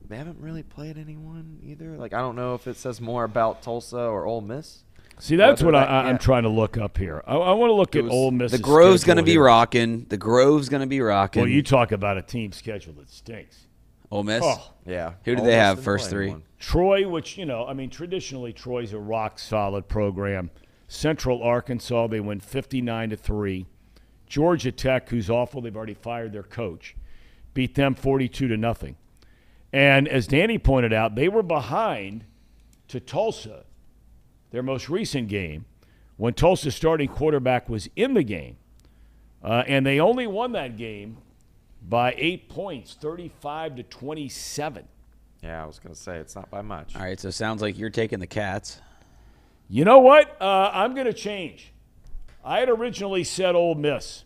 they 0.08 0.16
haven't 0.16 0.38
really 0.40 0.62
played 0.62 0.96
anyone 0.98 1.58
either. 1.62 1.96
Like 1.96 2.14
I 2.14 2.18
don't 2.20 2.36
know 2.36 2.54
if 2.54 2.66
it 2.66 2.76
says 2.76 3.00
more 3.00 3.24
about 3.24 3.62
Tulsa 3.62 3.98
or 3.98 4.24
Ole 4.24 4.40
Miss. 4.40 4.84
See, 5.20 5.36
that's 5.36 5.62
Whether 5.62 5.72
what 5.78 5.82
I, 5.82 5.84
that- 5.84 5.90
I, 5.90 6.08
I'm 6.08 6.14
yeah. 6.14 6.18
trying 6.18 6.42
to 6.42 6.48
look 6.48 6.76
up 6.76 6.98
here. 6.98 7.22
I, 7.26 7.36
I 7.36 7.52
want 7.52 7.70
to 7.70 7.74
look 7.74 7.94
at 7.94 8.04
was- 8.04 8.12
Ole 8.12 8.30
Miss. 8.32 8.52
The 8.52 8.58
Grove's 8.58 9.04
gonna 9.04 9.22
be 9.22 9.38
rocking. 9.38 10.06
The 10.08 10.16
Grove's 10.16 10.68
gonna 10.68 10.86
be 10.88 11.00
rocking. 11.00 11.42
Well, 11.42 11.48
you 11.50 11.62
talk 11.62 11.92
about 11.92 12.18
a 12.18 12.22
team 12.22 12.52
schedule 12.52 12.94
that 12.94 13.08
stinks. 13.10 13.66
Ole 14.10 14.22
Miss. 14.24 14.42
Oh. 14.44 14.72
Yeah. 14.86 15.14
Who 15.24 15.34
do 15.36 15.40
Ole 15.40 15.46
they 15.46 15.52
Miss 15.52 15.60
have 15.60 15.82
first 15.82 16.10
three? 16.10 16.26
anyone. 16.26 16.42
Troy, 16.58 17.08
which, 17.08 17.36
you 17.38 17.46
know, 17.46 17.66
I 17.66 17.74
mean, 17.74 17.90
traditionally 17.90 18.52
Troy's 18.52 18.92
a 18.92 18.98
rock 18.98 19.38
solid 19.38 19.86
program. 19.88 20.50
Central 20.94 21.42
Arkansas, 21.42 22.06
they 22.06 22.20
win 22.20 22.40
59 22.40 23.10
to 23.10 23.16
3. 23.16 23.66
Georgia 24.26 24.72
Tech, 24.72 25.08
who's 25.08 25.28
awful, 25.28 25.60
they've 25.60 25.76
already 25.76 25.94
fired 25.94 26.32
their 26.32 26.42
coach, 26.42 26.96
beat 27.52 27.74
them 27.74 27.94
42 27.94 28.48
to 28.48 28.56
nothing. 28.56 28.96
And 29.72 30.08
as 30.08 30.26
Danny 30.26 30.58
pointed 30.58 30.92
out, 30.92 31.14
they 31.14 31.28
were 31.28 31.42
behind 31.42 32.24
to 32.88 33.00
Tulsa, 33.00 33.64
their 34.50 34.62
most 34.62 34.88
recent 34.88 35.28
game, 35.28 35.64
when 36.16 36.32
Tulsa's 36.32 36.74
starting 36.74 37.08
quarterback 37.08 37.68
was 37.68 37.88
in 37.96 38.14
the 38.14 38.22
game. 38.22 38.56
Uh, 39.42 39.64
and 39.66 39.84
they 39.84 40.00
only 40.00 40.26
won 40.26 40.52
that 40.52 40.76
game 40.76 41.18
by 41.86 42.14
eight 42.16 42.48
points, 42.48 42.94
35 42.94 43.76
to 43.76 43.82
27. 43.82 44.88
Yeah, 45.42 45.62
I 45.62 45.66
was 45.66 45.78
gonna 45.78 45.94
say 45.94 46.16
it's 46.16 46.34
not 46.34 46.50
by 46.50 46.62
much. 46.62 46.96
All 46.96 47.02
right, 47.02 47.20
so 47.20 47.28
it 47.28 47.32
sounds 47.32 47.60
like 47.60 47.76
you're 47.76 47.90
taking 47.90 48.20
the 48.20 48.26
Cats. 48.26 48.80
You 49.68 49.84
know 49.84 49.98
what? 49.98 50.40
Uh, 50.40 50.70
I'm 50.72 50.94
going 50.94 51.06
to 51.06 51.12
change. 51.12 51.72
I 52.44 52.60
had 52.60 52.68
originally 52.68 53.24
said 53.24 53.54
Ole 53.54 53.74
Miss, 53.74 54.24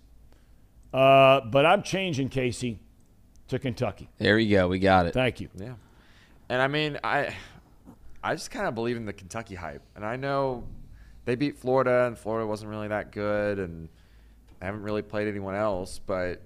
uh, 0.93 1.40
but 1.43 1.65
I'm 1.65 1.82
changing 1.82 2.28
Casey 2.28 2.81
to 3.48 3.59
Kentucky. 3.59 4.09
There 4.19 4.39
you 4.39 4.56
go. 4.56 4.69
We 4.69 4.78
got 4.78 5.06
it. 5.06 5.15
Thank 5.15 5.40
you. 5.40 5.48
Yeah. 5.56 5.74
And 6.48 6.60
I 6.60 6.66
mean, 6.66 6.98
I 7.05 7.35
I 8.23 8.35
just 8.35 8.51
kind 8.51 8.66
of 8.66 8.74
believe 8.74 8.97
in 8.97 9.05
the 9.05 9.12
Kentucky 9.12 9.55
hype. 9.55 9.82
And 9.94 10.05
I 10.05 10.16
know 10.16 10.65
they 11.24 11.36
beat 11.36 11.59
Florida 11.59 12.06
and 12.06 12.19
Florida 12.19 12.47
wasn't 12.47 12.70
really 12.70 12.89
that 12.89 13.12
good 13.12 13.59
and 13.59 13.89
I 14.60 14.65
haven't 14.65 14.82
really 14.82 15.02
played 15.02 15.28
anyone 15.28 15.55
else, 15.55 16.01
but 16.05 16.43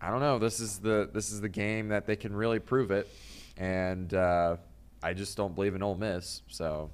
I 0.00 0.10
don't 0.10 0.20
know. 0.20 0.38
This 0.38 0.60
is 0.60 0.78
the 0.78 1.08
this 1.12 1.30
is 1.30 1.40
the 1.40 1.48
game 1.48 1.88
that 1.88 2.06
they 2.06 2.16
can 2.16 2.34
really 2.34 2.58
prove 2.58 2.90
it. 2.90 3.08
And 3.56 4.12
uh, 4.12 4.56
I 5.02 5.14
just 5.14 5.36
don't 5.36 5.54
believe 5.54 5.74
in 5.74 5.82
Ole 5.82 5.94
Miss. 5.94 6.42
So 6.48 6.90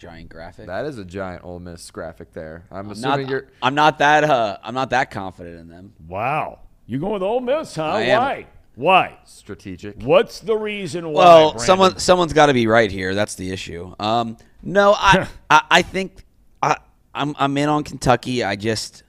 Giant 0.00 0.30
graphic. 0.30 0.66
That 0.66 0.86
is 0.86 0.96
a 0.96 1.04
giant 1.04 1.44
Ole 1.44 1.58
Miss 1.58 1.90
graphic 1.90 2.32
there. 2.32 2.64
I'm, 2.70 2.86
I'm 2.86 2.90
assuming 2.92 3.20
not, 3.20 3.28
you're. 3.28 3.46
I'm 3.60 3.74
not 3.74 3.98
that. 3.98 4.24
Uh, 4.24 4.56
I'm 4.62 4.72
not 4.72 4.88
that 4.90 5.10
confident 5.10 5.60
in 5.60 5.68
them. 5.68 5.92
Wow. 6.08 6.60
You 6.86 6.98
going 6.98 7.12
with 7.12 7.22
Ole 7.22 7.40
Miss, 7.40 7.74
huh? 7.76 7.84
I 7.84 8.00
am. 8.02 8.22
Why? 8.22 8.46
Why? 8.76 9.18
Strategic. 9.26 10.02
What's 10.02 10.40
the 10.40 10.56
reason 10.56 11.12
why? 11.12 11.22
Well, 11.24 11.50
Brandon? 11.50 11.66
someone 11.66 11.98
someone's 11.98 12.32
got 12.32 12.46
to 12.46 12.54
be 12.54 12.66
right 12.66 12.90
here. 12.90 13.14
That's 13.14 13.34
the 13.34 13.50
issue. 13.50 13.94
Um, 14.00 14.38
no, 14.62 14.94
I, 14.96 15.28
I 15.50 15.62
I 15.70 15.82
think 15.82 16.24
I 16.62 16.78
I'm 17.14 17.36
I'm 17.38 17.58
in 17.58 17.68
on 17.68 17.84
Kentucky. 17.84 18.42
I 18.42 18.56
just 18.56 19.02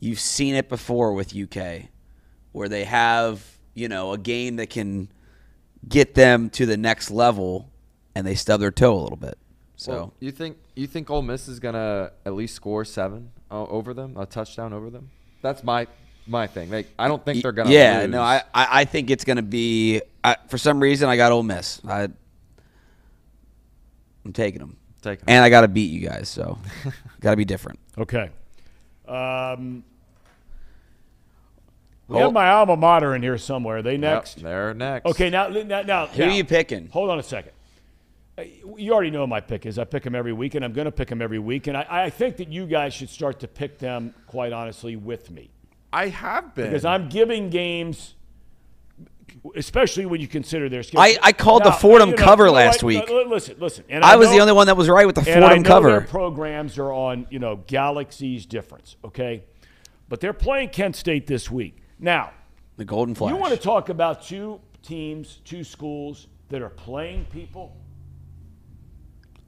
you've 0.00 0.18
seen 0.18 0.56
it 0.56 0.68
before 0.68 1.12
with 1.12 1.32
UK, 1.32 1.82
where 2.50 2.68
they 2.68 2.82
have 2.82 3.40
you 3.72 3.88
know 3.88 4.12
a 4.12 4.18
game 4.18 4.56
that 4.56 4.70
can 4.70 5.10
get 5.88 6.14
them 6.14 6.50
to 6.50 6.66
the 6.66 6.76
next 6.76 7.12
level, 7.12 7.70
and 8.16 8.26
they 8.26 8.34
stub 8.34 8.58
their 8.58 8.72
toe 8.72 8.98
a 8.98 9.00
little 9.00 9.16
bit. 9.16 9.38
So 9.84 9.92
Well, 9.92 10.12
you 10.18 10.30
think 10.32 10.56
you 10.74 10.86
think 10.86 11.10
Ole 11.10 11.20
Miss 11.20 11.46
is 11.46 11.60
gonna 11.60 12.10
at 12.24 12.32
least 12.32 12.54
score 12.54 12.86
seven 12.86 13.30
uh, 13.50 13.64
over 13.66 13.92
them, 13.92 14.16
a 14.16 14.24
touchdown 14.24 14.72
over 14.72 14.88
them? 14.88 15.10
That's 15.42 15.62
my 15.62 15.86
my 16.26 16.46
thing. 16.46 16.70
Like 16.70 16.88
I 16.98 17.06
don't 17.06 17.22
think 17.22 17.42
they're 17.42 17.52
gonna. 17.52 17.68
yeah, 17.70 18.00
lose. 18.02 18.10
no, 18.12 18.22
I, 18.22 18.36
I 18.54 18.80
I 18.80 18.84
think 18.86 19.10
it's 19.10 19.24
gonna 19.24 19.42
be. 19.42 20.00
I, 20.22 20.36
for 20.48 20.56
some 20.56 20.80
reason, 20.80 21.06
I 21.10 21.16
got 21.18 21.32
Ole 21.32 21.42
Miss. 21.42 21.82
I 21.86 22.08
I'm 24.24 24.32
taking 24.32 24.60
them, 24.60 24.78
Take 25.02 25.18
'em. 25.18 25.24
and 25.28 25.44
I 25.44 25.50
got 25.50 25.60
to 25.60 25.68
beat 25.68 25.90
you 25.90 26.08
guys. 26.08 26.30
So 26.30 26.56
got 27.20 27.32
to 27.32 27.36
be 27.36 27.44
different. 27.44 27.78
Okay. 27.98 28.30
Um, 29.06 29.84
we 32.08 32.16
Oh. 32.16 32.20
have 32.20 32.32
my 32.32 32.48
alma 32.48 32.74
mater 32.78 33.14
in 33.14 33.22
here 33.22 33.36
somewhere. 33.36 33.78
Are 33.78 33.82
they 33.82 33.92
Yep, 33.92 34.00
next? 34.00 34.42
they're 34.42 34.72
next. 34.72 35.04
Okay, 35.04 35.28
now, 35.28 35.48
now, 35.48 35.82
now 35.82 36.06
Who 36.06 36.22
are 36.22 36.30
you 36.30 36.44
picking? 36.44 36.88
Hold 36.88 37.10
on 37.10 37.18
a 37.18 37.22
second. 37.22 37.52
Uh, 38.38 38.42
You 38.76 38.92
already 38.92 39.10
know 39.10 39.26
my 39.26 39.40
pick 39.40 39.66
is. 39.66 39.78
I 39.78 39.84
pick 39.84 40.02
them 40.02 40.14
every 40.14 40.32
week, 40.32 40.54
and 40.54 40.64
I'm 40.64 40.72
going 40.72 40.86
to 40.86 40.92
pick 40.92 41.08
them 41.08 41.22
every 41.22 41.38
week. 41.38 41.66
And 41.66 41.76
I, 41.76 41.86
I 41.88 42.10
think 42.10 42.36
that 42.38 42.48
you 42.48 42.66
guys 42.66 42.92
should 42.94 43.08
start 43.10 43.40
to 43.40 43.48
pick 43.48 43.78
them, 43.78 44.14
quite 44.26 44.52
honestly, 44.52 44.96
with 44.96 45.30
me. 45.30 45.50
I 45.92 46.08
have 46.08 46.54
been 46.54 46.66
Because 46.70 46.84
I'm 46.84 47.08
giving 47.08 47.50
games, 47.50 48.14
especially 49.54 50.06
when 50.06 50.20
you 50.20 50.26
consider 50.28 50.68
their 50.68 50.82
schedule. 50.82 51.00
I- 51.02 51.18
I 51.22 51.32
called 51.32 51.64
the 51.64 51.72
Fordham 51.72 52.10
you 52.10 52.16
know, 52.16 52.22
cover 52.22 52.44
you 52.44 52.50
know 52.50 52.54
last 52.56 52.82
what? 52.82 52.88
week. 52.88 53.08
No, 53.08 53.22
Listen, 53.22 53.56
listen. 53.58 53.84
And 53.88 54.04
I 54.04 54.16
was 54.16 54.30
the 54.30 54.38
only 54.40 54.52
one 54.52 54.66
that 54.66 54.76
was 54.76 54.88
right 54.88 55.06
with 55.06 55.14
the 55.16 55.20
and 55.30 55.44
I 55.44 55.48
Fordham 55.48 55.62
know 55.62 55.68
cover. 55.68 55.90
Their 55.90 56.00
programs 56.02 56.78
are 56.78 56.92
on, 56.92 57.26
you 57.30 57.38
know, 57.38 57.56
galaxies 57.66 58.46
difference, 58.46 58.96
okay? 59.04 59.44
But 60.08 60.20
they're 60.20 60.32
playing 60.32 60.70
Kent 60.70 60.96
State 60.96 61.26
this 61.26 61.50
week. 61.50 61.76
Now, 61.98 62.32
The 62.76 62.84
Golden 62.84 63.14
Flash. 63.14 63.30
you 63.30 63.36
want 63.36 63.52
to 63.54 63.58
talk 63.60 63.88
about 63.88 64.22
two 64.22 64.60
teams, 64.82 65.40
two 65.44 65.62
schools 65.64 66.26
that 66.50 66.60
are 66.60 66.70
playing 66.70 67.24
people? 67.26 67.76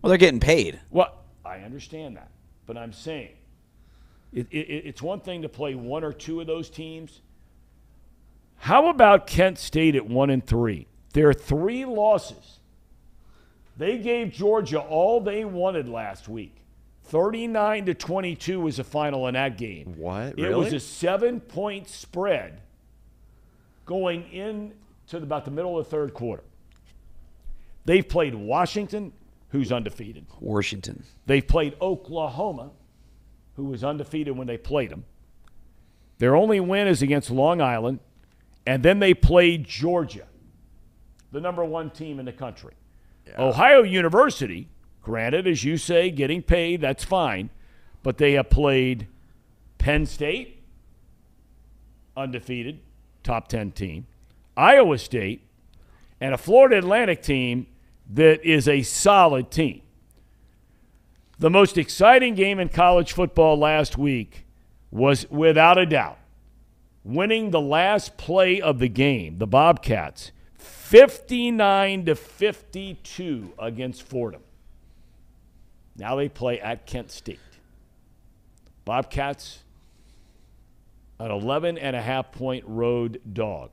Well, 0.07 0.11
they're 0.11 0.19
getting 0.19 0.41
paid. 0.41 0.79
Well, 0.91 1.13
I 1.45 1.59
understand 1.59 2.17
that, 2.17 2.31
but 2.65 2.77
I'm 2.77 2.93
saying 2.93 3.33
it, 4.33 4.47
it, 4.51 4.57
it's 4.87 5.03
one 5.03 5.21
thing 5.21 5.43
to 5.43 5.49
play 5.49 5.75
one 5.75 6.05
or 6.05 6.13
two 6.13 6.41
of 6.41 6.47
those 6.47 6.71
teams. 6.71 7.21
How 8.59 8.89
about 8.89 9.27
Kent 9.27 9.59
State 9.59 9.97
at 9.97 10.07
one 10.07 10.31
and 10.31 10.47
three? 10.47 10.87
There 11.13 11.29
are 11.29 11.35
three 11.35 11.85
losses. 11.85 12.61
They 13.77 13.99
gave 13.99 14.33
Georgia 14.33 14.79
all 14.79 15.21
they 15.21 15.45
wanted 15.45 15.89
last 15.89 16.29
week. 16.29 16.55
39 17.05 17.87
to 17.87 17.95
22 17.95 18.61
was 18.61 18.77
the 18.79 18.85
final 18.85 19.27
in 19.29 19.35
that 19.35 19.59
game. 19.59 19.95
What? 19.97 20.37
Really? 20.37 20.51
It 20.51 20.57
was 20.57 20.73
a 20.73 20.81
seven 20.81 21.41
point 21.41 21.89
spread 21.89 22.61
going 23.85 24.31
into 24.33 25.17
about 25.17 25.45
the 25.45 25.51
middle 25.51 25.79
of 25.79 25.85
the 25.85 25.91
third 25.91 26.15
quarter. 26.15 26.43
They've 27.85 28.07
played 28.07 28.35
Washington, 28.35 29.13
who's 29.51 29.73
undefeated. 29.73 30.27
Washington. 30.41 31.05
They've 31.27 31.47
played 31.47 31.77
Oklahoma, 31.81 32.71
who 33.55 33.65
was 33.65 33.85
undefeated 33.85 34.37
when 34.37 34.47
they 34.47 34.59
played 34.59 34.91
them. 34.91 35.05
Their 36.19 36.35
only 36.35 36.61
win 36.61 36.89
is 36.89 37.03
against 37.03 37.31
Long 37.31 37.61
Island, 37.61 38.01
and 38.67 38.83
then 38.83 38.99
they 38.99 39.15
played 39.15 39.65
Georgia, 39.67 40.27
the 41.31 41.41
number 41.41 41.65
one 41.65 41.91
team 41.91 42.19
in 42.19 42.25
the 42.25 42.33
country. 42.33 42.75
Ohio 43.39 43.83
University, 43.83 44.69
granted, 45.03 45.47
as 45.47 45.65
you 45.65 45.77
say, 45.77 46.11
getting 46.11 46.43
paid, 46.43 46.81
that's 46.81 47.05
fine, 47.05 47.51
but 48.03 48.19
they 48.19 48.33
have 48.33 48.49
played 48.51 49.09
Penn 49.79 50.07
State, 50.07 50.63
undefeated, 52.17 52.81
top 53.23 53.49
10 53.49 53.73
team, 53.73 54.07
Iowa 54.57 54.99
State, 54.99 55.43
and 56.21 56.33
a 56.33 56.39
Florida 56.39 56.79
Atlantic 56.79 57.23
team 57.23 57.67
that 58.11 58.45
is 58.45 58.69
a 58.69 58.83
solid 58.83 59.51
team. 59.51 59.83
The 61.39 61.51
most 61.51 61.77
exciting 61.77 62.35
game 62.35 62.59
in 62.59 62.69
college 62.69 63.13
football 63.13 63.59
last 63.59 63.99
week 63.99 64.47
was 64.91 65.29
without 65.31 65.79
a 65.79 65.87
doubt 65.87 66.19
winning 67.05 67.51
the 67.51 67.61
last 67.61 68.17
play 68.17 68.61
of 68.61 68.79
the 68.81 68.89
game, 68.89 69.39
the 69.39 69.47
Bobcats, 69.47 70.33
59 70.57 72.07
to 72.07 72.15
52 72.15 73.53
against 73.59 74.03
Fordham. 74.03 74.43
Now 75.97 76.17
they 76.17 76.29
play 76.29 76.61
at 76.61 76.87
Kent 76.87 77.11
State. 77.11 77.39
Bobcats 78.85 79.63
an 81.19 81.31
11 81.31 81.79
and 81.79 81.97
a 81.97 82.03
half 82.03 82.33
point 82.33 82.65
road 82.67 83.21
dog. 83.33 83.71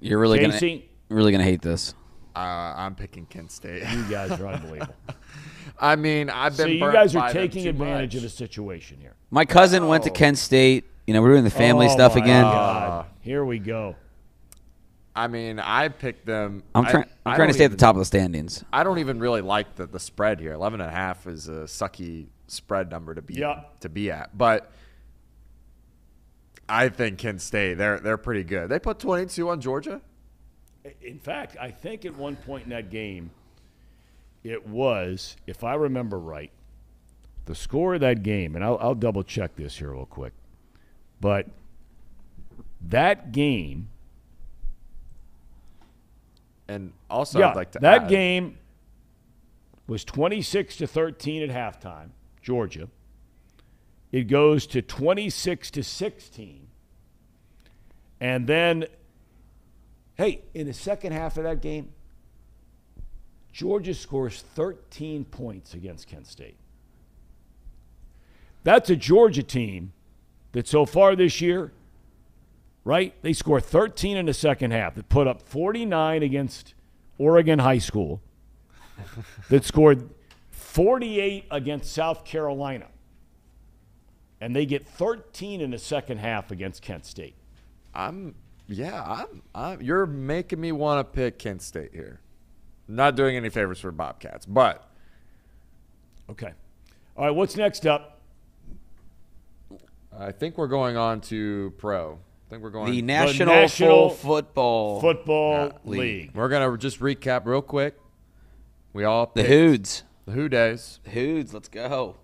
You're 0.00 0.18
really 0.18 0.38
gonna 0.38 0.80
really 1.08 1.32
gonna 1.32 1.44
hate 1.44 1.62
this. 1.62 1.94
Uh, 2.36 2.74
I'm 2.76 2.94
picking 2.94 3.24
Kent 3.26 3.50
State. 3.50 3.82
you 3.90 4.04
guys 4.10 4.30
are 4.38 4.46
unbelievable. 4.52 4.94
I 5.80 5.96
mean, 5.96 6.28
I've 6.30 6.56
been. 6.56 6.66
so 6.66 6.72
you 6.86 6.92
guys 6.92 7.16
are 7.16 7.32
taking 7.32 7.66
advantage 7.66 8.10
much. 8.10 8.16
of 8.16 8.22
the 8.22 8.28
situation 8.28 8.98
here. 9.00 9.14
My 9.30 9.44
cousin 9.44 9.88
went 9.88 10.04
to 10.04 10.10
Oh. 10.10 10.14
Kent 10.14 10.38
State. 10.38 10.84
You 11.06 11.14
know, 11.14 11.22
we're 11.22 11.30
doing 11.32 11.44
the 11.44 11.50
family 11.50 11.86
Oh, 11.86 11.90
stuff 11.90 12.14
my 12.16 12.22
again. 12.22 12.42
God. 12.42 13.06
Here 13.20 13.44
we 13.44 13.58
go. 13.58 13.96
I 15.14 15.28
mean, 15.28 15.58
I 15.58 15.88
picked 15.88 16.26
them. 16.26 16.62
I'm 16.74 16.84
I- 16.84 16.90
trying. 16.90 17.04
I'm 17.24 17.36
trying 17.36 17.48
to 17.48 17.52
don't 17.52 17.54
stay 17.54 17.64
at 17.64 17.70
the 17.70 17.76
top 17.76 17.94
of 17.96 18.00
the 18.00 18.04
standings. 18.04 18.62
I 18.72 18.84
don't 18.84 18.98
even 18.98 19.18
really 19.18 19.40
like 19.40 19.74
the, 19.76 19.86
the 19.86 19.98
spread 19.98 20.38
here. 20.40 20.52
11 20.52 20.80
and 20.80 20.90
a 20.90 20.92
half 20.92 21.26
is 21.26 21.48
a 21.48 21.62
sucky 21.64 22.26
spread 22.48 22.90
number 22.90 23.14
to 23.14 23.22
be 23.22 23.34
Yeah. 23.34 23.62
to 23.80 23.88
be 23.88 24.10
at. 24.10 24.36
But 24.36 24.70
I 26.68 26.88
think 26.88 27.18
Kent 27.18 27.40
State, 27.40 27.74
they're 27.74 27.98
they're 27.98 28.16
pretty 28.18 28.44
good. 28.44 28.68
They 28.68 28.78
put 28.78 28.98
22 28.98 29.48
on 29.48 29.60
Georgia. 29.60 30.00
In 31.02 31.18
fact, 31.18 31.56
I 31.60 31.70
think 31.70 32.04
at 32.04 32.16
one 32.16 32.36
point 32.36 32.64
in 32.64 32.70
that 32.70 32.90
game, 32.90 33.30
it 34.44 34.66
was, 34.66 35.36
if 35.46 35.64
I 35.64 35.74
remember 35.74 36.18
right, 36.18 36.50
the 37.46 37.54
score 37.54 37.94
of 37.94 38.00
that 38.00 38.22
game, 38.22 38.54
and 38.54 38.64
I'll, 38.64 38.78
I'll 38.80 38.94
double 38.94 39.22
check 39.22 39.56
this 39.56 39.78
here 39.78 39.92
real 39.92 40.06
quick, 40.06 40.32
but 41.20 41.46
that 42.80 43.32
game, 43.32 43.88
And 46.68 46.92
also 47.08 47.38
yeah, 47.38 47.50
I'd 47.50 47.56
like 47.56 47.70
to 47.72 47.78
that 47.80 48.02
add, 48.02 48.08
game 48.08 48.58
was 49.86 50.04
26 50.04 50.76
to 50.78 50.86
13 50.86 51.48
at 51.48 51.50
halftime, 51.50 52.10
Georgia. 52.42 52.88
It 54.10 54.24
goes 54.24 54.66
to 54.68 54.82
26 54.82 55.70
to 55.72 55.84
16. 55.84 56.66
And 58.20 58.46
then, 58.46 58.86
hey, 60.16 60.42
in 60.54 60.66
the 60.66 60.72
second 60.72 61.12
half 61.12 61.36
of 61.36 61.44
that 61.44 61.60
game, 61.60 61.90
Georgia 63.52 63.94
scores 63.94 64.42
13 64.54 65.24
points 65.24 65.74
against 65.74 66.08
Kent 66.08 66.26
State. 66.26 66.56
That's 68.64 68.90
a 68.90 68.96
Georgia 68.96 69.42
team 69.42 69.92
that 70.52 70.66
so 70.66 70.84
far 70.84 71.16
this 71.16 71.40
year, 71.40 71.72
right, 72.84 73.14
they 73.22 73.32
score 73.32 73.60
13 73.60 74.16
in 74.16 74.26
the 74.26 74.34
second 74.34 74.72
half, 74.72 74.94
that 74.96 75.08
put 75.08 75.26
up 75.26 75.40
49 75.40 76.22
against 76.22 76.74
Oregon 77.18 77.58
High 77.58 77.78
School, 77.78 78.20
that 79.48 79.64
scored 79.64 80.10
48 80.50 81.44
against 81.50 81.92
South 81.92 82.24
Carolina. 82.24 82.88
And 84.40 84.54
they 84.54 84.66
get 84.66 84.86
13 84.86 85.60
in 85.62 85.70
the 85.70 85.78
second 85.78 86.18
half 86.18 86.50
against 86.50 86.82
Kent 86.82 87.06
State. 87.06 87.36
I'm 87.94 88.34
yeah, 88.68 89.02
I'm, 89.02 89.42
I'm 89.54 89.82
you're 89.82 90.06
making 90.06 90.60
me 90.60 90.72
want 90.72 91.06
to 91.06 91.12
pick 91.16 91.38
Kent 91.38 91.62
State 91.62 91.90
here. 91.92 92.20
Not 92.88 93.16
doing 93.16 93.36
any 93.36 93.48
favors 93.48 93.80
for 93.80 93.90
Bobcats, 93.90 94.46
but 94.46 94.88
Okay. 96.28 96.52
All 97.16 97.24
right, 97.24 97.30
what's 97.30 97.56
next 97.56 97.86
up? 97.86 98.20
I 100.18 100.32
think 100.32 100.58
we're 100.58 100.66
going 100.66 100.96
on 100.96 101.20
to 101.22 101.72
pro. 101.78 102.14
I 102.14 102.50
think 102.50 102.62
we're 102.62 102.70
going 102.70 102.92
The 102.92 103.02
National, 103.02 103.54
National 103.54 104.10
Full 104.10 104.36
Football. 104.36 105.00
Football 105.00 105.80
League. 105.84 106.00
League. 106.00 106.30
We're 106.34 106.48
gonna 106.48 106.76
just 106.78 107.00
recap 107.00 107.44
real 107.46 107.62
quick. 107.62 107.96
We 108.92 109.04
all 109.04 109.30
the 109.34 109.44
Hoods. 109.44 110.04
The 110.26 110.32
Who 110.32 110.48
Days. 110.48 111.00
Hoods. 111.12 111.52
Let's 111.52 111.68
go. 111.68 112.16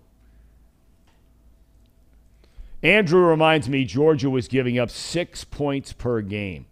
Andrew 2.83 3.21
reminds 3.25 3.69
me 3.69 3.85
Georgia 3.85 4.29
was 4.29 4.47
giving 4.47 4.77
up 4.77 4.89
six 4.89 5.43
points 5.43 5.93
per 5.93 6.21
game. 6.21 6.65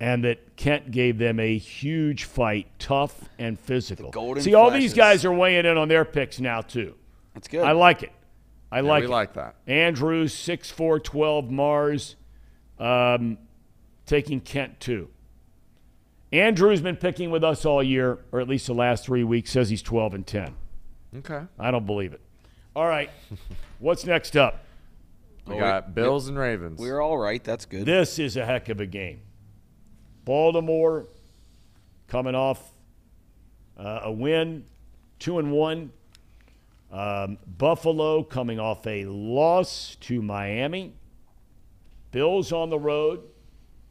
and 0.00 0.24
that 0.24 0.56
Kent 0.56 0.90
gave 0.90 1.18
them 1.18 1.38
a 1.40 1.56
huge 1.56 2.24
fight, 2.24 2.66
tough 2.78 3.28
and 3.38 3.58
physical. 3.58 4.10
golden 4.10 4.42
See, 4.42 4.52
all 4.54 4.70
these 4.70 4.92
guys 4.92 5.24
are 5.24 5.32
weighing 5.32 5.64
in 5.64 5.78
on 5.78 5.88
their 5.88 6.04
picks 6.04 6.40
now 6.40 6.60
too. 6.60 6.94
That's 7.32 7.48
good. 7.48 7.62
I 7.62 7.72
like 7.72 8.02
it. 8.02 8.12
I 8.70 8.78
Yeah, 8.78 8.88
like 8.88 9.00
we 9.02 9.06
it. 9.06 9.10
like 9.10 9.32
that. 9.34 9.54
Andrews, 9.66 10.34
6'4", 10.34 10.98
12, 11.02 11.50
Mars, 11.50 12.16
um, 12.78 13.38
taking 14.04 14.40
Kent 14.40 14.78
too. 14.80 15.08
Andrew's 16.32 16.80
been 16.80 16.96
picking 16.96 17.30
with 17.30 17.44
us 17.44 17.64
all 17.64 17.82
year, 17.82 18.18
or 18.32 18.40
at 18.40 18.48
least 18.48 18.66
the 18.66 18.74
last 18.74 19.04
three 19.06 19.24
weeks, 19.24 19.52
says 19.52 19.70
he's 19.70 19.82
12 19.82 20.14
and 20.14 20.26
10. 20.26 20.54
Okay. 21.18 21.42
I 21.58 21.70
don't 21.70 21.86
believe 21.86 22.12
it. 22.12 22.20
All 22.76 22.86
right. 22.86 23.10
What's 23.78 24.04
next 24.04 24.36
up? 24.36 24.64
We 25.46 25.58
got 25.58 25.94
Bills 25.94 26.28
and 26.28 26.38
Ravens. 26.38 26.80
We're 26.80 27.00
all 27.00 27.18
right. 27.18 27.42
That's 27.42 27.66
good. 27.66 27.84
This 27.84 28.18
is 28.18 28.36
a 28.36 28.44
heck 28.46 28.68
of 28.70 28.80
a 28.80 28.86
game. 28.86 29.20
Baltimore 30.24 31.06
coming 32.08 32.34
off 32.34 32.72
uh, 33.78 34.00
a 34.04 34.12
win, 34.12 34.64
two 35.18 35.38
and 35.38 35.52
one. 35.52 35.92
Um, 36.90 37.38
Buffalo 37.46 38.22
coming 38.22 38.58
off 38.58 38.86
a 38.86 39.04
loss 39.04 39.96
to 40.00 40.22
Miami. 40.22 40.94
Bills 42.10 42.52
on 42.52 42.70
the 42.70 42.78
road, 42.78 43.24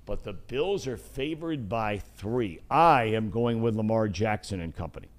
but 0.06 0.24
the 0.24 0.34
Bills 0.34 0.88
are 0.88 0.98
favored 0.98 1.70
by 1.70 2.00
three. 2.16 2.62
I 2.70 3.04
am 3.04 3.30
going 3.30 3.62
with 3.62 3.76
Lamar 3.76 4.08
Jackson 4.08 4.60
and 4.62 4.76
company. 4.76 5.10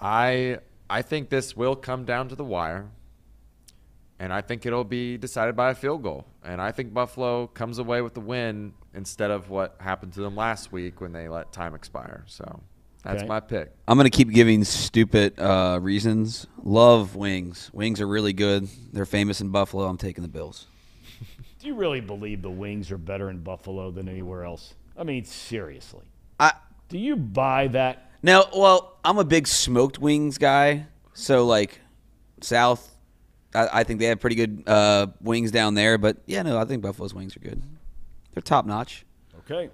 I 0.00 0.58
I 0.88 1.02
think 1.02 1.28
this 1.30 1.56
will 1.56 1.76
come 1.76 2.04
down 2.04 2.28
to 2.28 2.36
the 2.36 2.44
wire, 2.44 2.86
and 4.18 4.32
I 4.32 4.40
think 4.40 4.64
it'll 4.66 4.84
be 4.84 5.16
decided 5.16 5.56
by 5.56 5.70
a 5.70 5.74
field 5.74 6.02
goal. 6.02 6.26
And 6.44 6.60
I 6.60 6.72
think 6.72 6.94
Buffalo 6.94 7.48
comes 7.48 7.78
away 7.78 8.02
with 8.02 8.14
the 8.14 8.20
win 8.20 8.72
instead 8.94 9.30
of 9.30 9.50
what 9.50 9.76
happened 9.80 10.12
to 10.14 10.20
them 10.20 10.36
last 10.36 10.72
week 10.72 11.00
when 11.00 11.12
they 11.12 11.28
let 11.28 11.52
time 11.52 11.74
expire. 11.74 12.24
So 12.26 12.60
that's 13.02 13.22
Okay. 13.22 13.28
my 13.28 13.40
pick. 13.40 13.72
I'm 13.88 13.96
gonna 13.98 14.10
keep 14.10 14.30
giving 14.30 14.64
stupid 14.64 15.38
uh, 15.38 15.78
reasons. 15.82 16.46
Love 16.62 17.14
wings. 17.16 17.68
Wings 17.72 18.00
are 18.00 18.06
really 18.08 18.32
good. 18.32 18.68
They're 18.92 19.04
famous 19.06 19.40
in 19.40 19.50
Buffalo. 19.50 19.86
I'm 19.86 19.98
taking 19.98 20.22
the 20.22 20.28
Bills. 20.28 20.66
Do 21.58 21.66
you 21.66 21.74
really 21.74 22.00
believe 22.00 22.42
the 22.42 22.50
Wings 22.50 22.90
are 22.92 22.98
better 22.98 23.28
in 23.28 23.38
Buffalo 23.42 23.90
than 23.90 24.08
anywhere 24.08 24.44
else? 24.44 24.74
I 24.96 25.02
mean, 25.04 25.24
seriously. 25.24 26.04
I 26.40 26.52
Do 26.88 26.96
you 26.98 27.16
buy 27.16 27.66
that? 27.68 28.05
Now, 28.26 28.44
well, 28.54 28.98
I'm 29.04 29.18
a 29.18 29.24
big 29.24 29.46
smoked 29.46 29.98
wings 29.98 30.36
guy. 30.38 30.86
So 31.14 31.46
like, 31.46 31.80
South, 32.42 32.94
I, 33.54 33.68
I 33.80 33.84
think 33.84 34.00
they 34.00 34.06
have 34.06 34.20
pretty 34.20 34.36
good 34.36 34.64
uh, 34.66 35.06
wings 35.20 35.50
down 35.50 35.74
there. 35.74 35.96
But 35.96 36.18
yeah, 36.26 36.42
no, 36.42 36.58
I 36.58 36.64
think 36.64 36.82
Buffalo's 36.82 37.14
wings 37.14 37.36
are 37.36 37.40
good. 37.40 37.62
They're 38.34 38.42
top 38.42 38.66
notch. 38.66 39.06
Okay. 39.50 39.70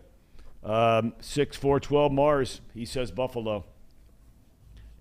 Um, 0.62 1.14
6 1.20 1.56
4 1.56 1.80
12 1.80 2.12
Mars. 2.12 2.60
He 2.74 2.84
says 2.84 3.10
Buffalo. 3.10 3.64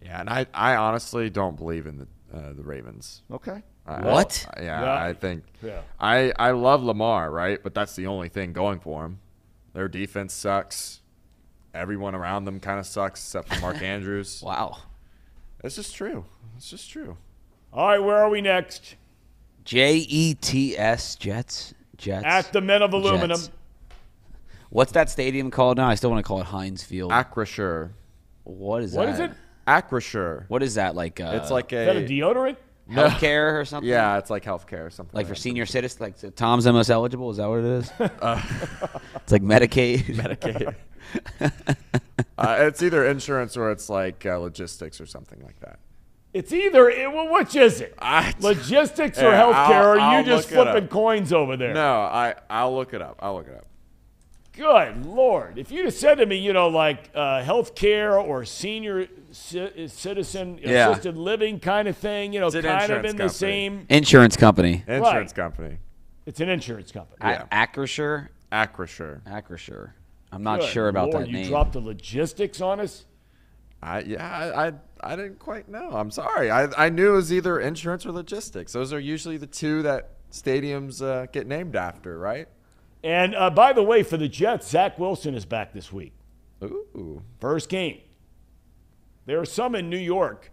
Yeah, 0.02 0.19
and 0.22 0.30
I, 0.30 0.48
I 0.53 0.76
honestly 0.76 1.30
don't 1.30 1.56
believe 1.56 1.86
in 1.86 1.98
the 1.99 2.07
uh, 2.36 2.53
the 2.53 2.64
Ravens. 2.64 3.22
Okay. 3.30 3.61
I- 3.86 4.02
What? 4.02 4.48
I- 4.56 4.61
yeah, 4.61 4.82
Yeah. 4.82 5.03
I 5.03 5.14
think. 5.14 5.44
Yeah. 5.61 5.82
I 5.99 6.32
I 6.40 6.52
love 6.52 6.82
Lamar, 6.82 7.30
right? 7.30 7.61
But 7.61 7.76
that's 7.76 7.95
the 7.95 8.07
only 8.07 8.30
thing 8.30 8.53
going 8.53 8.80
for 8.80 9.06
him. 9.06 9.19
Their 9.73 9.88
defense 9.88 10.34
sucks. 10.34 11.01
Everyone 11.73 12.15
around 12.15 12.45
them 12.45 12.60
kind 12.60 12.80
of 12.80 12.85
sucks 12.85 13.19
except 13.22 13.53
for 13.53 13.60
Mark 13.61 13.81
Andrews. 13.81 14.41
Wow. 14.45 14.77
This 15.64 15.77
is 15.77 15.91
true. 15.91 16.26
This 16.56 16.73
is 16.73 16.85
true. 16.85 17.18
All 17.73 17.88
right, 17.88 17.99
where 17.99 18.18
are 18.18 18.30
we 18.30 18.41
next? 18.41 18.95
J 19.64 19.95
E 19.98 20.34
T 20.34 20.77
S 20.77 21.15
Jets. 21.15 21.73
Jets. 21.98 22.26
At 22.26 22.52
the 22.52 22.61
Men 22.61 22.81
of 22.81 22.93
Aluminum. 22.93 23.30
Jets. 23.30 23.52
What's 24.69 24.91
that 24.93 25.10
stadium 25.10 25.52
called 25.52 25.77
now? 25.77 25.88
I 25.88 25.95
still 25.95 26.10
want 26.10 26.23
to 26.23 26.27
call 26.27 26.39
it 26.41 26.45
Heinz 26.48 26.84
Field. 26.84 27.11
Acrisure. 27.11 27.91
what 28.43 28.81
is 28.84 28.93
What 28.93 29.07
What 29.07 29.14
is 29.14 29.19
it? 29.19 29.31
Acrisure. 29.68 30.45
What 30.48 30.64
is 30.64 30.76
that 30.76 30.95
like? 30.95 31.19
Uh, 31.19 31.39
It's 31.41 31.52
like 31.52 31.72
Is 31.72 31.85
that 31.85 31.95
a 31.95 31.99
a 32.03 32.07
deodorant? 32.07 32.57
healthcare 32.89 33.60
or 33.60 33.64
something. 33.64 33.88
yeah, 33.89 34.18
it's 34.18 34.30
like 34.30 34.43
healthcare 34.43 34.85
or 34.85 34.89
something. 34.89 35.15
Like 35.15 35.27
for 35.27 35.35
senior 35.35 35.65
citizens, 35.65 36.02
like 36.02 36.35
Tom's 36.35 36.64
the 36.65 36.73
most 36.73 36.89
eligible. 36.89 37.30
Is 37.30 37.38
that 37.38 37.48
what 37.48 37.60
it 37.60 37.65
is? 37.65 37.91
it's 37.99 39.31
like 39.31 39.43
Medicaid. 39.43 40.03
Medicaid. 40.15 40.76
uh, 42.38 42.55
it's 42.59 42.81
either 42.83 43.05
insurance 43.05 43.57
or 43.57 43.71
it's 43.71 43.89
like 43.89 44.25
uh, 44.25 44.38
logistics 44.38 44.99
or 45.01 45.05
something 45.05 45.41
like 45.43 45.59
that. 45.59 45.79
It's 46.33 46.53
either, 46.53 46.89
it, 46.89 47.11
well, 47.11 47.31
which 47.33 47.55
is 47.55 47.81
it? 47.81 47.93
I- 47.99 48.33
Logistics 48.39 49.19
or 49.19 49.31
Yeah, 49.31 49.41
healthcare? 49.43 49.53
I'll- 49.53 49.83
or 49.83 49.88
are 49.89 49.97
you 49.97 50.17
I'll 50.19 50.23
just 50.23 50.49
flipping 50.49 50.88
coins 50.88 51.33
over 51.33 51.57
there? 51.57 51.73
No, 51.73 51.99
I 52.01 52.35
I'll 52.49 52.73
look 52.73 52.93
it 52.93 53.01
up. 53.01 53.17
I'll 53.21 53.35
look 53.35 53.47
it 53.47 53.55
up. 53.55 53.65
Good 54.53 55.05
Lord. 55.05 55.57
If 55.57 55.71
you'd 55.71 55.85
have 55.85 55.93
said 55.93 56.15
to 56.15 56.25
me, 56.25 56.35
you 56.38 56.51
know, 56.53 56.67
like 56.67 57.09
uh, 57.15 57.41
healthcare 57.41 58.21
or 58.21 58.43
senior 58.45 59.07
ci- 59.33 59.88
citizen 59.88 60.59
Yeah. 60.61 60.89
assisted 60.89 61.15
living 61.17 61.59
kind 61.59 61.88
of 61.88 61.97
thing, 61.97 62.33
you 62.33 62.39
know, 62.41 62.47
It's 62.47 62.55
an 62.55 62.63
kind 62.63 62.91
of 62.91 63.05
insurance 63.05 63.11
in 63.11 63.17
the 63.17 63.29
same. 63.29 63.85
Insurance 63.89 64.35
company. 64.38 64.83
Insurance 64.88 65.33
company. 65.33 65.77
It's 66.25 66.39
an 66.41 66.49
insurance 66.49 66.91
company. 66.91 67.17
Yeah. 67.21 67.45
A- 67.51 67.67
Acrisure. 67.67 68.27
Acrisure. 68.51 69.21
Acrisure. 69.23 69.91
I'm 70.31 70.43
not 70.43 70.61
Good 70.61 70.69
sure 70.69 70.87
about 70.87 71.09
Lord, 71.09 71.23
that 71.23 71.29
you 71.29 71.37
name. 71.37 71.47
dropped 71.49 71.73
the 71.73 71.79
logistics 71.81 72.61
on 72.61 72.79
us. 72.79 73.05
I 73.83 73.99
yeah, 74.01 74.25
I, 74.27 74.67
I 74.67 74.73
I 75.01 75.15
didn't 75.15 75.39
quite 75.39 75.67
know. 75.67 75.89
I'm 75.91 76.11
sorry. 76.11 76.51
I 76.51 76.67
I 76.85 76.89
knew 76.89 77.13
it 77.13 77.15
was 77.17 77.33
either 77.33 77.59
insurance 77.59 78.05
or 78.05 78.11
logistics. 78.11 78.73
Those 78.73 78.93
are 78.93 78.99
usually 78.99 79.37
the 79.37 79.47
two 79.47 79.81
that 79.81 80.11
stadiums 80.31 81.01
uh, 81.01 81.25
get 81.27 81.47
named 81.47 81.75
after, 81.75 82.17
right? 82.17 82.47
And 83.03 83.35
uh, 83.35 83.49
by 83.49 83.73
the 83.73 83.83
way, 83.83 84.03
for 84.03 84.17
the 84.17 84.27
Jets, 84.27 84.69
Zach 84.69 84.99
Wilson 84.99 85.33
is 85.33 85.45
back 85.45 85.73
this 85.73 85.91
week. 85.91 86.13
Ooh. 86.63 87.23
First 87.39 87.69
game. 87.69 87.99
There 89.25 89.39
are 89.39 89.45
some 89.45 89.75
in 89.75 89.89
New 89.89 89.97
York 89.97 90.51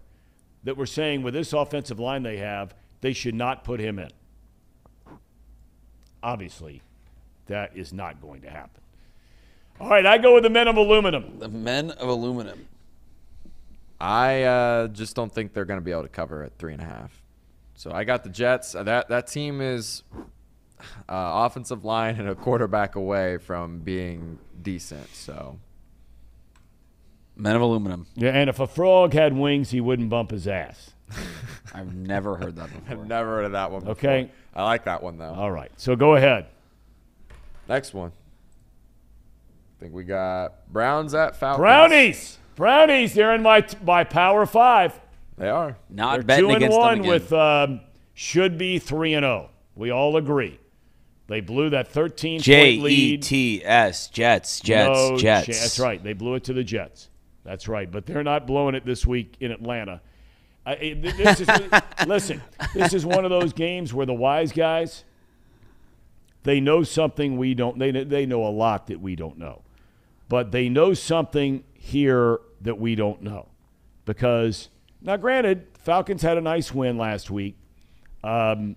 that 0.64 0.76
were 0.76 0.86
saying 0.86 1.22
with 1.22 1.34
this 1.34 1.52
offensive 1.52 1.98
line 2.00 2.22
they 2.22 2.38
have, 2.38 2.74
they 3.00 3.12
should 3.12 3.34
not 3.34 3.64
put 3.64 3.80
him 3.80 3.98
in. 3.98 4.10
Obviously, 6.22 6.82
that 7.46 7.76
is 7.76 7.92
not 7.92 8.20
going 8.20 8.40
to 8.42 8.50
happen. 8.50 8.82
All 9.80 9.88
right, 9.88 10.04
I 10.04 10.18
go 10.18 10.34
with 10.34 10.42
the 10.42 10.50
men 10.50 10.66
of 10.68 10.76
aluminum. 10.76 11.38
the 11.38 11.48
Men 11.48 11.90
of 11.92 12.08
Aluminum. 12.08 12.66
I 14.00 14.42
uh, 14.44 14.88
just 14.88 15.16
don't 15.16 15.32
think 15.32 15.52
they're 15.52 15.64
going 15.64 15.80
to 15.80 15.84
be 15.84 15.90
able 15.92 16.02
to 16.02 16.08
cover 16.08 16.42
at 16.44 16.56
three 16.58 16.72
and 16.72 16.82
a 16.82 16.84
half. 16.84 17.22
So 17.74 17.90
I 17.92 18.04
got 18.04 18.22
the 18.24 18.30
Jets. 18.30 18.74
Uh, 18.74 18.82
That 18.84 19.08
that 19.08 19.26
team 19.28 19.60
is 19.60 20.02
uh, 21.08 21.44
offensive 21.46 21.84
line 21.84 22.16
and 22.18 22.28
a 22.28 22.34
quarterback 22.34 22.96
away 22.96 23.38
from 23.38 23.80
being 23.80 24.38
decent. 24.62 25.08
So 25.14 25.58
Men 27.36 27.54
of 27.56 27.62
Aluminum. 27.62 28.06
Yeah, 28.16 28.30
and 28.30 28.50
if 28.50 28.58
a 28.60 28.66
frog 28.66 29.12
had 29.14 29.32
wings, 29.32 29.70
he 29.70 29.80
wouldn't 29.80 30.08
bump 30.10 30.30
his 30.32 30.46
ass. 30.48 30.90
I've 31.74 31.94
never 31.94 32.36
heard 32.36 32.56
that 32.56 32.68
before. 32.72 32.98
I've 33.02 33.06
never 33.06 33.36
heard 33.36 33.44
of 33.46 33.52
that 33.52 33.70
one. 33.70 33.80
Before. 33.80 33.92
Okay. 33.92 34.30
I 34.54 34.64
like 34.64 34.84
that 34.84 35.02
one 35.02 35.18
though. 35.18 35.34
All 35.34 35.50
right, 35.52 35.70
so 35.76 35.94
go 35.96 36.16
ahead. 36.16 36.46
Next 37.68 37.94
one. 37.94 38.12
I 39.78 39.80
think 39.80 39.94
we 39.94 40.04
got 40.04 40.72
Browns 40.72 41.14
at 41.14 41.36
Falcons. 41.36 41.60
Brownies, 41.62 42.38
brownies. 42.56 43.14
They're 43.14 43.34
in 43.34 43.42
my 43.42 43.64
my 43.84 44.02
power 44.04 44.44
five. 44.44 44.98
They 45.36 45.48
are. 45.48 45.76
Not 45.88 46.14
They're 46.14 46.22
betting 46.24 46.44
two 46.46 46.48
and 46.50 46.56
against 46.56 46.74
them 46.74 46.80
one 46.82 46.98
again. 47.00 47.10
with 47.10 47.32
um, 47.32 47.80
should 48.14 48.58
be 48.58 48.78
three 48.80 49.14
and 49.14 49.22
zero. 49.22 49.50
We 49.76 49.90
all 49.90 50.16
agree. 50.16 50.58
They 51.28 51.40
blew 51.40 51.70
that 51.70 51.88
13 51.88 52.40
J 52.40 52.78
point 52.78 52.78
E 52.78 52.82
lead. 52.82 53.22
T 53.22 53.62
S 53.64 54.08
Jets 54.08 54.60
Jets 54.60 54.88
No 55.10 55.16
Jets. 55.18 55.46
cha- 55.46 55.52
That's 55.52 55.78
right. 55.78 56.02
They 56.02 56.12
blew 56.14 56.34
it 56.34 56.44
to 56.44 56.52
the 56.52 56.64
Jets. 56.64 57.08
That's 57.44 57.68
right. 57.68 57.88
But 57.90 58.04
they're 58.06 58.24
not 58.24 58.46
blowing 58.46 58.74
it 58.74 58.84
this 58.84 59.06
week 59.06 59.36
in 59.38 59.52
Atlanta. 59.52 60.00
I, 60.66 60.72
I- 60.72 60.94
this 61.00 61.40
is, 61.40 61.48
listen, 62.08 62.42
this 62.74 62.94
is 62.94 63.06
one 63.06 63.24
of 63.24 63.30
those 63.30 63.52
games 63.52 63.94
where 63.94 64.06
the 64.06 64.14
wise 64.14 64.50
guys, 64.52 65.04
they 66.42 66.60
know 66.60 66.82
something 66.82 67.36
we 67.36 67.54
don't. 67.54 67.78
They 67.78 67.90
they 67.92 68.26
know 68.26 68.44
a 68.44 68.48
lot 68.50 68.88
that 68.88 69.00
we 69.00 69.14
don't 69.14 69.38
know, 69.38 69.62
but 70.28 70.52
they 70.52 70.68
know 70.68 70.94
something 70.94 71.64
here 71.74 72.40
that 72.60 72.78
we 72.78 72.94
don't 72.94 73.22
know, 73.22 73.48
because 74.04 74.68
now, 75.00 75.16
granted, 75.16 75.66
Falcons 75.74 76.22
had 76.22 76.38
a 76.38 76.40
nice 76.40 76.72
win 76.74 76.98
last 76.98 77.30
week, 77.30 77.56
um, 78.24 78.76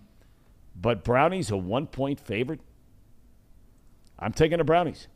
but 0.76 1.04
Brownies 1.04 1.52
a 1.52 1.58
one 1.58 1.88
point 1.88 2.20
favorite. 2.20 2.60
I'm 4.20 4.34
taking 4.34 4.60
the 4.60 4.64
Brownies. 4.64 5.08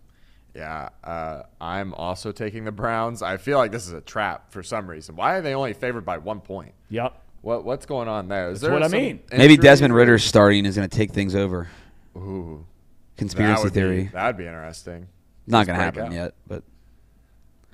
Yeah, 0.56 0.90
uh, 1.04 1.44
I'm 1.60 1.94
also 1.94 2.32
taking 2.32 2.64
the 2.64 2.72
Browns. 2.72 3.22
I 3.22 3.38
feel 3.38 3.58
like 3.58 3.72
this 3.72 3.86
is 3.86 3.94
a 3.94 4.02
trap 4.02 4.52
for 4.52 4.64
some 4.64 4.90
reason. 4.90 5.16
Why 5.16 5.36
are 5.36 5.42
they 5.42 5.54
only 5.54 5.74
favored 5.74 6.06
by 6.06 6.18
one 6.18 6.40
point? 6.40 6.74
Yep. 6.90 7.22
What 7.42 7.66
what's 7.66 7.86
going 7.86 8.08
on 8.08 8.30
there? 8.30 8.50
Is 8.50 8.62
That's 8.62 8.72
what 8.72 8.80
there 8.80 8.86
I 8.86 8.90
some 8.90 9.00
mean. 9.00 9.20
Maybe 9.32 9.58
Desmond 9.58 9.94
Ridder 9.94 10.14
Ridder's 10.14 10.24
starting 10.24 10.66
is 10.66 10.76
going 10.76 10.90
to 10.90 10.98
take 10.98 11.12
things 11.12 11.36
over. 11.36 11.70
Ooh, 12.16 12.66
Conspiracy 13.18 13.64
would 13.64 13.74
theory. 13.74 14.04
Be, 14.04 14.10
that'd 14.10 14.38
be 14.38 14.48
interesting. 14.48 15.08
Not 15.48 15.68
going 15.68 15.78
to 15.78 15.84
happen 15.84 16.06
out. 16.06 16.12
yet, 16.12 16.34
but 16.48 16.64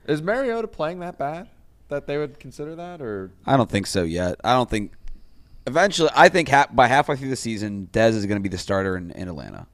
Is 0.08 0.22
Mariota 0.22 0.68
playing 0.68 1.00
that 1.00 1.18
bad 1.18 1.50
that 1.90 2.08
they 2.08 2.18
would 2.18 2.40
consider 2.40 2.76
that, 2.76 3.02
or 3.02 3.32
I 3.46 3.58
don't 3.58 3.70
think 3.70 3.88
so 3.88 4.04
yet. 4.04 4.40
I 4.44 4.54
don't 4.54 4.70
think. 4.70 4.94
Eventually, 5.68 6.10
I 6.16 6.30
think 6.30 6.50
ha- 6.50 6.68
by 6.72 6.88
halfway 6.88 7.16
through 7.18 7.30
the 7.30 7.36
season, 7.36 7.88
Dez 7.92 8.10
is 8.16 8.26
going 8.26 8.38
to 8.40 8.42
be 8.42 8.50
the 8.50 8.58
starter 8.58 8.98
in, 8.98 9.12
in 9.12 9.28
Atlanta, 9.28 9.68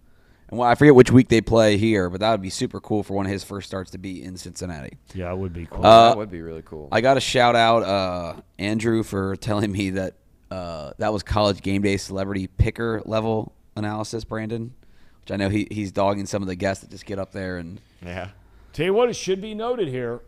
And 0.49 0.59
well, 0.59 0.67
I 0.67 0.75
forget 0.75 0.93
which 0.95 1.11
week 1.11 1.29
they 1.29 1.39
play 1.39 1.77
here, 1.77 2.09
but 2.09 2.19
that 2.19 2.31
would 2.31 2.41
be 2.41 2.49
super 2.49 2.81
cool 2.81 3.03
for 3.03 3.13
one 3.13 3.25
of 3.25 3.31
his 3.31 3.45
first 3.45 3.67
starts 3.67 3.91
to 3.91 3.97
be 3.97 4.21
in 4.21 4.35
Cincinnati. 4.35 4.97
Yeah, 5.13 5.31
it 5.31 5.37
would 5.37 5.53
be 5.53 5.65
cool. 5.65 5.85
Uh, 5.85 6.09
that 6.09 6.17
would 6.17 6.29
be 6.29 6.41
really 6.41 6.61
cool. 6.63 6.89
I 6.91 6.99
got 6.99 7.13
to 7.13 7.21
shout 7.21 7.55
out 7.55 7.83
uh, 7.83 8.41
Andrew 8.59 9.01
for 9.01 9.37
telling 9.37 9.71
me 9.71 9.91
that 9.91 10.15
uh, 10.51 10.91
that 10.97 11.13
was 11.13 11.23
college 11.23 11.61
game 11.61 11.81
day 11.81 11.95
celebrity 11.95 12.47
picker 12.47 13.01
level 13.05 13.53
analysis, 13.77 14.25
Brandon. 14.25 14.73
Which 15.21 15.31
I 15.31 15.37
know 15.37 15.47
he, 15.49 15.67
he's 15.71 15.93
dogging 15.93 16.25
some 16.25 16.41
of 16.41 16.49
the 16.49 16.55
guests 16.55 16.83
that 16.83 16.89
just 16.89 17.05
get 17.05 17.17
up 17.17 17.31
there 17.31 17.57
and 17.57 17.79
yeah. 18.03 18.29
Tell 18.73 18.85
you 18.85 18.93
what, 18.93 19.09
it 19.09 19.15
should 19.15 19.41
be 19.41 19.53
noted 19.53 19.87
here, 19.87 20.21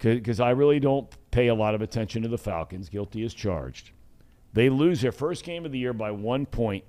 because 0.00 0.40
I 0.40 0.50
really 0.50 0.78
don't 0.78 1.08
pay 1.30 1.48
a 1.48 1.54
lot 1.54 1.74
of 1.74 1.82
attention 1.82 2.22
to 2.22 2.28
the 2.28 2.38
Falcons. 2.38 2.88
Guilty 2.88 3.24
as 3.24 3.34
charged. 3.34 3.90
They 4.52 4.68
lose 4.68 5.00
their 5.00 5.12
first 5.12 5.44
game 5.44 5.66
of 5.66 5.72
the 5.72 5.78
year 5.78 5.92
by 5.92 6.10
one 6.10 6.46
point 6.46 6.84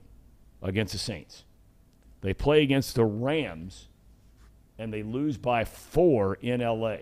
against 0.61 0.94
the 0.94 0.99
Saints. 0.99 1.44
They 2.22 2.34
play 2.34 2.64
against 2.64 2.95
the 2.95 3.06
Rams, 3.06 3.89
and 4.77 4.94
they 4.94 5.03
lose 5.03 5.38
by 5.38 5.65
four 5.65 6.35
in 6.35 6.61
LA. 6.61 6.98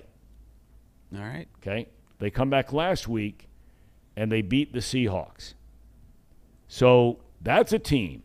all 1.13 1.21
right. 1.21 1.47
Okay. 1.57 1.87
They 2.19 2.29
come 2.29 2.49
back 2.49 2.71
last 2.71 3.07
week 3.07 3.49
and 4.15 4.31
they 4.31 4.41
beat 4.41 4.73
the 4.73 4.79
Seahawks. 4.79 5.53
So 6.67 7.19
that's 7.41 7.73
a 7.73 7.79
team 7.79 8.23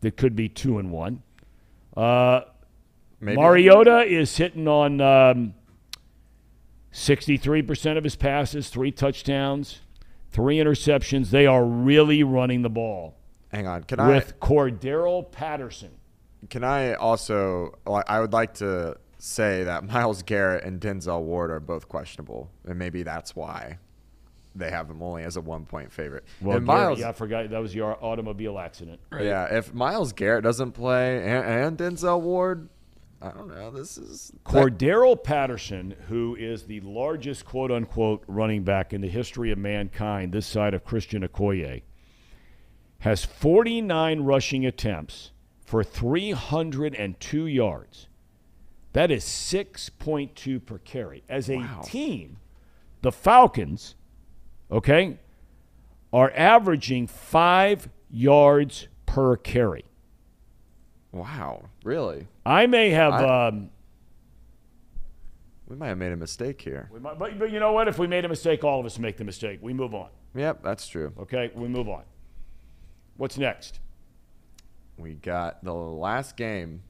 that 0.00 0.16
could 0.16 0.36
be 0.36 0.48
two 0.48 0.78
and 0.78 0.90
one. 0.90 1.22
Uh, 1.96 2.42
Maybe. 3.20 3.36
Mariota 3.36 4.02
is 4.02 4.36
hitting 4.36 4.68
on 4.68 5.00
um, 5.00 5.54
63% 6.92 7.96
of 7.96 8.04
his 8.04 8.16
passes, 8.16 8.68
three 8.68 8.92
touchdowns, 8.92 9.80
three 10.30 10.58
interceptions. 10.58 11.30
They 11.30 11.46
are 11.46 11.64
really 11.64 12.22
running 12.22 12.62
the 12.62 12.70
ball 12.70 13.16
Hang 13.56 13.66
on. 13.66 13.84
Can 13.84 14.00
I 14.00 14.08
with 14.08 14.38
Cordarrelle 14.40 15.30
Patterson. 15.30 15.92
Can 16.50 16.62
I 16.62 16.94
also 16.94 17.78
I 17.86 18.20
would 18.20 18.32
like 18.32 18.54
to 18.54 18.96
say 19.18 19.64
that 19.64 19.84
Myles 19.90 20.22
Garrett 20.22 20.64
and 20.64 20.80
Denzel 20.80 21.22
Ward 21.22 21.50
are 21.50 21.60
both 21.60 21.88
questionable, 21.88 22.50
and 22.66 22.78
maybe 22.78 23.02
that's 23.02 23.34
why 23.34 23.78
they 24.58 24.70
have 24.70 24.88
them 24.88 25.02
only 25.02 25.22
as 25.22 25.36
a 25.36 25.40
one 25.40 25.64
point 25.66 25.92
favorite. 25.92 26.24
Well, 26.40 26.56
and 26.56 26.66
Garrett, 26.66 26.80
Myles, 26.82 26.98
yeah, 27.00 27.08
I 27.08 27.12
forgot 27.12 27.48
that 27.50 27.58
was 27.62 27.74
your 27.74 28.02
automobile 28.04 28.58
accident. 28.58 29.00
yeah, 29.12 29.44
if 29.56 29.72
Myles 29.74 30.12
Garrett 30.12 30.44
doesn't 30.44 30.72
play 30.72 31.18
and, 31.18 31.78
and 31.78 31.78
Denzel 31.78 32.20
Ward, 32.20 32.68
I 33.22 33.30
don't 33.30 33.48
know. 33.48 33.70
This 33.70 33.96
is 33.98 34.32
that- 34.44 35.24
Patterson, 35.24 35.94
who 36.08 36.36
is 36.38 36.64
the 36.64 36.80
largest 36.80 37.44
quote 37.44 37.70
unquote 37.70 38.22
running 38.26 38.62
back 38.62 38.92
in 38.92 39.00
the 39.00 39.08
history 39.08 39.50
of 39.50 39.58
mankind, 39.58 40.32
this 40.32 40.46
side 40.46 40.74
of 40.74 40.84
Christian 40.84 41.22
Okoye, 41.26 41.82
has 43.00 43.24
49 43.24 44.20
rushing 44.20 44.64
attempts 44.66 45.32
for 45.64 45.82
302 45.84 47.46
yards. 47.46 48.08
That 48.92 49.10
is 49.10 49.24
6.2 49.24 50.64
per 50.64 50.78
carry. 50.78 51.22
As 51.28 51.50
a 51.50 51.56
Wow. 51.58 51.82
team, 51.84 52.38
the 53.02 53.12
Falcons, 53.12 53.94
okay, 54.70 55.18
are 56.12 56.32
averaging 56.34 57.06
five 57.06 57.88
yards 58.10 58.88
per 59.06 59.36
carry. 59.36 59.84
wow, 61.12 61.62
really. 61.84 62.26
I 62.44 62.66
may 62.66 62.90
have. 62.90 63.12
I- 63.14 63.48
um, 63.48 63.70
We 65.68 65.74
might 65.76 65.88
have 65.88 65.98
made 65.98 66.12
a 66.12 66.16
mistake 66.16 66.60
here. 66.60 66.88
We 66.92 67.00
might, 67.00 67.18
but, 67.18 67.38
but 67.38 67.50
you 67.50 67.58
know 67.58 67.72
what? 67.72 67.88
If 67.88 67.98
we 67.98 68.06
made 68.06 68.24
a 68.24 68.28
mistake, 68.28 68.62
all 68.62 68.78
of 68.78 68.86
us 68.86 68.98
make 69.00 69.16
the 69.16 69.24
mistake. 69.24 69.58
We 69.62 69.72
move 69.72 69.94
on. 69.94 70.10
Yep, 70.34 70.62
that's 70.62 70.86
true. 70.86 71.12
Okay, 71.18 71.50
we 71.54 71.66
move 71.66 71.88
on. 71.88 72.04
What's 73.16 73.36
next? 73.38 73.80
We 74.98 75.14
got 75.14 75.64
the 75.64 75.72
last 75.72 76.36
game, 76.36 76.82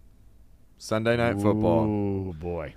Sunday 0.79 1.17
Night 1.17 1.41
Football. 1.41 1.85
Oh 2.29 2.33
boy, 2.35 2.75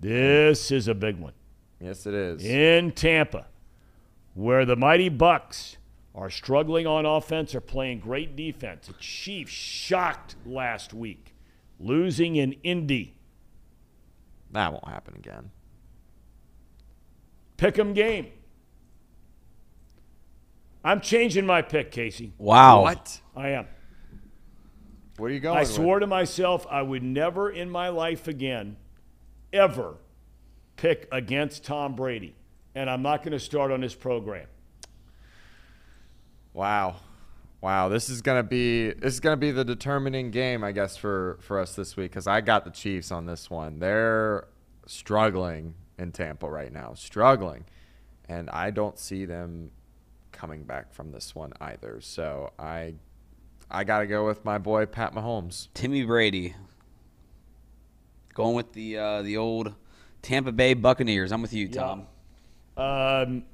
this 0.00 0.70
is 0.70 0.88
a 0.88 0.94
big 0.94 1.18
one 1.18 1.32
Yes, 1.80 2.06
it 2.06 2.14
is. 2.14 2.44
in 2.44 2.90
Tampa, 2.92 3.46
where 4.34 4.64
the 4.64 4.76
mighty 4.76 5.10
Bucs 5.10 5.76
are 6.14 6.30
struggling 6.30 6.86
on 6.86 7.06
offense, 7.06 7.54
are 7.54 7.60
playing 7.60 8.00
great 8.00 8.36
defense. 8.36 8.86
The 8.86 8.92
Chiefs 8.94 9.52
shocked 9.52 10.36
last 10.44 10.92
week, 10.92 11.34
losing 11.80 12.36
in 12.36 12.52
Indy. 12.62 13.16
That 14.50 14.72
won't 14.72 14.88
happen 14.88 15.14
again. 15.16 15.50
Pick 17.56 17.78
'em 17.78 17.94
game. 17.94 18.26
I'm 20.84 21.00
changing 21.00 21.46
my 21.46 21.62
pick, 21.62 21.90
Casey. 21.92 22.32
Wow. 22.38 22.82
What? 22.82 23.20
I 23.36 23.50
am. 23.50 23.66
Where 25.16 25.30
are 25.30 25.32
you 25.32 25.40
going? 25.40 25.56
I 25.56 25.60
with? 25.60 25.70
swore 25.70 26.00
to 26.00 26.06
myself 26.06 26.66
I 26.68 26.82
would 26.82 27.02
never 27.02 27.48
in 27.48 27.70
my 27.70 27.88
life 27.88 28.26
again, 28.26 28.76
ever, 29.52 29.94
pick 30.76 31.06
against 31.12 31.64
Tom 31.64 31.94
Brady. 31.94 32.34
And 32.74 32.88
I'm 32.88 33.02
not 33.02 33.22
going 33.22 33.32
to 33.32 33.40
start 33.40 33.70
on 33.70 33.80
this 33.80 33.94
program. 33.94 34.46
Wow. 36.52 36.96
Wow, 37.62 37.88
this 37.88 38.08
is 38.08 38.22
gonna 38.22 38.42
be 38.42 38.90
this 38.90 39.14
is 39.14 39.20
gonna 39.20 39.36
be 39.36 39.52
the 39.52 39.64
determining 39.64 40.32
game, 40.32 40.64
I 40.64 40.72
guess, 40.72 40.96
for 40.96 41.38
for 41.42 41.60
us 41.60 41.76
this 41.76 41.96
week 41.96 42.10
because 42.10 42.26
I 42.26 42.40
got 42.40 42.64
the 42.64 42.72
Chiefs 42.72 43.12
on 43.12 43.26
this 43.26 43.48
one. 43.48 43.78
They're 43.78 44.48
struggling 44.86 45.74
in 45.96 46.10
Tampa 46.10 46.50
right 46.50 46.72
now, 46.72 46.94
struggling, 46.94 47.64
and 48.28 48.50
I 48.50 48.72
don't 48.72 48.98
see 48.98 49.26
them 49.26 49.70
coming 50.32 50.64
back 50.64 50.92
from 50.92 51.12
this 51.12 51.36
one 51.36 51.52
either. 51.60 52.00
So 52.00 52.50
I 52.58 52.94
I 53.70 53.84
gotta 53.84 54.08
go 54.08 54.26
with 54.26 54.44
my 54.44 54.58
boy 54.58 54.86
Pat 54.86 55.14
Mahomes. 55.14 55.68
Timmy 55.72 56.02
Brady. 56.04 56.56
Going 58.34 58.56
with 58.56 58.72
the 58.72 58.98
uh, 58.98 59.22
the 59.22 59.36
old 59.36 59.76
Tampa 60.20 60.50
Bay 60.50 60.74
Buccaneers. 60.74 61.30
I'm 61.30 61.42
with 61.42 61.52
you, 61.52 61.68
Tom. 61.68 62.08
Um, 62.76 63.44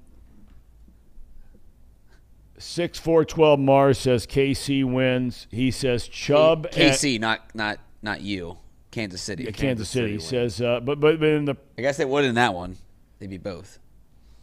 6412 2.58 3.58
Mars 3.60 3.98
says 3.98 4.26
KC 4.26 4.84
wins. 4.84 5.46
He 5.50 5.70
says 5.70 6.08
Chubb 6.08 6.66
at- 6.66 6.72
KC, 6.72 7.20
not 7.20 7.54
not 7.54 7.78
not 8.02 8.20
you. 8.20 8.58
Kansas 8.90 9.20
City. 9.20 9.44
Yeah, 9.44 9.50
Kansas 9.50 9.88
City, 9.88 10.18
City 10.18 10.24
says, 10.24 10.60
uh, 10.62 10.80
but, 10.80 10.98
but 10.98 11.20
but 11.20 11.28
in 11.28 11.44
the 11.44 11.56
I 11.76 11.82
guess 11.82 11.98
they 11.98 12.04
would 12.04 12.24
in 12.24 12.34
that 12.36 12.54
one. 12.54 12.76
They'd 13.18 13.30
be 13.30 13.38
both. 13.38 13.78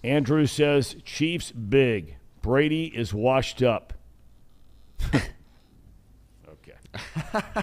Andrew 0.03 0.45
says 0.45 0.95
Chiefs 1.03 1.51
big. 1.51 2.15
Brady 2.41 2.85
is 2.85 3.13
washed 3.13 3.63
up. 3.63 3.93
okay. 5.13 5.23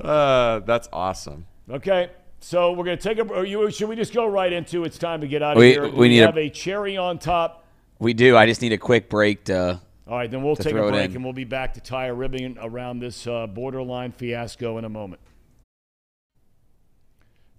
Uh, 0.00 0.60
that's 0.60 0.88
awesome. 0.94 1.46
Okay. 1.68 2.10
So 2.40 2.72
we're 2.72 2.84
going 2.84 2.98
to 2.98 3.02
take 3.02 3.18
a. 3.18 3.22
Or 3.22 3.44
you, 3.44 3.70
should 3.70 3.88
we 3.88 3.96
just 3.96 4.12
go 4.14 4.26
right 4.26 4.52
into? 4.52 4.84
It's 4.84 4.98
time 4.98 5.20
to 5.20 5.28
get 5.28 5.42
out 5.42 5.56
of 5.56 5.60
We- 5.60 5.72
here. 5.72 5.82
Do 5.90 5.96
we 5.96 6.08
need 6.08 6.20
a- 6.20 6.26
have 6.26 6.38
a 6.38 6.48
cherry 6.50 6.96
on 6.96 7.18
top. 7.18 7.66
We 7.98 8.14
do. 8.14 8.36
I 8.36 8.46
just 8.46 8.62
need 8.62 8.72
a 8.72 8.78
quick 8.78 9.10
break 9.10 9.44
to. 9.44 9.80
All 10.08 10.16
right, 10.16 10.28
then 10.30 10.42
we'll 10.42 10.56
take 10.56 10.74
a 10.74 10.88
break 10.90 11.14
and 11.14 11.22
we'll 11.22 11.32
be 11.34 11.44
back 11.44 11.74
to 11.74 11.80
tie 11.80 12.06
a 12.06 12.14
ribbon 12.14 12.58
around 12.60 12.98
this 12.98 13.26
uh, 13.28 13.46
borderline 13.46 14.10
fiasco 14.10 14.76
in 14.78 14.84
a 14.84 14.88
moment. 14.88 15.20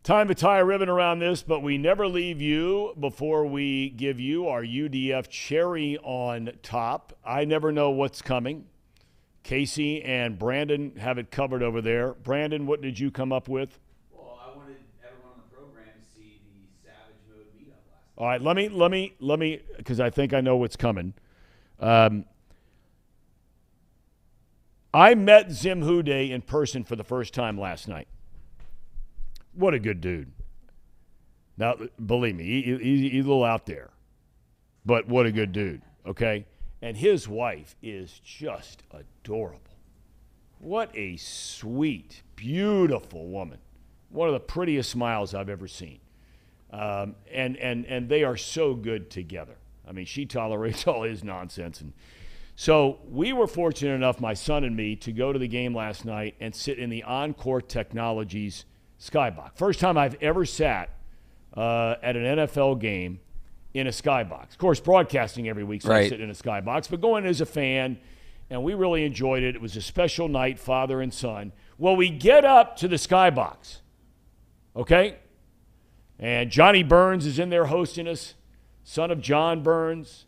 Time 0.03 0.28
to 0.28 0.36
tie 0.36 0.58
a 0.58 0.66
ribbon 0.66 0.90
around 0.90 1.20
this, 1.20 1.44
but 1.44 1.62
we 1.62 1.78
never 1.78 2.08
leave 2.08 2.41
you 2.41 2.94
before 2.99 3.45
we 3.45 3.90
give 3.91 4.20
you 4.20 4.48
our 4.48 4.64
UDF 4.64 5.30
cherry 5.30 5.98
on 5.99 6.49
top. 6.64 7.14
I 7.24 7.45
never 7.45 7.72
know 7.72 7.91
what's 7.91 8.22
coming. 8.22 8.66
Casey 9.44 10.02
and 10.03 10.38
Brandon 10.40 10.95
have 10.98 11.20
it 11.20 11.30
covered 11.32 11.62
over 11.64 11.82
there. 11.82 12.14
Brandon, 12.16 12.66
what 12.66 12.82
did 12.82 12.99
you 12.99 13.12
come 13.12 13.32
up 13.32 13.48
with? 13.48 13.80
Well, 14.12 14.40
I 14.44 14.58
wanted 14.58 14.78
everyone 15.06 15.34
on 15.36 15.41
the 15.49 15.56
program 15.56 15.86
to 15.86 16.16
see 16.20 16.41
the 16.44 16.90
Savage 16.90 17.16
Mode 17.30 17.45
meetup 17.56 17.78
last. 17.94 18.10
All 18.22 18.27
right, 18.27 18.39
let 18.39 18.56
me 18.56 18.69
let 18.69 18.91
me 18.91 19.15
let 19.19 19.39
me 19.39 19.61
because 19.77 19.99
I 19.99 20.11
think 20.11 20.31
I 20.31 20.41
know 20.41 20.56
what's 20.56 20.76
coming. 20.76 21.15
Um, 21.80 22.26
I 24.93 25.15
met 25.15 25.49
Zim 25.52 25.81
Hude 25.81 26.07
in 26.07 26.43
person 26.43 26.84
for 26.84 26.95
the 26.95 27.03
first 27.03 27.34
time 27.34 27.60
last 27.60 27.88
night. 27.88 28.07
What 29.56 29.73
a 29.73 29.80
good 29.80 30.02
dude. 30.02 30.31
Now, 31.57 31.77
believe 32.06 32.35
me, 32.35 32.43
he, 32.43 32.77
he, 32.77 33.10
he's 33.10 33.26
a 33.26 33.27
little 33.27 33.43
out 33.43 33.65
there, 33.65 33.89
but 34.85 35.07
what 35.07 35.26
a 35.26 35.31
good 35.31 35.52
dude. 35.52 35.81
Okay, 36.06 36.45
and 36.80 36.95
his 36.95 37.27
wife 37.27 37.76
is 37.81 38.22
just 38.23 38.84
adorable. 38.91 39.80
What 40.60 40.95
a 40.95 41.18
sweet, 41.18 42.22
beautiful 42.35 43.30
woman. 43.30 43.57
One 44.10 44.27
of 44.27 44.34
the 44.34 44.39
prettiest 44.39 44.91
smiles 44.91 45.34
I've 45.34 45.49
ever 45.49 45.68
seen. 45.68 46.02
Um, 46.72 47.15
and, 47.31 47.57
and, 47.57 47.85
and 47.85 48.07
they 48.07 48.23
are 48.23 48.38
so 48.38 48.73
good 48.73 49.10
together. 49.10 49.57
I 49.88 49.91
mean, 49.91 50.06
she 50.06 50.26
tolerates 50.26 50.88
all 50.88 51.03
his 51.03 51.23
nonsense. 51.23 51.81
And 51.81 51.93
so 52.56 52.99
we 53.10 53.34
were 53.34 53.48
fortunate 53.48 53.93
enough, 53.93 54.19
my 54.19 54.34
son 54.34 54.64
and 54.64 54.76
me, 54.76 54.95
to 54.98 55.11
go 55.11 55.34
to 55.34 55.39
the 55.39 55.48
game 55.48 55.76
last 55.76 56.06
night 56.06 56.35
and 56.39 56.56
sit 56.56 56.80
in 56.80 56.89
the 56.89 57.03
Encore 57.03 57.61
Technologies 57.61 58.65
skybox. 58.99 59.57
First 59.57 59.80
time 59.80 59.98
I've 59.98 60.15
ever 60.22 60.45
sat 60.45 60.89
uh, 61.56 61.95
at 62.02 62.15
an 62.15 62.38
NFL 62.38 62.80
game 62.80 63.19
in 63.73 63.88
a 63.88 63.91
skybox. 63.91 64.52
Of 64.52 64.57
course, 64.57 64.80
broadcasting 64.80 65.49
every 65.49 65.64
week, 65.64 65.81
so 65.81 65.91
I 65.91 66.07
sit 66.07 66.22
in 66.22 66.30
a 66.30 66.34
skybox, 66.34 66.89
but 66.89 67.02
going 67.02 67.26
as 67.26 67.41
a 67.41 67.45
fan 67.45 67.98
and 68.52 68.64
we 68.64 68.73
really 68.73 69.06
enjoyed 69.06 69.43
it. 69.43 69.56
It 69.56 69.61
was 69.61 69.77
a 69.77 69.81
special 69.81 70.27
night, 70.27 70.60
father 70.60 71.02
and 71.02 71.14
son. 71.14 71.53
Well, 71.77 71.95
we 71.95 72.10
get 72.10 72.43
up 72.43 72.76
to 72.77 72.89
the 72.89 72.98
skybox, 72.98 73.77
okay? 74.76 75.15
And 76.22 76.52
Johnny 76.52 76.84
Burns 76.84 77.26
is 77.26 77.39
in 77.39 77.49
there 77.49 77.65
hosting 77.65 78.07
us, 78.07 78.35
son 78.84 79.10
of 79.10 79.19
John 79.22 79.64
Burns 79.64 80.26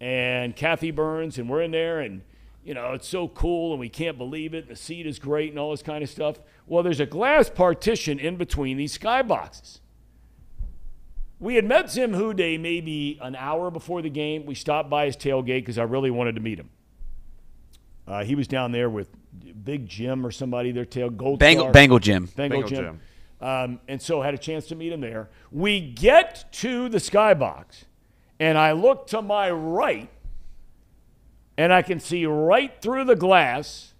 and 0.00 0.54
Kathy 0.54 0.92
Burns, 0.92 1.38
and 1.38 1.50
we're 1.50 1.62
in 1.62 1.72
there, 1.72 1.98
and 1.98 2.22
you 2.64 2.72
know 2.72 2.92
it's 2.92 3.08
so 3.08 3.26
cool, 3.26 3.72
and 3.72 3.80
we 3.80 3.88
can't 3.88 4.16
believe 4.16 4.54
it. 4.54 4.68
The 4.68 4.76
seat 4.76 5.06
is 5.06 5.18
great, 5.18 5.50
and 5.50 5.58
all 5.58 5.72
this 5.72 5.82
kind 5.82 6.04
of 6.04 6.08
stuff. 6.08 6.38
Well, 6.66 6.84
there's 6.84 7.00
a 7.00 7.06
glass 7.06 7.50
partition 7.50 8.20
in 8.20 8.36
between 8.36 8.76
these 8.76 8.96
skyboxes. 8.96 9.80
We 11.40 11.56
had 11.56 11.64
met 11.64 11.90
Zim 11.90 12.14
Hude 12.14 12.38
maybe 12.38 13.18
an 13.20 13.34
hour 13.34 13.70
before 13.70 14.02
the 14.02 14.08
game. 14.08 14.46
We 14.46 14.54
stopped 14.54 14.88
by 14.88 15.06
his 15.06 15.16
tailgate 15.16 15.60
because 15.60 15.78
I 15.78 15.82
really 15.82 16.10
wanted 16.10 16.36
to 16.36 16.40
meet 16.40 16.58
him. 16.58 16.70
Uh, 18.06 18.22
he 18.22 18.34
was 18.34 18.46
down 18.46 18.70
there 18.70 18.88
with 18.88 19.08
Big 19.64 19.86
Jim 19.88 20.24
or 20.24 20.30
somebody, 20.30 20.70
their 20.70 20.84
tail 20.84 21.10
Gold 21.10 21.40
Bengal, 21.40 21.64
Star. 21.64 21.72
Bengal 21.72 21.98
Jim. 21.98 22.26
Bengal, 22.36 22.60
Bengal 22.60 22.68
Jim. 22.68 22.84
Jim. 22.84 23.00
Um, 23.40 23.80
and 23.88 24.00
so 24.00 24.22
had 24.22 24.32
a 24.34 24.38
chance 24.38 24.66
to 24.68 24.74
meet 24.74 24.92
him 24.92 25.00
there. 25.00 25.28
We 25.52 25.80
get 25.80 26.46
to 26.52 26.88
the 26.88 26.98
skybox, 26.98 27.84
and 28.40 28.56
I 28.56 28.72
look 28.72 29.06
to 29.08 29.20
my 29.22 29.50
right, 29.50 30.08
and 31.58 31.72
I 31.72 31.82
can 31.82 32.00
see 32.00 32.24
right 32.26 32.72
through 32.80 33.04
the 33.04 33.16
glass. 33.16 33.92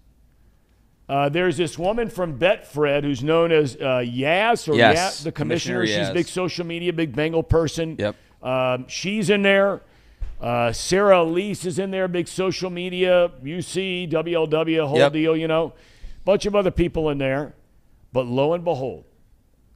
Uh, 1.07 1.29
there's 1.29 1.57
this 1.57 1.77
woman 1.77 2.09
from 2.09 2.39
Betfred 2.39 3.03
who's 3.03 3.23
known 3.23 3.51
as 3.51 3.75
uh, 3.75 3.99
Yas 3.99 4.67
or 4.67 4.73
Yes, 4.75 4.95
Yas, 4.95 5.23
the 5.23 5.31
commissioner. 5.31 5.81
Commissioner 5.81 6.03
She's 6.05 6.09
a 6.09 6.13
big 6.13 6.27
social 6.27 6.65
media, 6.65 6.91
big 6.93 7.15
Bengal 7.15 7.43
person. 7.43 7.95
Yep. 7.99 8.15
Um, 8.41 8.87
she's 8.87 9.29
in 9.29 9.43
there. 9.43 9.81
Uh, 10.41 10.71
Sarah 10.71 11.21
Elise 11.21 11.65
is 11.65 11.77
in 11.79 11.91
there, 11.91 12.07
big 12.07 12.27
social 12.27 12.69
media, 12.71 13.31
UC, 13.43 14.09
WLW, 14.11 14.87
whole 14.87 14.97
Yep. 14.97 15.13
deal, 15.13 15.37
you 15.37 15.47
know. 15.47 15.73
Bunch 16.25 16.47
of 16.47 16.55
other 16.55 16.71
people 16.71 17.09
in 17.11 17.19
there. 17.19 17.53
But 18.11 18.25
lo 18.25 18.53
and 18.53 18.63
behold, 18.63 19.05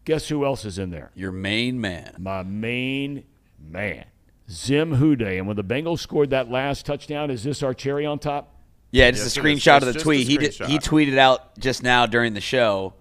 guess 0.05 0.27
who 0.29 0.45
else 0.45 0.65
is 0.65 0.77
in 0.79 0.89
there? 0.89 1.11
Your 1.15 1.31
main 1.31 1.79
man. 1.79 2.15
My 2.19 2.43
main 2.43 3.23
man, 3.59 4.05
Zim 4.49 4.95
Hude. 4.97 5.21
And 5.21 5.47
when 5.47 5.55
the 5.55 5.63
Bengals 5.63 5.99
scored 5.99 6.29
that 6.31 6.49
last 6.49 6.85
touchdown, 6.85 7.29
is 7.31 7.43
this 7.43 7.61
our 7.63 7.73
cherry 7.73 8.05
on 8.05 8.19
top? 8.19 8.55
Yeah, 8.91 9.11
just 9.11 9.23
Yes, 9.23 9.37
a 9.37 9.39
screenshot 9.39 9.77
It's 9.77 9.85
of 9.87 9.93
the 9.93 9.99
tweet. 9.99 10.27
He 10.27 10.37
did, 10.37 10.53
he 10.55 10.79
tweeted 10.79 11.17
out 11.17 11.57
just 11.59 11.83
now 11.83 12.05
during 12.07 12.33
the 12.33 12.41
show, 12.41 12.95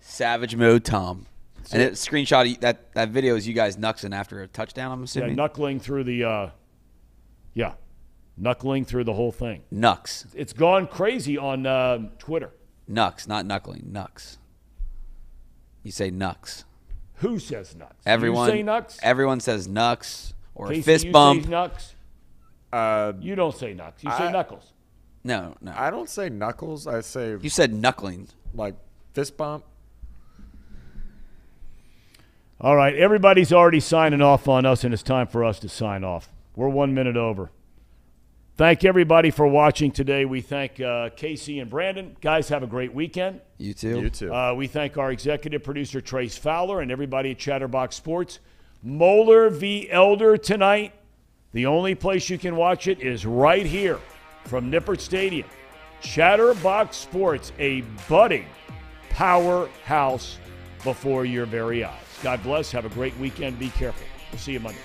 "Savage 0.00 0.54
mode, 0.54 0.84
Tom." 0.84 1.26
And 1.72 1.80
it 1.82 1.94
screenshot 1.94 2.60
that 2.60 2.92
that 2.94 3.08
video 3.08 3.34
is 3.34 3.48
you 3.48 3.54
guys 3.54 3.76
knucksing 3.76 4.14
after 4.14 4.42
a 4.42 4.46
touchdown. 4.46 4.92
I'm 4.92 5.02
assuming. 5.04 5.30
Yeah, 5.30 5.34
knuckling 5.36 5.80
through 5.80 6.04
the, 6.04 6.24
uh, 6.24 6.50
yeah, 7.54 7.74
knuckling 8.36 8.84
through 8.84 9.04
the 9.04 9.14
whole 9.14 9.32
thing. 9.32 9.62
knucks, 9.70 10.26
It's 10.34 10.52
gone 10.52 10.86
crazy 10.86 11.38
on 11.38 11.66
uh, 11.66 12.10
Twitter. 12.18 12.50
knucks, 12.86 13.26
not 13.26 13.46
knuckling, 13.46 13.84
knucks. 13.90 14.38
You 15.82 15.90
say 15.92 16.10
knucks. 16.10 16.64
Who 17.16 17.38
says 17.38 17.74
nuts? 17.76 17.94
Everyone, 18.06 18.46
You 18.48 18.52
say 18.56 18.62
nuts? 18.62 18.98
everyone 19.02 19.40
says 19.40 19.68
knucks 19.68 20.32
or 20.54 20.68
Casey, 20.68 20.82
fist 20.82 21.04
you 21.06 21.12
bump. 21.12 21.44
Say 21.44 21.50
nuts? 21.50 21.94
Uh, 22.72 23.12
You 23.20 23.34
don't 23.34 23.54
say 23.56 23.74
nuts. 23.74 24.02
You 24.02 24.10
say 24.10 24.28
I- 24.28 24.32
knuckles. 24.32 24.72
no, 25.24 25.54
no. 25.60 25.72
I 25.76 25.90
don't 25.90 26.08
say 26.08 26.28
knuckles. 26.28 26.86
I 26.86 27.00
say 27.00 27.36
you 27.40 27.50
said 27.50 27.72
knuckling. 27.72 28.28
like 28.54 28.74
fist 29.12 29.36
bump. 29.36 29.64
All 32.60 32.76
right, 32.76 32.94
everybody's 32.94 33.52
already 33.52 33.80
signing 33.80 34.22
off 34.22 34.46
on 34.46 34.64
us, 34.64 34.84
and 34.84 34.94
it's 34.94 35.02
time 35.02 35.26
for 35.26 35.44
us 35.44 35.58
to 35.60 35.68
sign 35.68 36.04
off. 36.04 36.30
We're 36.54 36.68
one 36.68 36.94
minute 36.94 37.16
over. 37.16 37.50
Thank 38.56 38.84
everybody 38.84 39.30
for 39.30 39.46
watching 39.46 39.90
today. 39.90 40.26
We 40.26 40.42
thank 40.42 40.78
uh, 40.78 41.08
Casey 41.16 41.60
and 41.60 41.70
Brandon. 41.70 42.14
Guys, 42.20 42.50
have 42.50 42.62
a 42.62 42.66
great 42.66 42.92
weekend. 42.92 43.40
You 43.56 43.72
too. 43.72 44.00
You 44.00 44.10
too. 44.10 44.32
Uh, 44.32 44.52
we 44.52 44.66
thank 44.66 44.98
our 44.98 45.10
executive 45.10 45.64
producer, 45.64 46.02
Trace 46.02 46.36
Fowler, 46.36 46.80
and 46.80 46.90
everybody 46.90 47.30
at 47.30 47.38
Chatterbox 47.38 47.96
Sports. 47.96 48.40
Moeller 48.82 49.48
v. 49.48 49.90
Elder 49.90 50.36
tonight. 50.36 50.92
The 51.52 51.64
only 51.66 51.94
place 51.94 52.28
you 52.28 52.38
can 52.38 52.54
watch 52.56 52.88
it 52.88 53.00
is 53.00 53.24
right 53.24 53.64
here 53.64 53.98
from 54.44 54.70
Nippert 54.70 55.00
Stadium. 55.00 55.48
Chatterbox 56.02 56.96
Sports, 56.96 57.52
a 57.58 57.82
budding 58.08 58.46
powerhouse 59.08 60.38
before 60.84 61.24
your 61.24 61.46
very 61.46 61.84
eyes. 61.84 61.94
God 62.22 62.42
bless. 62.42 62.70
Have 62.72 62.84
a 62.84 62.90
great 62.90 63.16
weekend. 63.18 63.58
Be 63.58 63.70
careful. 63.70 64.06
We'll 64.30 64.40
see 64.40 64.52
you 64.52 64.60
Monday. 64.60 64.78